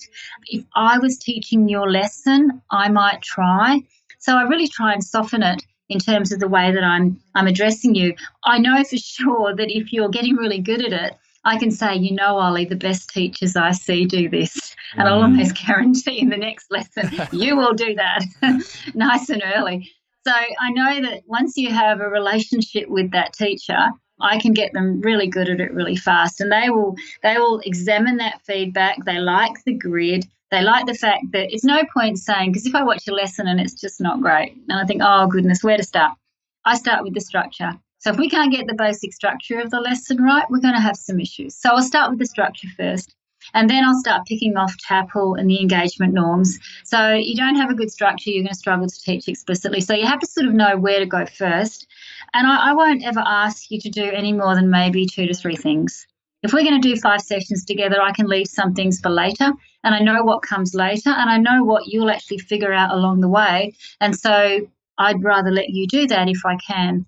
If 0.48 0.64
I 0.76 1.00
was 1.00 1.18
teaching 1.18 1.70
your 1.70 1.90
lesson, 1.92 2.62
I 2.72 2.90
might 2.90 3.22
try. 3.22 3.82
So 4.20 4.36
I 4.38 4.44
really 4.44 4.68
try 4.68 4.94
and 4.94 5.04
soften 5.04 5.44
it 5.44 5.64
in 5.90 6.00
terms 6.00 6.32
of 6.32 6.40
the 6.40 6.48
way 6.48 6.72
that 6.72 6.84
I'm 6.84 7.20
I'm 7.36 7.48
addressing 7.48 7.96
you. 7.96 8.16
I 8.44 8.58
know 8.58 8.84
for 8.84 8.98
sure 9.16 9.56
that 9.56 9.76
if 9.76 9.94
you're 9.94 10.10
getting 10.10 10.36
really 10.36 10.60
good 10.60 10.84
at 10.86 10.94
it, 10.94 11.18
I 11.44 11.60
can 11.60 11.70
say, 11.70 11.96
you 11.96 12.12
know, 12.12 12.38
Ollie, 12.38 12.66
the 12.66 12.76
best 12.76 13.10
teachers 13.10 13.56
I 13.56 13.72
see 13.72 14.06
do 14.06 14.30
this. 14.30 14.76
And 14.96 15.08
I'll 15.08 15.20
mm. 15.20 15.24
almost 15.24 15.56
guarantee 15.66 16.20
in 16.20 16.30
the 16.30 16.38
next 16.38 16.72
lesson, 16.72 17.12
you 17.32 17.56
will 17.56 17.74
do 17.74 17.96
that 17.96 18.26
nice 18.96 19.30
and 19.30 19.44
early. 19.56 19.92
So 20.28 20.34
I 20.34 20.72
know 20.72 21.02
that 21.08 21.22
once 21.28 21.56
you 21.56 21.72
have 21.72 22.02
a 22.02 22.10
relationship 22.10 22.90
with 22.90 23.12
that 23.12 23.34
teacher, 23.34 23.92
I 24.20 24.40
can 24.40 24.54
get 24.54 24.74
them 24.74 25.02
really 25.02 25.28
good 25.28 25.50
at 25.50 25.60
it 25.60 25.74
really 25.74 25.96
fast. 25.96 26.42
And 26.42 26.52
they 26.52 26.70
will 26.70 26.96
they 27.24 27.38
will 27.38 27.60
examine 27.60 28.18
that 28.18 28.42
feedback. 28.46 29.04
They 29.06 29.20
like 29.20 29.64
the 29.66 29.74
grid. 29.74 30.26
They 30.52 30.62
like 30.62 30.86
the 30.86 30.94
fact 30.94 31.26
that 31.34 31.54
it's 31.54 31.64
no 31.64 31.84
point 31.94 32.20
saying, 32.20 32.52
because 32.52 32.66
if 32.66 32.76
I 32.76 32.84
watch 32.84 33.08
a 33.08 33.14
lesson 33.14 33.48
and 33.48 33.60
it's 33.60 33.74
just 33.74 34.00
not 34.00 34.22
great, 34.22 34.56
and 34.70 34.80
I 34.80 34.86
think, 34.86 35.02
oh 35.04 35.28
goodness, 35.28 35.64
where 35.64 35.78
to 35.78 35.84
start? 35.84 36.18
I 36.66 36.78
start 36.78 37.04
with 37.04 37.14
the 37.14 37.22
structure. 37.22 37.74
So 38.00 38.12
if 38.12 38.18
we 38.18 38.30
can't 38.30 38.52
get 38.52 38.68
the 38.68 38.76
basic 38.76 39.14
structure 39.14 39.60
of 39.60 39.72
the 39.72 39.80
lesson 39.80 40.22
right, 40.22 40.46
we're 40.50 40.60
going 40.60 40.76
to 40.76 40.80
have 40.80 40.96
some 40.96 41.20
issues. 41.20 41.56
So 41.56 41.72
I'll 41.72 41.82
start 41.82 42.12
with 42.12 42.20
the 42.20 42.28
structure 42.28 42.68
first. 42.78 43.16
And 43.54 43.70
then 43.70 43.84
I'll 43.84 44.00
start 44.00 44.26
picking 44.28 44.58
off 44.58 44.76
TAPPLE 44.88 45.36
and 45.36 45.50
the 45.50 45.60
engagement 45.62 46.14
norms. 46.14 46.60
So 46.84 47.14
you 47.14 47.36
don't 47.36 47.56
have 47.56 47.70
a 47.70 47.76
good 47.76 47.92
structure, 47.92 48.30
you're 48.30 48.44
going 48.44 48.54
to 48.54 48.58
struggle 48.58 48.88
to 48.88 49.02
teach 49.02 49.28
explicitly. 49.28 49.82
So 49.82 49.94
you 49.94 50.06
have 50.06 50.20
to 50.20 50.28
sort 50.28 50.48
of 50.48 50.54
know 50.54 50.78
where 50.78 51.00
to 51.00 51.06
go 51.06 51.26
first. 51.26 51.88
And 52.36 52.48
I, 52.48 52.72
I 52.72 52.74
won't 52.74 53.06
ever 53.06 53.24
ask 53.26 53.72
you 53.72 53.80
to 53.80 53.90
do 53.90 54.04
any 54.04 54.34
more 54.34 54.56
than 54.56 54.70
maybe 54.70 55.06
two 55.06 55.26
to 55.26 55.34
three 55.34 55.56
things. 55.56 56.06
If 56.44 56.52
we're 56.52 56.66
going 56.66 56.82
to 56.82 56.88
do 56.88 57.00
five 57.00 57.22
sessions 57.22 57.64
together, 57.64 58.02
I 58.02 58.12
can 58.12 58.28
leave 58.28 58.48
some 58.48 58.74
things 58.74 59.00
for 59.00 59.10
later. 59.10 59.54
And 59.86 59.96
I 59.96 60.00
know 60.00 60.22
what 60.22 60.42
comes 60.42 60.76
later, 60.76 61.12
and 61.12 61.30
I 61.30 61.38
know 61.38 61.64
what 61.64 61.88
you'll 61.88 62.12
actually 62.12 62.40
figure 62.40 62.74
out 62.74 62.92
along 62.92 63.22
the 63.22 63.30
way. 63.30 63.74
And 64.02 64.14
so 64.14 64.60
I'd 64.98 65.24
rather 65.24 65.50
let 65.50 65.70
you 65.70 65.88
do 65.88 66.08
that 66.08 66.28
if 66.28 66.46
I 66.46 66.58
can. 66.58 67.06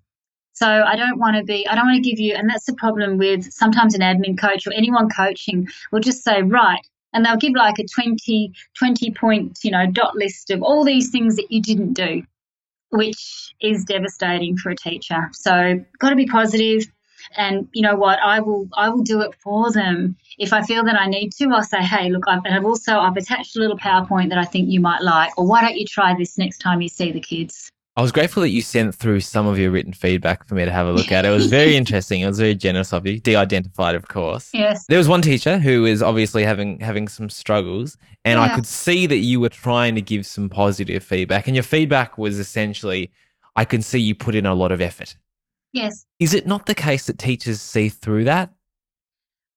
So 0.53 0.65
I 0.65 0.95
don't 0.95 1.19
want 1.19 1.35
to 1.35 1.43
be, 1.43 1.67
I 1.67 1.75
don't 1.75 1.87
want 1.87 2.01
to 2.01 2.09
give 2.09 2.19
you, 2.19 2.33
and 2.33 2.49
that's 2.49 2.65
the 2.65 2.73
problem 2.75 3.17
with 3.17 3.51
sometimes 3.51 3.95
an 3.95 4.01
admin 4.01 4.39
coach 4.39 4.65
or 4.65 4.71
anyone 4.71 5.09
coaching 5.09 5.67
will 5.91 5.99
just 5.99 6.23
say, 6.23 6.41
right, 6.41 6.81
and 7.11 7.25
they'll 7.25 7.35
give 7.35 7.53
like 7.53 7.79
a 7.79 7.85
20, 7.85 8.53
20 8.79 9.11
point, 9.11 9.59
you 9.61 9.71
know, 9.71 9.87
dot 9.91 10.15
list 10.15 10.51
of 10.51 10.63
all 10.63 10.85
these 10.85 11.09
things 11.09 11.35
that 11.35 11.51
you 11.51 11.61
didn't 11.61 11.93
do, 11.93 12.23
which 12.89 13.53
is 13.61 13.83
devastating 13.85 14.57
for 14.57 14.69
a 14.69 14.75
teacher. 14.75 15.29
So 15.33 15.79
got 15.99 16.09
to 16.09 16.15
be. 16.15 16.29
And 17.35 17.67
you 17.73 17.81
know 17.81 17.95
what? 17.95 18.19
I 18.19 18.39
will 18.39 18.69
I 18.73 18.89
will 18.89 19.03
do 19.03 19.21
it 19.21 19.35
for 19.43 19.71
them. 19.71 20.15
If 20.37 20.53
I 20.53 20.61
feel 20.61 20.83
that 20.85 20.99
I 20.99 21.07
need 21.07 21.31
to, 21.33 21.49
I'll 21.49 21.63
say, 21.63 21.81
hey, 21.83 22.09
look, 22.09 22.23
I've, 22.27 22.45
and 22.45 22.55
I've 22.55 22.65
also 22.65 22.99
I've 22.99 23.17
attached 23.17 23.57
a 23.57 23.59
little 23.59 23.77
PowerPoint 23.77 24.29
that 24.29 24.37
I 24.37 24.45
think 24.45 24.69
you 24.69 24.79
might 24.79 25.01
like, 25.01 25.37
or 25.37 25.45
why 25.45 25.61
don't 25.61 25.75
you 25.75 25.85
try 25.85 26.15
this 26.17 26.37
next 26.37 26.59
time 26.59 26.81
you 26.81 26.87
see 26.87 27.11
the 27.11 27.19
kids? 27.19 27.71
I 27.97 28.01
was 28.01 28.11
grateful 28.11 28.41
that 28.41 28.49
you 28.49 28.61
sent 28.61 28.93
through 28.93 29.21
some 29.21 29.47
of 29.47 29.57
your 29.57 29.71
written 29.71 29.91
feedback 29.91 30.47
for 30.47 30.53
me 30.53 30.63
to 30.63 30.71
have 30.71 30.85
a 30.85 30.91
look 30.91 31.11
at. 31.11 31.25
It 31.25 31.31
was 31.31 31.47
very 31.47 31.75
interesting. 31.81 32.21
It 32.21 32.27
was 32.27 32.37
very 32.37 32.53
generous 32.53 32.93
of 32.93 33.07
you. 33.07 33.19
De-identified, 33.19 33.95
of 33.95 34.07
course. 34.07 34.51
Yes. 34.53 34.85
There 34.85 34.99
was 34.99 35.07
one 35.07 35.23
teacher 35.23 35.57
who 35.57 35.83
is 35.83 36.03
obviously 36.03 36.43
having 36.43 36.79
having 36.79 37.07
some 37.07 37.27
struggles, 37.27 37.97
and 38.23 38.39
I 38.39 38.53
could 38.53 38.67
see 38.67 39.07
that 39.07 39.17
you 39.17 39.39
were 39.39 39.49
trying 39.49 39.95
to 39.95 40.01
give 40.01 40.27
some 40.27 40.47
positive 40.47 41.03
feedback, 41.03 41.47
and 41.47 41.55
your 41.55 41.63
feedback 41.63 42.19
was 42.19 42.37
essentially, 42.37 43.09
I 43.55 43.65
can 43.65 43.81
see 43.81 43.97
you 43.97 44.13
put 44.13 44.35
in 44.35 44.45
a 44.45 44.53
lot 44.53 44.71
of 44.71 44.79
effort. 44.79 45.17
Yes. 45.73 46.05
Is 46.19 46.35
it 46.35 46.45
not 46.45 46.67
the 46.67 46.75
case 46.75 47.07
that 47.07 47.17
teachers 47.17 47.59
see 47.61 47.89
through 47.89 48.25
that? 48.25 48.51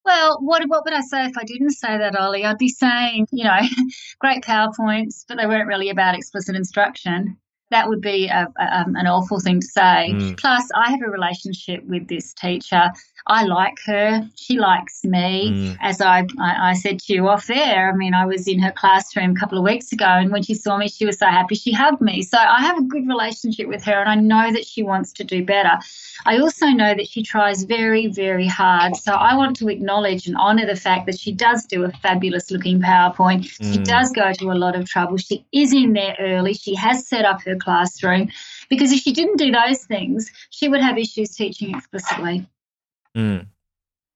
Well, 0.06 0.38
what 0.40 0.66
what 0.66 0.86
would 0.86 0.94
I 0.94 1.02
say 1.02 1.26
if 1.26 1.36
I 1.36 1.44
didn't 1.44 1.72
say 1.72 1.98
that, 1.98 2.16
Ollie? 2.16 2.46
I'd 2.46 2.56
be 2.56 2.70
saying, 2.70 3.26
you 3.32 3.44
know, 3.44 3.60
great 4.18 4.42
PowerPoints, 4.42 5.26
but 5.28 5.36
they 5.36 5.46
weren't 5.46 5.68
really 5.68 5.90
about 5.90 6.14
explicit 6.14 6.56
instruction. 6.56 7.36
That 7.70 7.88
would 7.88 8.00
be 8.00 8.26
a, 8.26 8.48
a, 8.58 8.80
um, 8.80 8.96
an 8.96 9.06
awful 9.06 9.40
thing 9.40 9.60
to 9.60 9.66
say. 9.66 10.12
Mm. 10.12 10.36
Plus, 10.38 10.68
I 10.74 10.90
have 10.90 11.02
a 11.02 11.10
relationship 11.10 11.84
with 11.84 12.08
this 12.08 12.34
teacher. 12.34 12.90
I 13.26 13.44
like 13.44 13.78
her. 13.86 14.28
She 14.34 14.58
likes 14.58 15.04
me. 15.04 15.50
Mm. 15.50 15.76
As 15.80 16.00
I, 16.00 16.26
I, 16.38 16.70
I 16.70 16.74
said 16.74 17.00
to 17.00 17.12
you 17.12 17.28
off 17.28 17.46
there, 17.46 17.90
I 17.92 17.96
mean, 17.96 18.14
I 18.14 18.26
was 18.26 18.48
in 18.48 18.58
her 18.60 18.72
classroom 18.72 19.32
a 19.32 19.34
couple 19.34 19.58
of 19.58 19.64
weeks 19.64 19.92
ago, 19.92 20.06
and 20.06 20.30
when 20.32 20.42
she 20.42 20.54
saw 20.54 20.76
me, 20.76 20.88
she 20.88 21.06
was 21.06 21.18
so 21.18 21.26
happy 21.26 21.54
she 21.54 21.72
hugged 21.72 22.00
me. 22.00 22.22
So 22.22 22.38
I 22.38 22.60
have 22.60 22.78
a 22.78 22.82
good 22.82 23.06
relationship 23.06 23.68
with 23.68 23.84
her, 23.84 23.92
and 24.00 24.08
I 24.08 24.14
know 24.16 24.52
that 24.52 24.66
she 24.66 24.82
wants 24.82 25.12
to 25.14 25.24
do 25.24 25.44
better. 25.44 25.78
I 26.26 26.38
also 26.38 26.66
know 26.66 26.94
that 26.94 27.08
she 27.08 27.22
tries 27.22 27.64
very, 27.64 28.06
very 28.08 28.46
hard. 28.46 28.96
So 28.96 29.12
I 29.12 29.34
want 29.36 29.56
to 29.56 29.68
acknowledge 29.68 30.26
and 30.26 30.36
honour 30.36 30.66
the 30.66 30.76
fact 30.76 31.06
that 31.06 31.18
she 31.18 31.32
does 31.32 31.64
do 31.66 31.84
a 31.84 31.90
fabulous 31.90 32.50
looking 32.50 32.80
PowerPoint. 32.80 33.44
She 33.44 33.78
Mm. 33.78 33.84
does 33.84 34.12
go 34.12 34.32
to 34.32 34.50
a 34.52 34.54
lot 34.54 34.76
of 34.76 34.88
trouble. 34.88 35.16
She 35.16 35.44
is 35.52 35.72
in 35.72 35.92
there 35.92 36.16
early. 36.20 36.54
She 36.54 36.74
has 36.74 37.06
set 37.06 37.24
up 37.24 37.42
her 37.42 37.56
classroom 37.56 38.30
because 38.68 38.92
if 38.92 39.00
she 39.00 39.12
didn't 39.12 39.36
do 39.36 39.50
those 39.50 39.84
things, 39.84 40.30
she 40.50 40.68
would 40.68 40.80
have 40.80 40.98
issues 40.98 41.34
teaching 41.34 41.74
explicitly. 41.74 42.46
Mm. 43.16 43.46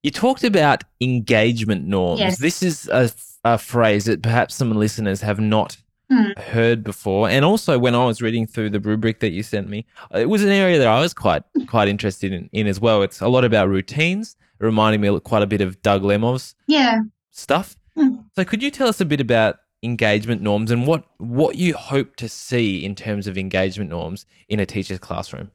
You 0.03 0.11
talked 0.11 0.45
about 0.45 0.85
engagement 1.01 1.87
norms. 1.87 2.21
Yes. 2.21 2.39
This 2.39 2.63
is 2.63 2.89
a, 2.89 3.11
a 3.45 3.59
phrase 3.59 4.05
that 4.05 4.23
perhaps 4.23 4.55
some 4.55 4.73
listeners 4.73 5.21
have 5.21 5.41
not 5.41 5.77
Hmm. 6.11 6.33
heard 6.37 6.85
before. 6.85 7.31
And 7.31 7.47
also, 7.47 7.79
when 7.79 7.95
I 7.95 8.05
was 8.05 8.21
reading 8.21 8.47
through 8.47 8.69
the 8.71 8.79
rubric 8.79 9.21
that 9.21 9.31
you 9.31 9.43
sent 9.43 9.71
me, 9.71 9.87
it 10.15 10.29
was 10.29 10.43
an 10.45 10.51
area 10.51 10.79
that 10.79 10.87
I 10.87 11.01
was 11.01 11.15
quite 11.15 11.43
quite 11.67 11.89
interested 11.89 12.31
in, 12.31 12.51
in 12.53 12.67
as 12.67 12.79
well. 12.79 13.03
It's 13.03 13.23
a 13.23 13.29
lot 13.29 13.43
about 13.43 13.71
routines, 13.71 14.37
reminding 14.59 15.01
me 15.01 15.19
quite 15.21 15.43
a 15.43 15.47
bit 15.47 15.63
of 15.63 15.81
Doug 15.81 16.03
Lemov's 16.03 16.55
Yeah. 16.67 17.01
stuff. 17.31 17.75
Hmm. 17.97 18.17
So, 18.37 18.45
could 18.45 18.63
you 18.63 18.71
tell 18.71 18.87
us 18.87 19.01
a 19.01 19.07
bit 19.07 19.23
about 19.23 19.57
engagement 19.83 20.43
norms 20.43 20.71
and 20.71 20.87
what 20.87 21.05
what 21.17 21.57
you 21.57 21.73
hope 21.73 22.17
to 22.17 22.29
see 22.29 22.85
in 22.85 22.95
terms 22.95 23.27
of 23.27 23.39
engagement 23.39 23.89
norms 23.89 24.27
in 24.51 24.61
a 24.61 24.67
teacher's 24.67 24.99
classroom? 24.99 25.53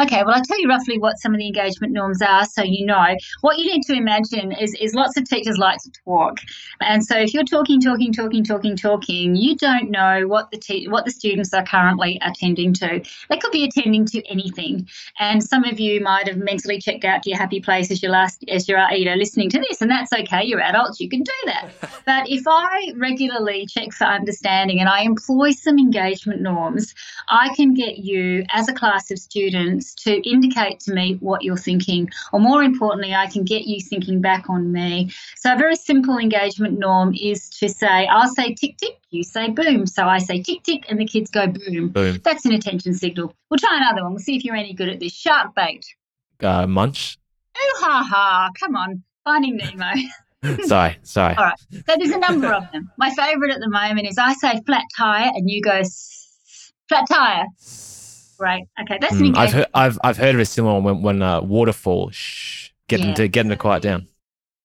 Okay, 0.00 0.22
well, 0.24 0.34
I'll 0.34 0.42
tell 0.42 0.58
you 0.58 0.68
roughly 0.68 0.98
what 0.98 1.18
some 1.18 1.34
of 1.34 1.38
the 1.38 1.46
engagement 1.46 1.92
norms 1.92 2.22
are 2.22 2.46
so 2.46 2.62
you 2.62 2.86
know. 2.86 3.14
What 3.42 3.58
you 3.58 3.70
need 3.70 3.82
to 3.82 3.92
imagine 3.92 4.52
is, 4.52 4.74
is 4.80 4.94
lots 4.94 5.16
of 5.18 5.28
teachers 5.28 5.58
like 5.58 5.78
to 5.82 5.90
talk. 6.06 6.38
And 6.80 7.04
so 7.04 7.18
if 7.18 7.34
you're 7.34 7.44
talking, 7.44 7.82
talking, 7.82 8.10
talking, 8.10 8.42
talking, 8.42 8.76
talking, 8.76 9.36
you 9.36 9.56
don't 9.56 9.90
know 9.90 10.26
what 10.26 10.50
the 10.52 10.56
te- 10.56 10.88
what 10.88 11.04
the 11.04 11.10
students 11.10 11.52
are 11.52 11.64
currently 11.64 12.18
attending 12.22 12.72
to. 12.74 13.02
They 13.28 13.36
could 13.36 13.52
be 13.52 13.64
attending 13.64 14.06
to 14.06 14.26
anything. 14.26 14.88
And 15.18 15.42
some 15.42 15.64
of 15.64 15.78
you 15.78 16.00
might 16.00 16.28
have 16.28 16.38
mentally 16.38 16.80
checked 16.80 17.04
out 17.04 17.22
to 17.24 17.30
your 17.30 17.38
happy 17.38 17.60
place 17.60 17.90
as 17.90 18.02
your 18.02 18.12
last 18.12 18.42
as 18.48 18.68
you're 18.68 18.80
you 18.92 19.04
know 19.04 19.16
listening 19.16 19.50
to 19.50 19.58
this, 19.58 19.82
and 19.82 19.90
that's 19.90 20.14
okay. 20.14 20.42
You're 20.44 20.62
adults, 20.62 21.00
you 21.00 21.10
can 21.10 21.22
do 21.22 21.32
that. 21.46 21.70
But 22.06 22.28
if 22.28 22.44
I 22.48 22.92
regularly 22.96 23.66
check 23.66 23.92
for 23.92 24.04
understanding 24.04 24.80
and 24.80 24.88
I 24.88 25.02
employ 25.02 25.52
some 25.52 25.78
engagement 25.78 26.40
norms, 26.40 26.94
I 27.28 27.54
can 27.54 27.74
get 27.74 27.98
you 27.98 28.44
as 28.52 28.68
a 28.68 28.72
class 28.72 29.10
of 29.10 29.18
students 29.18 29.89
to 29.96 30.28
indicate 30.28 30.80
to 30.80 30.94
me 30.94 31.16
what 31.20 31.42
you're 31.42 31.56
thinking, 31.56 32.10
or 32.32 32.40
more 32.40 32.62
importantly, 32.62 33.14
I 33.14 33.26
can 33.26 33.44
get 33.44 33.66
you 33.66 33.80
thinking 33.80 34.20
back 34.20 34.48
on 34.48 34.72
me. 34.72 35.10
So, 35.36 35.52
a 35.52 35.56
very 35.56 35.76
simple 35.76 36.18
engagement 36.18 36.78
norm 36.78 37.14
is 37.14 37.48
to 37.60 37.68
say, 37.68 38.06
I'll 38.06 38.28
say 38.28 38.54
tick 38.54 38.76
tick, 38.76 38.98
you 39.10 39.22
say 39.22 39.50
boom. 39.50 39.86
So, 39.86 40.06
I 40.06 40.18
say 40.18 40.42
tick 40.42 40.62
tick, 40.62 40.84
and 40.88 40.98
the 40.98 41.06
kids 41.06 41.30
go 41.30 41.46
boom. 41.46 41.88
Boom. 41.88 42.20
That's 42.24 42.44
an 42.44 42.52
attention 42.52 42.94
signal. 42.94 43.34
We'll 43.50 43.58
try 43.58 43.76
another 43.76 44.02
one. 44.02 44.12
We'll 44.12 44.22
see 44.22 44.36
if 44.36 44.44
you're 44.44 44.56
any 44.56 44.72
good 44.72 44.88
at 44.88 45.00
this. 45.00 45.12
Shark 45.12 45.54
bait. 45.54 45.84
Uh, 46.42 46.66
munch. 46.66 47.18
Ooh 47.56 47.72
ha 47.76 48.06
ha. 48.08 48.50
Come 48.58 48.76
on. 48.76 49.02
Finding 49.24 49.56
Nemo. 49.56 49.92
sorry, 50.66 50.98
sorry. 51.02 51.34
All 51.36 51.44
right. 51.44 51.58
So 51.72 51.94
there's 51.98 52.10
a 52.10 52.18
number 52.18 52.52
of 52.52 52.70
them. 52.72 52.90
My 52.96 53.10
favourite 53.10 53.52
at 53.52 53.60
the 53.60 53.68
moment 53.68 54.08
is 54.08 54.16
I 54.18 54.32
say 54.34 54.60
flat 54.64 54.84
tire 54.96 55.30
and 55.34 55.50
you 55.50 55.60
go 55.60 55.82
flat 56.88 57.06
tire. 57.08 57.44
Right. 58.40 58.66
Okay. 58.80 58.96
That's 59.00 59.14
an 59.14 59.34
Mm, 59.34 59.36
I've 59.36 59.52
heard 59.52 59.66
I've 59.74 59.98
I've 60.02 60.16
heard 60.16 60.34
of 60.34 60.40
a 60.40 60.46
similar 60.46 60.80
one 60.80 60.82
when, 60.84 61.02
when 61.02 61.22
uh, 61.22 61.42
waterfall. 61.42 62.10
Shh, 62.10 62.70
get 62.88 63.02
them 63.02 63.14
to 63.14 63.28
get 63.28 63.42
them 63.42 63.50
to 63.50 63.56
quiet 63.56 63.82
down. 63.82 64.08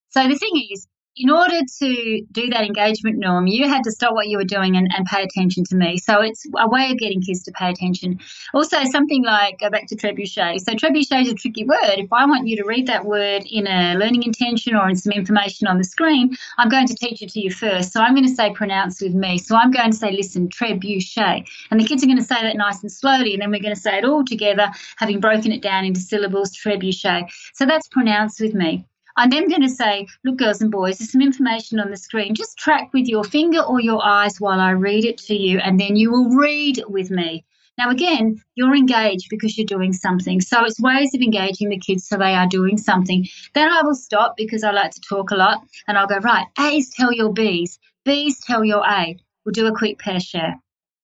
So 0.10 0.26
the 0.28 0.38
thing 0.38 0.66
is, 0.72 0.88
in 1.18 1.30
order 1.30 1.62
to 1.80 2.22
do 2.32 2.50
that 2.50 2.66
engagement 2.66 3.18
norm, 3.18 3.48
you 3.48 3.68
had 3.68 3.84
to 3.84 3.92
stop 3.92 4.14
what 4.14 4.28
you 4.28 4.38
were 4.38 4.44
doing 4.44 4.76
and, 4.76 4.90
and 4.96 5.06
pay 5.06 5.24
attention 5.24 5.64
to 5.64 5.76
me. 5.76 5.98
So 5.98 6.22
it's 6.22 6.46
a 6.58 6.70
way 6.70 6.92
of 6.92 6.98
getting 6.98 7.22
kids 7.22 7.44
to 7.44 7.52
pay 7.52 7.70
attention. 7.70 8.20
Also, 8.54 8.84
something 8.86 9.24
like 9.24 9.60
go 9.60 9.70
back 9.70 9.88
to 9.88 9.96
trebuchet. 9.96 10.60
So 10.60 10.74
trebuchet 10.74 11.22
is 11.22 11.30
a 11.30 11.36
tricky 11.36 11.64
word. 11.66 11.96
If 11.98 12.12
I 12.12 12.26
want 12.26 12.48
you 12.48 12.58
to 12.58 12.66
read 12.66 12.88
that 12.88 13.06
word 13.06 13.44
in 13.50 13.66
a 13.68 13.96
learning 13.96 14.24
intention 14.24 14.76
or 14.76 14.90
in 14.90 14.96
some 14.96 15.14
information 15.14 15.68
on 15.68 15.78
the 15.78 15.84
screen, 15.84 16.36
I'm 16.58 16.70
going 16.70 16.88
to 16.88 16.96
teach 16.96 17.22
it 17.22 17.30
to 17.30 17.40
you 17.40 17.52
first. 17.52 17.94
So 17.94 18.02
I'm 18.02 18.14
going 18.14 18.28
to 18.28 18.36
say 18.36 18.52
pronounce 18.54 19.02
with 19.02 19.14
me. 19.14 19.38
So 19.38 19.56
I'm 19.56 19.72
going 19.72 19.92
to 19.92 19.98
say 19.98 20.12
listen 20.12 20.50
trebuchet, 20.50 21.48
and 21.72 21.80
the 21.80 21.86
kids 21.86 22.04
are 22.04 22.08
going 22.08 22.18
to 22.18 22.24
say 22.24 22.42
that 22.42 22.58
nice 22.58 22.82
and 22.82 22.92
slowly, 22.92 23.34
and 23.34 23.42
then 23.42 23.52
we're 23.52 23.62
going 23.62 23.76
to 23.76 23.80
say 23.80 23.98
it 23.98 24.06
all 24.06 24.26
together, 24.26 24.70
having 24.98 25.20
broken 25.20 25.52
it 25.52 25.62
down 25.62 25.86
into 25.86 26.00
syllables. 26.00 26.52
Trebuchet. 26.56 27.30
So 27.54 27.66
that's 27.66 27.88
pronounce 27.88 28.40
with 28.40 28.54
me. 28.54 28.86
I'm 29.18 29.30
then 29.30 29.48
going 29.48 29.62
to 29.62 29.70
say, 29.70 30.08
look, 30.26 30.38
girls 30.38 30.62
and 30.62 30.70
boys, 30.70 30.98
there's 30.98 31.12
some 31.12 31.22
information 31.22 31.80
on 31.80 31.90
the 31.90 31.98
screen. 31.98 32.36
Just 32.36 32.58
track 32.58 32.92
with 32.94 33.08
your 33.08 33.24
finger 33.24 33.62
or 33.62 33.80
your 33.80 34.04
eyes 34.04 34.42
while 34.42 34.60
I 34.60 34.72
read 34.72 35.06
it 35.06 35.18
to 35.20 35.36
you, 35.36 35.60
and 35.60 35.80
then 35.80 35.96
you 35.96 36.12
will 36.12 36.30
read 36.30 36.84
with 36.88 37.10
me. 37.10 37.46
Now, 37.78 37.90
again, 37.90 38.42
you're 38.56 38.76
engaged 38.76 39.28
because 39.30 39.58
you're 39.58 39.66
doing 39.66 39.94
something. 39.94 40.42
So 40.42 40.64
it's 40.66 40.80
ways 40.80 41.14
of 41.14 41.22
engaging 41.22 41.70
the 41.70 41.80
kids 41.80 42.08
so 42.08 42.18
they 42.18 42.34
are 42.34 42.48
doing 42.48 42.78
something. 42.78 43.26
Then 43.54 43.70
I 43.70 43.82
will 43.84 43.96
stop 43.96 44.36
because 44.38 44.64
I 44.64 44.72
like 44.72 44.92
to 44.92 45.02
talk 45.02 45.32
a 45.32 45.36
lot, 45.36 45.66
and 45.88 45.98
I'll 45.98 46.08
go, 46.08 46.18
right, 46.18 46.48
A's 46.60 46.90
tell 46.90 47.14
your 47.14 47.32
B's, 47.32 47.80
B's 48.04 48.40
tell 48.40 48.64
your 48.64 48.86
A. 48.86 49.18
We'll 49.46 49.54
do 49.54 49.68
a 49.68 49.76
quick 49.76 50.00
pair 50.00 50.20
share. 50.20 50.56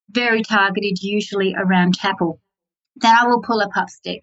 Very 0.09 0.43
targeted, 0.43 1.01
usually 1.01 1.55
around 1.55 1.95
TAPPLE. 1.95 2.39
Then 2.97 3.15
I 3.15 3.25
will 3.25 3.41
pull 3.41 3.61
a 3.61 3.69
pup 3.69 3.89
stick. 3.89 4.21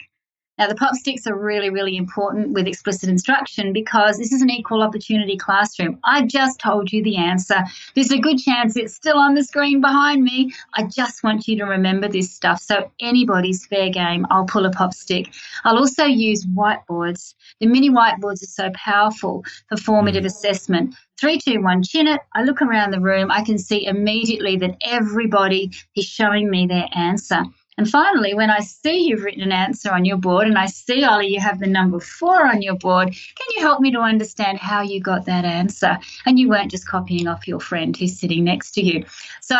Now, 0.59 0.66
the 0.66 0.74
pop 0.74 0.94
sticks 0.94 1.26
are 1.26 1.36
really, 1.36 1.70
really 1.70 1.96
important 1.96 2.50
with 2.50 2.66
explicit 2.66 3.09
instruction 3.09 3.72
because 3.72 4.18
this 4.18 4.32
is 4.32 4.42
an 4.42 4.50
equal 4.50 4.82
opportunity 4.82 5.36
classroom. 5.36 6.00
I 6.04 6.26
just 6.26 6.59
told 6.59 6.92
you 6.92 7.02
the 7.02 7.16
answer. 7.16 7.62
There's 7.94 8.11
a 8.11 8.18
good 8.18 8.38
chance 8.38 8.76
it's 8.76 8.94
still 8.94 9.18
on 9.18 9.34
the 9.34 9.44
screen 9.44 9.80
behind 9.80 10.24
me. 10.24 10.52
I 10.74 10.84
just 10.84 11.22
want 11.22 11.46
you 11.46 11.56
to 11.59 11.64
remember 11.64 12.09
this 12.09 12.32
stuff. 12.32 12.61
So, 12.61 12.90
anybody's 13.00 13.66
fair 13.66 13.90
game. 13.90 14.26
I'll 14.30 14.46
pull 14.46 14.66
a 14.66 14.70
pop 14.70 14.94
stick. 14.94 15.32
I'll 15.64 15.78
also 15.78 16.04
use 16.04 16.44
whiteboards. 16.46 17.34
The 17.61 17.66
mini 17.66 17.90
whiteboards 17.90 18.42
are 18.42 18.46
so 18.46 18.70
powerful 18.74 19.44
for 19.68 19.76
formative 19.76 20.24
mm. 20.24 20.26
assessment. 20.26 20.94
Three, 21.20 21.38
two, 21.38 21.61
one, 21.62 21.82
chin 21.82 22.06
it. 22.06 22.20
I 22.34 22.42
look 22.44 22.62
around 22.62 22.92
the 22.92 23.00
room. 23.00 23.30
I 23.30 23.42
can 23.42 23.59
see 23.59 23.86
immediately 23.86 24.56
that 24.56 24.76
everybody 24.82 25.72
is 25.96 26.04
showing 26.04 26.48
me 26.48 26.66
their 26.66 26.88
answer. 26.94 27.42
And 27.79 27.89
finally, 27.89 28.35
when 28.35 28.51
I 28.51 28.59
see 28.59 29.07
you've 29.07 29.22
written 29.22 29.41
an 29.41 29.53
answer 29.53 29.93
on 29.93 30.05
your 30.05 30.16
board 30.16 30.49
and 30.49 30.59
I 30.59 30.66
see, 30.66 31.05
Ollie, 31.05 31.29
you 31.29 31.41
have 31.41 31.61
the 31.61 31.68
number 31.68 32.01
four 32.01 32.45
on 32.45 32.61
your 32.61 32.74
board, 32.74 33.07
can 33.09 33.47
you 33.57 33.62
help 33.62 33.81
me 33.81 33.93
to 33.93 34.01
understand 34.01 34.59
how 34.59 34.83
you 34.83 35.01
got 35.01 35.26
that 35.26 35.45
answer? 35.45 35.97
And 36.26 36.41
you 36.41 36.49
weren't 36.49 36.72
just 36.72 36.89
copying 36.89 37.29
off 37.29 37.47
your 37.47 37.61
friend 37.61 37.97
who's 37.97 38.18
sitting 38.18 38.43
next 38.43 38.72
to 38.72 38.83
you. 38.83 39.05
So 39.41 39.57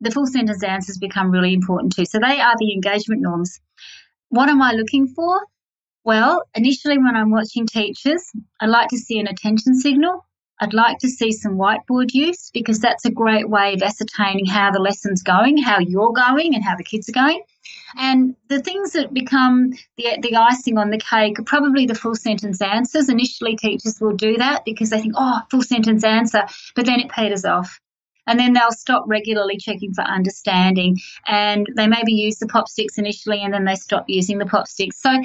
the 0.00 0.10
full 0.10 0.26
sentence 0.26 0.64
answers 0.64 0.98
become 0.98 1.30
really 1.30 1.54
important 1.54 1.94
too. 1.94 2.06
So 2.06 2.18
they 2.18 2.40
are 2.40 2.54
the 2.58 2.72
engagement 2.74 3.22
norms. 3.22 3.60
What 4.30 4.48
am 4.48 4.60
I 4.60 4.72
looking 4.72 5.06
for? 5.06 5.40
Well, 6.02 6.42
initially, 6.54 6.98
when 6.98 7.14
I'm 7.14 7.30
watching 7.30 7.66
teachers, 7.66 8.32
I 8.58 8.66
like 8.66 8.88
to 8.88 8.98
see 8.98 9.20
an 9.20 9.28
attention 9.28 9.76
signal. 9.76 10.26
I'd 10.60 10.74
like 10.74 10.98
to 10.98 11.08
see 11.08 11.32
some 11.32 11.56
whiteboard 11.56 12.12
use 12.12 12.50
because 12.52 12.78
that's 12.78 13.06
a 13.06 13.10
great 13.10 13.48
way 13.48 13.74
of 13.74 13.82
ascertaining 13.82 14.44
how 14.44 14.70
the 14.70 14.78
lesson's 14.78 15.22
going, 15.22 15.56
how 15.56 15.78
you're 15.78 16.12
going, 16.12 16.54
and 16.54 16.62
how 16.62 16.76
the 16.76 16.84
kids 16.84 17.08
are 17.08 17.12
going. 17.12 17.42
And 17.96 18.36
the 18.48 18.60
things 18.60 18.92
that 18.92 19.14
become 19.14 19.70
the, 19.96 20.18
the 20.20 20.36
icing 20.36 20.76
on 20.76 20.90
the 20.90 20.98
cake 20.98 21.38
are 21.38 21.44
probably 21.44 21.86
the 21.86 21.94
full 21.94 22.14
sentence 22.14 22.60
answers. 22.60 23.08
Initially, 23.08 23.56
teachers 23.56 24.00
will 24.00 24.14
do 24.14 24.36
that 24.36 24.64
because 24.64 24.90
they 24.90 25.00
think, 25.00 25.14
oh, 25.16 25.40
full 25.50 25.62
sentence 25.62 26.04
answer, 26.04 26.44
but 26.76 26.84
then 26.86 27.00
it 27.00 27.10
peters 27.10 27.44
off. 27.44 27.80
And 28.26 28.38
then 28.38 28.52
they'll 28.52 28.70
stop 28.70 29.04
regularly 29.08 29.56
checking 29.56 29.94
for 29.94 30.02
understanding. 30.02 30.98
And 31.26 31.66
they 31.74 31.86
maybe 31.86 32.12
use 32.12 32.38
the 32.38 32.46
pop 32.46 32.68
sticks 32.68 32.98
initially 32.98 33.42
and 33.42 33.52
then 33.52 33.64
they 33.64 33.74
stop 33.74 34.04
using 34.08 34.38
the 34.38 34.46
pop 34.46 34.68
sticks. 34.68 35.00
So 35.00 35.20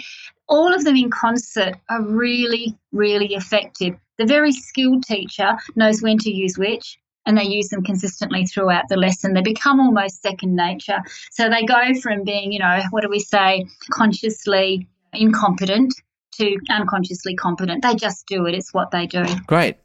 all 0.48 0.74
of 0.74 0.86
them 0.86 0.96
in 0.96 1.10
concert 1.12 1.76
are 1.90 2.02
really, 2.02 2.76
really 2.92 3.36
effective. 3.36 3.96
The 4.18 4.26
very 4.26 4.52
skilled 4.52 5.04
teacher 5.04 5.56
knows 5.76 6.02
when 6.02 6.18
to 6.20 6.32
use 6.32 6.58
which, 6.58 6.98
and 7.26 7.38
they 7.38 7.44
use 7.44 7.70
them 7.70 7.84
consistently 7.84 8.46
throughout 8.46 8.86
the 8.90 8.98
lesson. 8.98 9.34
They 9.34 9.42
become 9.42 9.80
almost 9.80 10.22
second 10.22 10.56
nature. 10.56 11.00
So 11.32 11.50
they 11.50 11.64
go 11.66 11.94
from 12.02 12.24
being, 12.24 12.52
you 12.52 12.60
know, 12.60 12.82
what 12.92 13.02
do 13.02 13.10
we 13.10 13.20
say, 13.20 13.66
consciously 13.92 14.88
incompetent 15.14 15.94
to 16.34 16.58
unconsciously 16.70 17.36
competent. 17.36 17.82
They 17.82 17.96
just 17.96 18.26
do 18.28 18.46
it, 18.46 18.56
it's 18.56 18.74
what 18.74 18.92
they 18.92 19.08
do. 19.08 19.26
Great. 19.48 19.78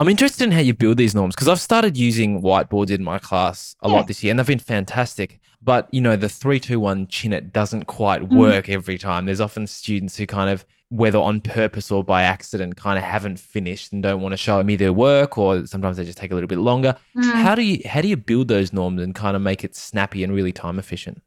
I'm 0.00 0.08
interested 0.08 0.44
in 0.44 0.52
how 0.52 0.60
you 0.60 0.74
build 0.74 0.96
these 0.96 1.14
norms 1.14 1.34
because 1.34 1.48
I've 1.48 1.60
started 1.60 1.96
using 1.96 2.40
whiteboards 2.40 2.90
in 2.90 3.02
my 3.02 3.18
class 3.18 3.74
a 3.82 3.88
Yeah. 3.88 3.94
lot 3.96 4.06
this 4.06 4.22
year 4.22 4.30
and 4.30 4.38
they've 4.38 4.46
been 4.46 4.58
fantastic. 4.60 5.40
But 5.60 5.88
you 5.92 6.00
know, 6.00 6.14
the 6.14 6.28
three, 6.28 6.60
two, 6.60 6.78
one 6.78 7.08
chin 7.08 7.32
it 7.32 7.52
doesn't 7.52 7.84
quite 7.86 8.22
Mm. 8.22 8.36
work 8.36 8.68
every 8.68 8.98
time. 8.98 9.26
There's 9.26 9.40
often 9.40 9.66
students 9.66 10.16
who 10.16 10.26
kind 10.26 10.50
of, 10.50 10.64
whether 10.90 11.18
on 11.18 11.40
purpose 11.40 11.90
or 11.90 12.02
by 12.02 12.22
accident, 12.22 12.76
kind 12.76 12.98
of 12.98 13.04
haven't 13.04 13.38
finished 13.38 13.92
and 13.92 14.02
don't 14.02 14.20
want 14.20 14.32
to 14.32 14.36
show 14.36 14.62
me 14.62 14.76
their 14.76 14.92
work, 14.92 15.36
or 15.36 15.66
sometimes 15.66 15.96
they 15.96 16.04
just 16.04 16.18
take 16.18 16.30
a 16.30 16.34
little 16.34 16.48
bit 16.48 16.58
longer. 16.58 16.96
Mm. 17.16 17.32
How 17.34 17.54
do 17.54 17.62
you 17.62 17.80
how 17.88 18.00
do 18.00 18.08
you 18.08 18.16
build 18.16 18.48
those 18.48 18.72
norms 18.72 19.02
and 19.02 19.14
kind 19.14 19.36
of 19.36 19.42
make 19.42 19.64
it 19.64 19.76
snappy 19.76 20.24
and 20.24 20.32
really 20.32 20.52
time 20.52 20.78
efficient? 20.78 21.22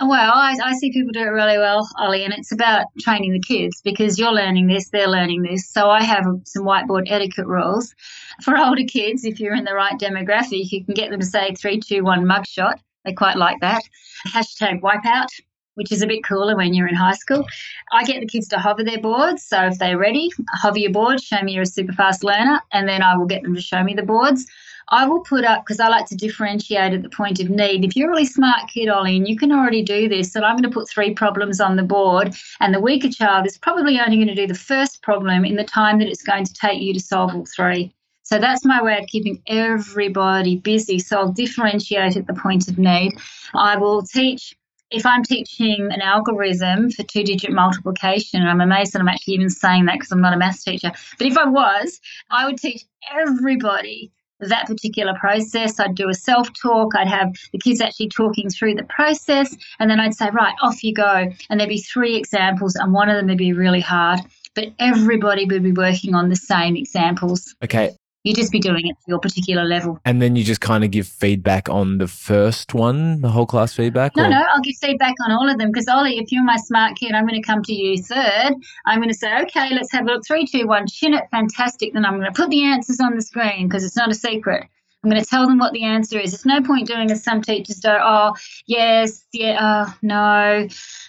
Well, 0.00 0.32
I, 0.34 0.56
I 0.60 0.72
see 0.74 0.90
people 0.90 1.12
do 1.12 1.20
it 1.20 1.26
really 1.26 1.56
well, 1.56 1.88
Ollie, 1.98 2.24
and 2.24 2.34
it's 2.34 2.50
about 2.50 2.86
training 2.98 3.32
the 3.32 3.38
kids 3.38 3.80
because 3.80 4.18
you're 4.18 4.32
learning 4.32 4.66
this, 4.66 4.88
they're 4.88 5.08
learning 5.08 5.42
this. 5.42 5.68
So 5.70 5.88
I 5.88 6.02
have 6.02 6.24
some 6.44 6.64
whiteboard 6.64 7.04
etiquette 7.06 7.46
rules. 7.46 7.94
For 8.42 8.58
older 8.58 8.82
kids, 8.82 9.24
if 9.24 9.38
you're 9.38 9.54
in 9.54 9.62
the 9.62 9.74
right 9.74 9.96
demographic, 9.96 10.72
you 10.72 10.84
can 10.84 10.94
get 10.94 11.10
them 11.10 11.20
to 11.20 11.26
say 11.26 11.54
three, 11.54 11.78
two, 11.78 12.02
one 12.02 12.24
mugshot. 12.24 12.80
They 13.04 13.12
quite 13.12 13.36
like 13.36 13.60
that. 13.60 13.82
Hashtag 14.26 14.80
wipeout, 14.80 15.28
which 15.74 15.92
is 15.92 16.02
a 16.02 16.06
bit 16.06 16.24
cooler 16.24 16.56
when 16.56 16.74
you're 16.74 16.88
in 16.88 16.94
high 16.94 17.14
school. 17.14 17.44
I 17.92 18.04
get 18.04 18.20
the 18.20 18.26
kids 18.26 18.48
to 18.48 18.58
hover 18.58 18.84
their 18.84 19.00
boards. 19.00 19.44
So 19.44 19.66
if 19.66 19.78
they're 19.78 19.98
ready, 19.98 20.30
hover 20.52 20.78
your 20.78 20.92
board, 20.92 21.22
show 21.22 21.40
me 21.42 21.52
you're 21.52 21.62
a 21.62 21.66
super 21.66 21.92
fast 21.92 22.24
learner, 22.24 22.60
and 22.72 22.88
then 22.88 23.02
I 23.02 23.16
will 23.16 23.26
get 23.26 23.42
them 23.42 23.54
to 23.54 23.60
show 23.60 23.82
me 23.82 23.94
the 23.94 24.02
boards. 24.02 24.46
I 24.90 25.06
will 25.08 25.20
put 25.20 25.44
up 25.44 25.64
because 25.64 25.80
I 25.80 25.88
like 25.88 26.06
to 26.06 26.14
differentiate 26.14 26.92
at 26.92 27.02
the 27.02 27.08
point 27.08 27.40
of 27.40 27.48
need. 27.48 27.84
If 27.84 27.96
you're 27.96 28.08
a 28.08 28.10
really 28.10 28.26
smart 28.26 28.68
kid, 28.72 28.88
Ollie, 28.88 29.16
and 29.16 29.26
you 29.26 29.36
can 29.36 29.50
already 29.50 29.82
do 29.82 30.08
this, 30.08 30.32
then 30.32 30.44
I'm 30.44 30.56
going 30.56 30.70
to 30.70 30.74
put 30.74 30.88
three 30.88 31.14
problems 31.14 31.60
on 31.60 31.76
the 31.76 31.82
board, 31.82 32.34
and 32.60 32.74
the 32.74 32.80
weaker 32.80 33.08
child 33.08 33.46
is 33.46 33.56
probably 33.56 33.98
only 33.98 34.16
going 34.16 34.28
to 34.28 34.34
do 34.34 34.46
the 34.46 34.54
first 34.54 35.02
problem 35.02 35.44
in 35.44 35.56
the 35.56 35.64
time 35.64 35.98
that 35.98 36.08
it's 36.08 36.22
going 36.22 36.44
to 36.44 36.52
take 36.52 36.82
you 36.82 36.92
to 36.92 37.00
solve 37.00 37.34
all 37.34 37.46
three. 37.46 37.94
So 38.24 38.38
that's 38.38 38.64
my 38.64 38.82
way 38.82 38.98
of 38.98 39.06
keeping 39.06 39.42
everybody 39.48 40.56
busy. 40.56 40.98
So 40.98 41.18
I'll 41.18 41.32
differentiate 41.32 42.16
at 42.16 42.26
the 42.26 42.34
point 42.34 42.68
of 42.68 42.78
need. 42.78 43.12
I 43.54 43.76
will 43.76 44.02
teach 44.02 44.56
if 44.94 45.04
I'm 45.04 45.24
teaching 45.24 45.88
an 45.90 46.00
algorithm 46.00 46.90
for 46.90 47.02
two 47.02 47.24
digit 47.24 47.50
multiplication, 47.50 48.40
and 48.40 48.48
I'm 48.48 48.60
amazed 48.60 48.92
that 48.92 49.00
I'm 49.00 49.08
actually 49.08 49.34
even 49.34 49.50
saying 49.50 49.86
that 49.86 49.94
because 49.94 50.12
I'm 50.12 50.20
not 50.20 50.32
a 50.32 50.36
maths 50.36 50.64
teacher, 50.64 50.92
but 51.18 51.26
if 51.26 51.36
I 51.36 51.46
was, 51.46 52.00
I 52.30 52.46
would 52.46 52.58
teach 52.58 52.84
everybody 53.12 54.12
that 54.40 54.66
particular 54.66 55.14
process. 55.18 55.80
I'd 55.80 55.94
do 55.94 56.08
a 56.08 56.14
self 56.14 56.48
talk, 56.60 56.94
I'd 56.94 57.08
have 57.08 57.34
the 57.52 57.58
kids 57.58 57.80
actually 57.80 58.08
talking 58.08 58.50
through 58.50 58.74
the 58.74 58.84
process, 58.84 59.56
and 59.78 59.90
then 59.90 60.00
I'd 60.00 60.14
say, 60.14 60.30
right, 60.30 60.54
off 60.62 60.82
you 60.84 60.94
go. 60.94 61.26
And 61.50 61.58
there'd 61.58 61.68
be 61.68 61.80
three 61.80 62.16
examples, 62.16 62.74
and 62.76 62.92
one 62.92 63.08
of 63.08 63.16
them 63.16 63.28
would 63.28 63.38
be 63.38 63.52
really 63.52 63.80
hard, 63.80 64.20
but 64.54 64.72
everybody 64.78 65.44
would 65.44 65.62
be 65.62 65.72
working 65.72 66.14
on 66.14 66.28
the 66.28 66.36
same 66.36 66.76
examples. 66.76 67.54
Okay. 67.62 67.96
You'd 68.24 68.36
just 68.36 68.50
be 68.52 68.58
doing 68.58 68.86
it 68.86 68.94
to 68.94 69.02
your 69.06 69.18
particular 69.18 69.64
level. 69.64 70.00
And 70.06 70.22
then 70.22 70.34
you 70.34 70.44
just 70.44 70.62
kind 70.62 70.82
of 70.82 70.90
give 70.90 71.06
feedback 71.06 71.68
on 71.68 71.98
the 71.98 72.08
first 72.08 72.72
one, 72.72 73.20
the 73.20 73.28
whole 73.28 73.44
class 73.44 73.74
feedback? 73.74 74.16
No, 74.16 74.24
or- 74.24 74.30
no, 74.30 74.42
I'll 74.50 74.62
give 74.62 74.76
feedback 74.80 75.14
on 75.26 75.30
all 75.30 75.46
of 75.48 75.58
them 75.58 75.70
because 75.70 75.88
Ollie, 75.88 76.16
if 76.18 76.32
you're 76.32 76.42
my 76.42 76.56
smart 76.56 76.96
kid, 76.96 77.12
I'm 77.12 77.26
going 77.26 77.40
to 77.40 77.46
come 77.46 77.62
to 77.62 77.74
you 77.74 78.02
third. 78.02 78.54
I'm 78.86 78.98
going 78.98 79.10
to 79.10 79.14
say, 79.14 79.42
okay, 79.42 79.74
let's 79.74 79.92
have 79.92 80.04
a 80.06 80.12
look. 80.12 80.26
Three, 80.26 80.46
two, 80.46 80.66
one, 80.66 80.86
chin 80.86 81.12
it, 81.12 81.24
fantastic. 81.30 81.92
Then 81.92 82.06
I'm 82.06 82.18
going 82.18 82.32
to 82.32 82.32
put 82.32 82.48
the 82.48 82.64
answers 82.64 82.98
on 82.98 83.14
the 83.14 83.20
screen 83.20 83.68
because 83.68 83.84
it's 83.84 83.96
not 83.96 84.10
a 84.10 84.14
secret. 84.14 84.64
I'm 85.02 85.10
going 85.10 85.22
to 85.22 85.28
tell 85.28 85.46
them 85.46 85.58
what 85.58 85.74
the 85.74 85.84
answer 85.84 86.18
is. 86.18 86.32
It's 86.32 86.46
no 86.46 86.62
point 86.62 86.88
doing 86.88 87.10
as 87.10 87.22
some 87.22 87.42
teachers 87.42 87.76
do. 87.76 87.90
Oh, 87.90 88.34
yes, 88.66 89.26
yeah, 89.34 89.58
oh, 89.60 89.94
no. 90.00 90.66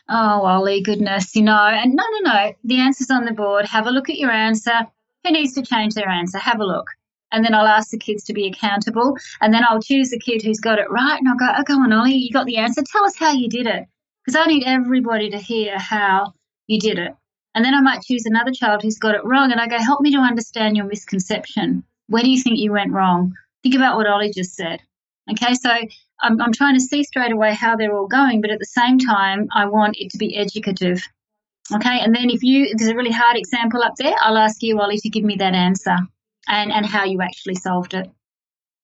Oh, 0.09 0.41
Ollie, 0.45 0.81
goodness, 0.81 1.33
you 1.33 1.43
know. 1.43 1.57
And 1.57 1.93
no, 1.95 2.03
no, 2.19 2.33
no. 2.33 2.53
The 2.65 2.81
answer's 2.81 3.09
on 3.09 3.23
the 3.23 3.31
board. 3.31 3.65
Have 3.67 3.87
a 3.87 3.91
look 3.91 4.09
at 4.09 4.17
your 4.17 4.31
answer. 4.31 4.81
Who 5.23 5.31
needs 5.31 5.53
to 5.53 5.61
change 5.61 5.93
their 5.93 6.09
answer? 6.09 6.37
Have 6.39 6.59
a 6.59 6.65
look. 6.65 6.87
And 7.31 7.43
then 7.43 7.53
I'll 7.53 7.67
ask 7.67 7.89
the 7.89 7.97
kids 7.97 8.23
to 8.25 8.33
be 8.33 8.47
accountable. 8.47 9.17
And 9.41 9.53
then 9.53 9.63
I'll 9.67 9.81
choose 9.81 10.09
the 10.09 10.19
kid 10.19 10.41
who's 10.41 10.59
got 10.59 10.79
it 10.79 10.89
right. 10.89 11.19
And 11.19 11.27
I'll 11.27 11.37
go, 11.37 11.47
oh, 11.57 11.63
go 11.63 11.73
on, 11.81 11.91
Ollie, 11.91 12.15
you 12.15 12.31
got 12.31 12.45
the 12.45 12.57
answer. 12.57 12.81
Tell 12.81 13.03
us 13.03 13.17
how 13.17 13.31
you 13.31 13.49
did 13.49 13.67
it. 13.67 13.85
Because 14.23 14.39
I 14.39 14.45
need 14.45 14.63
everybody 14.65 15.29
to 15.31 15.37
hear 15.37 15.77
how 15.77 16.33
you 16.67 16.79
did 16.79 16.97
it. 16.97 17.13
And 17.53 17.63
then 17.63 17.73
I 17.73 17.81
might 17.81 18.03
choose 18.03 18.25
another 18.25 18.51
child 18.51 18.81
who's 18.81 18.99
got 18.99 19.15
it 19.15 19.25
wrong. 19.25 19.51
And 19.51 19.59
I 19.59 19.67
go, 19.67 19.77
help 19.77 20.01
me 20.01 20.11
to 20.11 20.19
understand 20.19 20.75
your 20.75 20.85
misconception. 20.85 21.83
Where 22.07 22.23
do 22.23 22.29
you 22.29 22.41
think 22.41 22.59
you 22.59 22.71
went 22.71 22.91
wrong? 22.91 23.33
Think 23.63 23.75
about 23.75 23.97
what 23.97 24.07
Ollie 24.07 24.31
just 24.31 24.55
said. 24.55 24.81
Okay, 25.31 25.55
so 25.55 25.71
I'm, 26.21 26.39
I'm 26.39 26.53
trying 26.53 26.75
to 26.75 26.81
see 26.81 27.03
straight 27.03 27.31
away 27.31 27.53
how 27.53 27.75
they're 27.75 27.95
all 27.95 28.07
going, 28.07 28.41
but 28.41 28.51
at 28.51 28.59
the 28.59 28.65
same 28.65 28.99
time, 28.99 29.47
I 29.53 29.65
want 29.65 29.97
it 29.97 30.11
to 30.11 30.17
be 30.17 30.37
educative. 30.37 31.01
Okay, 31.73 31.99
and 31.99 32.13
then 32.13 32.29
if 32.29 32.43
you 32.43 32.65
if 32.65 32.77
there's 32.77 32.91
a 32.91 32.95
really 32.95 33.11
hard 33.11 33.37
example 33.37 33.81
up 33.81 33.95
there, 33.97 34.13
I'll 34.21 34.37
ask 34.37 34.61
you, 34.61 34.79
Ollie, 34.79 34.99
to 34.99 35.09
give 35.09 35.23
me 35.23 35.35
that 35.37 35.55
answer 35.55 35.97
and, 36.47 36.71
and 36.71 36.85
how 36.85 37.03
you 37.03 37.21
actually 37.21 37.55
solved 37.55 37.93
it. 37.93 38.09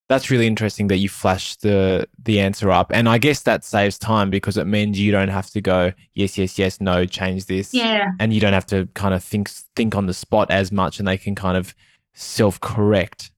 That's 0.10 0.30
really 0.30 0.48
interesting 0.48 0.88
that 0.88 0.98
you 0.98 1.08
flash 1.08 1.56
the 1.58 2.06
the 2.22 2.42
answer 2.42 2.70
up, 2.70 2.92
and 2.94 3.08
I 3.08 3.18
guess 3.18 3.44
that 3.44 3.64
saves 3.64 3.98
time 3.98 4.30
because 4.30 4.58
it 4.58 4.68
means 4.68 5.00
you 5.00 5.10
don't 5.10 5.30
have 5.30 5.50
to 5.52 5.62
go 5.62 5.94
yes, 6.16 6.38
yes, 6.38 6.60
yes, 6.60 6.82
no, 6.82 7.06
change 7.06 7.46
this, 7.46 7.74
Yeah, 7.74 8.12
and 8.20 8.34
you 8.34 8.42
don't 8.42 8.52
have 8.52 8.66
to 8.68 8.88
kind 8.94 9.14
of 9.14 9.24
think 9.24 9.50
think 9.76 9.96
on 9.96 10.08
the 10.08 10.14
spot 10.14 10.52
as 10.52 10.70
much, 10.70 11.00
and 11.00 11.08
they 11.08 11.18
can 11.18 11.34
kind 11.34 11.56
of 11.56 11.74
self 12.14 12.60
correct. 12.60 13.32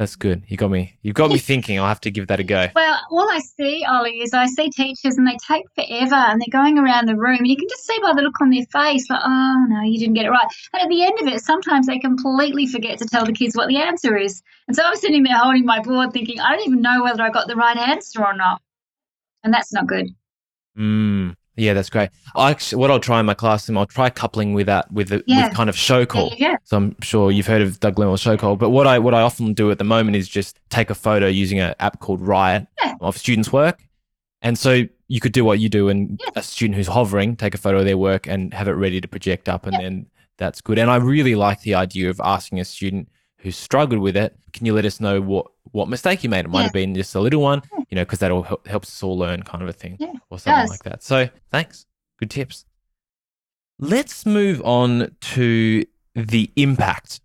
That's 0.00 0.16
good. 0.16 0.44
You 0.48 0.56
got 0.56 0.70
me. 0.70 0.96
You've 1.02 1.14
got 1.14 1.30
me 1.30 1.36
thinking. 1.36 1.78
I'll 1.78 1.86
have 1.86 2.00
to 2.00 2.10
give 2.10 2.28
that 2.28 2.40
a 2.40 2.42
go. 2.42 2.68
Well, 2.74 2.98
all 3.10 3.28
I 3.30 3.40
see, 3.40 3.84
Ollie, 3.86 4.22
is 4.22 4.32
I 4.32 4.46
see 4.46 4.70
teachers 4.70 5.18
and 5.18 5.26
they 5.26 5.36
take 5.46 5.66
forever 5.74 6.14
and 6.14 6.40
they're 6.40 6.48
going 6.50 6.78
around 6.78 7.06
the 7.06 7.16
room 7.16 7.36
and 7.36 7.46
you 7.46 7.54
can 7.54 7.68
just 7.68 7.86
see 7.86 7.98
by 8.00 8.14
the 8.14 8.22
look 8.22 8.40
on 8.40 8.48
their 8.48 8.64
face, 8.72 9.10
like, 9.10 9.20
oh, 9.22 9.66
no, 9.68 9.82
you 9.82 9.98
didn't 9.98 10.14
get 10.14 10.24
it 10.24 10.30
right. 10.30 10.46
And 10.72 10.84
at 10.84 10.88
the 10.88 11.04
end 11.04 11.20
of 11.20 11.28
it, 11.28 11.44
sometimes 11.44 11.86
they 11.86 11.98
completely 11.98 12.66
forget 12.66 12.98
to 13.00 13.04
tell 13.04 13.26
the 13.26 13.34
kids 13.34 13.54
what 13.54 13.68
the 13.68 13.76
answer 13.76 14.16
is. 14.16 14.42
And 14.68 14.74
so 14.74 14.84
I'm 14.84 14.96
sitting 14.96 15.22
there 15.22 15.36
holding 15.36 15.66
my 15.66 15.80
board 15.80 16.14
thinking, 16.14 16.40
I 16.40 16.56
don't 16.56 16.66
even 16.66 16.80
know 16.80 17.02
whether 17.02 17.22
I 17.22 17.28
got 17.28 17.46
the 17.46 17.56
right 17.56 17.76
answer 17.76 18.24
or 18.24 18.34
not. 18.34 18.62
And 19.44 19.52
that's 19.52 19.70
not 19.70 19.86
good. 19.86 20.08
Mm, 20.78 21.36
yeah, 21.56 21.74
that's 21.74 21.90
great. 21.90 22.10
I 22.34 22.50
actually, 22.50 22.80
what 22.80 22.90
I'll 22.90 23.00
try 23.00 23.20
in 23.20 23.26
my 23.26 23.34
classroom, 23.34 23.76
I'll 23.78 23.86
try 23.86 24.08
coupling 24.10 24.54
with 24.54 24.66
that 24.66 24.90
with 24.92 25.08
the, 25.08 25.22
Yeah. 25.26 25.48
with 25.48 25.54
kind 25.56 25.68
of 25.68 25.76
show 25.76 26.06
call. 26.06 26.32
Yeah, 26.38 26.56
So 26.64 26.76
I'm 26.76 26.96
sure 27.02 27.30
you've 27.30 27.46
heard 27.46 27.60
of 27.62 27.78
Doug 27.80 27.96
Lemov's 27.96 28.20
show 28.22 28.36
call. 28.36 28.56
But 28.56 28.70
what 28.70 28.86
I 28.86 28.98
what 28.98 29.14
I 29.14 29.20
often 29.22 29.52
do 29.54 29.70
at 29.70 29.78
the 29.78 29.84
moment 29.84 30.16
is 30.16 30.28
just 30.28 30.58
take 30.70 30.90
a 30.90 30.94
photo 30.94 31.26
using 31.26 31.58
an 31.58 31.74
app 31.80 32.00
called 32.00 32.20
Riot 32.20 32.66
Yeah. 32.82 32.94
of 33.00 33.16
students' 33.18 33.52
work. 33.52 33.82
And 34.42 34.58
so 34.58 34.84
you 35.08 35.20
could 35.20 35.32
do 35.32 35.44
what 35.44 35.58
you 35.60 35.68
do 35.68 35.88
and 35.88 36.18
Yeah. 36.24 36.30
a 36.36 36.42
student 36.42 36.76
who's 36.76 36.86
hovering, 36.88 37.36
take 37.36 37.54
a 37.54 37.58
photo 37.58 37.80
of 37.80 37.84
their 37.84 37.98
work 37.98 38.26
and 38.26 38.54
have 38.54 38.68
it 38.68 38.72
ready 38.72 39.00
to 39.00 39.08
project 39.08 39.48
up 39.48 39.66
and 39.66 39.76
then 39.76 40.06
that's 40.38 40.60
good. 40.62 40.78
And 40.78 40.90
I 40.90 40.96
really 40.96 41.34
like 41.34 41.60
the 41.60 41.74
idea 41.74 42.08
of 42.08 42.20
asking 42.24 42.60
a 42.60 42.64
student 42.64 43.08
who's 43.42 43.56
struggled 43.56 44.00
with 44.00 44.16
it, 44.16 44.36
can 44.52 44.66
you 44.66 44.74
let 44.74 44.84
us 44.84 45.00
know 45.00 45.20
what 45.20 45.46
what 45.72 45.88
mistake 45.88 46.24
you 46.24 46.30
made? 46.30 46.44
It 46.46 46.48
might 46.48 46.60
Yeah. 46.60 46.64
have 46.64 46.72
been 46.72 46.94
just 46.94 47.14
a 47.14 47.20
little 47.20 47.42
one, 47.42 47.62
you 47.90 47.94
know, 47.96 48.02
because 48.02 48.18
that 48.20 48.30
all 48.32 48.42
hel- 48.42 48.60
helps 48.66 48.88
us 48.88 49.02
all 49.02 49.16
learn 49.16 49.42
kind 49.44 49.62
of 49.62 49.68
a 49.68 49.72
thing 49.72 49.96
Yeah, 50.00 50.12
or 50.28 50.38
something 50.38 50.68
like 50.68 50.82
that. 50.82 51.02
So 51.02 51.28
thanks. 51.50 51.86
Good 52.18 52.30
tips. 52.30 52.64
Let's 53.78 54.26
move 54.26 54.60
on 54.64 55.16
to 55.20 55.84
the 56.14 56.50
impact. 56.56 57.20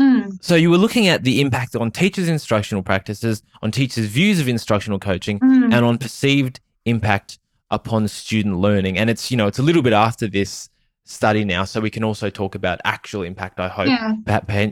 Mm, 0.00 0.42
So 0.42 0.54
you 0.54 0.70
were 0.70 0.78
looking 0.78 1.06
at 1.06 1.22
the 1.22 1.40
impact 1.40 1.76
on 1.76 1.90
teachers' 1.90 2.28
instructional 2.28 2.82
practices, 2.82 3.42
on 3.62 3.70
teachers' 3.70 4.06
views 4.06 4.40
of 4.40 4.48
instructional 4.48 4.98
coaching, 4.98 5.38
mm. 5.38 5.64
and 5.64 5.84
on 5.84 5.98
perceived 5.98 6.60
impact 6.86 7.38
upon 7.70 8.08
student 8.08 8.56
learning. 8.56 8.96
And 8.98 9.10
it's, 9.10 9.30
you 9.30 9.36
know, 9.36 9.46
it's 9.46 9.58
a 9.58 9.62
little 9.62 9.82
bit 9.82 9.92
after 9.92 10.26
this 10.26 10.70
study 11.04 11.44
now, 11.44 11.64
so 11.64 11.80
we 11.80 11.90
can 11.90 12.04
also 12.04 12.30
talk 12.30 12.54
about 12.54 12.80
actual 12.84 13.22
impact, 13.22 13.58
I 13.58 13.68
hope, 13.68 13.88
Yeah. 13.88 14.14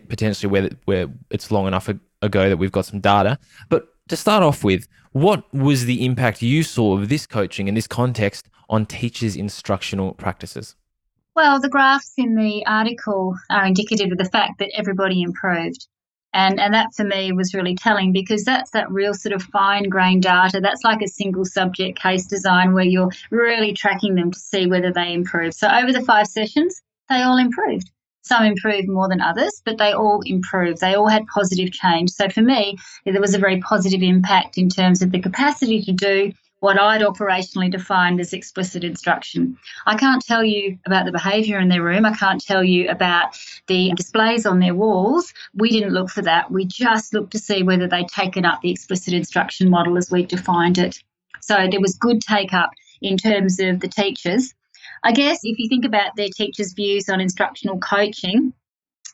potentially 0.09 0.51
where, 0.51 0.71
where 0.85 1.07
it's 1.31 1.51
long 1.51 1.67
enough 1.67 1.89
ago 2.23 2.49
that 2.49 2.57
we've 2.57 2.73
got 2.73 2.87
some 2.87 3.01
data. 3.01 3.39
But 3.69 3.89
to 4.09 4.17
start 4.17 4.43
off 4.43 4.63
with, 4.63 4.87
what 5.13 5.53
was 5.53 5.87
the 5.87 6.05
impact 6.05 6.43
you 6.43 6.63
saw 6.63 6.97
of 6.97 7.09
this 7.09 7.27
coaching 7.27 7.67
in 7.69 7.75
this 7.75 7.87
context 7.89 8.49
on 8.69 8.87
teachers' 8.87 9.37
instructional 9.37 10.15
practices? 10.15 10.77
Well, 11.35 11.61
the 11.61 11.69
graphs 11.69 12.13
in 12.17 12.35
the 12.37 12.65
article 12.67 13.35
are 13.51 13.65
indicative 13.65 14.13
of 14.13 14.19
the 14.19 14.25
fact 14.25 14.59
that 14.59 14.71
everybody 14.77 15.23
improved. 15.23 15.87
And, 16.33 16.61
and 16.61 16.73
that 16.75 16.95
for 16.95 17.05
me 17.05 17.33
was 17.33 17.55
really 17.55 17.75
telling 17.75 18.13
because 18.13 18.45
that's 18.45 18.71
that 18.71 18.91
real 18.91 19.15
sort 19.15 19.35
of 19.35 19.43
fine 19.43 19.89
grained 19.89 20.23
data. 20.23 20.61
That's 20.61 20.85
like 20.85 21.03
a 21.03 21.09
single 21.09 21.45
subject 21.45 21.99
case 21.99 22.27
design 22.27 22.73
where 22.73 22.85
you're 22.85 23.11
really 23.31 23.73
tracking 23.73 24.15
them 24.15 24.31
to 24.31 24.39
see 24.39 24.67
whether 24.67 24.93
they 24.93 25.13
improve. 25.13 25.55
So 25.55 25.69
over 25.69 25.93
the 25.93 26.03
five 26.03 26.29
sessions, 26.29 26.81
they 27.09 27.23
all 27.23 27.37
improved. 27.37 27.91
Some 28.23 28.45
improved 28.45 28.89
more 28.89 29.09
than 29.09 29.21
others, 29.21 29.61
but 29.65 29.79
they 29.79 29.93
all 29.93 30.21
improved. 30.25 30.81
They 30.81 30.95
all 30.95 31.09
had 31.09 31.27
positive 31.27 31.73
change. 31.73 32.11
So 32.11 32.29
for 32.29 32.43
me, 32.43 32.77
there 33.05 33.21
was 33.21 33.35
a 33.35 33.39
very 33.39 33.61
positive 33.61 34.03
impact 34.03 34.59
in 34.59 34.69
terms 34.69 35.03
of 35.03 35.11
the 35.11 35.21
capacity 35.21 35.83
to 35.83 35.93
do 35.93 36.33
what 36.61 36.79
I'd 36.79 37.01
operationally 37.01 37.71
defined 37.71 38.21
as 38.21 38.33
explicit 38.33 38.85
instruction. 38.85 39.57
I 39.87 39.97
can't 39.97 40.25
tell 40.25 40.45
you 40.45 40.79
about 40.87 41.07
the 41.07 41.13
behaviour 41.13 41.59
in 41.59 41.69
their 41.69 41.83
room. 41.83 42.07
I 42.07 42.15
can't 42.15 42.41
tell 42.41 42.63
you 42.63 42.89
about 42.89 43.37
the 43.67 43.93
displays 43.97 44.47
on 44.47 44.61
their 44.61 44.75
walls. 44.75 45.33
We 45.55 45.71
didn't 45.71 45.93
look 45.93 46.11
for 46.11 46.23
that. 46.23 46.51
We 46.51 46.67
just 46.67 47.13
looked 47.13 47.33
to 47.33 47.39
see 47.39 47.63
whether 47.63 47.89
they'd 47.89 48.09
taken 48.09 48.45
up 48.45 48.61
the 48.61 48.71
explicit 48.71 49.15
instruction 49.15 49.71
model 49.71 49.97
as 49.99 50.11
we 50.11 50.25
defined 50.25 50.79
it. 50.79 51.03
So 51.41 51.67
there 51.71 51.81
was 51.81 51.97
good 51.97 52.21
take 52.21 52.53
up 52.53 52.71
in 53.01 53.17
terms 53.17 53.59
of 53.59 53.81
the 53.81 53.89
teachers. 53.89 54.55
I 55.03 55.13
guess 55.13 55.41
if 55.43 55.59
you 55.59 55.69
think 55.69 55.87
about 55.87 56.17
their 56.17 56.29
teachers' 56.29 56.75
views 56.75 57.09
on 57.09 57.21
instructional 57.21 57.79
coaching, 57.79 58.53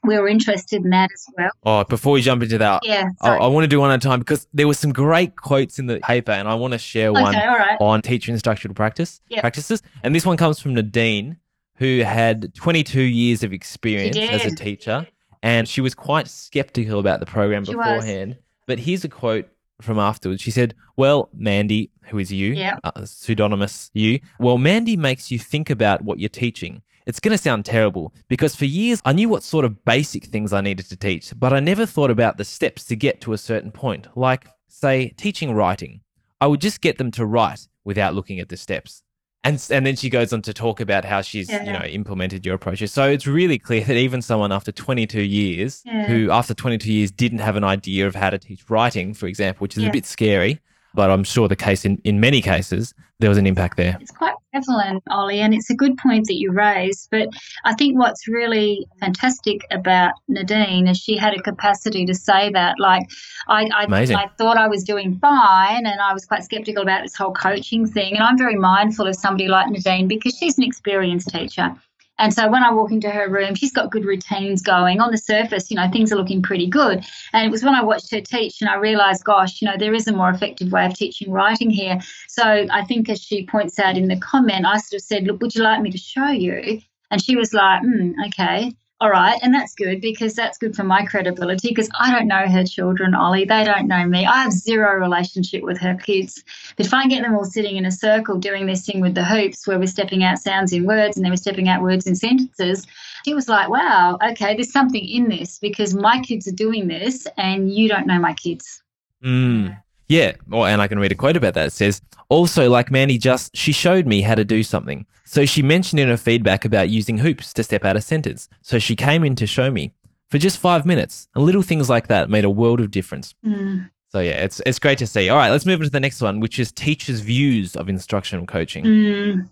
we 0.06 0.18
were 0.18 0.28
interested 0.28 0.84
in 0.84 0.90
that 0.90 1.10
as 1.12 1.26
well. 1.36 1.50
Oh, 1.64 1.84
before 1.84 2.12
we 2.12 2.22
jump 2.22 2.42
into 2.42 2.58
that, 2.58 2.84
Yeah. 2.84 3.08
I, 3.20 3.36
I 3.36 3.46
want 3.48 3.64
to 3.64 3.68
do 3.68 3.80
one 3.80 3.90
at 3.90 4.04
a 4.04 4.08
time 4.08 4.18
because 4.20 4.46
there 4.54 4.66
were 4.66 4.74
some 4.74 4.92
great 4.92 5.36
quotes 5.36 5.78
in 5.78 5.86
the 5.86 5.98
paper, 6.00 6.32
and 6.32 6.48
I 6.48 6.54
want 6.54 6.72
to 6.72 6.78
share 6.78 7.12
one 7.12 7.34
okay, 7.34 7.44
all 7.46 7.56
right. 7.56 7.76
on 7.80 8.02
teacher 8.02 8.32
instructional 8.32 8.74
practice 8.74 9.20
Yep. 9.28 9.40
practices. 9.40 9.82
And 10.02 10.14
this 10.14 10.24
one 10.26 10.36
comes 10.36 10.60
from 10.60 10.74
Nadine, 10.74 11.36
who 11.76 12.00
had 12.02 12.54
22 12.54 13.00
years 13.00 13.42
of 13.42 13.52
experience 13.52 14.16
as 14.16 14.44
a 14.46 14.54
teacher, 14.54 15.06
and 15.42 15.68
she 15.68 15.80
was 15.80 15.94
quite 15.94 16.28
skeptical 16.28 16.98
about 16.98 17.20
the 17.20 17.26
program 17.26 17.64
She 17.64 17.74
was. 17.74 17.84
beforehand. 17.86 18.36
But 18.66 18.78
here's 18.80 19.04
a 19.04 19.08
quote 19.08 19.48
from 19.82 19.98
afterwards. 19.98 20.40
She 20.40 20.50
said, 20.50 20.74
"Well, 20.96 21.28
Mandy, 21.34 21.90
who 22.08 22.18
is 22.18 22.32
you, 22.32 22.54
Yep. 22.54 22.80
uh, 22.82 23.04
pseudonymous 23.04 23.90
you, 23.92 24.20
well, 24.40 24.56
Mandy 24.58 24.96
makes 24.96 25.30
you 25.30 25.38
think 25.38 25.68
about 25.70 26.02
what 26.02 26.18
you're 26.18 26.28
teaching." 26.30 26.82
It's 27.06 27.20
going 27.20 27.36
to 27.36 27.42
sound 27.42 27.64
terrible 27.64 28.12
because 28.28 28.56
for 28.56 28.64
years 28.64 29.00
I 29.04 29.12
knew 29.12 29.28
what 29.28 29.42
sort 29.44 29.64
of 29.64 29.84
basic 29.84 30.24
things 30.26 30.52
I 30.52 30.60
needed 30.60 30.86
to 30.88 30.96
teach, 30.96 31.32
but 31.38 31.52
I 31.52 31.60
never 31.60 31.86
thought 31.86 32.10
about 32.10 32.36
the 32.36 32.44
steps 32.44 32.84
to 32.86 32.96
get 32.96 33.20
to 33.22 33.32
a 33.32 33.38
certain 33.38 33.70
point. 33.70 34.08
Like, 34.16 34.46
say, 34.68 35.10
teaching 35.16 35.54
writing. 35.54 36.00
I 36.40 36.48
would 36.48 36.60
just 36.60 36.80
get 36.80 36.98
them 36.98 37.10
to 37.12 37.24
write 37.24 37.68
without 37.84 38.14
looking 38.14 38.40
at 38.40 38.48
the 38.48 38.56
steps. 38.56 39.02
And, 39.44 39.64
and 39.70 39.86
then 39.86 39.94
she 39.94 40.10
goes 40.10 40.32
on 40.32 40.42
to 40.42 40.52
talk 40.52 40.80
about 40.80 41.04
how 41.04 41.20
she's 41.20 41.48
you 41.48 41.72
know 41.72 41.84
implemented 41.84 42.44
your 42.44 42.56
approaches. 42.56 42.92
So 42.92 43.08
it's 43.08 43.28
really 43.28 43.60
clear 43.60 43.84
that 43.84 43.96
even 43.96 44.20
someone 44.20 44.50
after 44.50 44.72
22 44.72 45.22
years, 45.22 45.82
Yeah. 45.86 46.06
who 46.08 46.32
after 46.32 46.52
22 46.52 46.92
years 46.92 47.12
didn't 47.12 47.38
have 47.38 47.54
an 47.54 47.62
idea 47.62 48.08
of 48.08 48.16
how 48.16 48.30
to 48.30 48.38
teach 48.38 48.68
writing, 48.68 49.14
for 49.14 49.28
example, 49.28 49.60
which 49.62 49.76
is 49.76 49.84
Yeah. 49.84 49.90
a 49.90 49.92
bit 49.92 50.04
scary, 50.04 50.58
but 50.96 51.10
I'm 51.10 51.22
sure 51.22 51.46
the 51.46 51.54
case 51.54 51.84
in, 51.84 52.00
in 52.02 52.18
many 52.18 52.42
cases 52.42 52.94
there 53.20 53.30
was 53.30 53.38
an 53.38 53.46
impact 53.46 53.76
there. 53.76 53.96
It's 54.00 54.10
quite 54.10 54.34
prevalent, 54.52 55.02
Ollie, 55.08 55.40
and 55.40 55.54
it's 55.54 55.70
a 55.70 55.74
good 55.74 55.96
point 55.96 56.26
that 56.26 56.36
you 56.38 56.52
raised. 56.52 57.08
But 57.10 57.28
I 57.64 57.74
think 57.74 57.98
what's 57.98 58.28
really 58.28 58.86
fantastic 59.00 59.66
about 59.70 60.12
Nadine 60.28 60.86
is 60.86 60.98
she 60.98 61.16
had 61.16 61.34
a 61.34 61.40
capacity 61.40 62.04
to 62.06 62.14
say 62.14 62.50
that. 62.50 62.74
Like, 62.78 63.04
I, 63.48 63.68
I, 63.74 63.86
I 63.88 64.28
thought 64.36 64.58
I 64.58 64.68
was 64.68 64.84
doing 64.84 65.18
fine, 65.18 65.86
and 65.86 66.00
I 66.00 66.12
was 66.12 66.26
quite 66.26 66.44
skeptical 66.44 66.82
about 66.82 67.04
this 67.04 67.14
whole 67.14 67.32
coaching 67.32 67.86
thing. 67.86 68.14
And 68.14 68.22
I'm 68.22 68.36
very 68.36 68.56
mindful 68.56 69.06
of 69.06 69.16
somebody 69.16 69.48
like 69.48 69.70
Nadine 69.70 70.08
because 70.08 70.36
she's 70.36 70.58
an 70.58 70.64
experienced 70.64 71.28
teacher. 71.28 71.74
And 72.18 72.32
so 72.32 72.48
when 72.48 72.62
I 72.62 72.72
walk 72.72 72.92
into 72.92 73.10
her 73.10 73.28
room, 73.28 73.54
she's 73.54 73.72
got 73.72 73.90
good 73.90 74.04
routines 74.04 74.62
going. 74.62 75.00
On 75.00 75.10
the 75.10 75.18
surface, 75.18 75.70
you 75.70 75.76
know, 75.76 75.88
things 75.90 76.12
are 76.12 76.16
looking 76.16 76.42
pretty 76.42 76.66
good. 76.66 77.04
And 77.32 77.46
it 77.46 77.50
was 77.50 77.62
when 77.62 77.74
I 77.74 77.82
watched 77.82 78.10
her 78.12 78.20
teach 78.20 78.60
and 78.60 78.70
I 78.70 78.76
realized, 78.76 79.24
gosh, 79.24 79.60
you 79.60 79.68
know, 79.68 79.76
there 79.78 79.94
is 79.94 80.08
a 80.08 80.12
more 80.12 80.30
effective 80.30 80.72
way 80.72 80.86
of 80.86 80.94
teaching 80.94 81.30
writing 81.30 81.70
here. 81.70 81.98
So 82.28 82.66
I 82.70 82.84
think, 82.84 83.08
as 83.08 83.20
she 83.20 83.46
points 83.46 83.78
out 83.78 83.96
in 83.96 84.08
the 84.08 84.16
comment, 84.16 84.66
I 84.66 84.78
sort 84.78 85.00
of 85.00 85.06
said, 85.06 85.24
Look, 85.24 85.40
would 85.42 85.54
you 85.54 85.62
like 85.62 85.82
me 85.82 85.90
to 85.90 85.98
show 85.98 86.28
you? 86.28 86.80
And 87.10 87.22
she 87.22 87.36
was 87.36 87.52
like, 87.52 87.82
mm, 87.82 88.12
Okay, 88.28 88.72
all 88.98 89.10
right. 89.10 89.38
And 89.42 89.52
that's 89.52 89.74
good 89.74 90.00
because 90.00 90.34
that's 90.34 90.56
good 90.56 90.74
for 90.74 90.82
my 90.82 91.04
credibility 91.04 91.68
because 91.68 91.90
I 92.00 92.10
don't 92.10 92.26
know 92.26 92.48
her 92.48 92.64
children, 92.64 93.14
Ollie. 93.14 93.44
They 93.44 93.62
don't 93.62 93.88
know 93.88 94.06
me. 94.06 94.24
I 94.24 94.42
have 94.42 94.52
zero 94.52 94.94
relationship 94.94 95.62
with 95.62 95.78
her 95.78 95.94
kids. 95.94 96.42
But 96.78 96.86
if 96.86 96.94
I 96.94 97.06
get 97.06 97.22
them 97.22 97.34
all 97.34 97.44
sitting 97.44 97.76
in 97.76 97.84
a 97.84 97.90
circle 97.92 98.38
doing 98.38 98.64
this 98.64 98.86
thing 98.86 99.02
with 99.02 99.14
the 99.14 99.24
hoops 99.24 99.66
where 99.66 99.78
we're 99.78 99.86
stepping 99.86 100.24
out 100.24 100.38
sounds 100.38 100.72
in 100.72 100.86
words 100.86 101.16
and 101.16 101.24
then 101.24 101.30
we're 101.30 101.36
stepping 101.36 101.68
out 101.68 101.82
words 101.82 102.06
in 102.06 102.14
sentences, 102.14 102.86
she 103.26 103.34
was 103.34 103.50
like, 103.50 103.68
Wow, 103.68 104.16
okay, 104.30 104.54
there's 104.54 104.72
something 104.72 105.06
in 105.06 105.28
this 105.28 105.58
because 105.58 105.94
my 105.94 106.20
kids 106.22 106.48
are 106.48 106.52
doing 106.52 106.88
this 106.88 107.26
and 107.36 107.70
you 107.70 107.90
don't 107.90 108.06
know 108.06 108.18
my 108.18 108.32
kids. 108.32 108.82
Mm. 109.22 109.76
Yeah. 110.08 110.32
Well, 110.48 110.66
and 110.66 110.80
I 110.80 110.88
can 110.88 110.98
read 110.98 111.12
a 111.12 111.16
quote 111.16 111.36
about 111.36 111.54
that. 111.54 111.68
It 111.68 111.72
says, 111.72 112.00
also, 112.28 112.68
like 112.68 112.90
Mandy 112.90 113.18
just, 113.18 113.56
she 113.56 113.72
showed 113.72 114.06
me 114.06 114.20
how 114.20 114.34
to 114.34 114.44
do 114.44 114.62
something. 114.62 115.06
So 115.24 115.44
she 115.44 115.62
mentioned 115.62 116.00
in 116.00 116.08
her 116.08 116.16
feedback 116.16 116.64
about 116.64 116.88
using 116.88 117.18
hoops 117.18 117.52
to 117.54 117.64
step 117.64 117.84
out 117.84 117.96
a 117.96 118.00
sentence. 118.00 118.48
So 118.62 118.78
she 118.78 118.94
came 118.96 119.24
in 119.24 119.34
to 119.36 119.46
show 119.46 119.70
me 119.70 119.92
for 120.30 120.38
just 120.38 120.58
five 120.58 120.86
minutes. 120.86 121.28
And 121.34 121.44
little 121.44 121.62
things 121.62 121.90
like 121.90 122.08
that 122.08 122.30
made 122.30 122.44
a 122.44 122.50
world 122.50 122.80
of 122.80 122.90
difference. 122.90 123.34
Mm. 123.44 123.90
So 124.08 124.20
yeah, 124.20 124.44
it's 124.44 124.62
it's 124.64 124.78
great 124.78 124.98
to 124.98 125.06
see. 125.06 125.28
All 125.28 125.36
right, 125.36 125.50
let's 125.50 125.66
move 125.66 125.80
on 125.80 125.84
to 125.84 125.90
the 125.90 126.00
next 126.00 126.22
one, 126.22 126.40
which 126.40 126.58
is 126.58 126.70
teachers' 126.72 127.20
views 127.20 127.76
of 127.76 127.88
instructional 127.88 128.46
coaching. 128.46 128.84
Mm. 128.84 129.48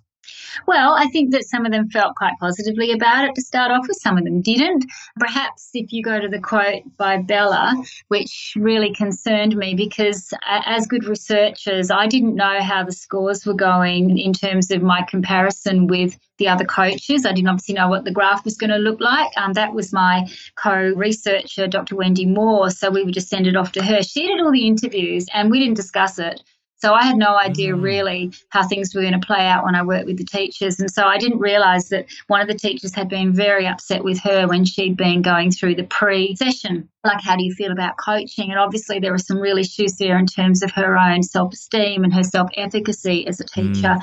Well, 0.66 0.94
I 0.94 1.06
think 1.08 1.32
that 1.32 1.44
some 1.44 1.66
of 1.66 1.72
them 1.72 1.88
felt 1.90 2.16
quite 2.16 2.34
positively 2.40 2.92
about 2.92 3.26
it 3.26 3.34
to 3.34 3.42
start 3.42 3.70
off 3.70 3.86
with, 3.88 3.98
some 3.98 4.18
of 4.18 4.24
them 4.24 4.40
didn't. 4.40 4.84
Perhaps 5.18 5.70
if 5.74 5.92
you 5.92 6.02
go 6.02 6.20
to 6.20 6.28
the 6.28 6.40
quote 6.40 6.82
by 6.96 7.18
Bella, 7.18 7.74
which 8.08 8.54
really 8.56 8.94
concerned 8.94 9.56
me 9.56 9.74
because, 9.74 10.32
as 10.46 10.86
good 10.86 11.04
researchers, 11.04 11.90
I 11.90 12.06
didn't 12.06 12.34
know 12.34 12.60
how 12.60 12.84
the 12.84 12.92
scores 12.92 13.46
were 13.46 13.54
going 13.54 14.18
in 14.18 14.32
terms 14.32 14.70
of 14.70 14.82
my 14.82 15.02
comparison 15.02 15.86
with 15.86 16.18
the 16.38 16.48
other 16.48 16.64
coaches. 16.64 17.24
I 17.24 17.32
didn't 17.32 17.48
obviously 17.48 17.74
know 17.74 17.88
what 17.88 18.04
the 18.04 18.10
graph 18.10 18.44
was 18.44 18.56
going 18.56 18.70
to 18.70 18.76
look 18.76 19.00
like. 19.00 19.30
Um, 19.36 19.52
that 19.54 19.72
was 19.72 19.92
my 19.92 20.28
co 20.56 20.92
researcher, 20.96 21.66
Dr. 21.66 21.96
Wendy 21.96 22.26
Moore. 22.26 22.70
So 22.70 22.90
we 22.90 23.04
would 23.04 23.14
just 23.14 23.28
send 23.28 23.46
it 23.46 23.56
off 23.56 23.72
to 23.72 23.84
her. 23.84 24.02
She 24.02 24.26
did 24.26 24.40
all 24.40 24.52
the 24.52 24.66
interviews 24.66 25.26
and 25.32 25.50
we 25.50 25.60
didn't 25.60 25.76
discuss 25.76 26.18
it. 26.18 26.42
So 26.84 26.92
I 26.92 27.02
had 27.02 27.16
no 27.16 27.38
idea 27.38 27.72
Mm. 27.72 27.82
really 27.82 28.30
how 28.50 28.62
things 28.68 28.94
were 28.94 29.00
going 29.00 29.18
to 29.18 29.26
play 29.26 29.46
out 29.46 29.64
when 29.64 29.74
I 29.74 29.82
worked 29.82 30.04
with 30.04 30.18
the 30.18 30.24
teachers. 30.24 30.78
And 30.78 30.90
so 30.90 31.04
I 31.04 31.16
didn't 31.16 31.38
realize 31.38 31.88
that 31.88 32.04
one 32.26 32.42
of 32.42 32.46
the 32.46 32.58
teachers 32.58 32.94
had 32.94 33.08
been 33.08 33.32
very 33.32 33.66
upset 33.66 34.04
with 34.04 34.18
her 34.20 34.46
when 34.46 34.66
she'd 34.66 34.94
been 34.94 35.22
going 35.22 35.50
through 35.50 35.76
the 35.76 35.84
pre 35.84 36.36
session. 36.36 36.86
Like, 37.02 37.22
how 37.22 37.36
do 37.36 37.42
you 37.42 37.54
feel 37.54 37.72
about 37.72 37.96
coaching? 37.96 38.50
And 38.50 38.58
obviously, 38.58 38.98
there 38.98 39.12
were 39.12 39.18
some 39.30 39.38
real 39.38 39.56
issues 39.56 39.94
there 39.94 40.18
in 40.18 40.26
terms 40.26 40.62
of 40.62 40.72
her 40.72 40.98
own 40.98 41.22
self 41.22 41.54
esteem 41.54 42.04
and 42.04 42.12
her 42.12 42.22
self 42.22 42.50
efficacy 42.54 43.26
as 43.26 43.40
a 43.40 43.44
teacher. 43.44 43.96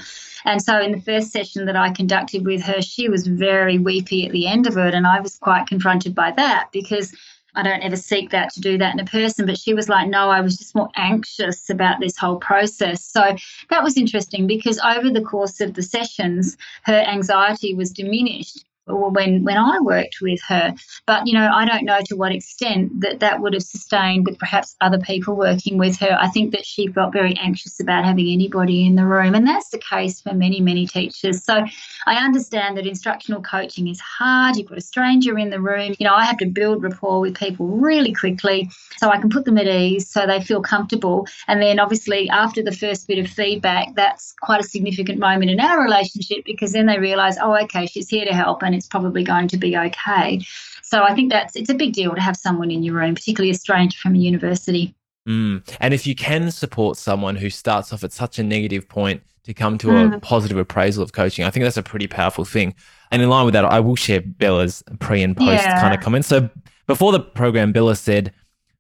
And 0.43 0.59
so, 0.59 0.79
in 0.79 0.91
the 0.91 1.01
first 1.01 1.31
session 1.31 1.65
that 1.67 1.75
I 1.75 1.91
conducted 1.91 2.47
with 2.47 2.63
her, 2.63 2.81
she 2.81 3.09
was 3.09 3.27
very 3.27 3.77
weepy 3.77 4.25
at 4.25 4.31
the 4.31 4.47
end 4.47 4.65
of 4.65 4.75
it. 4.77 4.95
And 4.95 5.05
I 5.05 5.19
was 5.19 5.37
quite 5.37 5.67
confronted 5.67 6.15
by 6.15 6.31
that 6.31 6.69
because 6.71 7.13
I 7.55 7.63
don't 7.63 7.81
ever 7.81 7.95
seek 7.95 8.29
that 8.31 8.53
to 8.53 8.61
do 8.61 8.77
that 8.77 8.93
in 8.93 8.99
a 8.99 9.05
person, 9.05 9.45
but 9.45 9.57
she 9.57 9.73
was 9.73 9.89
like, 9.89 10.07
no, 10.07 10.29
I 10.29 10.41
was 10.41 10.57
just 10.57 10.75
more 10.75 10.89
anxious 10.95 11.69
about 11.69 11.99
this 11.99 12.17
whole 12.17 12.37
process. 12.37 13.03
So 13.03 13.35
that 13.69 13.83
was 13.83 13.97
interesting 13.97 14.47
because 14.47 14.79
over 14.79 15.09
the 15.09 15.21
course 15.21 15.61
of 15.61 15.73
the 15.73 15.83
sessions, 15.83 16.57
her 16.83 16.99
anxiety 17.01 17.73
was 17.73 17.91
diminished 17.91 18.65
when 18.87 19.43
when 19.43 19.57
I 19.57 19.79
worked 19.81 20.17
with 20.21 20.41
her. 20.47 20.73
But 21.05 21.27
you 21.27 21.33
know, 21.33 21.49
I 21.53 21.65
don't 21.65 21.85
know 21.85 21.99
to 22.05 22.15
what 22.15 22.31
extent 22.31 23.01
that 23.01 23.19
that 23.19 23.41
would 23.41 23.53
have 23.53 23.63
sustained 23.63 24.25
with 24.25 24.39
perhaps 24.39 24.75
other 24.81 24.99
people 24.99 25.35
working 25.35 25.77
with 25.77 25.97
her. 25.99 26.17
I 26.19 26.29
think 26.29 26.51
that 26.51 26.65
she 26.65 26.87
felt 26.87 27.13
very 27.13 27.35
anxious 27.37 27.79
about 27.79 28.05
having 28.05 28.29
anybody 28.29 28.85
in 28.85 28.95
the 28.95 29.05
room, 29.05 29.35
and 29.35 29.47
that's 29.47 29.69
the 29.69 29.79
case 29.79 30.21
for 30.21 30.33
many 30.33 30.61
many 30.61 30.85
teachers. 30.85 31.43
So 31.43 31.65
I 32.07 32.15
understand 32.15 32.77
that 32.77 32.87
instructional 32.87 33.41
coaching 33.41 33.87
is 33.87 33.99
hard. 33.99 34.55
You've 34.55 34.69
got 34.69 34.77
a 34.77 34.81
stranger 34.81 35.37
in 35.37 35.49
the 35.49 35.61
room. 35.61 35.95
You 35.99 36.07
know, 36.07 36.13
I 36.13 36.25
have 36.25 36.37
to 36.37 36.45
build 36.45 36.83
rapport 36.83 37.21
with 37.21 37.37
people 37.37 37.67
really 37.67 38.13
quickly 38.13 38.69
so 38.97 39.09
I 39.09 39.19
can 39.19 39.29
put 39.29 39.45
them 39.45 39.57
at 39.57 39.67
ease 39.67 40.09
so 40.09 40.25
they 40.25 40.41
feel 40.41 40.61
comfortable. 40.61 41.27
And 41.47 41.61
then 41.61 41.79
obviously 41.79 42.29
after 42.29 42.63
the 42.63 42.71
first 42.71 43.07
bit 43.07 43.19
of 43.19 43.27
feedback, 43.27 43.95
that's 43.95 44.33
quite 44.41 44.59
a 44.59 44.67
significant 44.67 45.19
moment 45.19 45.51
in 45.51 45.59
our 45.59 45.83
relationship 45.83 46.45
because 46.45 46.73
then 46.73 46.85
they 46.85 46.99
realize, 46.99 47.37
oh, 47.41 47.55
okay, 47.63 47.85
she's 47.85 48.09
here 48.09 48.25
to 48.25 48.33
help 48.33 48.63
and 48.63 48.70
it's 48.73 48.87
probably 48.87 49.23
going 49.23 49.47
to 49.49 49.57
be 49.57 49.77
okay. 49.77 50.41
So 50.83 51.03
I 51.03 51.13
think 51.15 51.31
that's 51.31 51.55
it's 51.55 51.69
a 51.69 51.73
big 51.73 51.93
deal 51.93 52.13
to 52.15 52.21
have 52.21 52.35
someone 52.35 52.71
in 52.71 52.83
your 52.83 52.95
room, 52.95 53.15
particularly 53.15 53.51
a 53.51 53.55
stranger 53.55 53.97
from 53.97 54.15
a 54.15 54.17
university. 54.17 54.93
Mm. 55.27 55.63
And 55.79 55.93
if 55.93 56.05
you 56.07 56.15
can 56.15 56.51
support 56.51 56.97
someone 56.97 57.35
who 57.35 57.49
starts 57.49 57.93
off 57.93 58.03
at 58.03 58.11
such 58.11 58.39
a 58.39 58.43
negative 58.43 58.89
point 58.89 59.21
to 59.43 59.53
come 59.53 59.77
to 59.79 59.89
a 59.91 59.93
Mm. 60.09 60.21
positive 60.21 60.57
appraisal 60.57 61.03
of 61.03 61.13
coaching, 61.13 61.45
I 61.45 61.49
think 61.49 61.63
that's 61.63 61.77
a 61.77 61.83
pretty 61.83 62.07
powerful 62.07 62.43
thing. 62.45 62.73
And 63.11 63.21
in 63.21 63.29
line 63.29 63.45
with 63.45 63.53
that, 63.53 63.65
I 63.65 63.79
will 63.79 63.95
share 63.95 64.21
Bella's 64.21 64.83
pre 64.99 65.21
and 65.23 65.35
post 65.37 65.63
Yeah. 65.63 65.79
kind 65.79 65.93
of 65.93 66.01
comments. 66.01 66.27
So 66.27 66.49
before 66.87 67.11
the 67.11 67.19
program, 67.19 67.71
Bella 67.71 67.95
said, 67.95 68.33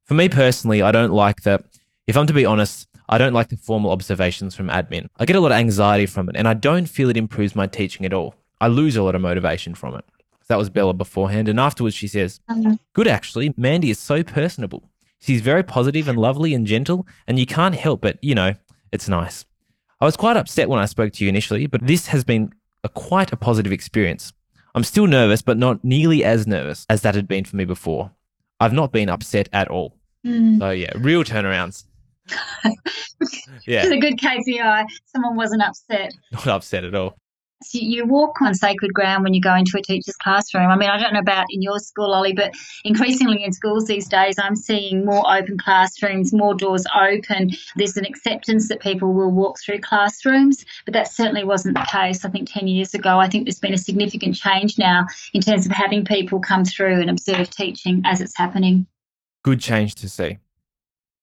For 0.05 0.15
me 0.15 0.27
personally, 0.27 0.81
I 0.81 0.91
don't 0.91 1.13
like 1.13 1.41
that. 1.43 1.63
if 2.07 2.17
I'm 2.17 2.27
to 2.27 2.33
be 2.33 2.45
honest, 2.45 2.87
I 3.07 3.17
don't 3.17 3.33
like 3.33 3.49
the 3.49 3.55
formal 3.57 3.91
observations 3.91 4.55
from 4.55 4.67
admin. 4.67 5.07
I 5.19 5.25
get 5.25 5.35
a 5.35 5.39
lot 5.39 5.51
of 5.51 5.57
anxiety 5.57 6.05
from 6.05 6.27
it, 6.29 6.35
and 6.35 6.47
I 6.47 6.53
don't 6.53 6.87
feel 6.89 7.09
it 7.09 7.15
improves 7.17 7.55
my 7.55 7.67
teaching 7.67 8.05
at 8.05 8.11
all. 8.13 8.35
I 8.61 8.67
lose 8.67 8.95
a 8.95 9.03
lot 9.03 9.15
of 9.15 9.21
motivation 9.21 9.75
from 9.75 9.95
it. 9.95 10.05
That 10.47 10.57
was 10.57 10.69
Bella 10.69 10.93
beforehand. 10.93 11.49
And 11.49 11.59
afterwards, 11.59 11.95
she 11.95 12.07
says, 12.07 12.39
Mhm. 12.49 12.79
Good, 12.93 13.07
actually. 13.07 13.53
Mandy 13.57 13.89
is 13.89 13.99
so 13.99 14.23
personable. 14.23 14.89
She's 15.19 15.41
very 15.41 15.63
positive 15.63 16.07
and 16.07 16.17
lovely 16.17 16.53
and 16.53 16.65
gentle, 16.65 17.05
and 17.27 17.37
you 17.39 17.45
can't 17.45 17.75
help 17.75 18.01
but, 18.01 18.17
you 18.21 18.35
know, 18.35 18.53
it's 18.91 19.07
nice. 19.09 19.45
I 19.99 20.05
was 20.05 20.15
quite 20.17 20.35
upset 20.37 20.67
when 20.69 20.79
I 20.79 20.85
spoke 20.85 21.13
to 21.13 21.23
you 21.23 21.29
initially, 21.29 21.67
but 21.67 21.85
this 21.85 22.07
has 22.07 22.23
been 22.23 22.51
a 22.83 22.89
quite 22.89 23.31
a 23.31 23.37
positive 23.37 23.71
experience. 23.71 24.33
I'm 24.73 24.83
still 24.83 25.05
nervous, 25.05 25.41
but 25.41 25.57
not 25.57 25.83
nearly 25.83 26.23
as 26.23 26.47
nervous 26.47 26.85
as 26.89 27.01
that 27.01 27.13
had 27.15 27.27
been 27.27 27.43
for 27.45 27.55
me 27.55 27.65
before. 27.65 28.11
I've 28.59 28.73
not 28.73 28.91
been 28.91 29.09
upset 29.09 29.47
at 29.53 29.67
all. 29.69 29.95
Mm. 30.25 30.59
So, 30.59 30.69
yeah, 30.71 30.91
real 30.95 31.23
turnarounds. 31.23 31.85
Yeah, 33.67 33.83
It's 33.83 33.91
a 33.91 33.97
good 33.99 34.17
KPI. 34.17 34.85
Someone 35.05 35.35
wasn't 35.35 35.61
upset. 35.61 36.11
not 36.31 36.47
upset 36.47 36.83
at 36.83 36.95
all. 36.95 37.15
You 37.71 38.05
walk 38.05 38.41
on 38.41 38.53
sacred 38.53 38.93
ground 38.93 39.23
when 39.23 39.33
you 39.33 39.41
go 39.41 39.55
into 39.55 39.77
a 39.77 39.81
teacher's 39.81 40.15
classroom. 40.17 40.69
I 40.69 40.75
mean, 40.75 40.89
I 40.89 40.97
don't 40.97 41.13
know 41.13 41.19
about 41.19 41.45
in 41.49 41.61
your 41.61 41.79
school, 41.79 42.13
Ollie, 42.13 42.33
but 42.33 42.53
increasingly 42.83 43.43
in 43.43 43.51
schools 43.53 43.85
these 43.85 44.07
days, 44.07 44.35
I'm 44.39 44.55
seeing 44.55 45.05
more 45.05 45.23
open 45.31 45.57
classrooms, 45.57 46.33
more 46.33 46.55
doors 46.55 46.85
open. 46.95 47.51
There's 47.75 47.97
an 47.97 48.05
acceptance 48.05 48.67
that 48.69 48.81
people 48.81 49.13
will 49.13 49.31
walk 49.31 49.59
through 49.59 49.79
classrooms, 49.79 50.65
but 50.85 50.93
that 50.93 51.11
certainly 51.11 51.43
wasn't 51.43 51.77
the 51.77 51.87
case. 51.89 52.25
I 52.25 52.29
think 52.29 52.51
10 52.51 52.67
years 52.67 52.93
ago, 52.93 53.19
I 53.19 53.29
think 53.29 53.45
there's 53.45 53.59
been 53.59 53.73
a 53.73 53.77
significant 53.77 54.35
change 54.35 54.77
now 54.77 55.05
in 55.33 55.41
terms 55.41 55.65
of 55.65 55.71
having 55.71 56.05
people 56.05 56.39
come 56.39 56.65
through 56.65 56.99
and 56.99 57.09
observe 57.09 57.49
teaching 57.49 58.01
as 58.05 58.21
it's 58.21 58.37
happening. 58.37 58.87
Good 59.43 59.59
change 59.59 59.95
to 59.95 60.09
see. 60.09 60.39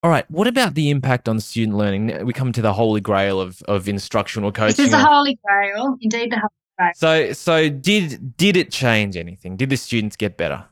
All 0.03 0.11
right. 0.11 0.31
What 0.31 0.47
about 0.47 0.75
the 0.75 0.91
impact 0.91 1.29
on 1.29 1.41
student 1.41 1.77
learning? 1.77 2.25
We 2.25 2.33
come 2.33 2.53
to 2.53 2.63
the 2.63 2.73
holy 2.73 3.01
grail 3.01 3.41
of, 3.41 3.63
of 3.63 3.89
instructional 3.89 4.53
coaching. 4.53 4.77
This 4.77 4.87
is 4.87 4.91
the 4.93 4.99
holy 4.99 5.39
grail, 5.45 5.97
indeed 6.01 6.31
the 6.31 6.37
holy 6.37 6.51
grail. 6.79 6.93
So, 6.95 7.33
so 7.33 7.69
did 7.69 8.37
did 8.37 8.57
it 8.57 8.71
change 8.71 9.17
anything? 9.17 9.57
Did 9.57 9.71
the 9.71 9.77
students 9.77 10.15
get 10.17 10.37
better? 10.37 10.65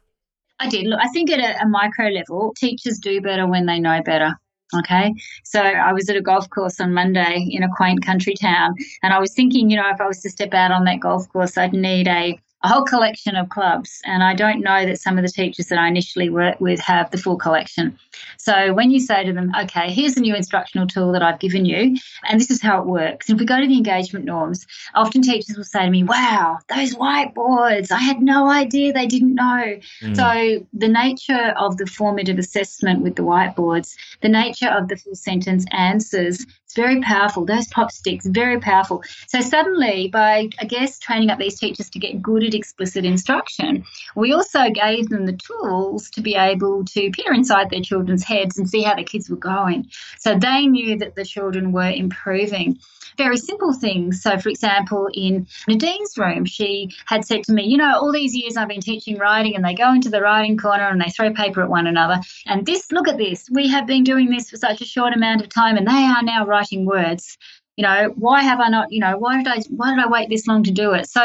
I 0.60 0.68
did. 0.68 0.86
Look, 0.86 1.00
I 1.02 1.08
think 1.08 1.30
at 1.30 1.40
a, 1.40 1.62
a 1.62 1.68
micro 1.68 2.08
level, 2.08 2.54
teachers 2.56 2.98
do 2.98 3.20
better 3.20 3.46
when 3.48 3.66
they 3.66 3.80
know 3.80 4.00
better. 4.02 4.32
Okay. 4.74 5.12
So 5.44 5.60
I 5.60 5.92
was 5.92 6.08
at 6.08 6.16
a 6.16 6.22
golf 6.22 6.48
course 6.50 6.80
on 6.80 6.94
Monday 6.94 7.48
in 7.50 7.62
a 7.62 7.68
quaint 7.76 8.04
country 8.04 8.34
town, 8.34 8.74
and 9.02 9.12
I 9.12 9.18
was 9.18 9.34
thinking, 9.34 9.70
you 9.70 9.76
know, 9.76 9.90
if 9.90 10.00
I 10.00 10.06
was 10.06 10.20
to 10.20 10.30
step 10.30 10.54
out 10.54 10.70
on 10.70 10.84
that 10.84 11.00
golf 11.00 11.28
course, 11.30 11.58
I'd 11.58 11.72
need 11.72 12.06
a 12.06 12.38
a 12.66 12.68
whole 12.68 12.82
collection 12.84 13.36
of 13.36 13.48
clubs. 13.48 14.01
And 14.05 14.24
I 14.24 14.34
don't 14.34 14.60
know 14.60 14.84
that 14.86 15.01
some 15.01 15.18
of 15.18 15.24
the 15.24 15.30
teachers 15.30 15.66
that 15.66 15.78
I 15.78 15.86
initially 15.86 16.28
worked 16.28 16.60
with 16.60 16.80
have 16.80 17.12
the 17.12 17.18
full 17.18 17.36
collection. 17.36 17.97
So 18.38 18.74
when 18.74 18.90
you 18.90 18.98
say 18.98 19.22
to 19.24 19.32
them, 19.32 19.52
okay, 19.62 19.93
here's 19.93 20.16
a 20.16 20.20
new 20.20 20.34
instructional 20.34 20.88
tool 20.88 21.12
that 21.12 21.22
I've 21.22 21.38
given 21.38 21.64
you, 21.64 21.97
and 22.28 22.40
this 22.40 22.51
is 22.51 22.60
how 22.60 22.80
it 22.80 22.86
works. 22.86 23.28
And 23.28 23.36
if 23.36 23.40
we 23.40 23.47
go 23.47 23.60
to 23.60 23.68
the 23.68 23.76
engagement 23.76 24.24
norms, 24.24 24.66
often 24.97 25.22
teachers 25.22 25.56
will 25.56 25.62
say 25.64 25.84
to 25.84 25.90
me, 25.90 26.02
wow, 26.02 26.59
those 26.74 26.97
whiteboards, 26.97 27.93
I 27.93 27.98
had 27.98 28.20
no 28.20 28.48
idea 28.51 28.93
they 28.93 29.06
didn't 29.06 29.36
know. 29.36 29.78
Mm. 30.02 30.16
So 30.16 30.66
the 30.72 30.88
nature 30.88 31.55
of 31.56 31.76
the 31.76 31.86
formative 31.86 32.38
assessment 32.38 33.02
with 33.02 33.14
the 33.14 33.22
whiteboards, 33.22 33.94
the 34.22 34.28
nature 34.28 34.68
of 34.68 34.88
the 34.88 34.97
full 34.97 35.14
sentence 35.14 35.64
answers, 35.70 36.44
very 36.76 37.00
powerful. 37.00 37.44
Those 37.44 37.66
pop 37.68 37.90
sticks, 37.90 38.26
very 38.26 38.60
powerful. 38.60 39.02
So 39.26 39.40
suddenly, 39.40 40.08
by 40.08 40.50
I 40.60 40.66
guess 40.66 40.98
training 40.98 41.30
up 41.30 41.38
these 41.38 41.58
teachers 41.58 41.90
to 41.90 41.98
get 41.98 42.22
good 42.22 42.44
at 42.44 42.54
explicit 42.54 43.04
instruction, 43.04 43.84
we 44.14 44.32
also 44.32 44.70
gave 44.70 45.08
them 45.08 45.26
the 45.26 45.32
tools 45.32 46.08
to 46.10 46.20
be 46.20 46.36
able 46.36 46.84
to 46.84 47.10
peer 47.10 47.32
inside 47.32 47.70
their 47.70 47.80
children's 47.80 48.22
heads 48.22 48.58
and 48.58 48.68
see 48.68 48.82
how 48.82 48.94
the 48.94 49.02
kids 49.02 49.28
were 49.28 49.36
going. 49.36 49.88
So 50.18 50.38
they 50.38 50.66
knew 50.66 50.96
that 50.98 51.16
the 51.16 51.24
children 51.24 51.72
were 51.72 51.90
improving 51.90 52.78
very 53.16 53.36
simple 53.36 53.72
things. 53.72 54.22
So, 54.22 54.38
for 54.38 54.48
example, 54.48 55.08
in 55.12 55.46
Nadine's 55.68 56.16
room, 56.18 56.44
she 56.44 56.92
had 57.06 57.24
said 57.24 57.44
to 57.44 57.52
me, 57.52 57.64
You 57.64 57.78
know, 57.78 57.98
all 57.98 58.12
these 58.12 58.34
years 58.34 58.56
I've 58.56 58.68
been 58.68 58.80
teaching 58.80 59.18
writing, 59.18 59.54
and 59.56 59.64
they 59.64 59.74
go 59.74 59.92
into 59.92 60.10
the 60.10 60.20
writing 60.20 60.56
corner 60.56 60.88
and 60.88 61.00
they 61.00 61.10
throw 61.10 61.32
paper 61.32 61.62
at 61.62 61.70
one 61.70 61.86
another. 61.86 62.20
And 62.46 62.66
this, 62.66 62.92
look 62.92 63.08
at 63.08 63.16
this, 63.16 63.48
we 63.50 63.68
have 63.68 63.86
been 63.86 64.04
doing 64.04 64.28
this 64.28 64.50
for 64.50 64.56
such 64.56 64.80
a 64.80 64.84
short 64.84 65.14
amount 65.14 65.42
of 65.42 65.48
time, 65.48 65.76
and 65.76 65.86
they 65.86 65.92
are 65.92 66.22
now 66.22 66.44
writing 66.46 66.65
words 66.74 67.36
you 67.76 67.82
know 67.82 68.12
why 68.16 68.43
have 68.43 68.59
i 68.60 68.68
not 68.68 68.90
you 68.90 69.01
know 69.01 69.16
why 69.18 69.36
did 69.36 69.47
i 69.47 69.60
why 69.68 69.94
did 69.94 70.05
i 70.05 70.09
wait 70.09 70.28
this 70.28 70.47
long 70.47 70.62
to 70.62 70.70
do 70.70 70.93
it? 70.93 71.09
So 71.09 71.20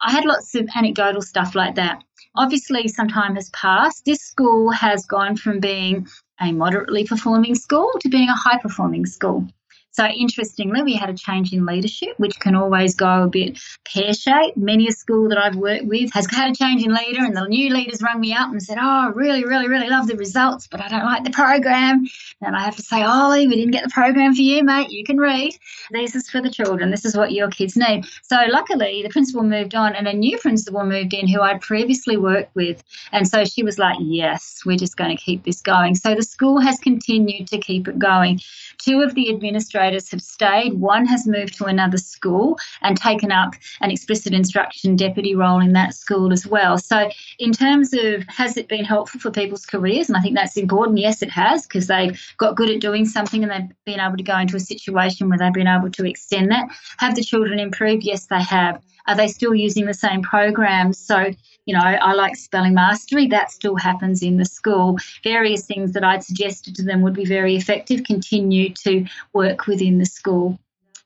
i 0.00 0.10
had 0.10 0.24
lots 0.24 0.54
of 0.54 0.68
anecdotal 0.74 1.22
stuff 1.22 1.54
like 1.54 1.74
that. 1.76 2.02
Obviously 2.36 2.88
some 2.88 3.08
time 3.08 3.34
has 3.34 3.50
passed. 3.50 4.04
This 4.04 4.20
school 4.20 4.70
has 4.70 5.04
gone 5.04 5.36
from 5.36 5.60
being 5.60 6.06
a 6.40 6.52
moderately 6.52 7.04
performing 7.04 7.54
school 7.54 7.90
to 8.00 8.08
being 8.08 8.28
a 8.28 8.36
high 8.36 8.58
performing 8.58 9.04
school 9.06 9.46
so 9.92 10.06
interestingly, 10.06 10.82
we 10.82 10.94
had 10.94 11.10
a 11.10 11.14
change 11.14 11.52
in 11.52 11.66
leadership, 11.66 12.10
which 12.18 12.38
can 12.38 12.54
always 12.54 12.94
go 12.94 13.24
a 13.24 13.28
bit 13.28 13.58
pear 13.84 14.14
shaped. 14.14 14.56
Many 14.56 14.86
a 14.86 14.92
school 14.92 15.28
that 15.28 15.38
I've 15.38 15.56
worked 15.56 15.86
with 15.86 16.12
has 16.12 16.28
had 16.30 16.50
a 16.50 16.54
change 16.54 16.84
in 16.84 16.94
leader, 16.94 17.24
and 17.24 17.36
the 17.36 17.46
new 17.48 17.74
leaders 17.74 18.00
rung 18.00 18.20
me 18.20 18.32
up 18.32 18.50
and 18.50 18.62
said, 18.62 18.78
"Oh, 18.80 19.10
really, 19.14 19.44
really, 19.44 19.68
really 19.68 19.88
love 19.88 20.06
the 20.06 20.16
results, 20.16 20.68
but 20.68 20.80
I 20.80 20.88
don't 20.88 21.04
like 21.04 21.24
the 21.24 21.30
program." 21.30 22.06
And 22.40 22.54
I 22.54 22.62
have 22.62 22.76
to 22.76 22.82
say, 22.82 23.02
"Ollie, 23.02 23.48
we 23.48 23.56
didn't 23.56 23.72
get 23.72 23.82
the 23.82 23.90
program 23.90 24.32
for 24.32 24.42
you, 24.42 24.62
mate. 24.62 24.90
You 24.90 25.02
can 25.04 25.18
read. 25.18 25.56
This 25.90 26.14
is 26.14 26.30
for 26.30 26.40
the 26.40 26.50
children. 26.50 26.90
This 26.90 27.04
is 27.04 27.16
what 27.16 27.32
your 27.32 27.48
kids 27.48 27.76
need." 27.76 28.04
So 28.22 28.36
luckily, 28.48 29.02
the 29.02 29.08
principal 29.08 29.42
moved 29.42 29.74
on, 29.74 29.96
and 29.96 30.06
a 30.06 30.12
new 30.12 30.38
principal 30.38 30.84
moved 30.84 31.14
in 31.14 31.26
who 31.26 31.40
I'd 31.40 31.60
previously 31.62 32.16
worked 32.16 32.54
with, 32.54 32.82
and 33.10 33.26
so 33.26 33.44
she 33.44 33.64
was 33.64 33.76
like, 33.76 33.96
"Yes, 34.00 34.62
we're 34.64 34.76
just 34.76 34.96
going 34.96 35.16
to 35.16 35.22
keep 35.22 35.42
this 35.42 35.60
going." 35.60 35.96
So 35.96 36.14
the 36.14 36.22
school 36.22 36.60
has 36.60 36.78
continued 36.78 37.48
to 37.48 37.58
keep 37.58 37.88
it 37.88 37.98
going. 37.98 38.40
Two 38.78 39.00
of 39.00 39.14
the 39.14 39.28
administrators 39.30 39.79
have 39.82 40.22
stayed. 40.22 40.74
One 40.74 41.06
has 41.06 41.26
moved 41.26 41.54
to 41.58 41.64
another 41.64 41.98
school 41.98 42.58
and 42.82 42.96
taken 42.96 43.32
up 43.32 43.54
an 43.80 43.90
explicit 43.90 44.32
instruction 44.32 44.96
deputy 44.96 45.34
role 45.34 45.60
in 45.60 45.72
that 45.72 45.94
school 45.94 46.32
as 46.32 46.46
well. 46.46 46.78
So, 46.78 47.10
in 47.38 47.52
terms 47.52 47.92
of 47.92 48.24
has 48.28 48.56
it 48.56 48.68
been 48.68 48.84
helpful 48.84 49.20
for 49.20 49.30
people's 49.30 49.66
careers? 49.66 50.08
And 50.08 50.16
I 50.16 50.20
think 50.20 50.36
that's 50.36 50.56
important. 50.56 50.98
Yes, 50.98 51.22
it 51.22 51.30
has, 51.30 51.66
because 51.66 51.86
they've 51.86 52.20
got 52.38 52.56
good 52.56 52.70
at 52.70 52.80
doing 52.80 53.06
something 53.06 53.42
and 53.42 53.50
they've 53.50 53.76
been 53.84 54.00
able 54.00 54.16
to 54.16 54.22
go 54.22 54.38
into 54.38 54.56
a 54.56 54.60
situation 54.60 55.28
where 55.28 55.38
they've 55.38 55.52
been 55.52 55.66
able 55.66 55.90
to 55.90 56.06
extend 56.06 56.50
that. 56.50 56.68
Have 56.98 57.14
the 57.14 57.22
children 57.22 57.58
improved? 57.58 58.04
Yes, 58.04 58.26
they 58.26 58.42
have. 58.42 58.82
Are 59.06 59.16
they 59.16 59.28
still 59.28 59.54
using 59.54 59.86
the 59.86 59.94
same 59.94 60.22
programs? 60.22 60.98
So, 60.98 61.32
you 61.66 61.74
know, 61.74 61.80
I 61.80 62.12
like 62.14 62.36
spelling 62.36 62.74
mastery. 62.74 63.26
That 63.26 63.50
still 63.50 63.76
happens 63.76 64.22
in 64.22 64.36
the 64.36 64.44
school. 64.44 64.98
Various 65.22 65.66
things 65.66 65.92
that 65.92 66.04
I'd 66.04 66.24
suggested 66.24 66.74
to 66.76 66.82
them 66.82 67.02
would 67.02 67.14
be 67.14 67.24
very 67.24 67.56
effective 67.56 68.04
continue 68.04 68.72
to 68.84 69.06
work 69.32 69.66
within 69.66 69.98
the 69.98 70.06
school. 70.06 70.58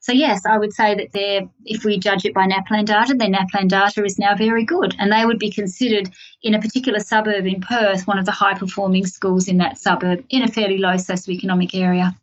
So 0.05 0.11
yes, 0.11 0.45
I 0.45 0.59
would 0.59 0.71
say 0.71 0.93
that 0.93 1.13
they're, 1.13 1.49
if 1.65 1.83
we 1.83 1.97
judge 1.97 2.25
it 2.25 2.33
by 2.35 2.45
NAPLAN 2.45 2.85
data, 2.85 3.15
their 3.15 3.27
NAPLAN 3.27 3.69
data 3.69 4.03
is 4.05 4.19
now 4.19 4.35
very 4.35 4.63
good, 4.63 4.95
and 4.99 5.11
they 5.11 5.25
would 5.25 5.39
be 5.39 5.49
considered 5.49 6.11
in 6.43 6.53
a 6.53 6.61
particular 6.61 6.99
suburb 6.99 7.47
in 7.47 7.59
Perth 7.59 8.05
one 8.05 8.19
of 8.19 8.25
the 8.25 8.31
high 8.31 8.53
performing 8.53 9.07
schools 9.07 9.47
in 9.47 9.57
that 9.57 9.79
suburb 9.79 10.23
in 10.29 10.43
a 10.43 10.47
fairly 10.47 10.77
low 10.77 10.93
socioeconomic 10.93 11.71
area. 11.73 12.15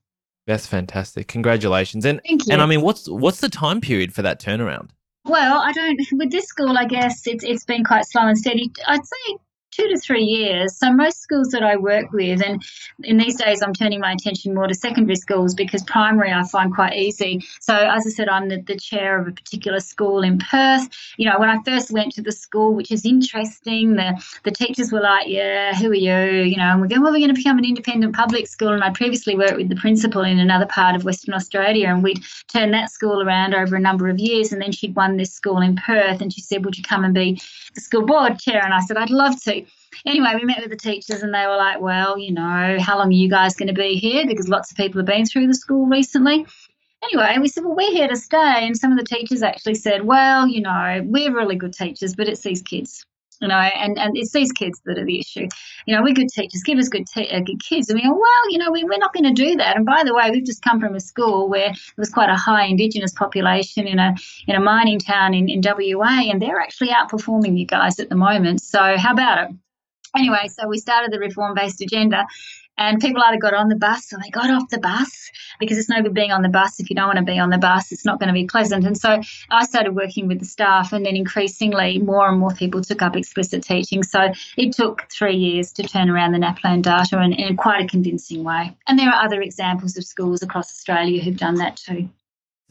That's 0.46 0.64
fantastic. 0.64 1.26
Congratulations. 1.26 2.04
And 2.04 2.20
Thank 2.24 2.46
you. 2.46 2.52
and 2.52 2.62
I 2.62 2.66
mean 2.66 2.82
what's 2.82 3.08
what's 3.08 3.40
the 3.40 3.48
time 3.48 3.80
period 3.80 4.14
for 4.14 4.22
that 4.22 4.40
turnaround? 4.40 4.90
Well, 5.24 5.60
I 5.60 5.72
don't. 5.72 6.00
With 6.12 6.30
this 6.30 6.46
school, 6.46 6.76
I 6.78 6.84
guess 6.84 7.26
it's 7.26 7.44
it's 7.44 7.64
been 7.64 7.84
quite 7.84 8.06
slow 8.06 8.26
and 8.26 8.38
steady. 8.38 8.70
I'd 8.86 9.04
say 9.04 9.36
two 9.72 9.88
to 9.88 9.98
three 9.98 10.22
years. 10.22 10.76
So 10.76 10.92
most 10.92 11.20
schools 11.20 11.48
that 11.48 11.62
I 11.62 11.76
work 11.76 12.12
with, 12.12 12.42
and 12.44 12.62
in 13.02 13.16
these 13.16 13.36
days 13.36 13.62
I'm 13.62 13.74
turning 13.74 14.00
my 14.00 14.12
attention 14.12 14.54
more 14.54 14.66
to 14.66 14.74
secondary 14.74 15.16
schools 15.16 15.54
because 15.54 15.82
primary 15.82 16.32
I 16.32 16.42
find 16.48 16.74
quite 16.74 16.94
easy. 16.94 17.44
So 17.60 17.74
as 17.74 18.06
I 18.06 18.10
said, 18.10 18.28
I'm 18.28 18.48
the, 18.48 18.60
the 18.60 18.76
chair 18.76 19.20
of 19.20 19.28
a 19.28 19.32
particular 19.32 19.80
school 19.80 20.22
in 20.22 20.38
Perth. 20.38 20.88
You 21.16 21.28
know, 21.28 21.38
when 21.38 21.48
I 21.48 21.58
first 21.64 21.90
went 21.90 22.12
to 22.14 22.22
the 22.22 22.32
school, 22.32 22.74
which 22.74 22.92
is 22.92 23.04
interesting, 23.04 23.94
the 23.94 24.22
the 24.44 24.50
teachers 24.50 24.92
were 24.92 25.00
like, 25.00 25.26
"Yeah, 25.26 25.74
who 25.74 25.90
are 25.90 25.94
you?" 25.94 26.42
You 26.42 26.56
know, 26.56 26.70
and 26.72 26.80
we're 26.80 26.88
going, 26.88 27.02
"Well, 27.02 27.12
we're 27.12 27.18
going 27.18 27.34
to 27.34 27.42
become 27.42 27.58
an 27.58 27.64
independent 27.64 28.14
public 28.14 28.46
school." 28.46 28.72
And 28.72 28.84
I 28.84 28.90
previously 28.90 29.36
worked 29.36 29.56
with 29.56 29.68
the 29.68 29.76
principal 29.76 30.22
in 30.22 30.38
another 30.38 30.66
part 30.66 30.94
of 30.94 31.04
Western 31.04 31.34
Australia, 31.34 31.88
and 31.88 32.02
we'd 32.02 32.22
turned 32.48 32.74
that 32.74 32.90
school 32.90 33.22
around 33.22 33.54
over 33.54 33.76
a 33.76 33.80
number 33.80 34.08
of 34.08 34.18
years. 34.18 34.52
And 34.52 34.60
then 34.60 34.72
she'd 34.72 34.94
won 34.94 35.16
this 35.16 35.32
school 35.32 35.60
in 35.60 35.76
Perth, 35.76 36.20
and 36.20 36.32
she 36.32 36.40
said, 36.40 36.64
"Would 36.64 36.76
you 36.76 36.84
come 36.84 37.04
and 37.04 37.14
be 37.14 37.40
school 37.80 38.06
board 38.06 38.38
chair?" 38.38 38.62
And 38.64 38.74
I 38.74 38.80
said, 38.80 38.96
"I'd 38.96 39.10
love 39.10 39.40
to." 39.44 39.64
anyway, 40.06 40.32
we 40.34 40.44
met 40.44 40.60
with 40.60 40.70
the 40.70 40.76
teachers 40.76 41.22
and 41.22 41.34
they 41.34 41.46
were 41.46 41.56
like, 41.56 41.80
well, 41.80 42.18
you 42.18 42.32
know, 42.32 42.76
how 42.80 42.98
long 42.98 43.08
are 43.08 43.12
you 43.12 43.28
guys 43.28 43.54
going 43.54 43.68
to 43.68 43.74
be 43.74 43.94
here? 43.94 44.26
Because 44.26 44.48
lots 44.48 44.70
of 44.70 44.76
people 44.76 44.98
have 44.98 45.06
been 45.06 45.26
through 45.26 45.46
the 45.46 45.54
school 45.54 45.86
recently. 45.86 46.46
Anyway, 47.04 47.36
we 47.40 47.48
said, 47.48 47.64
well, 47.64 47.74
we're 47.74 47.92
here 47.92 48.08
to 48.08 48.16
stay. 48.16 48.66
And 48.66 48.76
some 48.76 48.92
of 48.92 48.98
the 48.98 49.04
teachers 49.04 49.42
actually 49.42 49.74
said, 49.74 50.04
well, 50.04 50.46
you 50.46 50.60
know, 50.60 51.02
we're 51.04 51.34
really 51.34 51.56
good 51.56 51.72
teachers, 51.72 52.14
but 52.14 52.28
it's 52.28 52.42
these 52.42 52.62
kids. 52.62 53.04
You 53.42 53.48
know, 53.48 53.56
and, 53.56 53.98
and 53.98 54.16
it's 54.16 54.32
these 54.32 54.52
kids 54.52 54.80
that 54.86 54.98
are 54.98 55.04
the 55.04 55.18
issue. 55.18 55.48
You 55.86 55.96
know, 55.96 56.02
we're 56.02 56.14
good 56.14 56.28
teachers, 56.28 56.62
give 56.64 56.78
us 56.78 56.88
good, 56.88 57.06
te- 57.06 57.28
uh, 57.28 57.40
good 57.40 57.60
kids. 57.60 57.90
And 57.90 57.98
we 57.98 58.06
go, 58.06 58.14
well, 58.14 58.50
you 58.50 58.58
know, 58.58 58.70
we, 58.70 58.84
we're 58.84 58.98
not 58.98 59.12
going 59.12 59.24
to 59.24 59.32
do 59.32 59.56
that. 59.56 59.76
And 59.76 59.84
by 59.84 60.04
the 60.04 60.14
way, 60.14 60.30
we've 60.30 60.44
just 60.44 60.62
come 60.62 60.80
from 60.80 60.94
a 60.94 61.00
school 61.00 61.48
where 61.48 61.70
there 61.70 61.98
was 61.98 62.10
quite 62.10 62.30
a 62.30 62.36
high 62.36 62.66
Indigenous 62.66 63.12
population 63.12 63.88
in 63.88 63.98
a 63.98 64.14
in 64.46 64.54
a 64.54 64.60
mining 64.60 65.00
town 65.00 65.34
in, 65.34 65.48
in 65.48 65.60
WA, 65.62 66.30
and 66.30 66.40
they're 66.40 66.60
actually 66.60 66.88
outperforming 66.88 67.58
you 67.58 67.66
guys 67.66 67.98
at 67.98 68.08
the 68.08 68.14
moment. 68.14 68.62
So 68.62 68.96
how 68.96 69.12
about 69.12 69.50
it? 69.50 69.56
Anyway, 70.16 70.48
so 70.48 70.68
we 70.68 70.78
started 70.78 71.10
the 71.10 71.18
reform 71.18 71.54
based 71.54 71.80
agenda. 71.80 72.26
And 72.78 73.00
people 73.00 73.22
either 73.22 73.38
got 73.38 73.54
on 73.54 73.68
the 73.68 73.76
bus 73.76 74.12
or 74.12 74.18
they 74.22 74.30
got 74.30 74.50
off 74.50 74.68
the 74.70 74.78
bus 74.78 75.30
because 75.60 75.78
it's 75.78 75.88
no 75.88 76.02
good 76.02 76.14
being 76.14 76.32
on 76.32 76.42
the 76.42 76.48
bus 76.48 76.80
if 76.80 76.88
you 76.88 76.96
don't 76.96 77.06
want 77.06 77.18
to 77.18 77.24
be 77.24 77.38
on 77.38 77.50
the 77.50 77.58
bus. 77.58 77.92
It's 77.92 78.04
not 78.04 78.18
going 78.18 78.28
to 78.28 78.32
be 78.32 78.46
pleasant. 78.46 78.86
And 78.86 78.96
so 78.96 79.20
I 79.50 79.64
started 79.66 79.94
working 79.94 80.26
with 80.26 80.40
the 80.40 80.46
staff, 80.46 80.92
and 80.92 81.04
then 81.04 81.14
increasingly 81.14 81.98
more 81.98 82.28
and 82.28 82.38
more 82.38 82.54
people 82.54 82.82
took 82.82 83.02
up 83.02 83.16
explicit 83.16 83.62
teaching. 83.62 84.02
So 84.02 84.32
it 84.56 84.72
took 84.72 85.06
three 85.10 85.36
years 85.36 85.72
to 85.74 85.82
turn 85.82 86.08
around 86.08 86.32
the 86.32 86.38
NAPLAN 86.38 86.82
data 86.82 87.20
in, 87.20 87.32
in 87.34 87.56
quite 87.56 87.84
a 87.84 87.86
convincing 87.86 88.42
way. 88.42 88.76
And 88.88 88.98
there 88.98 89.10
are 89.10 89.24
other 89.24 89.42
examples 89.42 89.96
of 89.96 90.04
schools 90.04 90.42
across 90.42 90.70
Australia 90.70 91.22
who've 91.22 91.36
done 91.36 91.56
that 91.56 91.76
too. 91.76 92.08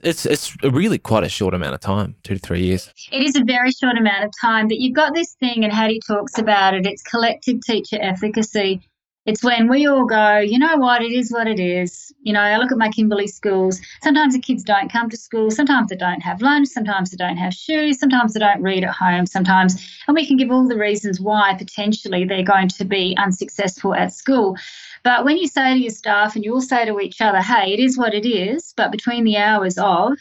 It's 0.04 0.26
it's 0.26 0.56
really 0.64 0.98
quite 0.98 1.24
a 1.24 1.30
short 1.30 1.54
amount 1.54 1.76
of 1.76 1.80
time, 1.80 2.16
two 2.24 2.34
to 2.34 2.40
three 2.40 2.64
years. 2.64 2.92
It 3.12 3.22
is 3.22 3.36
a 3.36 3.44
very 3.44 3.72
short 3.72 3.98
amount 3.98 4.24
of 4.24 4.32
time, 4.42 4.68
but 4.68 4.78
you've 4.78 4.96
got 4.96 5.14
this 5.14 5.36
thing, 5.40 5.64
and 5.64 5.72
Hattie 5.72 6.00
talks 6.06 6.40
about 6.40 6.74
it. 6.74 6.88
It's 6.88 7.04
collective 7.04 7.62
teacher 7.62 8.00
efficacy. 8.02 8.82
It's 9.28 9.44
when 9.44 9.70
we 9.70 9.86
all 9.86 10.06
go, 10.06 10.40
you 10.40 10.58
know 10.58 10.78
what, 10.78 11.04
it 11.04 11.12
is 11.12 11.32
what 11.32 11.48
it 11.48 11.60
is. 11.60 12.12
You 12.24 12.34
know, 12.34 12.40
I 12.40 12.58
look 12.58 12.72
at 12.72 12.78
my 12.80 12.90
Kimberley 12.90 13.28
schools. 13.28 13.80
Sometimes 14.02 14.34
the 14.34 14.42
kids 14.42 14.64
don't 14.64 14.92
come 14.92 15.10
to 15.10 15.18
school. 15.18 15.52
Sometimes 15.52 15.90
they 15.90 15.96
don't 15.96 16.22
have 16.22 16.42
lunch. 16.42 16.70
Sometimes 16.70 17.12
they 17.12 17.18
don't 17.18 17.38
have 17.38 17.54
shoes. 17.54 18.00
Sometimes 18.00 18.34
they 18.34 18.40
don't 18.40 18.64
read 18.64 18.84
at 18.84 18.96
home. 18.96 19.28
Sometimes, 19.28 19.76
and 20.08 20.16
we 20.16 20.26
can 20.26 20.38
give 20.38 20.50
all 20.50 20.68
the 20.68 20.78
reasons 20.78 21.20
why 21.20 21.54
potentially 21.56 22.26
they're 22.26 22.44
going 22.44 22.68
to 22.70 22.84
be 22.84 23.16
unsuccessful 23.20 23.94
at 23.94 24.12
school. 24.12 24.58
But 25.04 25.26
when 25.26 25.38
you 25.38 25.48
say 25.48 25.74
to 25.74 25.80
your 25.80 25.92
staff 25.92 26.36
and 26.36 26.46
you 26.46 26.54
all 26.54 26.62
say 26.62 26.86
to 26.86 27.00
each 27.00 27.22
other, 27.22 27.42
hey, 27.42 27.74
it 27.74 27.80
is 27.80 27.98
what 27.98 28.14
it 28.14 28.26
is, 28.26 28.74
but 28.78 28.92
between 28.92 29.24
the 29.24 29.38
hours 29.38 29.78
of 29.78 30.14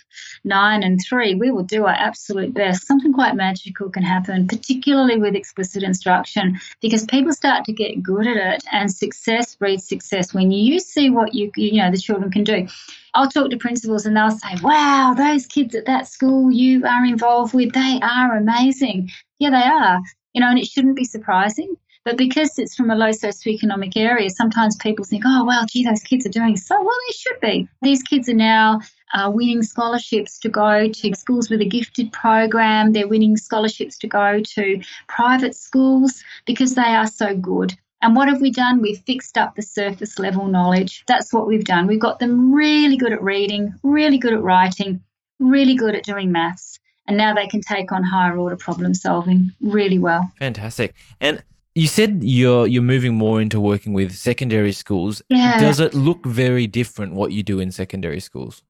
nine 0.45 0.83
and 0.83 0.99
three, 1.07 1.35
we 1.35 1.51
will 1.51 1.65
do 1.65 1.85
our 1.85 1.95
absolute 1.95 2.55
best. 2.55 2.87
Something 2.87 3.13
quite 3.13 3.37
magical 3.37 3.91
can 3.91 4.03
happen, 4.03 4.47
particularly 4.47 5.19
with 5.19 5.35
explicit 5.35 5.83
instruction, 5.83 6.59
because 6.81 7.05
people 7.05 7.33
start 7.33 7.65
to 7.67 7.73
get 7.73 8.03
good 8.03 8.27
at 8.27 8.37
it 8.37 8.65
and 8.73 8.91
success 8.91 9.55
breeds 9.55 9.87
success 9.87 10.33
when 10.33 10.51
you 10.51 10.81
see 10.81 11.11
what 11.11 11.35
you, 11.35 11.51
you 11.57 11.83
know, 11.83 11.91
the 11.91 11.99
children 11.99 12.31
can 12.31 12.45
do. 12.45 12.67
I'll 13.15 13.29
talk 13.29 13.51
to 13.51 13.57
principals 13.59 14.07
and 14.07 14.17
they'll 14.17 14.31
say, 14.31 14.57
wow, 14.63 15.15
those 15.17 15.47
kids 15.47 15.75
at 15.75 15.87
that 15.87 16.09
school 16.09 16.51
you 16.51 16.87
are 16.87 17.05
involved 17.05 17.53
with, 17.53 17.73
they 17.73 17.99
are 18.03 18.37
amazing. 18.37 19.11
Yeah, 19.39 19.51
they 19.51 19.57
are. 19.57 20.01
You 20.33 20.41
know, 20.41 20.49
and 20.49 20.59
it 20.59 20.67
shouldn't 20.67 20.97
be 20.97 21.05
surprising 21.05 21.75
but 22.05 22.17
because 22.17 22.59
it's 22.59 22.75
from 22.75 22.91
a 22.91 22.95
low 22.97 23.11
socioeconomic 23.11 23.97
area, 23.97 24.31
sometimes 24.31 24.77
people 24.77 25.05
think, 25.05 25.25
oh, 25.27 25.45
well, 25.45 25.67
gee, 25.69 25.85
those 25.85 26.03
kids 26.03 26.25
are 26.27 26.31
doing 26.31 26.57
so 26.57 26.77
well. 26.83 26.97
They 27.09 27.13
should 27.13 27.41
be. 27.41 27.69
These 27.83 28.03
kids 28.03 28.29
are 28.29 28.35
now 28.35 28.81
uh, 29.13 29.31
winning 29.33 29.63
scholarships 29.63 30.39
to 30.41 30.49
go 30.49 30.89
to 30.89 31.15
schools 31.15 31.51
with 31.51 31.61
a 31.61 31.67
gifted 31.67 32.13
program. 32.13 32.93
They're 32.93 33.09
winning 33.09 33.37
scholarships 33.37 33.99
to 33.99 34.07
go 34.07 34.41
to 34.41 34.81
private 35.09 35.55
schools 35.55 36.23
because 36.47 36.75
they 36.75 36.83
are 36.83 37.07
so 37.07 37.37
good. 37.37 37.77
And 38.03 38.17
what 38.17 38.29
have 38.29 38.41
we 38.41 38.51
done? 38.51 38.81
We've 38.81 39.01
fixed 39.01 39.37
up 39.37 39.55
the 39.55 39.63
surface 39.63 40.19
level 40.19 40.47
knowledge. 40.47 41.05
That's 41.07 41.35
what 41.35 41.47
we've 41.47 41.65
done. 41.65 41.87
We've 41.87 42.01
got 42.01 42.19
them 42.19 42.55
really 42.55 42.97
good 42.97 43.13
at 43.13 43.23
reading, 43.23 43.75
really 43.83 44.17
good 44.17 44.33
at 44.33 44.43
writing, 44.43 45.03
really 45.39 45.75
good 45.75 45.95
at 45.95 46.05
doing 46.05 46.33
maths. 46.33 46.79
And 47.07 47.19
now 47.19 47.35
they 47.35 47.47
can 47.47 47.61
take 47.61 47.93
on 47.93 48.05
higher 48.05 48.39
order 48.39 48.57
problem 48.57 48.95
solving 48.95 49.53
really 49.61 49.99
well. 49.99 50.33
Fantastic. 50.39 50.95
And 51.21 51.43
you 51.81 51.87
said 51.87 52.21
you're 52.23 52.67
you're 52.67 52.83
moving 52.83 53.15
more 53.15 53.41
into 53.41 53.59
working 53.59 53.95
with 53.95 54.13
secondary 54.13 54.73
schools. 54.73 55.23
Yeah. 55.31 55.59
Does 55.59 55.81
it 55.81 55.95
look 55.95 56.27
very 56.27 56.67
different 56.67 57.15
what 57.15 57.33
you 57.33 57.43
do 57.43 57.59
in 57.59 57.73
secondary 57.73 58.21
schools? 58.21 58.63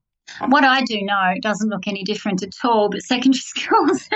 What 0.48 0.64
I 0.64 0.82
do 0.82 1.00
know 1.02 1.34
doesn't 1.40 1.68
look 1.68 1.86
any 1.86 2.04
different 2.04 2.42
at 2.42 2.54
all, 2.64 2.88
but 2.88 3.02
secondary 3.02 3.40
schools, 3.40 4.08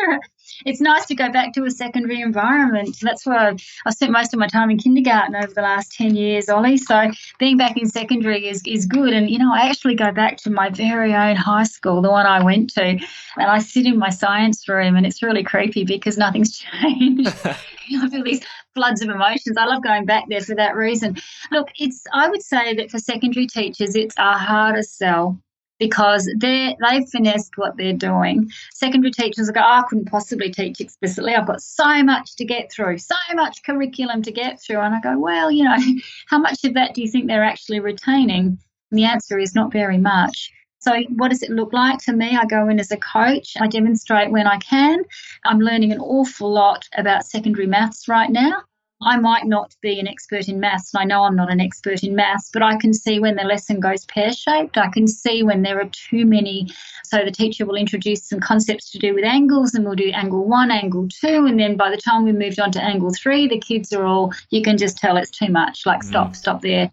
it's 0.64 0.80
nice 0.80 1.06
to 1.06 1.14
go 1.14 1.30
back 1.30 1.52
to 1.54 1.64
a 1.64 1.70
secondary 1.70 2.20
environment. 2.20 2.96
That's 3.00 3.26
where 3.26 3.38
I've, 3.38 3.62
I've 3.86 3.94
spent 3.94 4.12
most 4.12 4.32
of 4.32 4.38
my 4.38 4.46
time 4.46 4.70
in 4.70 4.78
kindergarten 4.78 5.36
over 5.36 5.52
the 5.52 5.62
last 5.62 5.92
10 5.92 6.16
years, 6.16 6.48
Ollie. 6.48 6.76
So 6.76 7.10
being 7.38 7.56
back 7.56 7.76
in 7.76 7.88
secondary 7.88 8.48
is, 8.48 8.62
is 8.66 8.86
good. 8.86 9.12
And, 9.12 9.28
you 9.30 9.38
know, 9.38 9.52
I 9.52 9.68
actually 9.68 9.94
go 9.94 10.12
back 10.12 10.36
to 10.38 10.50
my 10.50 10.70
very 10.70 11.14
own 11.14 11.36
high 11.36 11.64
school, 11.64 12.02
the 12.02 12.10
one 12.10 12.26
I 12.26 12.42
went 12.42 12.70
to, 12.74 12.82
and 12.82 13.00
I 13.36 13.58
sit 13.58 13.86
in 13.86 13.98
my 13.98 14.10
science 14.10 14.68
room 14.68 14.96
and 14.96 15.06
it's 15.06 15.22
really 15.22 15.42
creepy 15.42 15.84
because 15.84 16.16
nothing's 16.18 16.58
changed. 16.82 17.32
I 17.44 18.08
feel 18.08 18.24
these 18.24 18.40
floods 18.74 19.02
of 19.02 19.10
emotions. 19.10 19.56
I 19.56 19.66
love 19.66 19.82
going 19.82 20.06
back 20.06 20.24
there 20.28 20.40
for 20.40 20.54
that 20.54 20.74
reason. 20.74 21.16
Look, 21.50 21.68
it's 21.78 22.02
I 22.12 22.28
would 22.28 22.42
say 22.42 22.74
that 22.74 22.90
for 22.90 22.98
secondary 22.98 23.46
teachers, 23.46 23.94
it's 23.94 24.14
a 24.18 24.38
harder 24.38 24.82
sell 24.82 25.38
because 25.78 26.28
they 26.38 26.76
they've 26.80 27.08
finessed 27.08 27.56
what 27.56 27.76
they're 27.76 27.92
doing. 27.92 28.50
Secondary 28.72 29.10
teachers 29.10 29.50
go, 29.50 29.60
oh, 29.60 29.80
I 29.80 29.82
couldn't 29.88 30.10
possibly 30.10 30.50
teach 30.50 30.80
explicitly. 30.80 31.34
I've 31.34 31.46
got 31.46 31.62
so 31.62 32.02
much 32.02 32.36
to 32.36 32.44
get 32.44 32.70
through, 32.70 32.98
so 32.98 33.16
much 33.34 33.62
curriculum 33.64 34.22
to 34.22 34.32
get 34.32 34.60
through. 34.60 34.80
And 34.80 34.94
I 34.94 35.00
go, 35.00 35.18
well, 35.18 35.50
you 35.50 35.64
know, 35.64 35.76
how 36.28 36.38
much 36.38 36.64
of 36.64 36.74
that 36.74 36.94
do 36.94 37.02
you 37.02 37.10
think 37.10 37.26
they're 37.26 37.44
actually 37.44 37.80
retaining? 37.80 38.58
And 38.90 38.98
the 38.98 39.04
answer 39.04 39.38
is 39.38 39.54
not 39.54 39.72
very 39.72 39.98
much. 39.98 40.52
So, 40.78 40.92
what 41.16 41.30
does 41.30 41.42
it 41.42 41.50
look 41.50 41.72
like 41.72 41.98
to 42.00 42.12
me? 42.12 42.36
I 42.36 42.44
go 42.44 42.68
in 42.68 42.78
as 42.78 42.90
a 42.90 42.98
coach, 42.98 43.54
I 43.58 43.66
demonstrate 43.68 44.30
when 44.30 44.46
I 44.46 44.58
can. 44.58 45.02
I'm 45.46 45.58
learning 45.58 45.92
an 45.92 45.98
awful 45.98 46.52
lot 46.52 46.86
about 46.94 47.24
secondary 47.24 47.66
maths 47.66 48.06
right 48.06 48.30
now. 48.30 48.62
I 49.02 49.16
might 49.16 49.44
not 49.44 49.74
be 49.82 49.98
an 50.00 50.08
expert 50.08 50.48
in 50.48 50.60
maths, 50.60 50.94
and 50.94 51.02
I 51.02 51.04
know 51.04 51.24
I'm 51.24 51.36
not 51.36 51.50
an 51.50 51.60
expert 51.60 52.02
in 52.02 52.14
maths, 52.14 52.50
but 52.52 52.62
I 52.62 52.76
can 52.76 52.94
see 52.94 53.18
when 53.18 53.36
the 53.36 53.42
lesson 53.42 53.80
goes 53.80 54.06
pear 54.06 54.32
shaped. 54.32 54.78
I 54.78 54.88
can 54.88 55.06
see 55.06 55.42
when 55.42 55.62
there 55.62 55.80
are 55.80 55.90
too 55.90 56.24
many. 56.24 56.68
So 57.04 57.24
the 57.24 57.30
teacher 57.30 57.66
will 57.66 57.74
introduce 57.74 58.28
some 58.28 58.40
concepts 58.40 58.90
to 58.92 58.98
do 58.98 59.14
with 59.14 59.24
angles, 59.24 59.74
and 59.74 59.84
we'll 59.84 59.94
do 59.94 60.10
angle 60.10 60.44
one, 60.46 60.70
angle 60.70 61.08
two, 61.08 61.46
and 61.46 61.58
then 61.58 61.76
by 61.76 61.90
the 61.90 61.96
time 61.96 62.24
we 62.24 62.32
moved 62.32 62.60
on 62.60 62.72
to 62.72 62.82
angle 62.82 63.12
three, 63.12 63.46
the 63.48 63.58
kids 63.58 63.92
are 63.92 64.04
all, 64.04 64.32
you 64.50 64.62
can 64.62 64.78
just 64.78 64.96
tell 64.96 65.16
it's 65.16 65.30
too 65.30 65.50
much, 65.50 65.86
like 65.86 66.02
stop, 66.02 66.30
mm. 66.30 66.36
stop 66.36 66.62
there. 66.62 66.90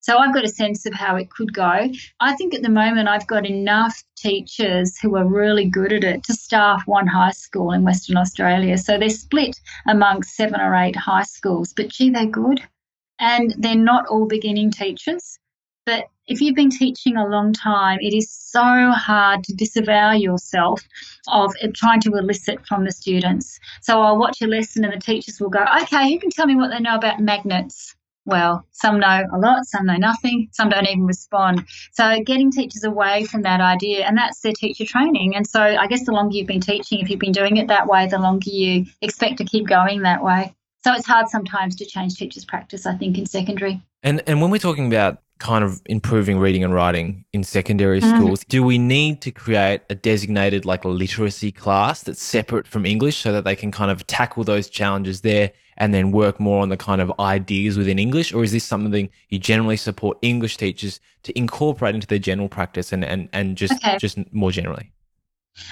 So 0.00 0.16
I've 0.16 0.32
got 0.32 0.44
a 0.44 0.48
sense 0.48 0.86
of 0.86 0.94
how 0.94 1.16
it 1.16 1.30
could 1.30 1.52
go. 1.52 1.88
I 2.20 2.34
think 2.36 2.54
at 2.54 2.62
the 2.62 2.70
moment 2.70 3.08
I've 3.08 3.26
got 3.26 3.44
enough 3.44 4.02
teachers 4.16 4.98
who 4.98 5.16
are 5.16 5.26
really 5.26 5.66
good 5.66 5.92
at 5.92 6.04
it 6.04 6.24
to 6.24 6.32
staff 6.32 6.82
one 6.86 7.06
high 7.06 7.32
school 7.32 7.72
in 7.72 7.84
Western 7.84 8.16
Australia. 8.16 8.78
So 8.78 8.98
they're 8.98 9.10
split 9.10 9.60
amongst 9.86 10.36
seven 10.36 10.60
or 10.60 10.74
eight 10.74 10.96
high 10.96 11.24
schools, 11.24 11.74
but 11.74 11.88
gee, 11.88 12.10
they're 12.10 12.26
good. 12.26 12.62
And 13.18 13.54
they're 13.58 13.74
not 13.74 14.06
all 14.06 14.26
beginning 14.26 14.70
teachers. 14.70 15.38
But 15.84 16.06
if 16.26 16.40
you've 16.40 16.54
been 16.54 16.70
teaching 16.70 17.16
a 17.16 17.26
long 17.26 17.52
time, 17.52 17.98
it 18.00 18.14
is 18.14 18.30
so 18.30 18.90
hard 18.92 19.44
to 19.44 19.54
disavow 19.54 20.12
yourself 20.12 20.80
of 21.28 21.52
trying 21.74 22.00
to 22.02 22.14
elicit 22.14 22.66
from 22.66 22.84
the 22.84 22.92
students. 22.92 23.58
So 23.82 24.00
I'll 24.00 24.18
watch 24.18 24.40
a 24.40 24.46
lesson 24.46 24.84
and 24.84 24.94
the 24.94 25.00
teachers 25.00 25.40
will 25.40 25.50
go, 25.50 25.64
okay, 25.82 26.10
who 26.10 26.18
can 26.18 26.30
tell 26.30 26.46
me 26.46 26.56
what 26.56 26.70
they 26.70 26.78
know 26.78 26.94
about 26.94 27.20
magnets? 27.20 27.96
Well. 28.24 28.66
Some 28.72 29.00
know 29.00 29.24
a 29.32 29.38
lot, 29.38 29.64
some 29.64 29.86
know 29.86 29.96
nothing, 29.96 30.48
some 30.52 30.68
don't 30.68 30.86
even 30.86 31.06
respond. 31.06 31.64
So 31.92 32.22
getting 32.24 32.50
teachers 32.50 32.84
away 32.84 33.24
from 33.24 33.42
that 33.42 33.60
idea, 33.60 34.06
and 34.06 34.16
that's 34.16 34.40
their 34.40 34.52
teacher 34.52 34.84
training. 34.84 35.36
And 35.36 35.46
so 35.46 35.60
I 35.60 35.86
guess 35.86 36.04
the 36.04 36.12
longer 36.12 36.36
you've 36.36 36.46
been 36.46 36.60
teaching, 36.60 37.00
if 37.00 37.10
you've 37.10 37.20
been 37.20 37.32
doing 37.32 37.56
it 37.56 37.68
that 37.68 37.86
way, 37.86 38.06
the 38.06 38.18
longer 38.18 38.50
you 38.50 38.86
expect 39.02 39.38
to 39.38 39.44
keep 39.44 39.66
going 39.66 40.02
that 40.02 40.22
way. 40.22 40.54
So 40.82 40.94
it's 40.94 41.06
hard 41.06 41.28
sometimes 41.28 41.76
to 41.76 41.84
change 41.84 42.16
teachers' 42.16 42.44
practice, 42.44 42.86
I 42.86 42.96
think, 42.96 43.18
in 43.18 43.26
secondary. 43.26 43.82
And 44.02 44.22
and 44.26 44.40
when 44.40 44.50
we're 44.50 44.58
talking 44.58 44.86
about 44.86 45.22
kind 45.38 45.64
of 45.64 45.80
improving 45.86 46.38
reading 46.38 46.62
and 46.62 46.72
writing 46.72 47.24
in 47.32 47.42
secondary 47.42 48.00
mm. 48.00 48.16
schools, 48.16 48.44
do 48.48 48.62
we 48.62 48.78
need 48.78 49.22
to 49.22 49.30
create 49.30 49.80
a 49.88 49.94
designated 49.94 50.64
like 50.64 50.84
literacy 50.84 51.50
class 51.50 52.02
that's 52.02 52.22
separate 52.22 52.66
from 52.66 52.86
English 52.86 53.16
so 53.16 53.32
that 53.32 53.44
they 53.44 53.56
can 53.56 53.72
kind 53.72 53.90
of 53.90 54.06
tackle 54.06 54.44
those 54.44 54.68
challenges 54.68 55.22
there 55.22 55.50
and 55.80 55.92
then 55.92 56.12
work 56.12 56.38
more 56.38 56.62
on 56.62 56.68
the 56.68 56.76
kind 56.76 57.00
of 57.00 57.10
ideas 57.18 57.76
within 57.76 57.98
English? 57.98 58.32
Or 58.32 58.44
is 58.44 58.52
this 58.52 58.64
something 58.64 59.08
you 59.30 59.38
generally 59.38 59.78
support 59.78 60.18
English 60.22 60.58
teachers 60.58 61.00
to 61.24 61.36
incorporate 61.36 61.94
into 61.94 62.06
their 62.06 62.18
general 62.18 62.48
practice 62.48 62.92
and, 62.92 63.04
and, 63.04 63.28
and 63.32 63.56
just, 63.56 63.72
okay. 63.72 63.96
just 63.98 64.18
more 64.32 64.52
generally? 64.52 64.92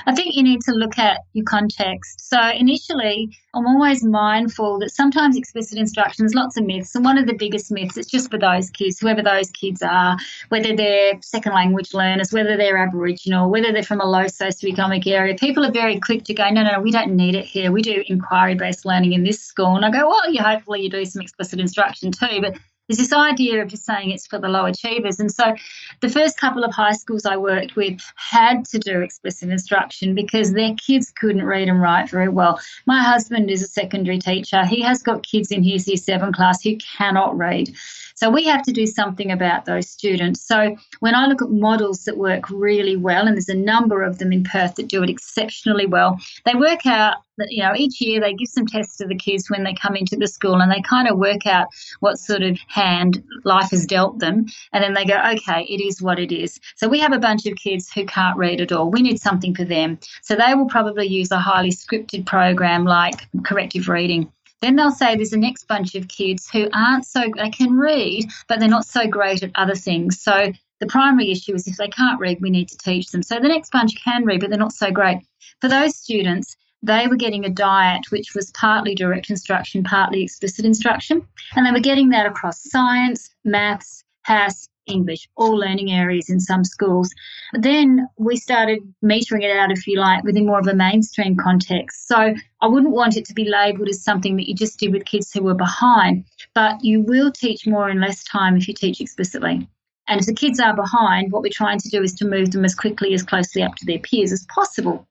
I 0.07 0.15
think 0.15 0.35
you 0.35 0.43
need 0.43 0.61
to 0.63 0.73
look 0.73 0.99
at 0.99 1.21
your 1.33 1.45
context. 1.45 2.29
So, 2.29 2.51
initially, 2.51 3.37
I'm 3.55 3.67
always 3.67 4.05
mindful 4.05 4.79
that 4.81 4.91
sometimes 4.91 5.37
explicit 5.37 5.79
instruction 5.79 6.25
is 6.25 6.35
lots 6.35 6.57
of 6.57 6.65
myths. 6.65 6.95
And 6.95 7.05
one 7.05 7.19
of 7.19 7.27
the 7.27 7.35
biggest 7.35 7.71
myths, 7.71 7.97
it's 7.97 8.11
just 8.11 8.31
for 8.31 8.39
those 8.39 8.71
kids, 8.71 8.99
whoever 8.99 9.23
those 9.23 9.51
kids 9.51 9.83
are, 9.83 10.17
whether 10.49 10.75
they're 10.75 11.15
second 11.23 11.53
language 11.55 11.95
learners, 11.95 12.33
whether 12.33 12.57
they're 12.57 12.79
Aboriginal, 12.79 13.51
whether 13.51 13.73
they're 13.73 13.83
from 13.83 14.01
a 14.01 14.07
low 14.07 14.25
socioeconomic 14.25 15.07
area. 15.07 15.35
People 15.35 15.65
are 15.65 15.73
very 15.73 15.99
quick 16.01 16.25
to 16.25 16.35
go, 16.35 16.49
no, 16.51 16.63
no, 16.63 16.81
we 16.81 16.91
don't 16.91 17.15
need 17.15 17.35
it 17.35 17.45
here. 17.45 17.73
We 17.73 17.83
do 17.83 18.03
inquiry 18.07 18.55
based 18.55 18.85
learning 18.85 19.13
in 19.13 19.25
this 19.25 19.41
school. 19.41 19.77
And 19.77 19.85
I 19.85 19.91
go, 19.91 20.09
well, 20.09 20.33
you 20.33 20.43
hopefully 20.43 20.83
you 20.83 20.91
do 20.91 21.05
some 21.05 21.23
explicit 21.23 21.61
instruction 21.61 22.13
too. 22.13 22.41
But 22.41 22.55
there's 22.89 22.99
this 22.99 23.13
idea 23.13 23.63
of 23.63 23.69
just 23.69 23.85
saying 23.85 24.11
it's 24.11 24.27
for 24.27 24.39
the 24.39 24.49
low 24.49 24.65
achievers. 24.65 25.21
And 25.21 25.31
so 25.31 25.55
the 26.01 26.09
first 26.09 26.39
couple 26.39 26.65
of 26.65 26.73
high 26.73 26.93
schools 26.93 27.27
I 27.27 27.37
worked 27.37 27.77
with 27.77 28.01
had 28.17 28.65
to 28.67 28.79
do 28.79 29.01
explicit 29.01 29.51
instruction 29.51 30.15
because 30.15 30.53
their 30.53 30.75
kids 30.75 31.13
couldn't 31.15 31.45
read 31.45 31.69
and 31.69 31.81
write 31.81 32.09
very 32.09 32.29
well. 32.29 32.61
My 32.87 33.03
husband 33.03 33.51
is 33.51 33.63
a 33.63 33.69
secondary 33.69 34.19
teacher. 34.19 34.65
He 34.65 34.81
has 34.83 35.03
got 35.03 35.23
kids 35.23 35.51
in 35.51 35.63
his 35.63 35.87
year 35.87 35.97
seven 35.97 36.33
class 36.33 36.63
who 36.63 36.77
cannot 36.79 37.37
read. 37.37 37.75
So 38.15 38.31
we 38.31 38.45
have 38.45 38.63
to 38.63 38.73
do 38.73 38.87
something 38.87 39.31
about 39.31 39.65
those 39.65 39.89
students. 39.89 40.41
So 40.41 40.77
when 41.01 41.15
I 41.15 41.27
look 41.27 41.43
at 41.43 41.51
models 41.51 42.05
that 42.05 42.17
work 42.17 42.51
really 42.51 42.97
well, 42.97 43.27
and 43.27 43.37
there's 43.37 43.49
a 43.49 43.55
number 43.55 44.03
of 44.03 44.19
them 44.19 44.33
in 44.33 44.45
Perth 44.45 44.75
that 44.77 44.89
do 44.89 45.03
it 45.03 45.11
exceptionally 45.11 45.87
well, 45.87 46.19
they 46.45 46.55
work 46.55 46.85
out 46.87 47.19
you 47.49 47.63
know, 47.63 47.75
each 47.75 48.01
year 48.01 48.21
they 48.21 48.35
give 48.35 48.49
some 48.49 48.67
tests 48.67 48.97
to 48.99 49.07
the 49.07 49.15
kids 49.15 49.51
when 49.51 49.65
they 49.65 49.75
come 49.75 49.97
into 49.97 50.17
the 50.17 50.27
school 50.27 50.61
and 50.61 50.71
they 50.71 50.83
kind 50.83 51.09
of 51.09 51.19
work 51.19 51.47
out 51.47 51.69
what 52.01 52.19
sort 52.19 52.43
of 52.43 52.59
hand 52.69 53.23
life 53.45 53.71
has 53.71 53.87
dealt 53.87 54.19
them. 54.19 54.47
And 54.73 54.83
then 54.83 54.95
they 54.95 55.05
go, 55.05 55.21
okay, 55.35 55.65
it 55.65 55.81
is 55.81 56.03
what 56.03 56.19
it 56.19 56.33
is. 56.33 56.61
So 56.77 56.89
we 56.89 57.01
have 57.01 57.13
a 57.13 57.19
bunch 57.19 57.47
of 57.47 57.57
kids 57.57 57.91
who 57.91 58.05
can't 58.07 58.37
read 58.37 58.61
at 58.61 58.73
all. 58.73 58.91
We 58.91 59.03
need 59.03 59.21
something 59.21 59.55
for 59.55 59.65
them. 59.65 59.99
So 60.23 60.35
they 60.35 60.55
will 60.55 60.69
probably 60.69 61.07
use 61.07 61.31
a 61.31 61.39
highly 61.39 61.71
scripted 61.71 62.27
program 62.27 62.85
like 62.85 63.27
corrective 63.45 63.89
reading. 63.89 64.33
Then 64.61 64.75
they'll 64.75 64.91
say 64.91 65.15
there's 65.15 65.33
a 65.33 65.39
next 65.39 65.69
bunch 65.69 65.95
of 65.95 66.09
kids 66.09 66.51
who 66.51 66.69
aren't 66.73 67.07
so, 67.07 67.25
they 67.37 67.51
can 67.51 67.77
read, 67.77 68.27
but 68.49 68.59
they're 68.59 68.69
not 68.69 68.87
so 68.87 69.07
great 69.07 69.43
at 69.45 69.53
other 69.55 69.77
things. 69.77 70.21
So 70.21 70.53
the 70.81 70.87
primary 70.87 71.31
issue 71.31 71.55
is 71.55 71.67
if 71.67 71.77
they 71.77 71.89
can't 71.89 72.21
read, 72.21 72.41
we 72.41 72.51
need 72.51 72.69
to 72.69 72.79
teach 72.79 73.11
them. 73.11 73.23
So 73.23 73.37
the 73.37 73.49
next 73.49 73.71
bunch 73.71 74.03
can 74.03 74.25
read, 74.25 74.41
but 74.41 74.51
they're 74.51 74.59
not 74.59 74.73
so 74.73 74.91
great. 74.91 75.19
For 75.61 75.69
those 75.69 75.97
students, 75.97 76.57
they 76.83 77.07
were 77.07 77.17
getting 77.17 77.45
a 77.45 77.51
diet 77.51 78.11
which 78.11 78.35
was 78.35 78.51
partly 78.53 78.95
direct 78.95 79.31
instruction, 79.31 79.83
partly 79.83 80.23
explicit 80.23 80.65
instruction. 80.65 81.27
And 81.57 81.67
they 81.67 81.73
were 81.73 81.81
getting 81.81 82.11
that 82.11 82.27
across 82.27 82.71
science, 82.71 83.31
maths, 83.45 84.05
HASS, 84.23 84.69
English, 84.87 85.29
all 85.37 85.57
learning 85.57 85.91
areas 85.91 86.31
in 86.31 86.41
some 86.41 86.65
schools. 86.65 87.11
Then 87.53 88.09
we 88.17 88.37
started 88.37 88.81
metering 89.05 89.43
it 89.43 89.57
out, 89.57 89.71
if 89.71 89.87
you 89.87 89.99
like, 89.99 90.25
within 90.25 90.47
more 90.47 90.59
of 90.59 90.67
a 90.67 90.75
mainstream 90.75 91.37
context. 91.37 92.09
So 92.09 92.35
I 92.61 92.67
wouldn't 92.67 92.95
want 92.95 93.17
it 93.17 93.25
to 93.27 93.35
be 93.35 93.49
labelled 93.49 93.89
as 93.89 94.03
something 94.03 94.37
that 94.37 94.49
you 94.49 94.55
just 94.55 94.79
did 94.79 94.93
with 94.93 95.05
kids 95.05 95.33
who 95.33 95.43
were 95.43 95.55
behind, 95.55 96.25
but 96.55 96.83
you 96.85 97.01
will 97.01 97.31
teach 97.31 97.67
more 97.67 97.91
in 97.91 98.01
less 98.01 98.25
time 98.25 98.57
if 98.57 98.69
you 98.69 98.75
teach 98.75 99.01
explicitly. 99.01 99.69
And 100.09 100.21
if 100.21 100.27
the 100.27 100.35
kids 100.35 100.59
are 100.59 100.75
behind, 100.75 101.33
what 101.33 101.43
we're 101.43 101.51
trying 101.53 101.79
to 101.81 101.91
do 101.91 102.03
is 102.03 102.15
to 102.15 102.27
move 102.27 102.51
them 102.51 102.65
as 102.65 102.75
quickly, 102.75 103.13
as 103.13 103.23
closely 103.23 103.63
up 103.63 103.75
to 103.77 103.87
their 103.87 103.99
peers 103.99 104.33
as 104.33 104.47
possible. 104.47 105.07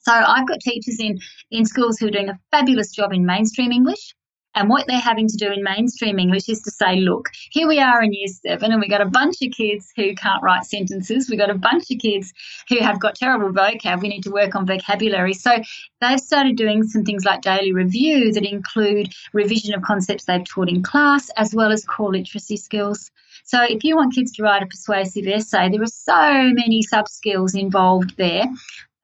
So 0.00 0.12
I've 0.12 0.48
got 0.48 0.60
teachers 0.60 0.98
in, 1.00 1.18
in 1.50 1.64
schools 1.64 1.98
who 1.98 2.08
are 2.08 2.10
doing 2.10 2.28
a 2.28 2.38
fabulous 2.50 2.90
job 2.92 3.12
in 3.12 3.26
mainstream 3.26 3.72
English. 3.72 4.14
And 4.56 4.68
what 4.68 4.86
they're 4.88 4.98
having 4.98 5.28
to 5.28 5.36
do 5.36 5.52
in 5.52 5.62
mainstream 5.62 6.18
English 6.18 6.48
is 6.48 6.60
to 6.62 6.72
say, 6.72 6.96
look, 6.96 7.28
here 7.52 7.68
we 7.68 7.78
are 7.78 8.02
in 8.02 8.12
year 8.12 8.26
seven, 8.26 8.72
and 8.72 8.80
we've 8.80 8.90
got 8.90 9.00
a 9.00 9.06
bunch 9.06 9.36
of 9.42 9.52
kids 9.52 9.92
who 9.94 10.12
can't 10.16 10.42
write 10.42 10.64
sentences. 10.64 11.30
We've 11.30 11.38
got 11.38 11.50
a 11.50 11.54
bunch 11.54 11.88
of 11.92 12.00
kids 12.00 12.32
who 12.68 12.80
have 12.80 12.98
got 12.98 13.14
terrible 13.14 13.50
vocab. 13.50 14.02
We 14.02 14.08
need 14.08 14.24
to 14.24 14.32
work 14.32 14.56
on 14.56 14.66
vocabulary. 14.66 15.34
So 15.34 15.52
they've 16.00 16.18
started 16.18 16.56
doing 16.56 16.82
some 16.82 17.04
things 17.04 17.24
like 17.24 17.42
daily 17.42 17.72
review 17.72 18.32
that 18.32 18.44
include 18.44 19.12
revision 19.32 19.72
of 19.72 19.82
concepts 19.82 20.24
they've 20.24 20.44
taught 20.44 20.68
in 20.68 20.82
class, 20.82 21.30
as 21.36 21.54
well 21.54 21.70
as 21.70 21.84
core 21.84 22.10
literacy 22.10 22.56
skills. 22.56 23.12
So 23.44 23.62
if 23.62 23.84
you 23.84 23.94
want 23.94 24.14
kids 24.16 24.32
to 24.32 24.42
write 24.42 24.64
a 24.64 24.66
persuasive 24.66 25.28
essay, 25.28 25.68
there 25.68 25.82
are 25.82 25.86
so 25.86 26.50
many 26.52 26.82
sub 26.82 27.08
skills 27.08 27.54
involved 27.54 28.16
there. 28.16 28.46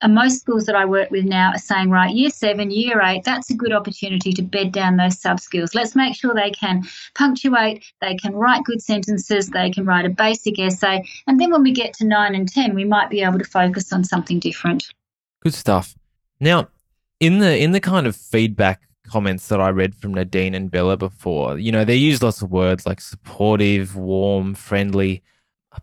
And 0.02 0.14
most 0.14 0.40
schools 0.40 0.66
that 0.66 0.74
I 0.74 0.84
work 0.84 1.10
with 1.10 1.24
now 1.24 1.52
are 1.52 1.58
saying, 1.58 1.90
right, 1.90 2.14
year 2.14 2.28
seven, 2.28 2.70
year 2.70 3.00
eight, 3.00 3.24
that's 3.24 3.50
a 3.50 3.54
good 3.54 3.72
opportunity 3.72 4.30
to 4.32 4.42
bed 4.42 4.72
down 4.72 4.98
those 4.98 5.18
sub 5.18 5.40
skills. 5.40 5.74
Let's 5.74 5.96
make 5.96 6.14
sure 6.14 6.34
they 6.34 6.50
can 6.50 6.84
punctuate, 7.14 7.82
they 8.02 8.14
can 8.16 8.34
write 8.34 8.64
good 8.64 8.82
sentences, 8.82 9.48
they 9.48 9.70
can 9.70 9.86
write 9.86 10.04
a 10.04 10.10
basic 10.10 10.58
essay. 10.58 11.02
And 11.26 11.40
then 11.40 11.50
when 11.50 11.62
we 11.62 11.72
get 11.72 11.94
to 11.94 12.04
nine 12.04 12.34
and 12.34 12.46
10, 12.46 12.74
we 12.74 12.84
might 12.84 13.08
be 13.08 13.22
able 13.22 13.38
to 13.38 13.44
focus 13.44 13.90
on 13.92 14.04
something 14.04 14.38
different. 14.38 14.86
Good 15.42 15.54
stuff. 15.54 15.94
Now, 16.40 16.68
in 17.18 17.38
the 17.38 17.56
in 17.56 17.72
the 17.72 17.80
kind 17.80 18.06
of 18.06 18.14
feedback 18.14 18.82
comments 19.06 19.48
that 19.48 19.60
I 19.60 19.70
read 19.70 19.94
from 19.94 20.12
Nadine 20.12 20.54
and 20.54 20.70
Bella 20.70 20.98
before, 20.98 21.58
you 21.58 21.72
know, 21.72 21.84
they 21.84 21.96
use 21.96 22.22
lots 22.22 22.42
of 22.42 22.50
words 22.50 22.84
like 22.84 23.00
supportive, 23.00 23.96
warm, 23.96 24.54
friendly 24.54 25.22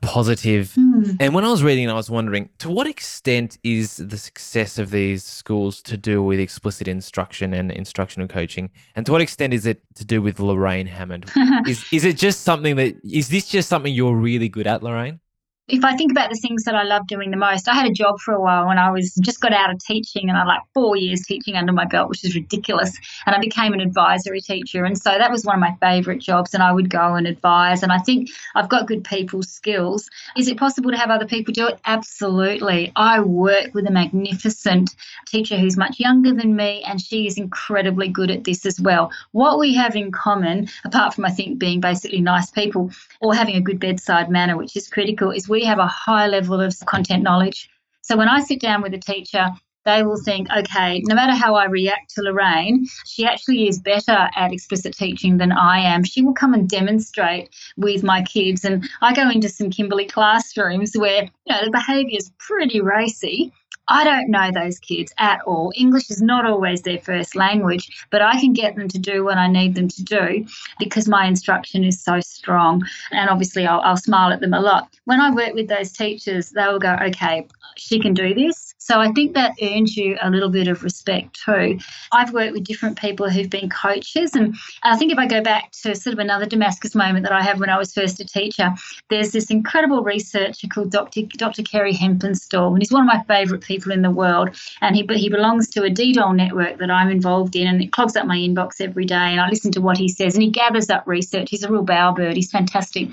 positive. 0.02 0.74
Mm. 0.78 1.18
And 1.20 1.34
when 1.34 1.46
I 1.46 1.52
was 1.52 1.64
reading, 1.64 1.90
I 1.90 1.94
was 1.94 2.10
wondering 2.10 2.50
to 2.60 2.70
what 2.70 2.88
extent 2.88 3.58
is 3.64 3.98
the 3.98 4.18
success 4.18 4.78
of 4.78 4.92
these 4.92 5.24
schools 5.24 5.82
to 5.84 5.98
do 5.98 6.22
with 6.22 6.40
explicit 6.40 6.88
instruction 6.88 7.54
and 7.54 7.72
instructional 7.72 8.28
coaching, 8.28 8.70
and 8.96 9.06
to 9.06 9.12
what 9.12 9.22
extent 9.22 9.54
is 9.54 9.66
it 9.66 9.82
to 9.96 10.06
do 10.06 10.22
with 10.22 10.40
Lorraine 10.40 10.88
Hammond? 10.88 11.32
is 11.68 11.86
is 11.92 12.06
it 12.06 12.18
just 12.18 12.42
something 12.42 12.76
that 12.76 12.96
is 13.04 13.30
this 13.30 13.48
just 13.48 13.70
something 13.70 13.94
you're 13.94 14.16
really 14.16 14.50
good 14.50 14.68
at, 14.68 14.84
Lorraine? 14.84 15.20
If 15.70 15.86
I 15.86 15.96
think 15.96 16.12
about 16.12 16.30
the 16.30 16.36
things 16.36 16.66
that 16.66 16.76
I 16.76 16.84
love 16.84 17.08
doing 17.08 17.32
the 17.32 17.38
most, 17.38 17.70
I 17.70 17.74
had 17.74 17.86
a 17.86 17.94
job 17.94 18.20
for 18.20 18.34
a 18.34 18.42
while 18.42 18.68
when 18.68 18.78
I 18.78 18.92
was 18.92 19.14
just 19.22 19.40
got 19.40 19.54
out 19.54 19.72
of 19.72 19.80
teaching 19.80 20.28
and 20.28 20.38
I 20.38 20.44
like 20.44 20.60
four 20.74 20.98
years 20.98 21.22
teaching 21.22 21.56
under 21.56 21.72
my 21.72 21.86
belt, 21.86 22.10
which 22.10 22.26
is 22.26 22.36
ridiculous. 22.36 22.92
And 23.26 23.34
I 23.34 23.40
became 23.40 23.72
an 23.72 23.80
advisory 23.80 24.42
teacher. 24.42 24.84
And 24.84 24.98
so 24.98 25.12
that 25.18 25.32
was 25.32 25.46
one 25.46 25.56
of 25.56 25.62
my 25.62 25.74
favorite 25.80 26.20
jobs. 26.20 26.54
And 26.54 26.62
I 26.62 26.74
would 26.74 26.90
go 26.90 27.16
and 27.16 27.26
advise. 27.26 27.82
And 27.82 27.94
I 27.94 28.00
think 28.00 28.30
I've 28.56 28.68
got 28.68 28.88
good 28.88 29.06
people 29.06 29.42
skills. 29.42 30.10
Is 30.36 30.50
it 30.50 30.58
possible 30.58 30.92
to 30.92 30.98
have 30.98 31.10
other 31.10 31.26
people 31.26 31.54
do 31.54 31.68
it? 31.68 31.80
Absolutely. 31.86 32.92
I 32.98 33.22
work 33.22 33.74
with 33.74 33.88
a 33.88 33.92
magnificent 33.92 34.94
teacher 35.28 35.58
who's 35.58 35.78
much 35.78 35.98
younger 35.98 36.34
than 36.34 36.58
me, 36.58 36.84
and 36.86 37.00
she 37.00 37.26
is 37.26 37.38
incredibly 37.38 38.10
good 38.10 38.32
at 38.32 38.44
this 38.44 38.66
as 38.66 38.82
well. 38.82 39.12
What 39.32 39.60
we 39.60 39.74
have 39.76 39.96
in 39.96 40.12
common, 40.12 40.68
apart 40.84 41.14
from 41.14 41.24
I 41.24 41.32
think 41.32 41.58
being 41.58 41.80
basically 41.80 42.20
nice 42.20 42.52
people 42.52 42.92
or 43.22 43.34
having 43.34 43.56
a 43.56 43.62
good 43.62 43.80
bedside 43.80 44.30
manner, 44.30 44.58
which 44.58 44.76
is 44.76 44.90
critical, 44.90 45.32
is 45.32 45.48
we 45.54 45.64
have 45.64 45.78
a 45.78 45.86
high 45.86 46.26
level 46.26 46.60
of 46.60 46.76
content 46.88 47.22
knowledge. 47.22 47.70
So 48.02 48.18
when 48.18 48.28
I 48.28 48.42
sit 48.42 48.60
down 48.60 48.82
with 48.82 48.96
a 48.96 48.98
teacher, 48.98 49.52
they 49.86 50.02
will 50.02 50.18
think, 50.18 50.48
okay, 50.50 51.02
no 51.06 51.14
matter 51.14 51.34
how 51.34 51.54
I 51.54 51.66
react 51.66 52.16
to 52.16 52.22
Lorraine, 52.22 52.88
she 53.06 53.26
actually 53.26 53.68
is 53.68 53.80
better 53.80 54.30
at 54.36 54.52
explicit 54.52 54.96
teaching 54.96 55.38
than 55.38 55.52
I 55.52 55.78
am. 55.80 56.04
She 56.04 56.24
will 56.24 56.34
come 56.34 56.56
and 56.56 56.68
demonstrate 56.68 57.50
with 57.78 58.02
my 58.02 58.24
kids. 58.24 58.66
And 58.66 58.90
I 59.02 59.14
go 59.14 59.30
into 59.30 59.48
some 59.48 59.70
Kimberley 59.70 60.06
classrooms 60.06 60.94
where, 60.96 61.30
you 61.46 61.56
know, 61.56 61.66
the 61.66 61.72
behaviour 61.72 62.18
is 62.18 62.32
pretty 62.38 62.82
racy. 62.82 63.52
I 63.90 64.06
don't 64.06 64.30
know 64.30 64.50
those 64.50 64.80
kids 64.80 65.14
at 65.18 65.42
all. 65.46 65.74
English 65.76 66.10
is 66.10 66.22
not 66.22 66.46
always 66.46 66.84
their 66.84 67.00
first 67.00 67.36
language, 67.36 68.06
but 68.12 68.22
I 68.22 68.40
can 68.40 68.54
get 68.54 68.76
them 68.76 68.88
to 68.88 68.98
do 68.98 69.26
what 69.26 69.38
I 69.38 69.48
need 69.48 69.76
them 69.76 69.90
to 69.90 70.04
do 70.04 70.46
because 70.80 71.08
my 71.08 71.26
instruction 71.26 71.84
is 71.84 72.02
so 72.02 72.22
strong. 72.22 72.84
And 73.12 73.30
obviously, 73.30 73.68
I'll, 73.68 73.82
I'll 73.82 73.98
smile 73.98 74.32
at 74.32 74.40
them 74.40 74.54
a 74.54 74.62
lot. 74.62 74.88
When 75.04 75.20
I 75.20 75.32
work 75.32 75.54
with 75.54 75.68
those 75.68 75.92
teachers, 75.92 76.52
they 76.52 76.66
will 76.66 76.80
go, 76.80 76.96
okay, 77.02 77.46
she 77.76 78.00
can 78.00 78.14
do 78.14 78.34
this. 78.34 78.74
So 78.78 79.00
I 79.00 79.12
think 79.14 79.34
that 79.34 79.54
earns 79.62 79.96
you 79.96 80.18
a 80.22 80.30
little 80.30 80.50
bit 80.50 80.68
of 80.68 80.84
respect 80.84 81.40
too. 81.46 81.80
I've 82.12 82.34
worked 82.34 82.54
with 82.54 82.66
different 82.66 83.00
people 83.00 83.30
who've 83.30 83.50
been 83.50 83.70
coaches, 83.70 84.36
and 84.36 84.56
I 84.84 84.98
think 84.98 85.12
if 85.12 85.18
I 85.18 85.26
go 85.26 85.42
back 85.42 85.72
to 85.84 85.96
sort 85.96 86.14
of 86.14 86.20
another 86.20 86.46
Damascus 86.46 86.94
moment 86.94 87.24
that 87.24 87.32
I 87.32 87.42
had 87.42 87.60
when 87.60 87.70
I 87.70 87.78
was 87.78 87.94
first 87.94 88.20
a 88.20 88.26
teacher, 88.26 88.74
there's 89.10 89.32
this 89.32 89.50
incredible 89.50 90.04
researcher 90.04 90.68
called 90.68 90.92
Dr. 90.92 91.22
Dr. 91.38 91.64
Kerry 91.64 91.94
Hempenstall, 91.94 92.74
and 92.74 92.82
he's 92.82 92.92
one 92.92 93.02
of 93.02 93.08
my 93.08 93.24
favourite 93.24 93.64
people 93.64 93.92
in 93.92 94.02
the 94.02 94.12
world. 94.12 94.50
And 94.82 94.96
he 94.96 95.08
he 95.16 95.30
belongs 95.30 95.70
to 95.70 95.84
a 95.84 95.90
DDOLL 95.90 96.36
network 96.36 96.78
that 96.80 96.92
I'm 96.92 97.10
involved 97.10 97.56
in, 97.56 97.68
and 97.68 97.82
it 97.82 97.92
clogs 97.92 98.16
up 98.16 98.26
my 98.26 98.38
inbox 98.38 98.82
every 98.82 99.06
day. 99.06 99.16
And 99.16 99.40
I 99.40 99.50
listen 99.50 99.72
to 99.74 99.82
what 99.82 99.98
he 99.98 100.08
says, 100.08 100.36
and 100.36 100.44
he 100.44 100.50
gathers 100.50 100.90
up 100.90 101.04
research. 101.06 101.50
He's 101.50 101.64
a 101.64 101.72
real 101.72 101.86
bowerbird. 101.86 102.36
He's 102.36 102.52
fantastic. 102.52 103.10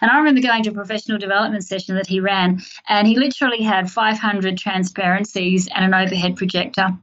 And 0.00 0.10
I 0.10 0.18
remember 0.18 0.42
going 0.42 0.62
to 0.64 0.70
a 0.70 0.74
professional 0.74 1.18
development 1.18 1.64
session 1.64 1.94
that 1.96 2.06
he 2.06 2.20
ran, 2.20 2.60
and 2.88 3.08
he 3.08 3.16
literally 3.16 3.62
had 3.62 3.90
500 3.90 4.58
transparencies 4.58 5.68
and 5.74 5.84
an 5.84 5.94
overhead 5.94 6.36
projector. 6.36 6.96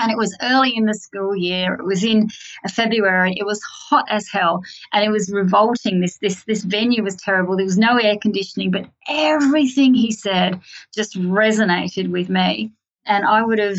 And 0.00 0.10
it 0.10 0.18
was 0.18 0.36
early 0.42 0.74
in 0.74 0.86
the 0.86 0.94
school 0.94 1.36
year. 1.36 1.74
It 1.74 1.84
was 1.84 2.02
in 2.02 2.28
uh, 2.64 2.68
February. 2.68 3.34
It 3.36 3.44
was 3.44 3.62
hot 3.62 4.06
as 4.08 4.28
hell, 4.28 4.62
and 4.92 5.04
it 5.04 5.10
was 5.10 5.30
revolting. 5.30 6.00
This 6.00 6.18
this 6.18 6.42
this 6.44 6.64
venue 6.64 7.02
was 7.02 7.16
terrible. 7.16 7.56
There 7.56 7.66
was 7.66 7.78
no 7.78 7.98
air 7.98 8.16
conditioning, 8.16 8.70
but 8.70 8.86
everything 9.08 9.94
he 9.94 10.10
said 10.10 10.60
just 10.94 11.18
resonated 11.18 12.10
with 12.10 12.28
me. 12.28 12.72
And 13.04 13.26
I 13.26 13.42
would 13.42 13.58
have 13.58 13.78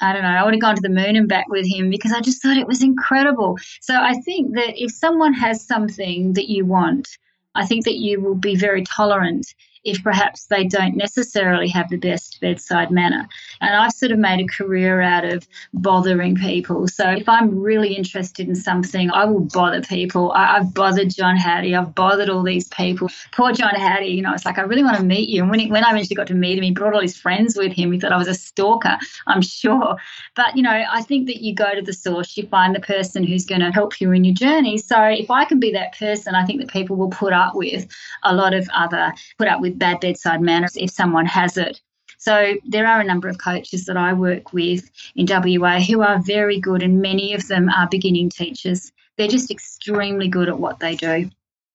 I 0.00 0.12
don't 0.12 0.22
know, 0.22 0.28
I 0.28 0.44
would 0.44 0.54
have 0.54 0.60
gone 0.60 0.76
to 0.76 0.82
the 0.82 0.88
moon 0.88 1.16
and 1.16 1.28
back 1.28 1.46
with 1.48 1.66
him 1.66 1.88
because 1.88 2.12
I 2.12 2.20
just 2.20 2.42
thought 2.42 2.56
it 2.56 2.66
was 2.66 2.82
incredible. 2.82 3.58
So 3.80 3.94
I 3.94 4.14
think 4.20 4.54
that 4.54 4.74
if 4.76 4.90
someone 4.90 5.32
has 5.34 5.64
something 5.64 6.32
that 6.34 6.50
you 6.50 6.66
want, 6.66 7.08
I 7.54 7.64
think 7.64 7.84
that 7.84 7.96
you 7.96 8.20
will 8.20 8.34
be 8.34 8.56
very 8.56 8.82
tolerant 8.82 9.46
if 9.84 10.02
perhaps 10.02 10.46
they 10.46 10.64
don't 10.64 10.96
necessarily 10.96 11.68
have 11.68 11.88
the 11.90 11.96
best 11.96 12.40
bedside 12.40 12.90
manner. 12.90 13.28
And 13.60 13.76
I've 13.76 13.92
sort 13.92 14.12
of 14.12 14.18
made 14.18 14.40
a 14.40 14.46
career 14.46 15.00
out 15.00 15.24
of 15.24 15.46
bothering 15.74 16.36
people. 16.36 16.88
So 16.88 17.10
if 17.10 17.28
I'm 17.28 17.58
really 17.58 17.94
interested 17.94 18.48
in 18.48 18.54
something, 18.54 19.10
I 19.10 19.24
will 19.26 19.40
bother 19.40 19.82
people. 19.82 20.32
I, 20.32 20.54
have 20.54 20.72
bothered 20.72 21.14
John 21.14 21.36
Hattie. 21.36 21.74
I've 21.74 21.94
bothered 21.94 22.30
all 22.30 22.42
these 22.42 22.68
people. 22.68 23.08
Poor 23.32 23.52
John 23.52 23.74
Hattie, 23.74 24.06
you 24.06 24.22
know, 24.22 24.32
it's 24.32 24.44
like, 24.44 24.58
I 24.58 24.62
really 24.62 24.84
want 24.84 24.96
to 24.96 25.04
meet 25.04 25.28
you. 25.28 25.42
And 25.42 25.50
when, 25.50 25.60
he, 25.60 25.70
when 25.70 25.84
I 25.84 25.90
eventually 25.90 26.16
got 26.16 26.28
to 26.28 26.34
meet 26.34 26.56
him, 26.56 26.64
he 26.64 26.70
brought 26.70 26.94
all 26.94 27.00
his 27.00 27.16
friends 27.16 27.56
with 27.56 27.72
him. 27.72 27.92
He 27.92 28.00
thought 28.00 28.12
I 28.12 28.16
was 28.16 28.28
a 28.28 28.34
stalker, 28.34 28.96
I'm 29.26 29.42
sure. 29.42 29.96
But, 30.34 30.56
you 30.56 30.62
know, 30.62 30.84
I 30.90 31.02
think 31.02 31.26
that 31.26 31.42
you 31.42 31.54
go 31.54 31.74
to 31.74 31.82
the 31.82 31.92
source, 31.92 32.36
you 32.36 32.46
find 32.46 32.74
the 32.74 32.80
person 32.80 33.24
who's 33.24 33.44
going 33.44 33.60
to 33.60 33.70
help 33.70 34.00
you 34.00 34.12
in 34.12 34.24
your 34.24 34.34
journey. 34.34 34.78
So 34.78 35.02
if 35.02 35.30
I 35.30 35.44
can 35.44 35.60
be 35.60 35.72
that 35.72 35.98
person, 35.98 36.34
I 36.34 36.44
think 36.44 36.60
that 36.60 36.70
people 36.70 36.96
will 36.96 37.10
put 37.10 37.32
up 37.32 37.54
with 37.54 37.86
a 38.22 38.34
lot 38.34 38.54
of 38.54 38.68
other, 38.74 39.12
put 39.38 39.48
up 39.48 39.60
with 39.60 39.73
bad 39.78 40.00
bedside 40.00 40.40
manners 40.40 40.76
if 40.76 40.90
someone 40.90 41.26
has 41.26 41.56
it. 41.56 41.80
So 42.18 42.54
there 42.66 42.86
are 42.86 43.00
a 43.00 43.04
number 43.04 43.28
of 43.28 43.38
coaches 43.38 43.84
that 43.84 43.96
I 43.96 44.12
work 44.12 44.52
with 44.52 44.90
in 45.14 45.26
WA 45.28 45.80
who 45.80 46.00
are 46.02 46.22
very 46.22 46.58
good, 46.58 46.82
and 46.82 47.02
many 47.02 47.34
of 47.34 47.46
them 47.48 47.68
are 47.68 47.88
beginning 47.88 48.30
teachers. 48.30 48.92
They're 49.16 49.28
just 49.28 49.50
extremely 49.50 50.28
good 50.28 50.48
at 50.48 50.58
what 50.58 50.80
they 50.80 50.96
do. 50.96 51.30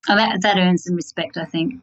And 0.08 0.20
that, 0.20 0.42
that 0.42 0.58
earns 0.58 0.86
them 0.86 0.96
respect, 0.96 1.38
I 1.38 1.46
think. 1.46 1.76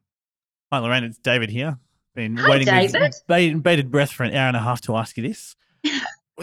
Hi, 0.72 0.78
Lorraine. 0.78 1.04
It's 1.04 1.18
David 1.18 1.50
here. 1.50 1.78
Been 2.14 2.36
Hi, 2.38 2.50
waiting 2.50 2.66
David. 2.66 3.14
with 3.28 3.62
bated 3.62 3.90
breath 3.90 4.10
for 4.10 4.24
an 4.24 4.34
hour 4.34 4.48
and 4.48 4.56
a 4.56 4.60
half 4.60 4.80
to 4.82 4.96
ask 4.96 5.16
you 5.16 5.22
this. 5.22 5.54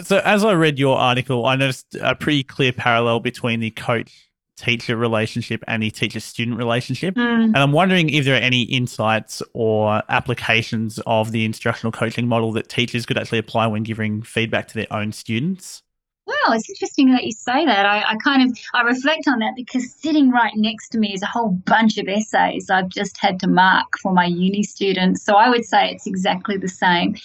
so, 0.02 0.18
as 0.24 0.44
I 0.44 0.52
read 0.54 0.78
your 0.78 0.96
article, 0.96 1.44
I 1.44 1.56
noticed 1.56 1.96
a 2.00 2.14
pretty 2.14 2.42
clear 2.42 2.72
parallel 2.72 3.20
between 3.20 3.60
the 3.60 3.70
coach 3.70 4.30
teacher 4.56 4.96
relationship 4.96 5.62
and 5.66 5.82
the 5.82 5.90
teacher 5.90 6.20
student 6.20 6.56
relationship. 6.58 7.14
Mm. 7.14 7.44
And 7.44 7.56
I'm 7.56 7.72
wondering 7.72 8.10
if 8.10 8.24
there 8.24 8.34
are 8.34 8.38
any 8.38 8.62
insights 8.62 9.42
or 9.52 10.02
applications 10.08 11.00
of 11.06 11.32
the 11.32 11.44
instructional 11.44 11.92
coaching 11.92 12.28
model 12.28 12.52
that 12.52 12.68
teachers 12.68 13.06
could 13.06 13.18
actually 13.18 13.38
apply 13.38 13.66
when 13.66 13.82
giving 13.82 14.22
feedback 14.22 14.68
to 14.68 14.74
their 14.74 14.92
own 14.92 15.12
students. 15.12 15.82
Well, 16.26 16.52
it's 16.54 16.70
interesting 16.70 17.12
that 17.12 17.24
you 17.24 17.32
say 17.32 17.66
that. 17.66 17.84
I, 17.84 18.02
I, 18.02 18.16
kind 18.16 18.50
of 18.50 18.58
I 18.72 18.80
reflect 18.82 19.28
on 19.28 19.40
that 19.40 19.52
because 19.56 19.92
sitting 19.92 20.30
right 20.30 20.54
next 20.56 20.90
to 20.90 20.98
me 20.98 21.12
is 21.12 21.22
a 21.22 21.26
whole 21.26 21.50
bunch 21.50 21.98
of 21.98 22.08
essays 22.08 22.70
I've 22.70 22.88
just 22.88 23.18
had 23.18 23.40
to 23.40 23.46
mark 23.46 23.98
for 24.00 24.10
my 24.12 24.24
uni 24.24 24.62
students. 24.62 25.22
So 25.22 25.34
I 25.34 25.50
would 25.50 25.66
say 25.66 25.90
it's 25.90 26.06
exactly 26.06 26.56
the 26.56 26.68
same. 26.68 27.16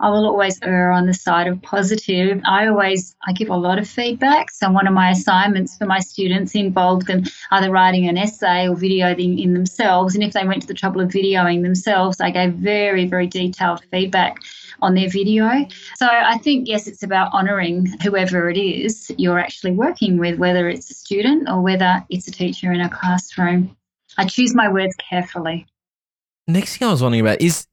I 0.00 0.10
will 0.10 0.26
always 0.26 0.58
err 0.62 0.90
on 0.90 1.06
the 1.06 1.14
side 1.14 1.46
of 1.46 1.62
positive. 1.62 2.40
I 2.44 2.66
always 2.66 3.14
I 3.24 3.32
give 3.32 3.48
a 3.48 3.56
lot 3.56 3.78
of 3.78 3.88
feedback. 3.88 4.50
So 4.50 4.70
one 4.70 4.88
of 4.88 4.94
my 4.94 5.10
assignments 5.10 5.76
for 5.76 5.86
my 5.86 6.00
students 6.00 6.54
involved 6.56 7.06
them 7.06 7.24
either 7.52 7.70
writing 7.70 8.08
an 8.08 8.18
essay 8.18 8.68
or 8.68 8.74
videoing 8.74 9.40
in 9.40 9.54
themselves. 9.54 10.16
And 10.16 10.24
if 10.24 10.32
they 10.32 10.44
went 10.44 10.62
to 10.62 10.68
the 10.68 10.74
trouble 10.74 11.00
of 11.00 11.10
videoing 11.10 11.62
themselves, 11.62 12.20
I 12.20 12.30
gave 12.30 12.54
very, 12.54 13.06
very 13.06 13.28
detailed 13.28 13.84
feedback 13.90 14.40
on 14.80 14.94
their 14.94 15.08
video. 15.08 15.66
So 15.96 16.06
I 16.06 16.38
think, 16.38 16.68
yes, 16.68 16.86
it's 16.86 17.02
about 17.02 17.32
honouring 17.32 17.86
whoever 18.02 18.48
it 18.48 18.56
is 18.56 19.10
you're 19.18 19.38
actually 19.38 19.72
working 19.72 20.18
with, 20.18 20.38
whether 20.38 20.68
it's 20.68 20.90
a 20.90 20.94
student 20.94 21.48
or 21.48 21.60
whether 21.60 22.04
it's 22.10 22.28
a 22.28 22.32
teacher 22.32 22.72
in 22.72 22.80
a 22.80 22.88
classroom. 22.88 23.76
I 24.16 24.26
choose 24.26 24.54
my 24.54 24.70
words 24.70 24.94
carefully. 24.96 25.66
Next 26.46 26.76
thing 26.76 26.88
I 26.88 26.90
was 26.90 27.02
wondering 27.02 27.20
about 27.20 27.40
is 27.40 27.66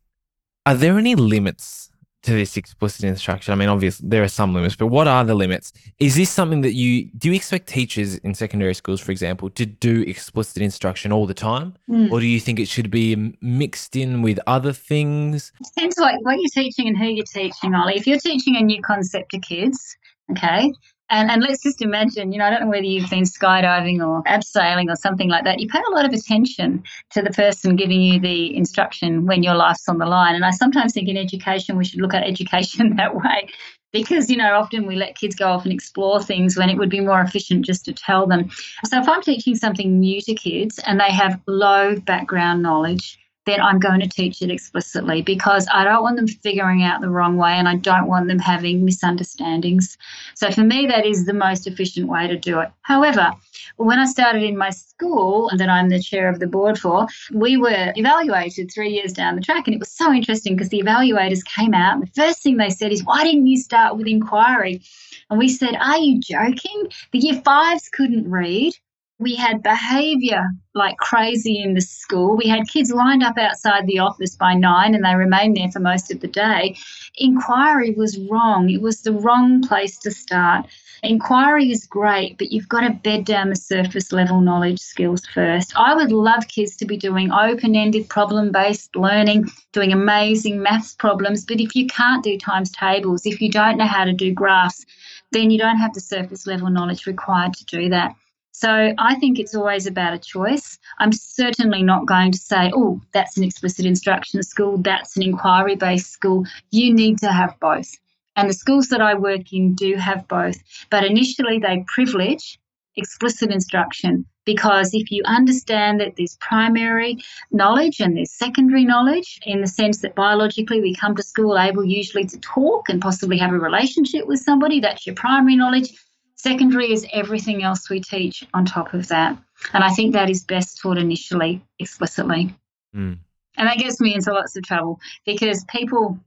are 0.66 0.76
there 0.76 0.98
any 0.98 1.16
limits 1.16 1.92
to 2.26 2.34
this 2.34 2.58
explicit 2.58 3.06
instruction? 3.06 3.52
I 3.54 3.56
mean, 3.56 3.70
obviously 3.70 4.08
there 4.08 4.24
are 4.24 4.28
some 4.28 4.54
limits, 4.54 4.76
but 4.76 4.88
what 4.88 5.08
are 5.08 5.24
the 5.24 5.36
limits? 5.36 5.74
Is 6.00 6.16
this 6.16 6.30
something 6.30 6.62
that 6.62 6.74
you 6.74 7.10
do 7.18 7.30
you 7.30 7.36
expect 7.36 7.68
teachers 7.68 8.16
in 8.18 8.34
secondary 8.34 8.74
schools, 8.74 9.02
for 9.02 9.12
example, 9.12 9.50
to 9.52 9.66
do 9.66 10.02
explicit 10.02 10.62
instruction 10.62 11.12
all 11.12 11.26
the 11.26 11.34
time? 11.34 11.76
Mm. 11.90 12.12
Or 12.12 12.20
do 12.20 12.28
you 12.28 12.40
think 12.40 12.60
it 12.60 12.68
should 12.68 12.92
be 12.92 13.36
mixed 13.42 13.96
in 13.96 14.22
with 14.22 14.40
other 14.48 14.74
things? 14.74 15.52
It 15.60 15.68
depends 15.76 15.98
what, 15.98 16.16
what 16.22 16.38
you're 16.38 16.64
teaching 16.64 16.88
and 16.88 16.98
who 16.98 17.06
you're 17.06 17.26
teaching, 17.26 17.74
Ollie. 17.74 17.96
If 17.96 18.08
you're 18.08 18.20
teaching 18.20 18.56
a 18.58 18.62
new 18.62 18.82
concept 18.82 19.32
to 19.32 19.40
kids, 19.40 19.96
okay, 20.32 20.72
and, 21.10 21.30
and 21.30 21.44
let's 21.44 21.62
just 21.62 21.82
imagine, 21.82 22.32
you 22.32 22.40
know, 22.40 22.46
I 22.46 22.50
don't 22.50 22.62
know 22.62 22.70
whether 22.70 22.84
you've 22.84 23.10
been 23.10 23.26
skydiving 23.26 24.06
or 24.06 24.24
abseiling 24.24 24.92
or 24.92 24.96
something 24.96 25.30
like 25.30 25.44
that. 25.44 25.60
You 25.60 25.68
pay 25.68 25.82
a 25.88 25.96
lot 25.96 26.06
of 26.06 26.14
attention 26.14 26.84
to 27.12 27.22
the 27.22 27.30
person 27.30 27.76
giving 27.76 28.02
you 28.02 28.20
the 28.20 28.56
instruction 28.56 29.28
when 29.28 29.44
your 29.44 29.54
life's 29.54 29.88
on 29.88 30.00
the 30.00 30.08
line. 30.08 30.34
And 30.34 30.44
I 30.44 30.52
sometimes 30.52 30.94
think 30.94 31.08
in 31.08 31.18
education, 31.18 31.78
we 31.78 31.86
should 31.86 32.02
look 32.02 32.16
at 32.16 32.24
education 32.24 32.96
that 32.98 33.16
way 33.16 33.50
because, 33.94 34.32
you 34.32 34.38
know, 34.38 34.56
often 34.56 34.88
we 34.88 34.96
let 34.96 35.16
kids 35.16 35.36
go 35.36 35.48
off 35.48 35.64
and 35.64 35.72
explore 35.72 36.24
things 36.24 36.58
when 36.58 36.70
it 36.70 36.78
would 36.78 36.90
be 36.90 37.02
more 37.02 37.22
efficient 37.22 37.66
just 37.66 37.86
to 37.86 37.94
tell 37.94 38.26
them. 38.26 38.50
So 38.86 39.00
if 39.00 39.08
I'm 39.08 39.22
teaching 39.22 39.56
something 39.56 40.00
new 40.00 40.22
to 40.22 40.34
kids 40.34 40.80
and 40.88 41.00
they 41.00 41.12
have 41.12 41.40
low 41.46 42.00
background 42.00 42.64
knowledge, 42.64 43.20
then 43.46 43.62
I'm 43.62 43.80
going 43.80 44.00
to 44.02 44.08
teach 44.08 44.42
it 44.42 44.50
explicitly 44.50 45.22
because 45.22 45.68
I 45.72 45.84
don't 45.84 46.02
want 46.02 46.16
them 46.18 46.28
figuring 46.28 46.84
out 46.84 47.02
the 47.02 47.10
wrong 47.10 47.38
way 47.38 47.54
and 47.54 47.68
I 47.68 47.76
don't 47.76 48.08
want 48.08 48.28
them 48.28 48.40
having 48.40 48.84
misunderstandings. 48.84 49.98
So 50.34 50.52
for 50.52 50.64
me, 50.64 50.88
that 50.88 51.06
is 51.06 51.26
the 51.26 51.34
most 51.34 51.68
efficient 51.68 52.08
way 52.08 52.28
to 52.28 52.38
do 52.38 52.60
it. 52.60 52.70
However, 52.82 53.32
when 53.78 54.00
I 54.00 54.06
started 54.06 54.44
in 54.44 54.58
my 54.58 54.72
school 54.72 55.52
that 55.58 55.70
I'm 55.70 55.90
the 55.90 56.02
chair 56.02 56.30
of 56.30 56.40
the 56.40 56.48
board 56.48 56.80
for, 56.80 57.08
we 57.34 57.58
were 57.58 57.94
evaluated 57.96 58.72
three 58.72 58.90
years 58.90 59.14
down 59.14 59.36
the 59.36 59.42
track. 59.42 59.68
And 59.68 59.76
it 59.76 59.80
was 59.80 59.92
so 59.92 60.12
interesting 60.12 60.56
because 60.56 60.70
the 60.70 60.82
evaluators 60.82 61.44
came 61.46 61.74
out 61.74 61.96
and 61.96 62.04
the 62.04 62.12
first 62.16 62.42
thing 62.42 62.58
they 62.58 62.70
said 62.70 62.92
is, 62.92 63.04
Why 63.04 63.24
didn't 63.24 63.48
you 63.48 63.58
start 63.58 63.98
with 63.98 64.08
inquiry? 64.08 64.82
And 65.30 65.40
we 65.40 65.50
said, 65.50 65.76
Are 65.76 65.98
you 65.98 66.20
joking? 66.20 66.90
The 67.12 67.20
year 67.20 67.42
fives 67.44 67.90
couldn't 67.90 68.30
read. 68.30 68.74
We 69.18 69.36
had 69.36 69.64
behavior 69.64 70.44
like 70.74 70.98
crazy 70.98 71.62
in 71.62 71.74
the 71.74 71.82
school. 71.82 72.36
We 72.36 72.50
had 72.50 72.68
kids 72.68 72.92
lined 72.92 73.24
up 73.24 73.38
outside 73.38 73.88
the 73.88 74.00
office 74.00 74.36
by 74.36 74.56
nine 74.56 74.94
and 74.94 75.06
they 75.06 75.16
remained 75.16 75.56
there 75.56 75.72
for 75.72 75.80
most 75.80 76.12
of 76.12 76.20
the 76.20 76.28
day. 76.28 76.76
Inquiry 77.16 77.92
was 77.92 78.20
wrong. 78.30 78.70
It 78.70 78.82
was 78.82 79.02
the 79.02 79.14
wrong 79.14 79.62
place 79.62 79.98
to 80.00 80.12
start. 80.12 80.66
Inquiry 81.02 81.72
is 81.72 81.86
great, 81.86 82.38
but 82.38 82.52
you've 82.52 82.68
got 82.68 82.82
to 82.82 82.90
bed 82.90 83.24
down 83.24 83.50
the 83.50 83.56
surface 83.56 84.12
level 84.12 84.42
knowledge 84.42 84.80
skills 84.80 85.26
first. 85.34 85.72
I 85.78 85.96
would 85.96 86.12
love 86.12 86.50
kids 86.50 86.76
to 86.78 86.86
be 86.86 86.98
doing 86.98 87.32
open 87.32 87.74
ended 87.74 88.10
problem 88.10 88.52
based 88.52 88.98
learning, 88.98 89.46
doing 89.72 89.94
amazing 89.94 90.62
maths 90.62 90.94
problems, 90.94 91.46
but 91.46 91.62
if 91.62 91.74
you 91.74 91.88
can't 91.88 92.24
do 92.24 92.38
times 92.38 92.72
tables, 92.72 93.26
if 93.26 93.40
you 93.40 93.50
don't 93.50 93.78
know 93.78 93.88
how 93.88 94.04
to 94.04 94.14
do 94.14 94.34
graphs, 94.34 94.86
then 95.32 95.52
you 95.52 95.58
don't 95.58 95.78
have 95.78 95.94
the 95.94 96.02
surface 96.02 96.46
level 96.48 96.70
knowledge 96.70 97.06
required 97.06 97.54
to 97.54 97.66
do 97.66 97.90
that. 97.90 98.14
So 98.58 98.94
I 98.98 99.16
think 99.16 99.38
it's 99.38 99.54
always 99.54 99.86
about 99.86 100.14
a 100.14 100.18
choice. 100.18 100.80
I'm 101.00 101.12
certainly 101.12 101.84
not 101.84 102.06
going 102.06 102.32
to 102.32 102.38
say, 102.38 102.72
oh, 102.74 103.02
that's 103.12 103.36
an 103.36 103.44
explicit 103.44 103.86
instruction 103.86 104.42
school, 104.44 104.78
that's 104.78 105.18
an 105.18 105.24
inquiry 105.24 105.76
based 105.76 106.14
school. 106.14 106.46
You 106.72 106.94
need 106.94 107.18
to 107.18 107.34
have 107.34 107.54
both. 107.60 107.92
And 108.38 108.50
the 108.50 108.54
schools 108.54 108.88
that 108.88 109.02
I 109.02 109.14
work 109.14 109.52
in 109.52 109.76
do 109.76 109.96
have 109.96 110.26
both. 110.30 110.56
But 110.90 111.04
initially, 111.04 111.60
they 111.60 111.84
privilege 111.94 112.58
explicit 112.96 113.52
instruction 113.52 114.26
because 114.46 114.94
if 114.94 115.12
you 115.12 115.22
understand 115.26 116.00
that 116.00 116.16
there's 116.16 116.38
primary 116.40 117.18
knowledge 117.52 118.00
and 118.00 118.16
there's 118.16 118.32
secondary 118.32 118.86
knowledge 118.86 119.38
in 119.46 119.60
the 119.60 119.68
sense 119.68 120.00
that 120.00 120.16
biologically 120.16 120.80
we 120.80 120.96
come 120.96 121.14
to 121.18 121.24
school 121.24 121.60
able 121.60 121.84
usually 121.84 122.26
to 122.26 122.40
talk 122.40 122.88
and 122.88 123.02
possibly 123.02 123.38
have 123.38 123.52
a 123.52 123.60
relationship 123.60 124.28
with 124.28 124.40
somebody, 124.40 124.80
that's 124.80 125.06
your 125.06 125.16
primary 125.16 125.58
knowledge. 125.58 125.92
Secondary 126.36 126.92
is 126.92 127.08
everything 127.14 127.64
else 127.64 127.90
we 127.90 128.02
teach 128.02 128.46
on 128.54 128.66
top 128.66 128.94
of 128.94 129.08
that. 129.08 129.38
And 129.74 129.84
I 129.84 129.90
think 129.90 130.14
that 130.14 130.30
is 130.30 130.44
best 130.44 130.80
taught 130.80 130.98
initially, 130.98 131.62
explicitly. 131.80 132.54
Mm. 132.96 133.20
And 133.58 133.68
that 133.68 133.78
gets 133.78 134.02
me 134.02 134.14
into 134.14 134.34
lots 134.34 134.56
of 134.58 134.64
trouble 134.64 135.00
because 135.26 135.64
people, 135.66 136.20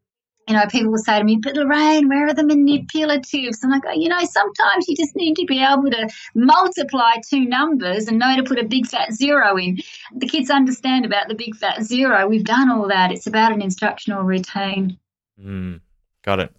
you 0.49 0.55
know, 0.55 0.65
people 0.67 0.91
will 0.91 0.99
say 0.99 1.19
to 1.19 1.25
me, 1.25 1.37
but 1.37 1.55
Lorraine, 1.55 2.09
where 2.09 2.27
are 2.27 2.35
the 2.35 2.43
manipulatives? 2.43 3.63
And 3.63 3.75
I 3.75 3.81
go, 3.81 3.93
you 3.93 4.09
know, 4.09 4.25
sometimes 4.25 4.89
you 4.89 4.97
just 4.97 5.15
need 5.15 5.35
to 5.37 5.45
be 5.45 5.63
able 5.63 5.91
to 5.91 6.09
multiply 6.35 7.17
two 7.29 7.45
numbers 7.45 8.09
and 8.09 8.19
know 8.19 8.35
to 8.35 8.43
put 8.43 8.59
a 8.59 8.65
big 8.65 8.87
fat 8.87 9.13
zero 9.13 9.59
in. 9.59 9.79
The 10.17 10.27
kids 10.27 10.51
understand 10.51 11.05
about 11.05 11.29
the 11.29 11.35
big 11.35 11.55
fat 11.55 11.83
zero. 11.83 12.27
We've 12.27 12.45
done 12.45 12.71
all 12.71 12.89
that. 12.89 13.13
It's 13.13 13.27
about 13.27 13.53
an 13.53 13.61
instructional 13.61 14.23
routine. 14.23 14.99
Mm. 15.39 15.81
Got 16.23 16.41
it. 16.41 16.58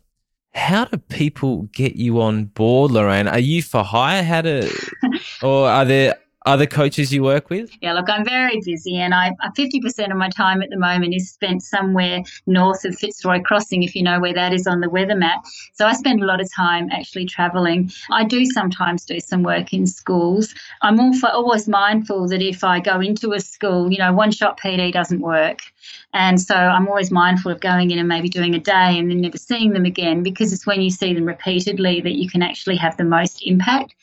How 0.53 0.85
do 0.85 0.97
people 0.97 1.63
get 1.73 1.95
you 1.95 2.21
on 2.21 2.45
board, 2.45 2.91
Lorraine? 2.91 3.27
Are 3.27 3.39
you 3.39 3.61
for 3.61 3.83
hire? 3.83 4.23
How 4.23 4.41
to, 4.41 4.69
or 5.41 5.67
are 5.69 5.85
there 5.85 6.15
other 6.45 6.65
coaches 6.65 7.13
you 7.13 7.23
work 7.23 7.49
with? 7.49 7.71
Yeah, 7.81 7.93
look, 7.93 8.09
I'm 8.09 8.23
very 8.23 8.61
busy, 8.63 8.97
and 8.97 9.13
I 9.13 9.31
uh, 9.43 9.51
50% 9.51 10.11
of 10.11 10.17
my 10.17 10.29
time 10.29 10.61
at 10.61 10.69
the 10.69 10.77
moment 10.77 11.13
is 11.13 11.29
spent 11.29 11.63
somewhere 11.63 12.23
north 12.47 12.85
of 12.85 12.95
Fitzroy 12.97 13.41
Crossing, 13.41 13.83
if 13.83 13.95
you 13.95 14.03
know 14.03 14.19
where 14.19 14.33
that 14.33 14.53
is 14.53 14.65
on 14.65 14.79
the 14.79 14.89
weather 14.89 15.15
map. 15.15 15.43
So 15.73 15.85
I 15.85 15.93
spend 15.93 16.21
a 16.21 16.25
lot 16.25 16.41
of 16.41 16.49
time 16.53 16.89
actually 16.91 17.25
travelling. 17.25 17.91
I 18.11 18.23
do 18.23 18.45
sometimes 18.45 19.05
do 19.05 19.19
some 19.19 19.43
work 19.43 19.73
in 19.73 19.85
schools. 19.85 20.53
I'm 20.81 20.99
always 21.23 21.67
mindful 21.67 22.27
that 22.29 22.41
if 22.41 22.63
I 22.63 22.79
go 22.79 22.99
into 23.01 23.33
a 23.33 23.39
school, 23.39 23.91
you 23.91 23.97
know, 23.97 24.13
one 24.13 24.31
shot 24.31 24.59
PD 24.59 24.93
doesn't 24.93 25.21
work. 25.21 25.59
And 26.13 26.41
so 26.41 26.55
I'm 26.55 26.87
always 26.87 27.11
mindful 27.11 27.51
of 27.51 27.59
going 27.59 27.91
in 27.91 27.99
and 27.99 28.07
maybe 28.07 28.29
doing 28.29 28.55
a 28.55 28.59
day 28.59 28.97
and 28.97 29.09
then 29.09 29.21
never 29.21 29.37
seeing 29.37 29.73
them 29.73 29.85
again 29.85 30.23
because 30.23 30.51
it's 30.51 30.65
when 30.65 30.81
you 30.81 30.89
see 30.89 31.13
them 31.13 31.25
repeatedly 31.25 32.01
that 32.01 32.13
you 32.13 32.29
can 32.29 32.41
actually 32.41 32.77
have 32.77 32.97
the 32.97 33.03
most 33.03 33.43
impact. 33.43 33.93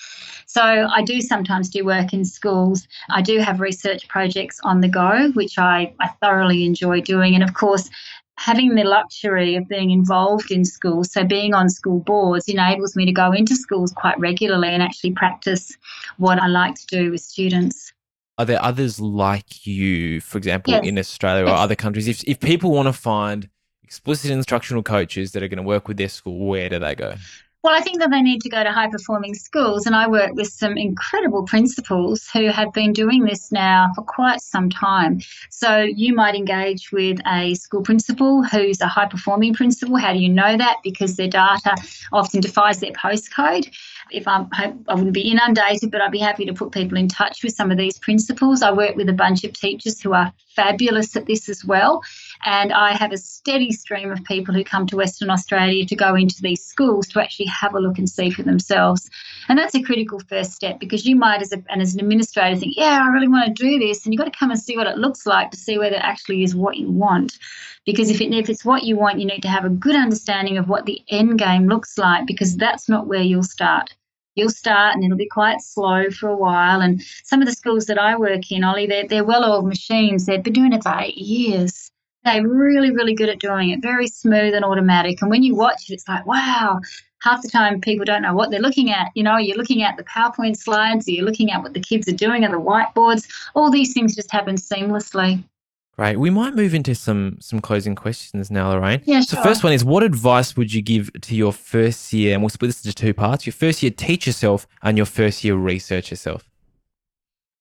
So 0.57 0.63
I 0.63 1.03
do 1.03 1.21
sometimes 1.21 1.69
do 1.69 1.85
work 1.85 2.15
in 2.15 2.25
schools. 2.25 2.89
I 3.11 3.21
do 3.21 3.41
have 3.41 3.61
research 3.61 4.09
projects 4.09 4.59
on 4.65 4.81
the 4.81 4.89
go, 4.89 5.31
which 5.35 5.59
I, 5.59 5.93
I 6.01 6.09
thoroughly 6.23 6.65
enjoy 6.65 7.03
doing. 7.03 7.35
And 7.35 7.45
of 7.45 7.53
course, 7.53 7.91
having 8.39 8.75
the 8.75 8.85
luxury 8.85 9.57
of 9.57 9.69
being 9.69 9.91
involved 9.91 10.51
in 10.51 10.65
schools, 10.65 11.13
so 11.13 11.25
being 11.25 11.53
on 11.53 11.69
school 11.69 12.01
boards, 12.01 12.49
enables 12.49 12.97
me 12.97 13.05
to 13.05 13.13
go 13.13 13.33
into 13.33 13.55
schools 13.55 13.93
quite 13.93 14.19
regularly 14.19 14.69
and 14.69 14.83
actually 14.83 15.11
practice 15.11 15.77
what 16.17 16.39
I 16.39 16.47
like 16.47 16.75
to 16.77 16.87
do 16.87 17.11
with 17.11 17.21
students. 17.21 17.93
Are 18.39 18.47
there 18.47 18.63
others 18.63 18.99
like 18.99 19.67
you, 19.67 20.23
for 20.23 20.39
example, 20.39 20.73
yes. 20.73 20.87
in 20.87 20.99
Australia 20.99 21.45
or 21.45 21.49
yes. 21.49 21.59
other 21.59 21.75
countries? 21.75 22.09
If, 22.09 22.25
if 22.25 22.41
people 22.41 22.71
want 22.71 22.89
to 22.89 22.95
find 22.95 23.51
explicit 23.83 24.31
instructional 24.31 24.83
coaches 24.83 25.33
that 25.33 25.43
are 25.43 25.49
going 25.49 25.59
to 25.59 25.63
work 25.63 25.87
with 25.87 25.99
their 25.99 26.09
school, 26.09 26.47
where 26.47 26.71
do 26.71 26.79
they 26.79 26.95
go? 26.95 27.17
Well, 27.65 27.75
I 27.75 27.81
think 27.81 27.99
that 27.99 28.11
they 28.11 28.23
need 28.23 28.43
to 28.43 28.49
go 28.49 28.63
to 28.63 28.71
high 28.71 28.89
performing 28.89 29.35
schools. 29.35 29.87
And 29.87 29.97
I 29.97 30.07
work 30.07 30.35
with 30.35 30.47
some 30.47 30.77
incredible 30.77 31.45
principals 31.45 32.29
who 32.33 32.47
have 32.47 32.73
been 32.73 32.93
doing 32.93 33.25
this 33.25 33.51
now 33.51 33.91
for 33.97 34.03
quite 34.03 34.41
some 34.41 34.71
time. 34.71 35.21
So 35.51 35.79
you 35.81 36.15
might 36.15 36.37
engage 36.37 36.93
with 36.93 37.19
a 37.27 37.55
school 37.55 37.83
principal 37.83 38.45
who's 38.45 38.81
a 38.81 38.87
high 38.87 39.07
performing 39.07 39.53
principal. 39.53 39.97
How 39.97 40.13
do 40.13 40.21
you 40.21 40.29
know 40.29 40.57
that? 40.57 40.77
Because 40.85 41.17
their 41.17 41.27
data 41.29 41.75
often 42.13 42.41
defies 42.41 42.79
their 42.79 42.93
postcode. 42.93 43.75
If 44.13 44.29
I'm, 44.29 44.49
I 44.53 44.95
wouldn't 44.95 45.13
be 45.13 45.29
inundated, 45.33 45.91
but 45.91 46.01
I'd 46.01 46.13
be 46.13 46.21
happy 46.21 46.45
to 46.45 46.53
put 46.53 46.71
people 46.71 46.97
in 46.97 47.09
touch 47.09 47.43
with 47.43 47.57
some 47.57 47.73
of 47.73 47.79
these 47.79 47.99
principals. 47.99 48.63
I 48.63 48.71
work 48.71 48.95
with 48.95 49.09
a 49.09 49.13
bunch 49.13 49.43
of 49.43 49.53
teachers 49.53 50.01
who 50.01 50.13
are 50.13 50.33
fabulous 50.55 51.17
at 51.17 51.27
this 51.27 51.49
as 51.49 51.65
well. 51.65 52.03
And 52.45 52.73
I 52.73 52.93
have 52.93 53.13
a 53.13 53.19
steady 53.19 53.73
stream 53.73 54.11
of 54.11 54.23
people 54.25 54.55
who 54.55 54.65
come 54.65 54.87
to 54.89 54.97
Western 54.97 55.31
Australia 55.31 55.85
to 55.87 55.97
go 55.97 56.15
into 56.15 56.41
these 56.43 56.65
schools 56.65 57.09
to 57.09 57.21
actually 57.21 57.47
have 57.47 57.75
a 57.75 57.81
look 57.81 57.99
and 57.99 58.09
see 58.09 58.31
for 58.31 58.43
themselves. 58.43 59.11
And 59.49 59.59
that's 59.59 59.75
a 59.75 59.83
critical 59.83 60.21
first 60.29 60.53
step 60.53 60.79
because 60.79 61.07
you 61.07 61.17
might, 61.17 61.43
as, 61.43 61.53
a, 61.53 61.63
and 61.69 61.83
as 61.83 61.95
an 61.95 62.01
administrator, 62.01 62.57
think, 62.59 62.75
yeah, 62.77 63.01
I 63.03 63.09
really 63.09 63.29
want 63.29 63.47
to 63.47 63.63
do 63.63 63.79
this. 63.79 64.05
And 64.05 64.13
you've 64.13 64.19
got 64.19 64.33
to 64.33 64.39
come 64.39 64.51
and 64.51 64.61
see 64.61 64.77
what 64.77 64.87
it 64.87 64.99
looks 64.99 65.27
like 65.27 65.51
to 65.51 65.57
see 65.57 65.79
whether 65.79 65.97
it 65.97 66.03
actually 66.03 66.43
is 66.43 66.55
what 66.55 66.77
you 66.77 66.91
want. 66.91 67.39
Because 67.85 68.11
if, 68.11 68.21
it, 68.21 68.35
if 68.35 68.51
it's 68.51 68.65
what 68.65 68.83
you 68.83 68.97
want, 68.97 69.21
you 69.21 69.27
need 69.27 69.43
to 69.43 69.49
have 69.49 69.65
a 69.65 69.71
good 69.71 69.97
understanding 69.97 70.59
of 70.59 70.69
what 70.69 70.87
the 70.87 71.01
end 71.09 71.39
game 71.39 71.69
looks 71.69 71.97
like, 71.97 72.27
because 72.27 72.57
that's 72.57 72.89
not 72.89 73.07
where 73.07 73.23
you'll 73.23 73.43
start. 73.43 73.95
You'll 74.35 74.51
start 74.51 74.95
and 74.95 75.03
it'll 75.03 75.17
be 75.17 75.29
quite 75.29 75.63
slow 75.63 76.11
for 76.11 76.29
a 76.29 76.37
while. 76.37 76.81
And 76.83 77.03
some 77.25 77.41
of 77.41 77.49
the 77.49 77.55
schools 77.55 77.87
that 77.87 77.99
I 77.99 78.17
work 78.17 78.51
in, 78.51 78.65
Ollie, 78.65 78.87
they're, 78.87 79.07
they're 79.07 79.25
well 79.25 79.45
oiled 79.45 79.67
machines. 79.67 80.27
They've 80.27 80.43
been 80.43 80.53
doing 80.53 80.73
it 80.75 80.83
for 80.83 80.95
eight 80.99 81.17
years. 81.17 81.91
They're 82.27 82.47
really, 82.47 82.91
really 82.91 83.15
good 83.15 83.29
at 83.29 83.39
doing 83.39 83.71
it, 83.71 83.81
very 83.81 84.09
smooth 84.09 84.53
and 84.53 84.65
automatic. 84.65 85.23
And 85.23 85.31
when 85.31 85.45
you 85.45 85.55
watch 85.55 85.89
it, 85.89 85.95
it's 85.95 86.09
like, 86.09 86.27
wow, 86.27 86.81
half 87.23 87.41
the 87.41 87.49
time 87.49 87.81
people 87.81 88.05
don't 88.05 88.23
know 88.23 88.35
what 88.35 88.51
they're 88.51 88.61
looking 88.61 88.91
at. 88.91 89.13
You 89.15 89.23
know, 89.23 89.37
you're 89.37 89.57
looking 89.57 89.85
at 89.85 89.97
the 89.97 90.03
PowerPoint 90.03 90.57
slides, 90.57 91.07
you're 91.07 91.25
looking 91.25 91.53
at 91.53 91.63
what 91.63 91.73
the 91.73 91.81
kids 91.81 92.09
are 92.09 92.17
doing 92.17 92.45
on 92.45 92.51
the 92.51 92.59
whiteboards. 92.59 93.29
All 93.55 93.71
these 93.71 93.93
things 93.93 94.17
just 94.17 94.33
happen 94.33 94.57
seamlessly. 94.57 95.45
Great. 95.95 96.19
We 96.19 96.29
might 96.29 96.55
move 96.55 96.75
into 96.75 96.97
some 96.97 97.39
some 97.41 97.61
closing 97.61 97.95
questions 97.95 98.51
now, 98.51 98.71
Lorraine. 98.71 99.03
Yeah, 99.07 99.21
So 99.21 99.41
first 99.43 99.63
one 99.65 99.73
is 99.73 99.85
what 99.85 100.03
advice 100.03 100.57
would 100.57 100.75
you 100.75 100.83
give 100.83 101.11
to 101.23 101.35
your 101.35 101.53
first 101.53 102.13
year, 102.13 102.35
and 102.35 102.43
we'll 102.43 102.51
split 102.51 102.71
this 102.71 102.85
into 102.85 102.95
two 102.95 103.15
parts, 103.15 103.47
your 103.47 103.55
first 103.55 103.83
year 103.83 103.93
teacher 103.93 104.33
self 104.33 104.67
and 104.83 104.97
your 104.99 105.07
first 105.07 105.43
year 105.45 105.55
researcher 105.55 106.17
self. 106.17 106.45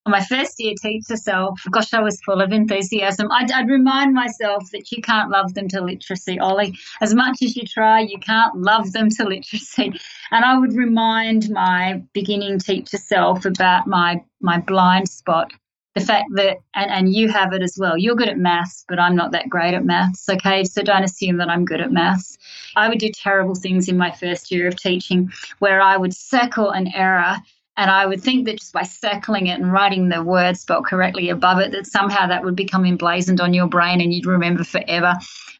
My 0.06 0.24
first 0.24 0.58
year 0.58 0.74
teacher 0.80 1.16
self, 1.16 1.60
gosh, 1.70 1.92
I 1.92 2.00
was 2.00 2.20
full 2.22 2.40
of 2.40 2.52
enthusiasm. 2.52 3.30
I'd, 3.32 3.50
I'd 3.50 3.68
remind 3.68 4.14
myself 4.14 4.70
that 4.70 4.90
you 4.92 5.02
can't 5.02 5.30
love 5.30 5.54
them 5.54 5.68
to 5.68 5.80
literacy, 5.80 6.38
Ollie. 6.38 6.78
As 7.00 7.14
much 7.14 7.42
as 7.42 7.56
you 7.56 7.64
try, 7.66 8.00
you 8.00 8.18
can't 8.18 8.56
love 8.56 8.92
them 8.92 9.10
to 9.10 9.24
literacy. 9.24 9.92
And 10.30 10.44
I 10.44 10.58
would 10.58 10.74
remind 10.74 11.50
my 11.50 12.02
beginning 12.12 12.58
teacher 12.58 12.98
self 12.98 13.44
about 13.44 13.86
my 13.86 14.22
my 14.40 14.58
blind 14.58 15.08
spot. 15.08 15.52
The 15.94 16.02
fact 16.02 16.28
that, 16.34 16.58
and, 16.74 16.90
and 16.90 17.14
you 17.14 17.30
have 17.30 17.54
it 17.54 17.62
as 17.62 17.78
well, 17.78 17.96
you're 17.96 18.16
good 18.16 18.28
at 18.28 18.36
maths, 18.36 18.84
but 18.86 18.98
I'm 18.98 19.16
not 19.16 19.32
that 19.32 19.48
great 19.48 19.72
at 19.72 19.82
maths, 19.82 20.28
okay? 20.28 20.62
So 20.62 20.82
don't 20.82 21.04
assume 21.04 21.38
that 21.38 21.48
I'm 21.48 21.64
good 21.64 21.80
at 21.80 21.90
maths. 21.90 22.36
I 22.76 22.90
would 22.90 22.98
do 22.98 23.10
terrible 23.10 23.54
things 23.54 23.88
in 23.88 23.96
my 23.96 24.10
first 24.10 24.50
year 24.50 24.68
of 24.68 24.76
teaching 24.76 25.32
where 25.58 25.80
I 25.80 25.96
would 25.96 26.14
circle 26.14 26.68
an 26.68 26.88
error 26.94 27.38
and 27.76 27.90
I 27.90 28.06
would 28.06 28.22
think 28.22 28.46
that 28.46 28.58
just 28.58 28.72
by 28.72 28.82
circling 28.84 29.48
it 29.48 29.60
and 29.60 29.72
writing 29.72 30.08
the 30.08 30.22
word 30.22 30.56
spelled 30.56 30.86
correctly 30.86 31.28
above 31.28 31.58
it, 31.58 31.72
that 31.72 31.86
somehow 31.86 32.26
that 32.26 32.44
would 32.44 32.56
become 32.56 32.86
emblazoned 32.86 33.40
on 33.40 33.52
your 33.52 33.66
brain 33.66 34.00
and 34.00 34.14
you'd 34.14 34.26
remember 34.26 34.64
forever. 34.64 35.14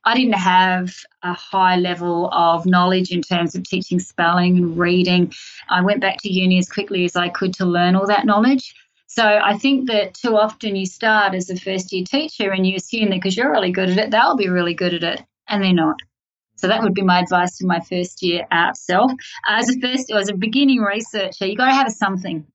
I 0.05 0.15
didn't 0.15 0.35
have 0.35 0.95
a 1.23 1.35
high 1.35 1.77
level 1.77 2.31
of 2.33 2.65
knowledge 2.65 3.11
in 3.11 3.23
terms 3.23 3.55
of 3.55 3.65
teaching 3.65 3.99
spelling 3.99 4.57
and 4.57 4.79
reading. 4.79 5.33
I 5.69 5.83
went 5.83 6.01
back 6.01 6.19
to 6.23 6.33
uni 6.33 6.59
as 6.59 6.71
quickly 6.71 7.05
as 7.05 7.17
I 7.17 7.29
could 7.29 7.53
to 7.55 7.67
learn 7.67 7.97
all 7.97 8.07
that 8.07 8.25
knowledge. 8.25 8.75
So 9.09 9.25
I 9.25 9.59
think 9.59 9.89
that 9.89 10.15
too 10.15 10.37
often 10.37 10.77
you 10.77 10.87
start 10.87 11.35
as 11.35 11.51
a 11.51 11.57
first 11.57 11.93
year 11.93 12.05
teacher 12.05 12.51
and 12.51 12.67
you 12.67 12.77
assume 12.77 13.11
that 13.11 13.17
because 13.17 13.37
you're 13.37 13.51
really 13.51 13.73
good 13.73 13.91
at 13.91 13.99
it, 13.99 14.11
they'll 14.11 14.37
be 14.37 14.49
really 14.49 14.75
good 14.75 14.95
at 14.95 15.03
it, 15.03 15.23
and 15.49 15.63
they're 15.63 15.73
not. 15.73 15.97
So 16.57 16.69
that 16.69 16.83
would 16.83 16.95
be 16.95 17.03
my 17.03 17.21
advice 17.21 17.57
to 17.59 17.67
my 17.67 17.81
first 17.81 18.23
year 18.23 18.47
out 18.51 18.77
self. 18.77 19.13
Uh, 19.13 19.57
as 19.59 19.69
a 19.69 19.79
first, 19.81 20.11
as 20.11 20.29
a 20.29 20.35
beginning 20.35 20.81
researcher, 20.81 21.47
you 21.47 21.57
got 21.57 21.67
to 21.67 21.75
have 21.75 21.89
a 21.89 21.91
something. 21.91 22.47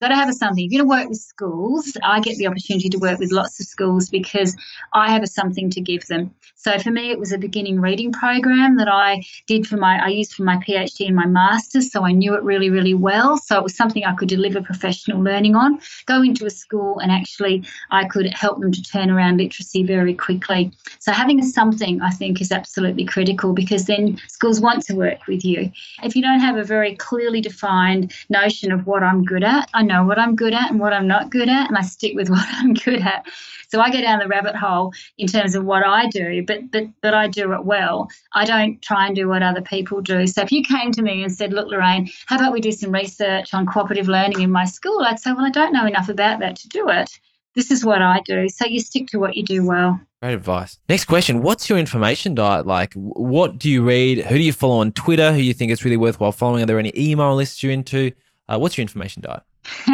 Got 0.00 0.08
to 0.08 0.14
have 0.14 0.30
a 0.30 0.32
something. 0.32 0.64
If 0.64 0.72
you're 0.72 0.82
going 0.82 0.88
to 0.88 1.02
work 1.02 1.10
with 1.10 1.20
schools, 1.20 1.94
I 2.02 2.20
get 2.20 2.38
the 2.38 2.46
opportunity 2.46 2.88
to 2.88 2.98
work 2.98 3.18
with 3.18 3.32
lots 3.32 3.60
of 3.60 3.66
schools 3.66 4.08
because 4.08 4.56
I 4.94 5.10
have 5.10 5.22
a 5.22 5.26
something 5.26 5.68
to 5.68 5.80
give 5.82 6.06
them. 6.06 6.34
So 6.54 6.78
for 6.78 6.90
me, 6.90 7.10
it 7.10 7.18
was 7.18 7.32
a 7.32 7.38
beginning 7.38 7.80
reading 7.80 8.10
program 8.10 8.78
that 8.78 8.88
I 8.88 9.22
did 9.46 9.66
for 9.66 9.76
my, 9.76 10.02
I 10.02 10.08
used 10.08 10.32
for 10.32 10.42
my 10.42 10.56
PhD 10.56 11.06
and 11.06 11.16
my 11.16 11.26
master's. 11.26 11.92
So 11.92 12.04
I 12.04 12.12
knew 12.12 12.34
it 12.34 12.42
really, 12.42 12.70
really 12.70 12.94
well. 12.94 13.36
So 13.36 13.58
it 13.58 13.62
was 13.62 13.76
something 13.76 14.04
I 14.04 14.14
could 14.14 14.28
deliver 14.30 14.62
professional 14.62 15.22
learning 15.22 15.54
on. 15.54 15.80
Go 16.06 16.22
into 16.22 16.46
a 16.46 16.50
school 16.50 16.98
and 17.00 17.12
actually 17.12 17.64
I 17.90 18.06
could 18.06 18.32
help 18.32 18.60
them 18.60 18.72
to 18.72 18.82
turn 18.82 19.10
around 19.10 19.36
literacy 19.36 19.82
very 19.82 20.14
quickly. 20.14 20.72
So 20.98 21.12
having 21.12 21.40
a 21.40 21.44
something, 21.44 22.00
I 22.00 22.10
think, 22.10 22.40
is 22.40 22.52
absolutely 22.52 23.04
critical 23.04 23.52
because 23.52 23.84
then 23.84 24.18
schools 24.28 24.60
want 24.62 24.82
to 24.84 24.94
work 24.94 25.26
with 25.26 25.44
you. 25.44 25.70
If 26.02 26.16
you 26.16 26.22
don't 26.22 26.40
have 26.40 26.56
a 26.56 26.64
very 26.64 26.96
clearly 26.96 27.42
defined 27.42 28.14
notion 28.30 28.72
of 28.72 28.86
what 28.86 29.02
I'm 29.02 29.24
good 29.24 29.44
at, 29.44 29.68
I 29.74 29.89
know 29.90 30.04
what 30.04 30.18
I'm 30.18 30.36
good 30.36 30.54
at 30.54 30.70
and 30.70 30.80
what 30.80 30.92
I'm 30.92 31.06
not 31.06 31.30
good 31.30 31.48
at, 31.48 31.68
and 31.68 31.76
I 31.76 31.82
stick 31.82 32.14
with 32.14 32.30
what 32.34 32.46
I'm 32.52 32.74
good 32.74 33.02
at. 33.02 33.26
So 33.68 33.80
I 33.80 33.90
go 33.90 34.00
down 34.00 34.18
the 34.18 34.26
rabbit 34.26 34.56
hole 34.56 34.92
in 35.18 35.28
terms 35.28 35.54
of 35.54 35.64
what 35.64 35.86
I 35.86 36.08
do, 36.08 36.44
but 36.44 36.70
but 36.70 36.84
but 37.02 37.14
I 37.14 37.28
do 37.28 37.52
it 37.52 37.64
well. 37.64 38.08
I 38.34 38.44
don't 38.44 38.80
try 38.82 39.06
and 39.06 39.14
do 39.14 39.28
what 39.28 39.42
other 39.42 39.62
people 39.62 40.00
do. 40.00 40.26
So 40.26 40.42
if 40.42 40.50
you 40.50 40.62
came 40.62 40.90
to 40.92 41.02
me 41.02 41.22
and 41.22 41.32
said, 41.32 41.52
"Look, 41.52 41.68
Lorraine, 41.68 42.10
how 42.26 42.36
about 42.36 42.52
we 42.52 42.60
do 42.60 42.72
some 42.72 42.92
research 42.92 43.54
on 43.54 43.66
cooperative 43.66 44.08
learning 44.08 44.40
in 44.40 44.50
my 44.50 44.64
school?" 44.64 45.00
I'd 45.02 45.20
say, 45.20 45.32
"Well, 45.32 45.46
I 45.46 45.50
don't 45.50 45.72
know 45.72 45.86
enough 45.86 46.08
about 46.08 46.40
that 46.40 46.56
to 46.56 46.68
do 46.68 46.88
it. 46.88 47.10
This 47.54 47.70
is 47.70 47.84
what 47.84 48.02
I 48.02 48.20
do." 48.24 48.48
So 48.48 48.66
you 48.66 48.80
stick 48.80 49.06
to 49.08 49.18
what 49.18 49.36
you 49.36 49.44
do 49.44 49.64
well. 49.64 50.00
Great 50.22 50.34
advice. 50.34 50.78
Next 50.88 51.06
question. 51.06 51.40
What's 51.40 51.70
your 51.70 51.78
information 51.78 52.34
diet 52.34 52.66
like? 52.66 52.92
What 52.94 53.58
do 53.58 53.70
you 53.70 53.82
read? 53.82 54.18
Who 54.26 54.34
do 54.34 54.42
you 54.42 54.52
follow 54.52 54.80
on 54.80 54.92
Twitter? 54.92 55.32
Who 55.32 55.38
you 55.38 55.54
think 55.54 55.72
is 55.72 55.84
really 55.84 55.96
worthwhile 55.96 56.32
following? 56.32 56.62
Are 56.62 56.66
there 56.66 56.78
any 56.78 56.92
email 56.94 57.34
lists 57.34 57.62
you're 57.62 57.72
into? 57.72 58.12
Uh, 58.46 58.58
what's 58.58 58.76
your 58.76 58.82
information 58.82 59.22
diet? 59.22 59.42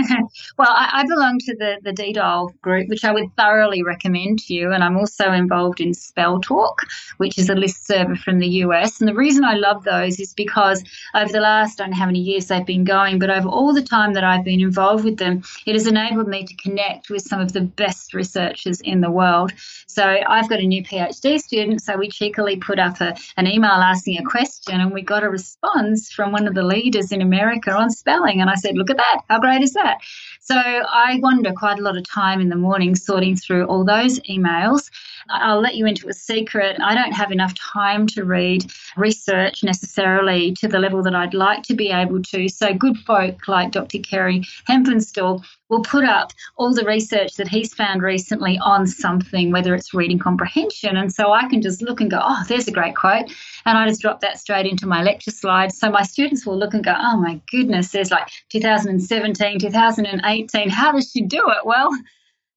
well, 0.58 0.68
I, 0.70 0.90
I 0.92 1.04
belong 1.06 1.38
to 1.40 1.56
the, 1.56 1.78
the 1.82 1.92
DDOLL 1.92 2.60
group, 2.60 2.88
which 2.88 3.04
I 3.04 3.12
would 3.12 3.34
thoroughly 3.36 3.82
recommend 3.82 4.40
to 4.40 4.54
you. 4.54 4.72
And 4.72 4.82
I'm 4.82 4.96
also 4.96 5.32
involved 5.32 5.80
in 5.80 5.94
Spell 5.94 6.40
Talk, 6.40 6.82
which 7.18 7.38
is 7.38 7.48
a 7.48 7.54
list 7.54 7.86
server 7.86 8.16
from 8.16 8.38
the 8.38 8.48
US. 8.64 9.00
And 9.00 9.08
the 9.08 9.14
reason 9.14 9.44
I 9.44 9.54
love 9.54 9.84
those 9.84 10.18
is 10.20 10.34
because 10.34 10.82
over 11.14 11.32
the 11.32 11.40
last, 11.40 11.80
I 11.80 11.84
don't 11.84 11.90
know 11.90 11.98
how 11.98 12.06
many 12.06 12.20
years 12.20 12.46
they've 12.46 12.66
been 12.66 12.84
going, 12.84 13.18
but 13.18 13.30
over 13.30 13.48
all 13.48 13.72
the 13.72 13.82
time 13.82 14.12
that 14.14 14.24
I've 14.24 14.44
been 14.44 14.60
involved 14.60 15.04
with 15.04 15.18
them, 15.18 15.42
it 15.66 15.74
has 15.74 15.86
enabled 15.86 16.28
me 16.28 16.44
to 16.44 16.54
connect 16.56 17.10
with 17.10 17.22
some 17.22 17.40
of 17.40 17.52
the 17.52 17.62
best 17.62 18.14
researchers 18.14 18.80
in 18.80 19.00
the 19.00 19.10
world. 19.10 19.52
So 19.86 20.04
I've 20.04 20.48
got 20.48 20.60
a 20.60 20.66
new 20.66 20.82
PhD 20.82 21.38
student, 21.38 21.82
so 21.82 21.96
we 21.96 22.08
cheekily 22.08 22.56
put 22.56 22.78
up 22.78 23.00
a, 23.00 23.16
an 23.36 23.46
email 23.46 23.70
asking 23.70 24.18
a 24.18 24.24
question, 24.24 24.80
and 24.80 24.92
we 24.92 25.02
got 25.02 25.24
a 25.24 25.30
response 25.30 26.10
from 26.12 26.32
one 26.32 26.46
of 26.46 26.54
the 26.54 26.62
leaders 26.62 27.12
in 27.12 27.22
America 27.22 27.72
on 27.72 27.90
spelling. 27.90 28.40
And 28.40 28.50
I 28.50 28.54
said, 28.54 28.76
Look 28.76 28.90
at 28.90 28.96
that. 28.96 29.22
How 29.28 29.40
great 29.40 29.62
that? 29.72 29.98
So 30.40 30.54
I 30.56 31.18
wander 31.22 31.52
quite 31.52 31.78
a 31.78 31.82
lot 31.82 31.96
of 31.96 32.08
time 32.08 32.40
in 32.40 32.48
the 32.48 32.56
morning 32.56 32.94
sorting 32.94 33.36
through 33.36 33.66
all 33.66 33.84
those 33.84 34.20
emails. 34.20 34.90
I'll 35.28 35.60
let 35.60 35.76
you 35.76 35.86
into 35.86 36.08
a 36.08 36.12
secret. 36.12 36.76
I 36.80 36.94
don't 36.94 37.12
have 37.12 37.32
enough 37.32 37.54
time 37.54 38.06
to 38.08 38.24
read 38.24 38.70
research 38.96 39.62
necessarily 39.62 40.52
to 40.54 40.68
the 40.68 40.78
level 40.78 41.02
that 41.02 41.14
I'd 41.14 41.34
like 41.34 41.62
to 41.64 41.74
be 41.74 41.90
able 41.90 42.22
to. 42.22 42.48
So, 42.48 42.74
good 42.74 42.98
folk 42.98 43.48
like 43.48 43.72
Dr. 43.72 43.98
Kerry 43.98 44.40
Hempenstall 44.68 45.44
will 45.68 45.82
put 45.82 46.04
up 46.04 46.32
all 46.56 46.72
the 46.72 46.84
research 46.84 47.34
that 47.34 47.48
he's 47.48 47.74
found 47.74 48.02
recently 48.02 48.58
on 48.58 48.86
something, 48.86 49.50
whether 49.50 49.74
it's 49.74 49.92
reading 49.92 50.18
comprehension. 50.18 50.96
And 50.96 51.12
so 51.12 51.32
I 51.32 51.48
can 51.48 51.60
just 51.60 51.82
look 51.82 52.00
and 52.00 52.10
go, 52.10 52.20
oh, 52.22 52.44
there's 52.48 52.68
a 52.68 52.72
great 52.72 52.94
quote. 52.94 53.26
And 53.64 53.76
I 53.76 53.88
just 53.88 54.00
drop 54.00 54.20
that 54.20 54.38
straight 54.38 54.66
into 54.66 54.86
my 54.86 55.02
lecture 55.02 55.30
slides. 55.32 55.78
So 55.78 55.90
my 55.90 56.02
students 56.02 56.46
will 56.46 56.58
look 56.58 56.74
and 56.74 56.84
go, 56.84 56.94
oh 56.96 57.16
my 57.16 57.40
goodness, 57.50 57.90
there's 57.90 58.10
like 58.10 58.28
2017, 58.50 59.58
2018. 59.58 60.68
How 60.68 60.92
does 60.92 61.10
she 61.10 61.22
do 61.22 61.42
it? 61.48 61.64
Well, 61.66 61.90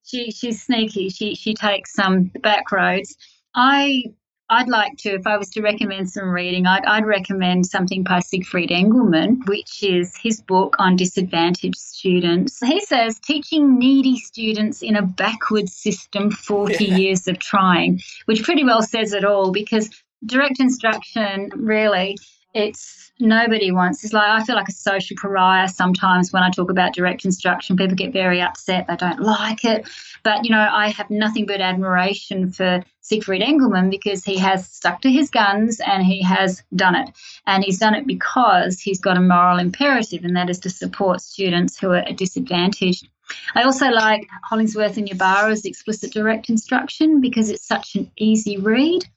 she 0.09 0.31
she's 0.31 0.61
sneaky. 0.61 1.09
She 1.09 1.35
she 1.35 1.53
takes 1.53 1.97
um, 1.99 2.31
some 2.33 2.41
back 2.41 2.71
roads. 2.71 3.15
I 3.55 4.03
I'd 4.51 4.67
like 4.67 4.97
to, 4.99 5.09
if 5.09 5.27
I 5.27 5.37
was 5.37 5.49
to 5.51 5.61
recommend 5.61 6.09
some 6.09 6.29
reading, 6.29 6.65
I'd, 6.65 6.83
I'd 6.85 7.05
recommend 7.05 7.67
something 7.67 8.03
by 8.03 8.19
Siegfried 8.19 8.71
Engelmann, 8.71 9.45
which 9.45 9.83
is 9.83 10.17
his 10.17 10.41
book 10.41 10.75
on 10.79 10.95
disadvantaged 10.95 11.77
students. 11.77 12.59
He 12.59 12.79
says 12.79 13.19
teaching 13.19 13.77
needy 13.77 14.17
students 14.17 14.81
in 14.81 14.95
a 14.95 15.03
backward 15.03 15.69
system, 15.69 16.31
40 16.31 16.83
years 16.83 17.27
of 17.27 17.37
trying, 17.37 18.01
which 18.25 18.43
pretty 18.43 18.63
well 18.63 18.81
says 18.81 19.13
it 19.13 19.23
all 19.23 19.51
because 19.51 19.91
direct 20.25 20.59
instruction 20.59 21.51
really 21.55 22.17
it's 22.53 23.11
nobody 23.19 23.71
wants 23.71 24.03
it's 24.03 24.13
like 24.13 24.29
i 24.29 24.43
feel 24.43 24.55
like 24.55 24.69
a 24.69 24.71
social 24.71 25.15
pariah 25.19 25.67
sometimes 25.67 26.31
when 26.31 26.41
i 26.41 26.49
talk 26.49 26.71
about 26.71 26.93
direct 26.93 27.25
instruction. 27.25 27.75
People 27.75 27.95
get 27.95 28.13
very 28.13 28.41
upset 28.41 28.87
they 28.87 28.95
don't 28.95 29.19
like 29.19 29.65
it. 29.65 29.87
But 30.23 30.45
you 30.45 30.51
know 30.51 30.67
i 30.71 30.89
have 30.89 31.09
nothing 31.09 31.45
but 31.45 31.61
admiration 31.61 32.51
for 32.51 32.83
siegfried 33.01 33.41
engelmann 33.41 33.89
because 33.89 34.23
he 34.23 34.37
has 34.37 34.67
stuck 34.67 35.01
to 35.01 35.11
his 35.11 35.29
guns 35.29 35.79
and 35.79 36.05
he 36.05 36.21
has 36.23 36.63
done 36.75 36.95
it. 36.95 37.09
And 37.45 37.63
he's 37.63 37.79
done 37.79 37.95
it 37.95 38.07
because 38.07 38.79
he's 38.79 38.99
got 38.99 39.17
a 39.17 39.21
moral 39.21 39.59
imperative 39.59 40.23
and 40.23 40.35
that 40.35 40.49
is 40.49 40.59
to 40.59 40.69
support 40.69 41.21
students 41.21 41.77
who 41.77 41.91
are 41.91 42.05
disadvantaged. 42.13 43.07
I 43.55 43.63
also 43.63 43.89
like 43.89 44.27
Hollingsworth 44.43 44.97
and 44.97 45.09
Ybarra's 45.09 45.65
explicit 45.65 46.11
direct 46.13 46.49
instruction 46.49 47.21
because 47.21 47.49
it's 47.49 47.67
such 47.67 47.95
an 47.95 48.11
easy 48.17 48.57
read. 48.57 49.07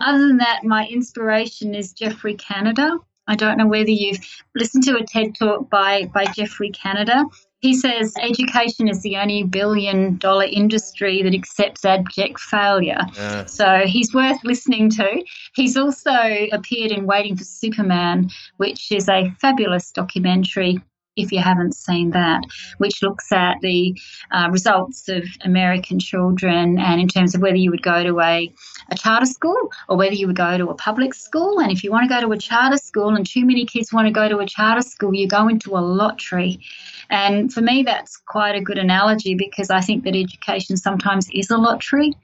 Other 0.00 0.26
than 0.28 0.36
that, 0.38 0.64
my 0.64 0.86
inspiration 0.86 1.74
is 1.74 1.92
Geoffrey 1.92 2.34
Canada. 2.34 2.98
I 3.28 3.34
don't 3.34 3.58
know 3.58 3.66
whether 3.66 3.90
you've 3.90 4.20
listened 4.54 4.84
to 4.84 4.96
a 4.96 5.04
TED 5.04 5.34
talk 5.34 5.68
by, 5.68 6.08
by 6.14 6.26
Geoffrey 6.26 6.70
Canada. 6.70 7.24
He 7.58 7.74
says 7.74 8.14
education 8.20 8.86
is 8.86 9.02
the 9.02 9.16
only 9.16 9.42
billion 9.42 10.18
dollar 10.18 10.44
industry 10.44 11.22
that 11.22 11.34
accepts 11.34 11.84
abject 11.84 12.38
failure. 12.38 13.00
Uh, 13.18 13.44
So 13.46 13.82
he's 13.86 14.14
worth 14.14 14.38
listening 14.44 14.90
to. 14.90 15.24
He's 15.54 15.76
also 15.76 16.12
appeared 16.52 16.92
in 16.92 17.06
Waiting 17.06 17.36
for 17.36 17.44
Superman, 17.44 18.30
which 18.58 18.92
is 18.92 19.08
a 19.08 19.30
fabulous 19.40 19.90
documentary 19.90 20.80
if 21.16 21.32
you 21.32 21.40
haven't 21.40 21.74
seen 21.74 22.10
that, 22.10 22.44
which 22.78 23.02
looks 23.02 23.32
at 23.32 23.60
the 23.62 23.98
uh, 24.30 24.48
results 24.50 25.08
of 25.08 25.24
American 25.42 25.98
children 25.98 26.78
and 26.78 27.00
in 27.00 27.08
terms 27.08 27.34
of 27.34 27.40
whether 27.40 27.56
you 27.56 27.70
would 27.70 27.82
go 27.82 28.02
to 28.02 28.20
a, 28.20 28.52
a 28.90 28.96
charter 28.96 29.26
school 29.26 29.72
or 29.88 29.96
whether 29.96 30.14
you 30.14 30.26
would 30.26 30.36
go 30.36 30.56
to 30.58 30.68
a 30.68 30.74
public 30.74 31.14
school. 31.14 31.58
And 31.58 31.72
if 31.72 31.82
you 31.82 31.90
want 31.90 32.08
to 32.08 32.14
go 32.14 32.20
to 32.20 32.32
a 32.32 32.38
charter 32.38 32.76
school 32.76 33.14
and 33.14 33.26
too 33.26 33.44
many 33.44 33.64
kids 33.64 33.92
want 33.92 34.06
to 34.06 34.12
go 34.12 34.28
to 34.28 34.38
a 34.38 34.46
charter 34.46 34.82
school, 34.82 35.14
you 35.14 35.26
go 35.26 35.48
into 35.48 35.76
a 35.76 35.80
lottery. 35.80 36.60
And 37.08 37.52
for 37.52 37.60
me, 37.60 37.82
that's 37.82 38.16
quite 38.16 38.56
a 38.56 38.60
good 38.60 38.78
analogy 38.78 39.34
because 39.34 39.70
I 39.70 39.80
think 39.80 40.04
that 40.04 40.16
education 40.16 40.76
sometimes 40.76 41.30
is 41.32 41.50
a 41.50 41.56
lottery. 41.56 42.14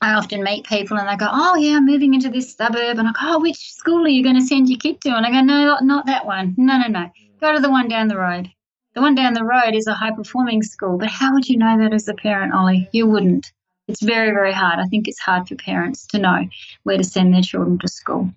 I 0.00 0.14
often 0.14 0.42
meet 0.42 0.66
people 0.66 0.96
and 0.96 1.08
they 1.08 1.16
go, 1.16 1.28
Oh, 1.30 1.56
yeah, 1.56 1.76
I'm 1.76 1.86
moving 1.86 2.14
into 2.14 2.30
this 2.30 2.54
suburb. 2.54 2.98
And 2.98 3.08
I 3.08 3.12
go, 3.12 3.18
Oh, 3.22 3.40
which 3.40 3.72
school 3.72 4.04
are 4.04 4.08
you 4.08 4.22
going 4.22 4.36
to 4.36 4.46
send 4.46 4.68
your 4.68 4.78
kid 4.78 5.00
to? 5.02 5.10
And 5.10 5.26
I 5.26 5.30
go, 5.30 5.40
No, 5.42 5.78
not 5.82 6.06
that 6.06 6.24
one. 6.24 6.54
No, 6.56 6.78
no, 6.78 6.86
no. 6.86 7.10
Go 7.40 7.54
to 7.54 7.60
the 7.60 7.70
one 7.70 7.88
down 7.88 8.08
the 8.08 8.18
road. 8.18 8.50
The 8.94 9.00
one 9.00 9.14
down 9.14 9.34
the 9.34 9.44
road 9.44 9.74
is 9.74 9.86
a 9.86 9.94
high 9.94 10.10
performing 10.10 10.62
school, 10.62 10.98
but 10.98 11.08
how 11.08 11.32
would 11.32 11.48
you 11.48 11.56
know 11.56 11.78
that 11.78 11.94
as 11.94 12.08
a 12.08 12.14
parent, 12.14 12.52
Ollie? 12.52 12.88
You 12.92 13.06
wouldn't. 13.06 13.52
It's 13.88 14.02
very, 14.02 14.30
very 14.30 14.52
hard. 14.52 14.78
I 14.78 14.86
think 14.86 15.08
it's 15.08 15.18
hard 15.18 15.48
for 15.48 15.54
parents 15.56 16.06
to 16.08 16.18
know 16.18 16.48
where 16.82 16.98
to 16.98 17.04
send 17.04 17.32
their 17.32 17.42
children 17.42 17.78
to 17.78 17.88
school. 17.88 18.30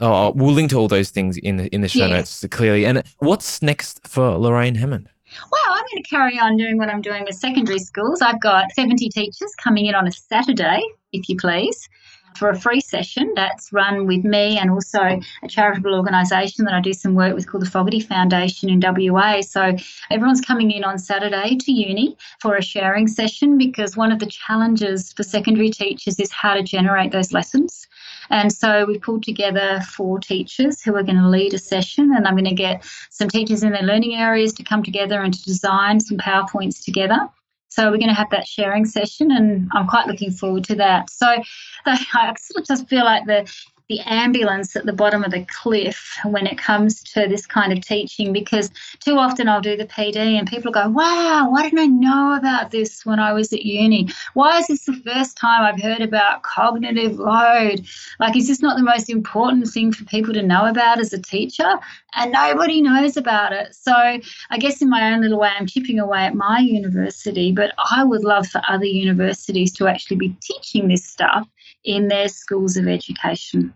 Oh, 0.00 0.12
oh 0.12 0.32
we'll 0.34 0.52
link 0.52 0.70
to 0.70 0.76
all 0.76 0.88
those 0.88 1.10
things 1.10 1.36
in 1.38 1.56
the 1.56 1.66
in 1.74 1.80
the 1.80 1.88
show 1.88 2.06
notes 2.06 2.44
clearly. 2.50 2.84
And 2.84 3.02
what's 3.18 3.62
next 3.62 4.06
for 4.06 4.36
Lorraine 4.36 4.74
Hammond? 4.74 5.08
Well, 5.50 5.62
I'm 5.68 5.84
going 5.90 6.02
to 6.02 6.08
carry 6.08 6.38
on 6.38 6.56
doing 6.56 6.76
what 6.76 6.88
I'm 6.88 7.00
doing 7.00 7.24
with 7.24 7.36
secondary 7.36 7.78
schools. 7.78 8.20
I've 8.20 8.40
got 8.40 8.72
70 8.72 9.08
teachers 9.10 9.54
coming 9.62 9.86
in 9.86 9.94
on 9.94 10.06
a 10.06 10.12
Saturday, 10.12 10.82
if 11.12 11.28
you 11.28 11.36
please, 11.36 11.88
for 12.36 12.50
a 12.50 12.58
free 12.58 12.80
session 12.80 13.32
that's 13.34 13.72
run 13.72 14.06
with 14.06 14.24
me 14.24 14.58
and 14.58 14.70
also 14.70 15.20
a 15.42 15.48
charitable 15.48 15.94
organisation 15.94 16.64
that 16.64 16.74
I 16.74 16.80
do 16.80 16.92
some 16.92 17.14
work 17.14 17.34
with 17.34 17.46
called 17.46 17.62
the 17.62 17.70
Fogarty 17.70 18.00
Foundation 18.00 18.70
in 18.70 18.80
WA. 18.80 19.40
So 19.42 19.76
everyone's 20.10 20.40
coming 20.40 20.70
in 20.70 20.84
on 20.84 20.98
Saturday 20.98 21.56
to 21.56 21.72
uni 21.72 22.16
for 22.40 22.56
a 22.56 22.62
sharing 22.62 23.06
session 23.06 23.58
because 23.58 23.96
one 23.96 24.12
of 24.12 24.18
the 24.18 24.26
challenges 24.26 25.12
for 25.12 25.22
secondary 25.22 25.70
teachers 25.70 26.18
is 26.18 26.32
how 26.32 26.54
to 26.54 26.62
generate 26.62 27.12
those 27.12 27.32
lessons. 27.32 27.86
And 28.30 28.52
so 28.52 28.84
we 28.86 28.98
pulled 28.98 29.24
together 29.24 29.80
four 29.80 30.20
teachers 30.20 30.80
who 30.80 30.94
are 30.96 31.02
going 31.02 31.18
to 31.18 31.28
lead 31.28 31.52
a 31.52 31.58
session, 31.58 32.14
and 32.14 32.26
I'm 32.26 32.34
going 32.34 32.44
to 32.44 32.54
get 32.54 32.84
some 33.10 33.28
teachers 33.28 33.64
in 33.64 33.72
their 33.72 33.82
learning 33.82 34.14
areas 34.14 34.52
to 34.54 34.62
come 34.62 34.82
together 34.82 35.20
and 35.20 35.34
to 35.34 35.44
design 35.44 35.98
some 35.98 36.16
PowerPoints 36.16 36.84
together. 36.84 37.28
So 37.70 37.84
we're 37.90 37.98
going 37.98 38.08
to 38.08 38.14
have 38.14 38.30
that 38.30 38.46
sharing 38.46 38.84
session, 38.84 39.30
and 39.30 39.70
I'm 39.72 39.86
quite 39.86 40.06
looking 40.06 40.32
forward 40.32 40.64
to 40.64 40.74
that. 40.76 41.08
So 41.08 41.26
I 41.86 42.34
sort 42.38 42.62
of 42.62 42.66
just 42.66 42.88
feel 42.88 43.04
like 43.04 43.26
the 43.26 43.50
the 43.90 44.00
ambulance 44.06 44.76
at 44.76 44.86
the 44.86 44.92
bottom 44.92 45.24
of 45.24 45.32
the 45.32 45.44
cliff 45.46 46.16
when 46.24 46.46
it 46.46 46.56
comes 46.56 47.02
to 47.02 47.26
this 47.26 47.44
kind 47.44 47.72
of 47.72 47.84
teaching 47.84 48.32
because 48.32 48.70
too 49.00 49.18
often 49.18 49.48
I'll 49.48 49.60
do 49.60 49.76
the 49.76 49.84
PD 49.84 50.14
and 50.16 50.48
people 50.48 50.70
go, 50.70 50.88
Wow, 50.88 51.50
why 51.50 51.64
didn't 51.64 51.80
I 51.80 51.86
know 51.86 52.36
about 52.36 52.70
this 52.70 53.04
when 53.04 53.18
I 53.18 53.32
was 53.32 53.52
at 53.52 53.64
uni? 53.64 54.08
Why 54.34 54.58
is 54.58 54.68
this 54.68 54.84
the 54.84 54.92
first 55.04 55.36
time 55.36 55.62
I've 55.62 55.82
heard 55.82 56.02
about 56.02 56.44
cognitive 56.44 57.18
load? 57.18 57.84
Like, 58.20 58.36
is 58.36 58.46
this 58.46 58.62
not 58.62 58.76
the 58.76 58.84
most 58.84 59.10
important 59.10 59.66
thing 59.66 59.90
for 59.90 60.04
people 60.04 60.34
to 60.34 60.42
know 60.42 60.66
about 60.66 61.00
as 61.00 61.12
a 61.12 61.20
teacher? 61.20 61.76
And 62.14 62.30
nobody 62.30 62.80
knows 62.80 63.16
about 63.16 63.52
it. 63.52 63.74
So, 63.74 63.92
I 63.92 64.58
guess 64.58 64.80
in 64.80 64.88
my 64.88 65.12
own 65.12 65.22
little 65.22 65.40
way, 65.40 65.50
I'm 65.58 65.66
chipping 65.66 65.98
away 65.98 66.20
at 66.20 66.36
my 66.36 66.60
university, 66.60 67.50
but 67.50 67.74
I 67.90 68.04
would 68.04 68.22
love 68.22 68.46
for 68.46 68.62
other 68.68 68.84
universities 68.84 69.72
to 69.74 69.88
actually 69.88 70.16
be 70.16 70.36
teaching 70.40 70.86
this 70.86 71.04
stuff 71.04 71.48
in 71.82 72.06
their 72.06 72.28
schools 72.28 72.76
of 72.76 72.86
education. 72.86 73.74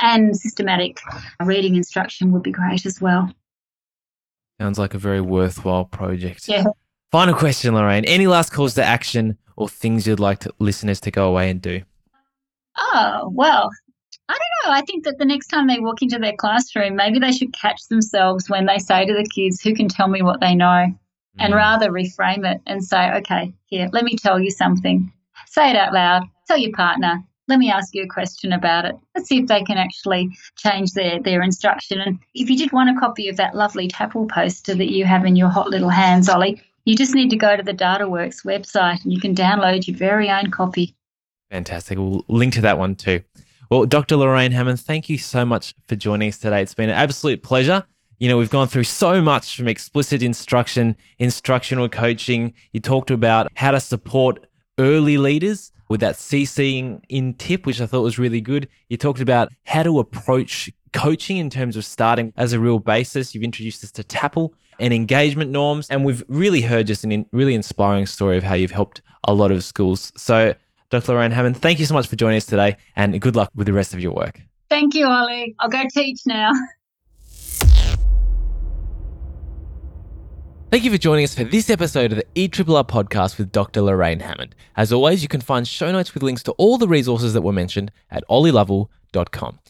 And 0.00 0.36
systematic 0.36 1.00
reading 1.44 1.76
instruction 1.76 2.32
would 2.32 2.42
be 2.42 2.52
great 2.52 2.86
as 2.86 3.00
well. 3.00 3.32
Sounds 4.60 4.78
like 4.78 4.94
a 4.94 4.98
very 4.98 5.20
worthwhile 5.20 5.84
project. 5.84 6.48
Yeah. 6.48 6.64
Final 7.12 7.34
question, 7.34 7.74
Lorraine. 7.74 8.04
Any 8.04 8.26
last 8.26 8.52
calls 8.52 8.74
to 8.74 8.84
action 8.84 9.38
or 9.56 9.68
things 9.68 10.06
you'd 10.06 10.20
like 10.20 10.40
to, 10.40 10.52
listeners 10.58 11.00
to 11.00 11.10
go 11.10 11.28
away 11.28 11.50
and 11.50 11.60
do? 11.62 11.82
Oh, 12.76 13.30
well, 13.32 13.70
I 14.28 14.32
don't 14.34 14.70
know. 14.70 14.76
I 14.76 14.82
think 14.82 15.04
that 15.04 15.18
the 15.18 15.24
next 15.24 15.46
time 15.48 15.66
they 15.66 15.78
walk 15.80 16.02
into 16.02 16.18
their 16.18 16.36
classroom, 16.36 16.96
maybe 16.96 17.18
they 17.18 17.32
should 17.32 17.52
catch 17.52 17.80
themselves 17.88 18.48
when 18.50 18.66
they 18.66 18.78
say 18.78 19.06
to 19.06 19.12
the 19.14 19.24
kids, 19.28 19.60
Who 19.62 19.74
can 19.74 19.88
tell 19.88 20.08
me 20.08 20.22
what 20.22 20.40
they 20.40 20.54
know? 20.54 20.86
And 21.40 21.52
Mm. 21.54 21.56
rather 21.56 21.90
reframe 21.90 22.44
it 22.50 22.60
and 22.66 22.84
say, 22.84 23.10
Okay, 23.16 23.52
here, 23.66 23.88
let 23.92 24.04
me 24.04 24.16
tell 24.16 24.40
you 24.40 24.50
something. 24.50 25.12
Say 25.46 25.70
it 25.70 25.76
out 25.76 25.92
loud. 25.92 26.24
Tell 26.46 26.58
your 26.58 26.72
partner. 26.72 27.22
Let 27.48 27.58
me 27.58 27.70
ask 27.70 27.94
you 27.94 28.02
a 28.02 28.08
question 28.08 28.52
about 28.52 28.84
it. 28.84 28.94
Let's 29.14 29.28
see 29.28 29.38
if 29.38 29.46
they 29.46 29.62
can 29.64 29.78
actually 29.78 30.36
change 30.56 30.92
their, 30.92 31.20
their 31.20 31.42
instruction. 31.42 31.98
And 31.98 32.18
if 32.34 32.50
you 32.50 32.58
did 32.58 32.72
want 32.72 32.94
a 32.94 33.00
copy 33.00 33.28
of 33.28 33.38
that 33.38 33.54
lovely 33.54 33.88
TAPPLE 33.88 34.28
poster 34.28 34.74
that 34.74 34.92
you 34.92 35.06
have 35.06 35.24
in 35.24 35.34
your 35.34 35.48
hot 35.48 35.70
little 35.70 35.88
hands, 35.88 36.28
Ollie, 36.28 36.62
you 36.84 36.94
just 36.94 37.14
need 37.14 37.30
to 37.30 37.36
go 37.36 37.56
to 37.56 37.62
the 37.62 37.72
DataWorks 37.72 38.44
website 38.44 39.02
and 39.02 39.12
you 39.12 39.20
can 39.20 39.34
download 39.34 39.86
your 39.86 39.96
very 39.96 40.30
own 40.30 40.50
copy. 40.50 40.94
Fantastic. 41.50 41.96
We'll 41.96 42.24
link 42.28 42.52
to 42.54 42.60
that 42.60 42.78
one 42.78 42.94
too. 42.94 43.22
Well, 43.70 43.86
Dr. 43.86 44.16
Lorraine 44.16 44.52
Hammond, 44.52 44.80
thank 44.80 45.08
you 45.08 45.16
so 45.16 45.46
much 45.46 45.74
for 45.88 45.96
joining 45.96 46.28
us 46.28 46.38
today. 46.38 46.62
It's 46.62 46.74
been 46.74 46.90
an 46.90 46.96
absolute 46.96 47.42
pleasure. 47.42 47.84
You 48.18 48.28
know, 48.28 48.36
we've 48.36 48.50
gone 48.50 48.68
through 48.68 48.84
so 48.84 49.22
much 49.22 49.56
from 49.56 49.68
explicit 49.68 50.22
instruction, 50.22 50.96
instructional 51.18 51.88
coaching. 51.88 52.52
You 52.72 52.80
talked 52.80 53.10
about 53.10 53.50
how 53.54 53.70
to 53.70 53.80
support 53.80 54.46
early 54.78 55.16
leaders 55.16 55.72
with 55.88 56.00
that 56.00 56.16
CCing 56.16 57.02
in 57.08 57.34
tip, 57.34 57.66
which 57.66 57.80
I 57.80 57.86
thought 57.86 58.02
was 58.02 58.18
really 58.18 58.40
good. 58.40 58.68
You 58.88 58.96
talked 58.96 59.20
about 59.20 59.50
how 59.64 59.82
to 59.82 59.98
approach 59.98 60.70
coaching 60.92 61.36
in 61.36 61.50
terms 61.50 61.76
of 61.76 61.84
starting 61.84 62.32
as 62.36 62.52
a 62.52 62.60
real 62.60 62.78
basis. 62.78 63.34
You've 63.34 63.44
introduced 63.44 63.84
us 63.84 63.90
to 63.92 64.04
TAPPLE 64.04 64.52
and 64.78 64.94
engagement 64.94 65.50
norms. 65.50 65.88
And 65.90 66.04
we've 66.04 66.22
really 66.28 66.60
heard 66.60 66.86
just 66.86 67.04
a 67.04 67.08
in, 67.08 67.26
really 67.32 67.54
inspiring 67.54 68.06
story 68.06 68.36
of 68.36 68.42
how 68.42 68.54
you've 68.54 68.70
helped 68.70 69.02
a 69.24 69.34
lot 69.34 69.50
of 69.50 69.64
schools. 69.64 70.12
So, 70.16 70.54
Dr. 70.90 71.12
Lorraine 71.12 71.30
Hammond, 71.30 71.56
thank 71.60 71.78
you 71.78 71.86
so 71.86 71.94
much 71.94 72.06
for 72.06 72.16
joining 72.16 72.38
us 72.38 72.46
today 72.46 72.76
and 72.96 73.20
good 73.20 73.36
luck 73.36 73.50
with 73.54 73.66
the 73.66 73.72
rest 73.72 73.92
of 73.92 74.00
your 74.00 74.12
work. 74.12 74.40
Thank 74.70 74.94
you, 74.94 75.06
Ollie. 75.06 75.54
I'll 75.58 75.68
go 75.68 75.82
teach 75.92 76.20
now. 76.26 76.52
Thank 80.70 80.84
you 80.84 80.90
for 80.90 80.98
joining 80.98 81.24
us 81.24 81.34
for 81.34 81.44
this 81.44 81.70
episode 81.70 82.12
of 82.12 82.18
the 82.18 82.26
ERRR 82.48 82.86
podcast 82.86 83.38
with 83.38 83.50
Dr. 83.50 83.80
Lorraine 83.80 84.20
Hammond. 84.20 84.54
As 84.76 84.92
always, 84.92 85.22
you 85.22 85.28
can 85.28 85.40
find 85.40 85.66
show 85.66 85.90
notes 85.90 86.12
with 86.12 86.22
links 86.22 86.42
to 86.42 86.52
all 86.52 86.76
the 86.76 86.86
resources 86.86 87.32
that 87.32 87.40
were 87.40 87.54
mentioned 87.54 87.90
at 88.10 88.22
ollielovell.com. 88.28 89.60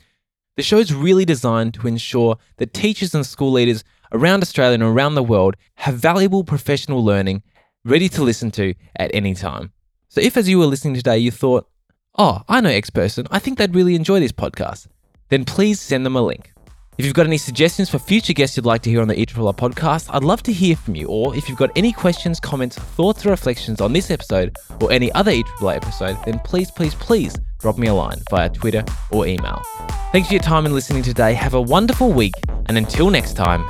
The 0.57 0.63
show 0.65 0.79
is 0.79 0.93
really 0.93 1.25
designed 1.25 1.75
to 1.75 1.87
ensure 1.87 2.37
that 2.57 2.75
teachers 2.75 3.15
and 3.15 3.25
school 3.25 3.53
leaders 3.53 3.85
around 4.11 4.43
Australia 4.43 4.75
and 4.75 4.83
around 4.83 5.15
the 5.15 5.23
world 5.23 5.55
have 5.77 5.95
valuable 5.95 6.43
professional 6.43 7.05
learning 7.05 7.45
ready 7.85 8.09
to 8.09 8.25
listen 8.25 8.51
to 8.51 8.75
at 8.97 9.15
any 9.15 9.35
time. 9.35 9.71
So 10.09 10.21
if 10.21 10.37
as 10.37 10.49
you 10.49 10.59
were 10.59 10.67
listening 10.67 10.95
today 10.95 11.19
you 11.19 11.31
thought, 11.31 11.69
oh, 12.17 12.43
I 12.49 12.61
know 12.61 12.71
X 12.71 12.91
person, 12.91 13.29
I 13.31 13.39
think 13.39 13.57
they'd 13.57 13.73
really 13.73 13.95
enjoy 13.95 14.19
this 14.19 14.33
podcast, 14.33 14.89
then 15.29 15.45
please 15.45 15.81
send 15.81 16.05
them 16.05 16.17
a 16.17 16.23
link. 16.23 16.53
If 16.99 17.05
you've 17.05 17.15
got 17.15 17.27
any 17.27 17.39
suggestions 17.39 17.89
for 17.89 18.01
future 18.01 18.33
guests 18.33 18.57
you'd 18.57 18.67
like 18.67 18.83
to 18.83 18.91
hear 18.91 19.01
on 19.01 19.07
the 19.07 19.15
ERRR 19.15 19.57
podcast, 19.57 20.13
I'd 20.13 20.25
love 20.25 20.43
to 20.43 20.53
hear 20.53 20.75
from 20.75 20.97
you. 20.97 21.07
Or 21.07 21.37
if 21.37 21.49
you've 21.49 21.57
got 21.57 21.71
any 21.77 21.93
questions, 21.93 22.41
comments, 22.41 22.77
thoughts, 22.77 23.25
or 23.25 23.31
reflections 23.31 23.81
on 23.81 23.93
this 23.93 24.11
episode 24.11 24.57
or 24.81 24.91
any 24.91 25.13
other 25.13 25.31
ERRR 25.31 25.77
episode, 25.77 26.19
then 26.25 26.41
please, 26.41 26.73
please, 26.73 26.97
please 26.97 27.37
drop 27.61 27.79
me 27.79 27.87
a 27.87 27.95
line 27.95 28.21
via 28.31 28.51
Twitter 28.51 28.85
or 29.13 29.29
email. 29.29 29.63
Thanks 30.11 30.27
for 30.27 30.35
your 30.35 30.43
time 30.43 30.65
and 30.65 30.75
listening 30.75 31.05
today. 31.05 31.35
Have 31.35 31.55
a 31.55 31.63
wonderful 31.63 32.11
week, 32.11 32.35
and 32.67 32.77
until 32.77 33.11
next 33.11 33.35
time, 33.35 33.65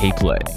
keep 0.00 0.22
learning. 0.22 0.56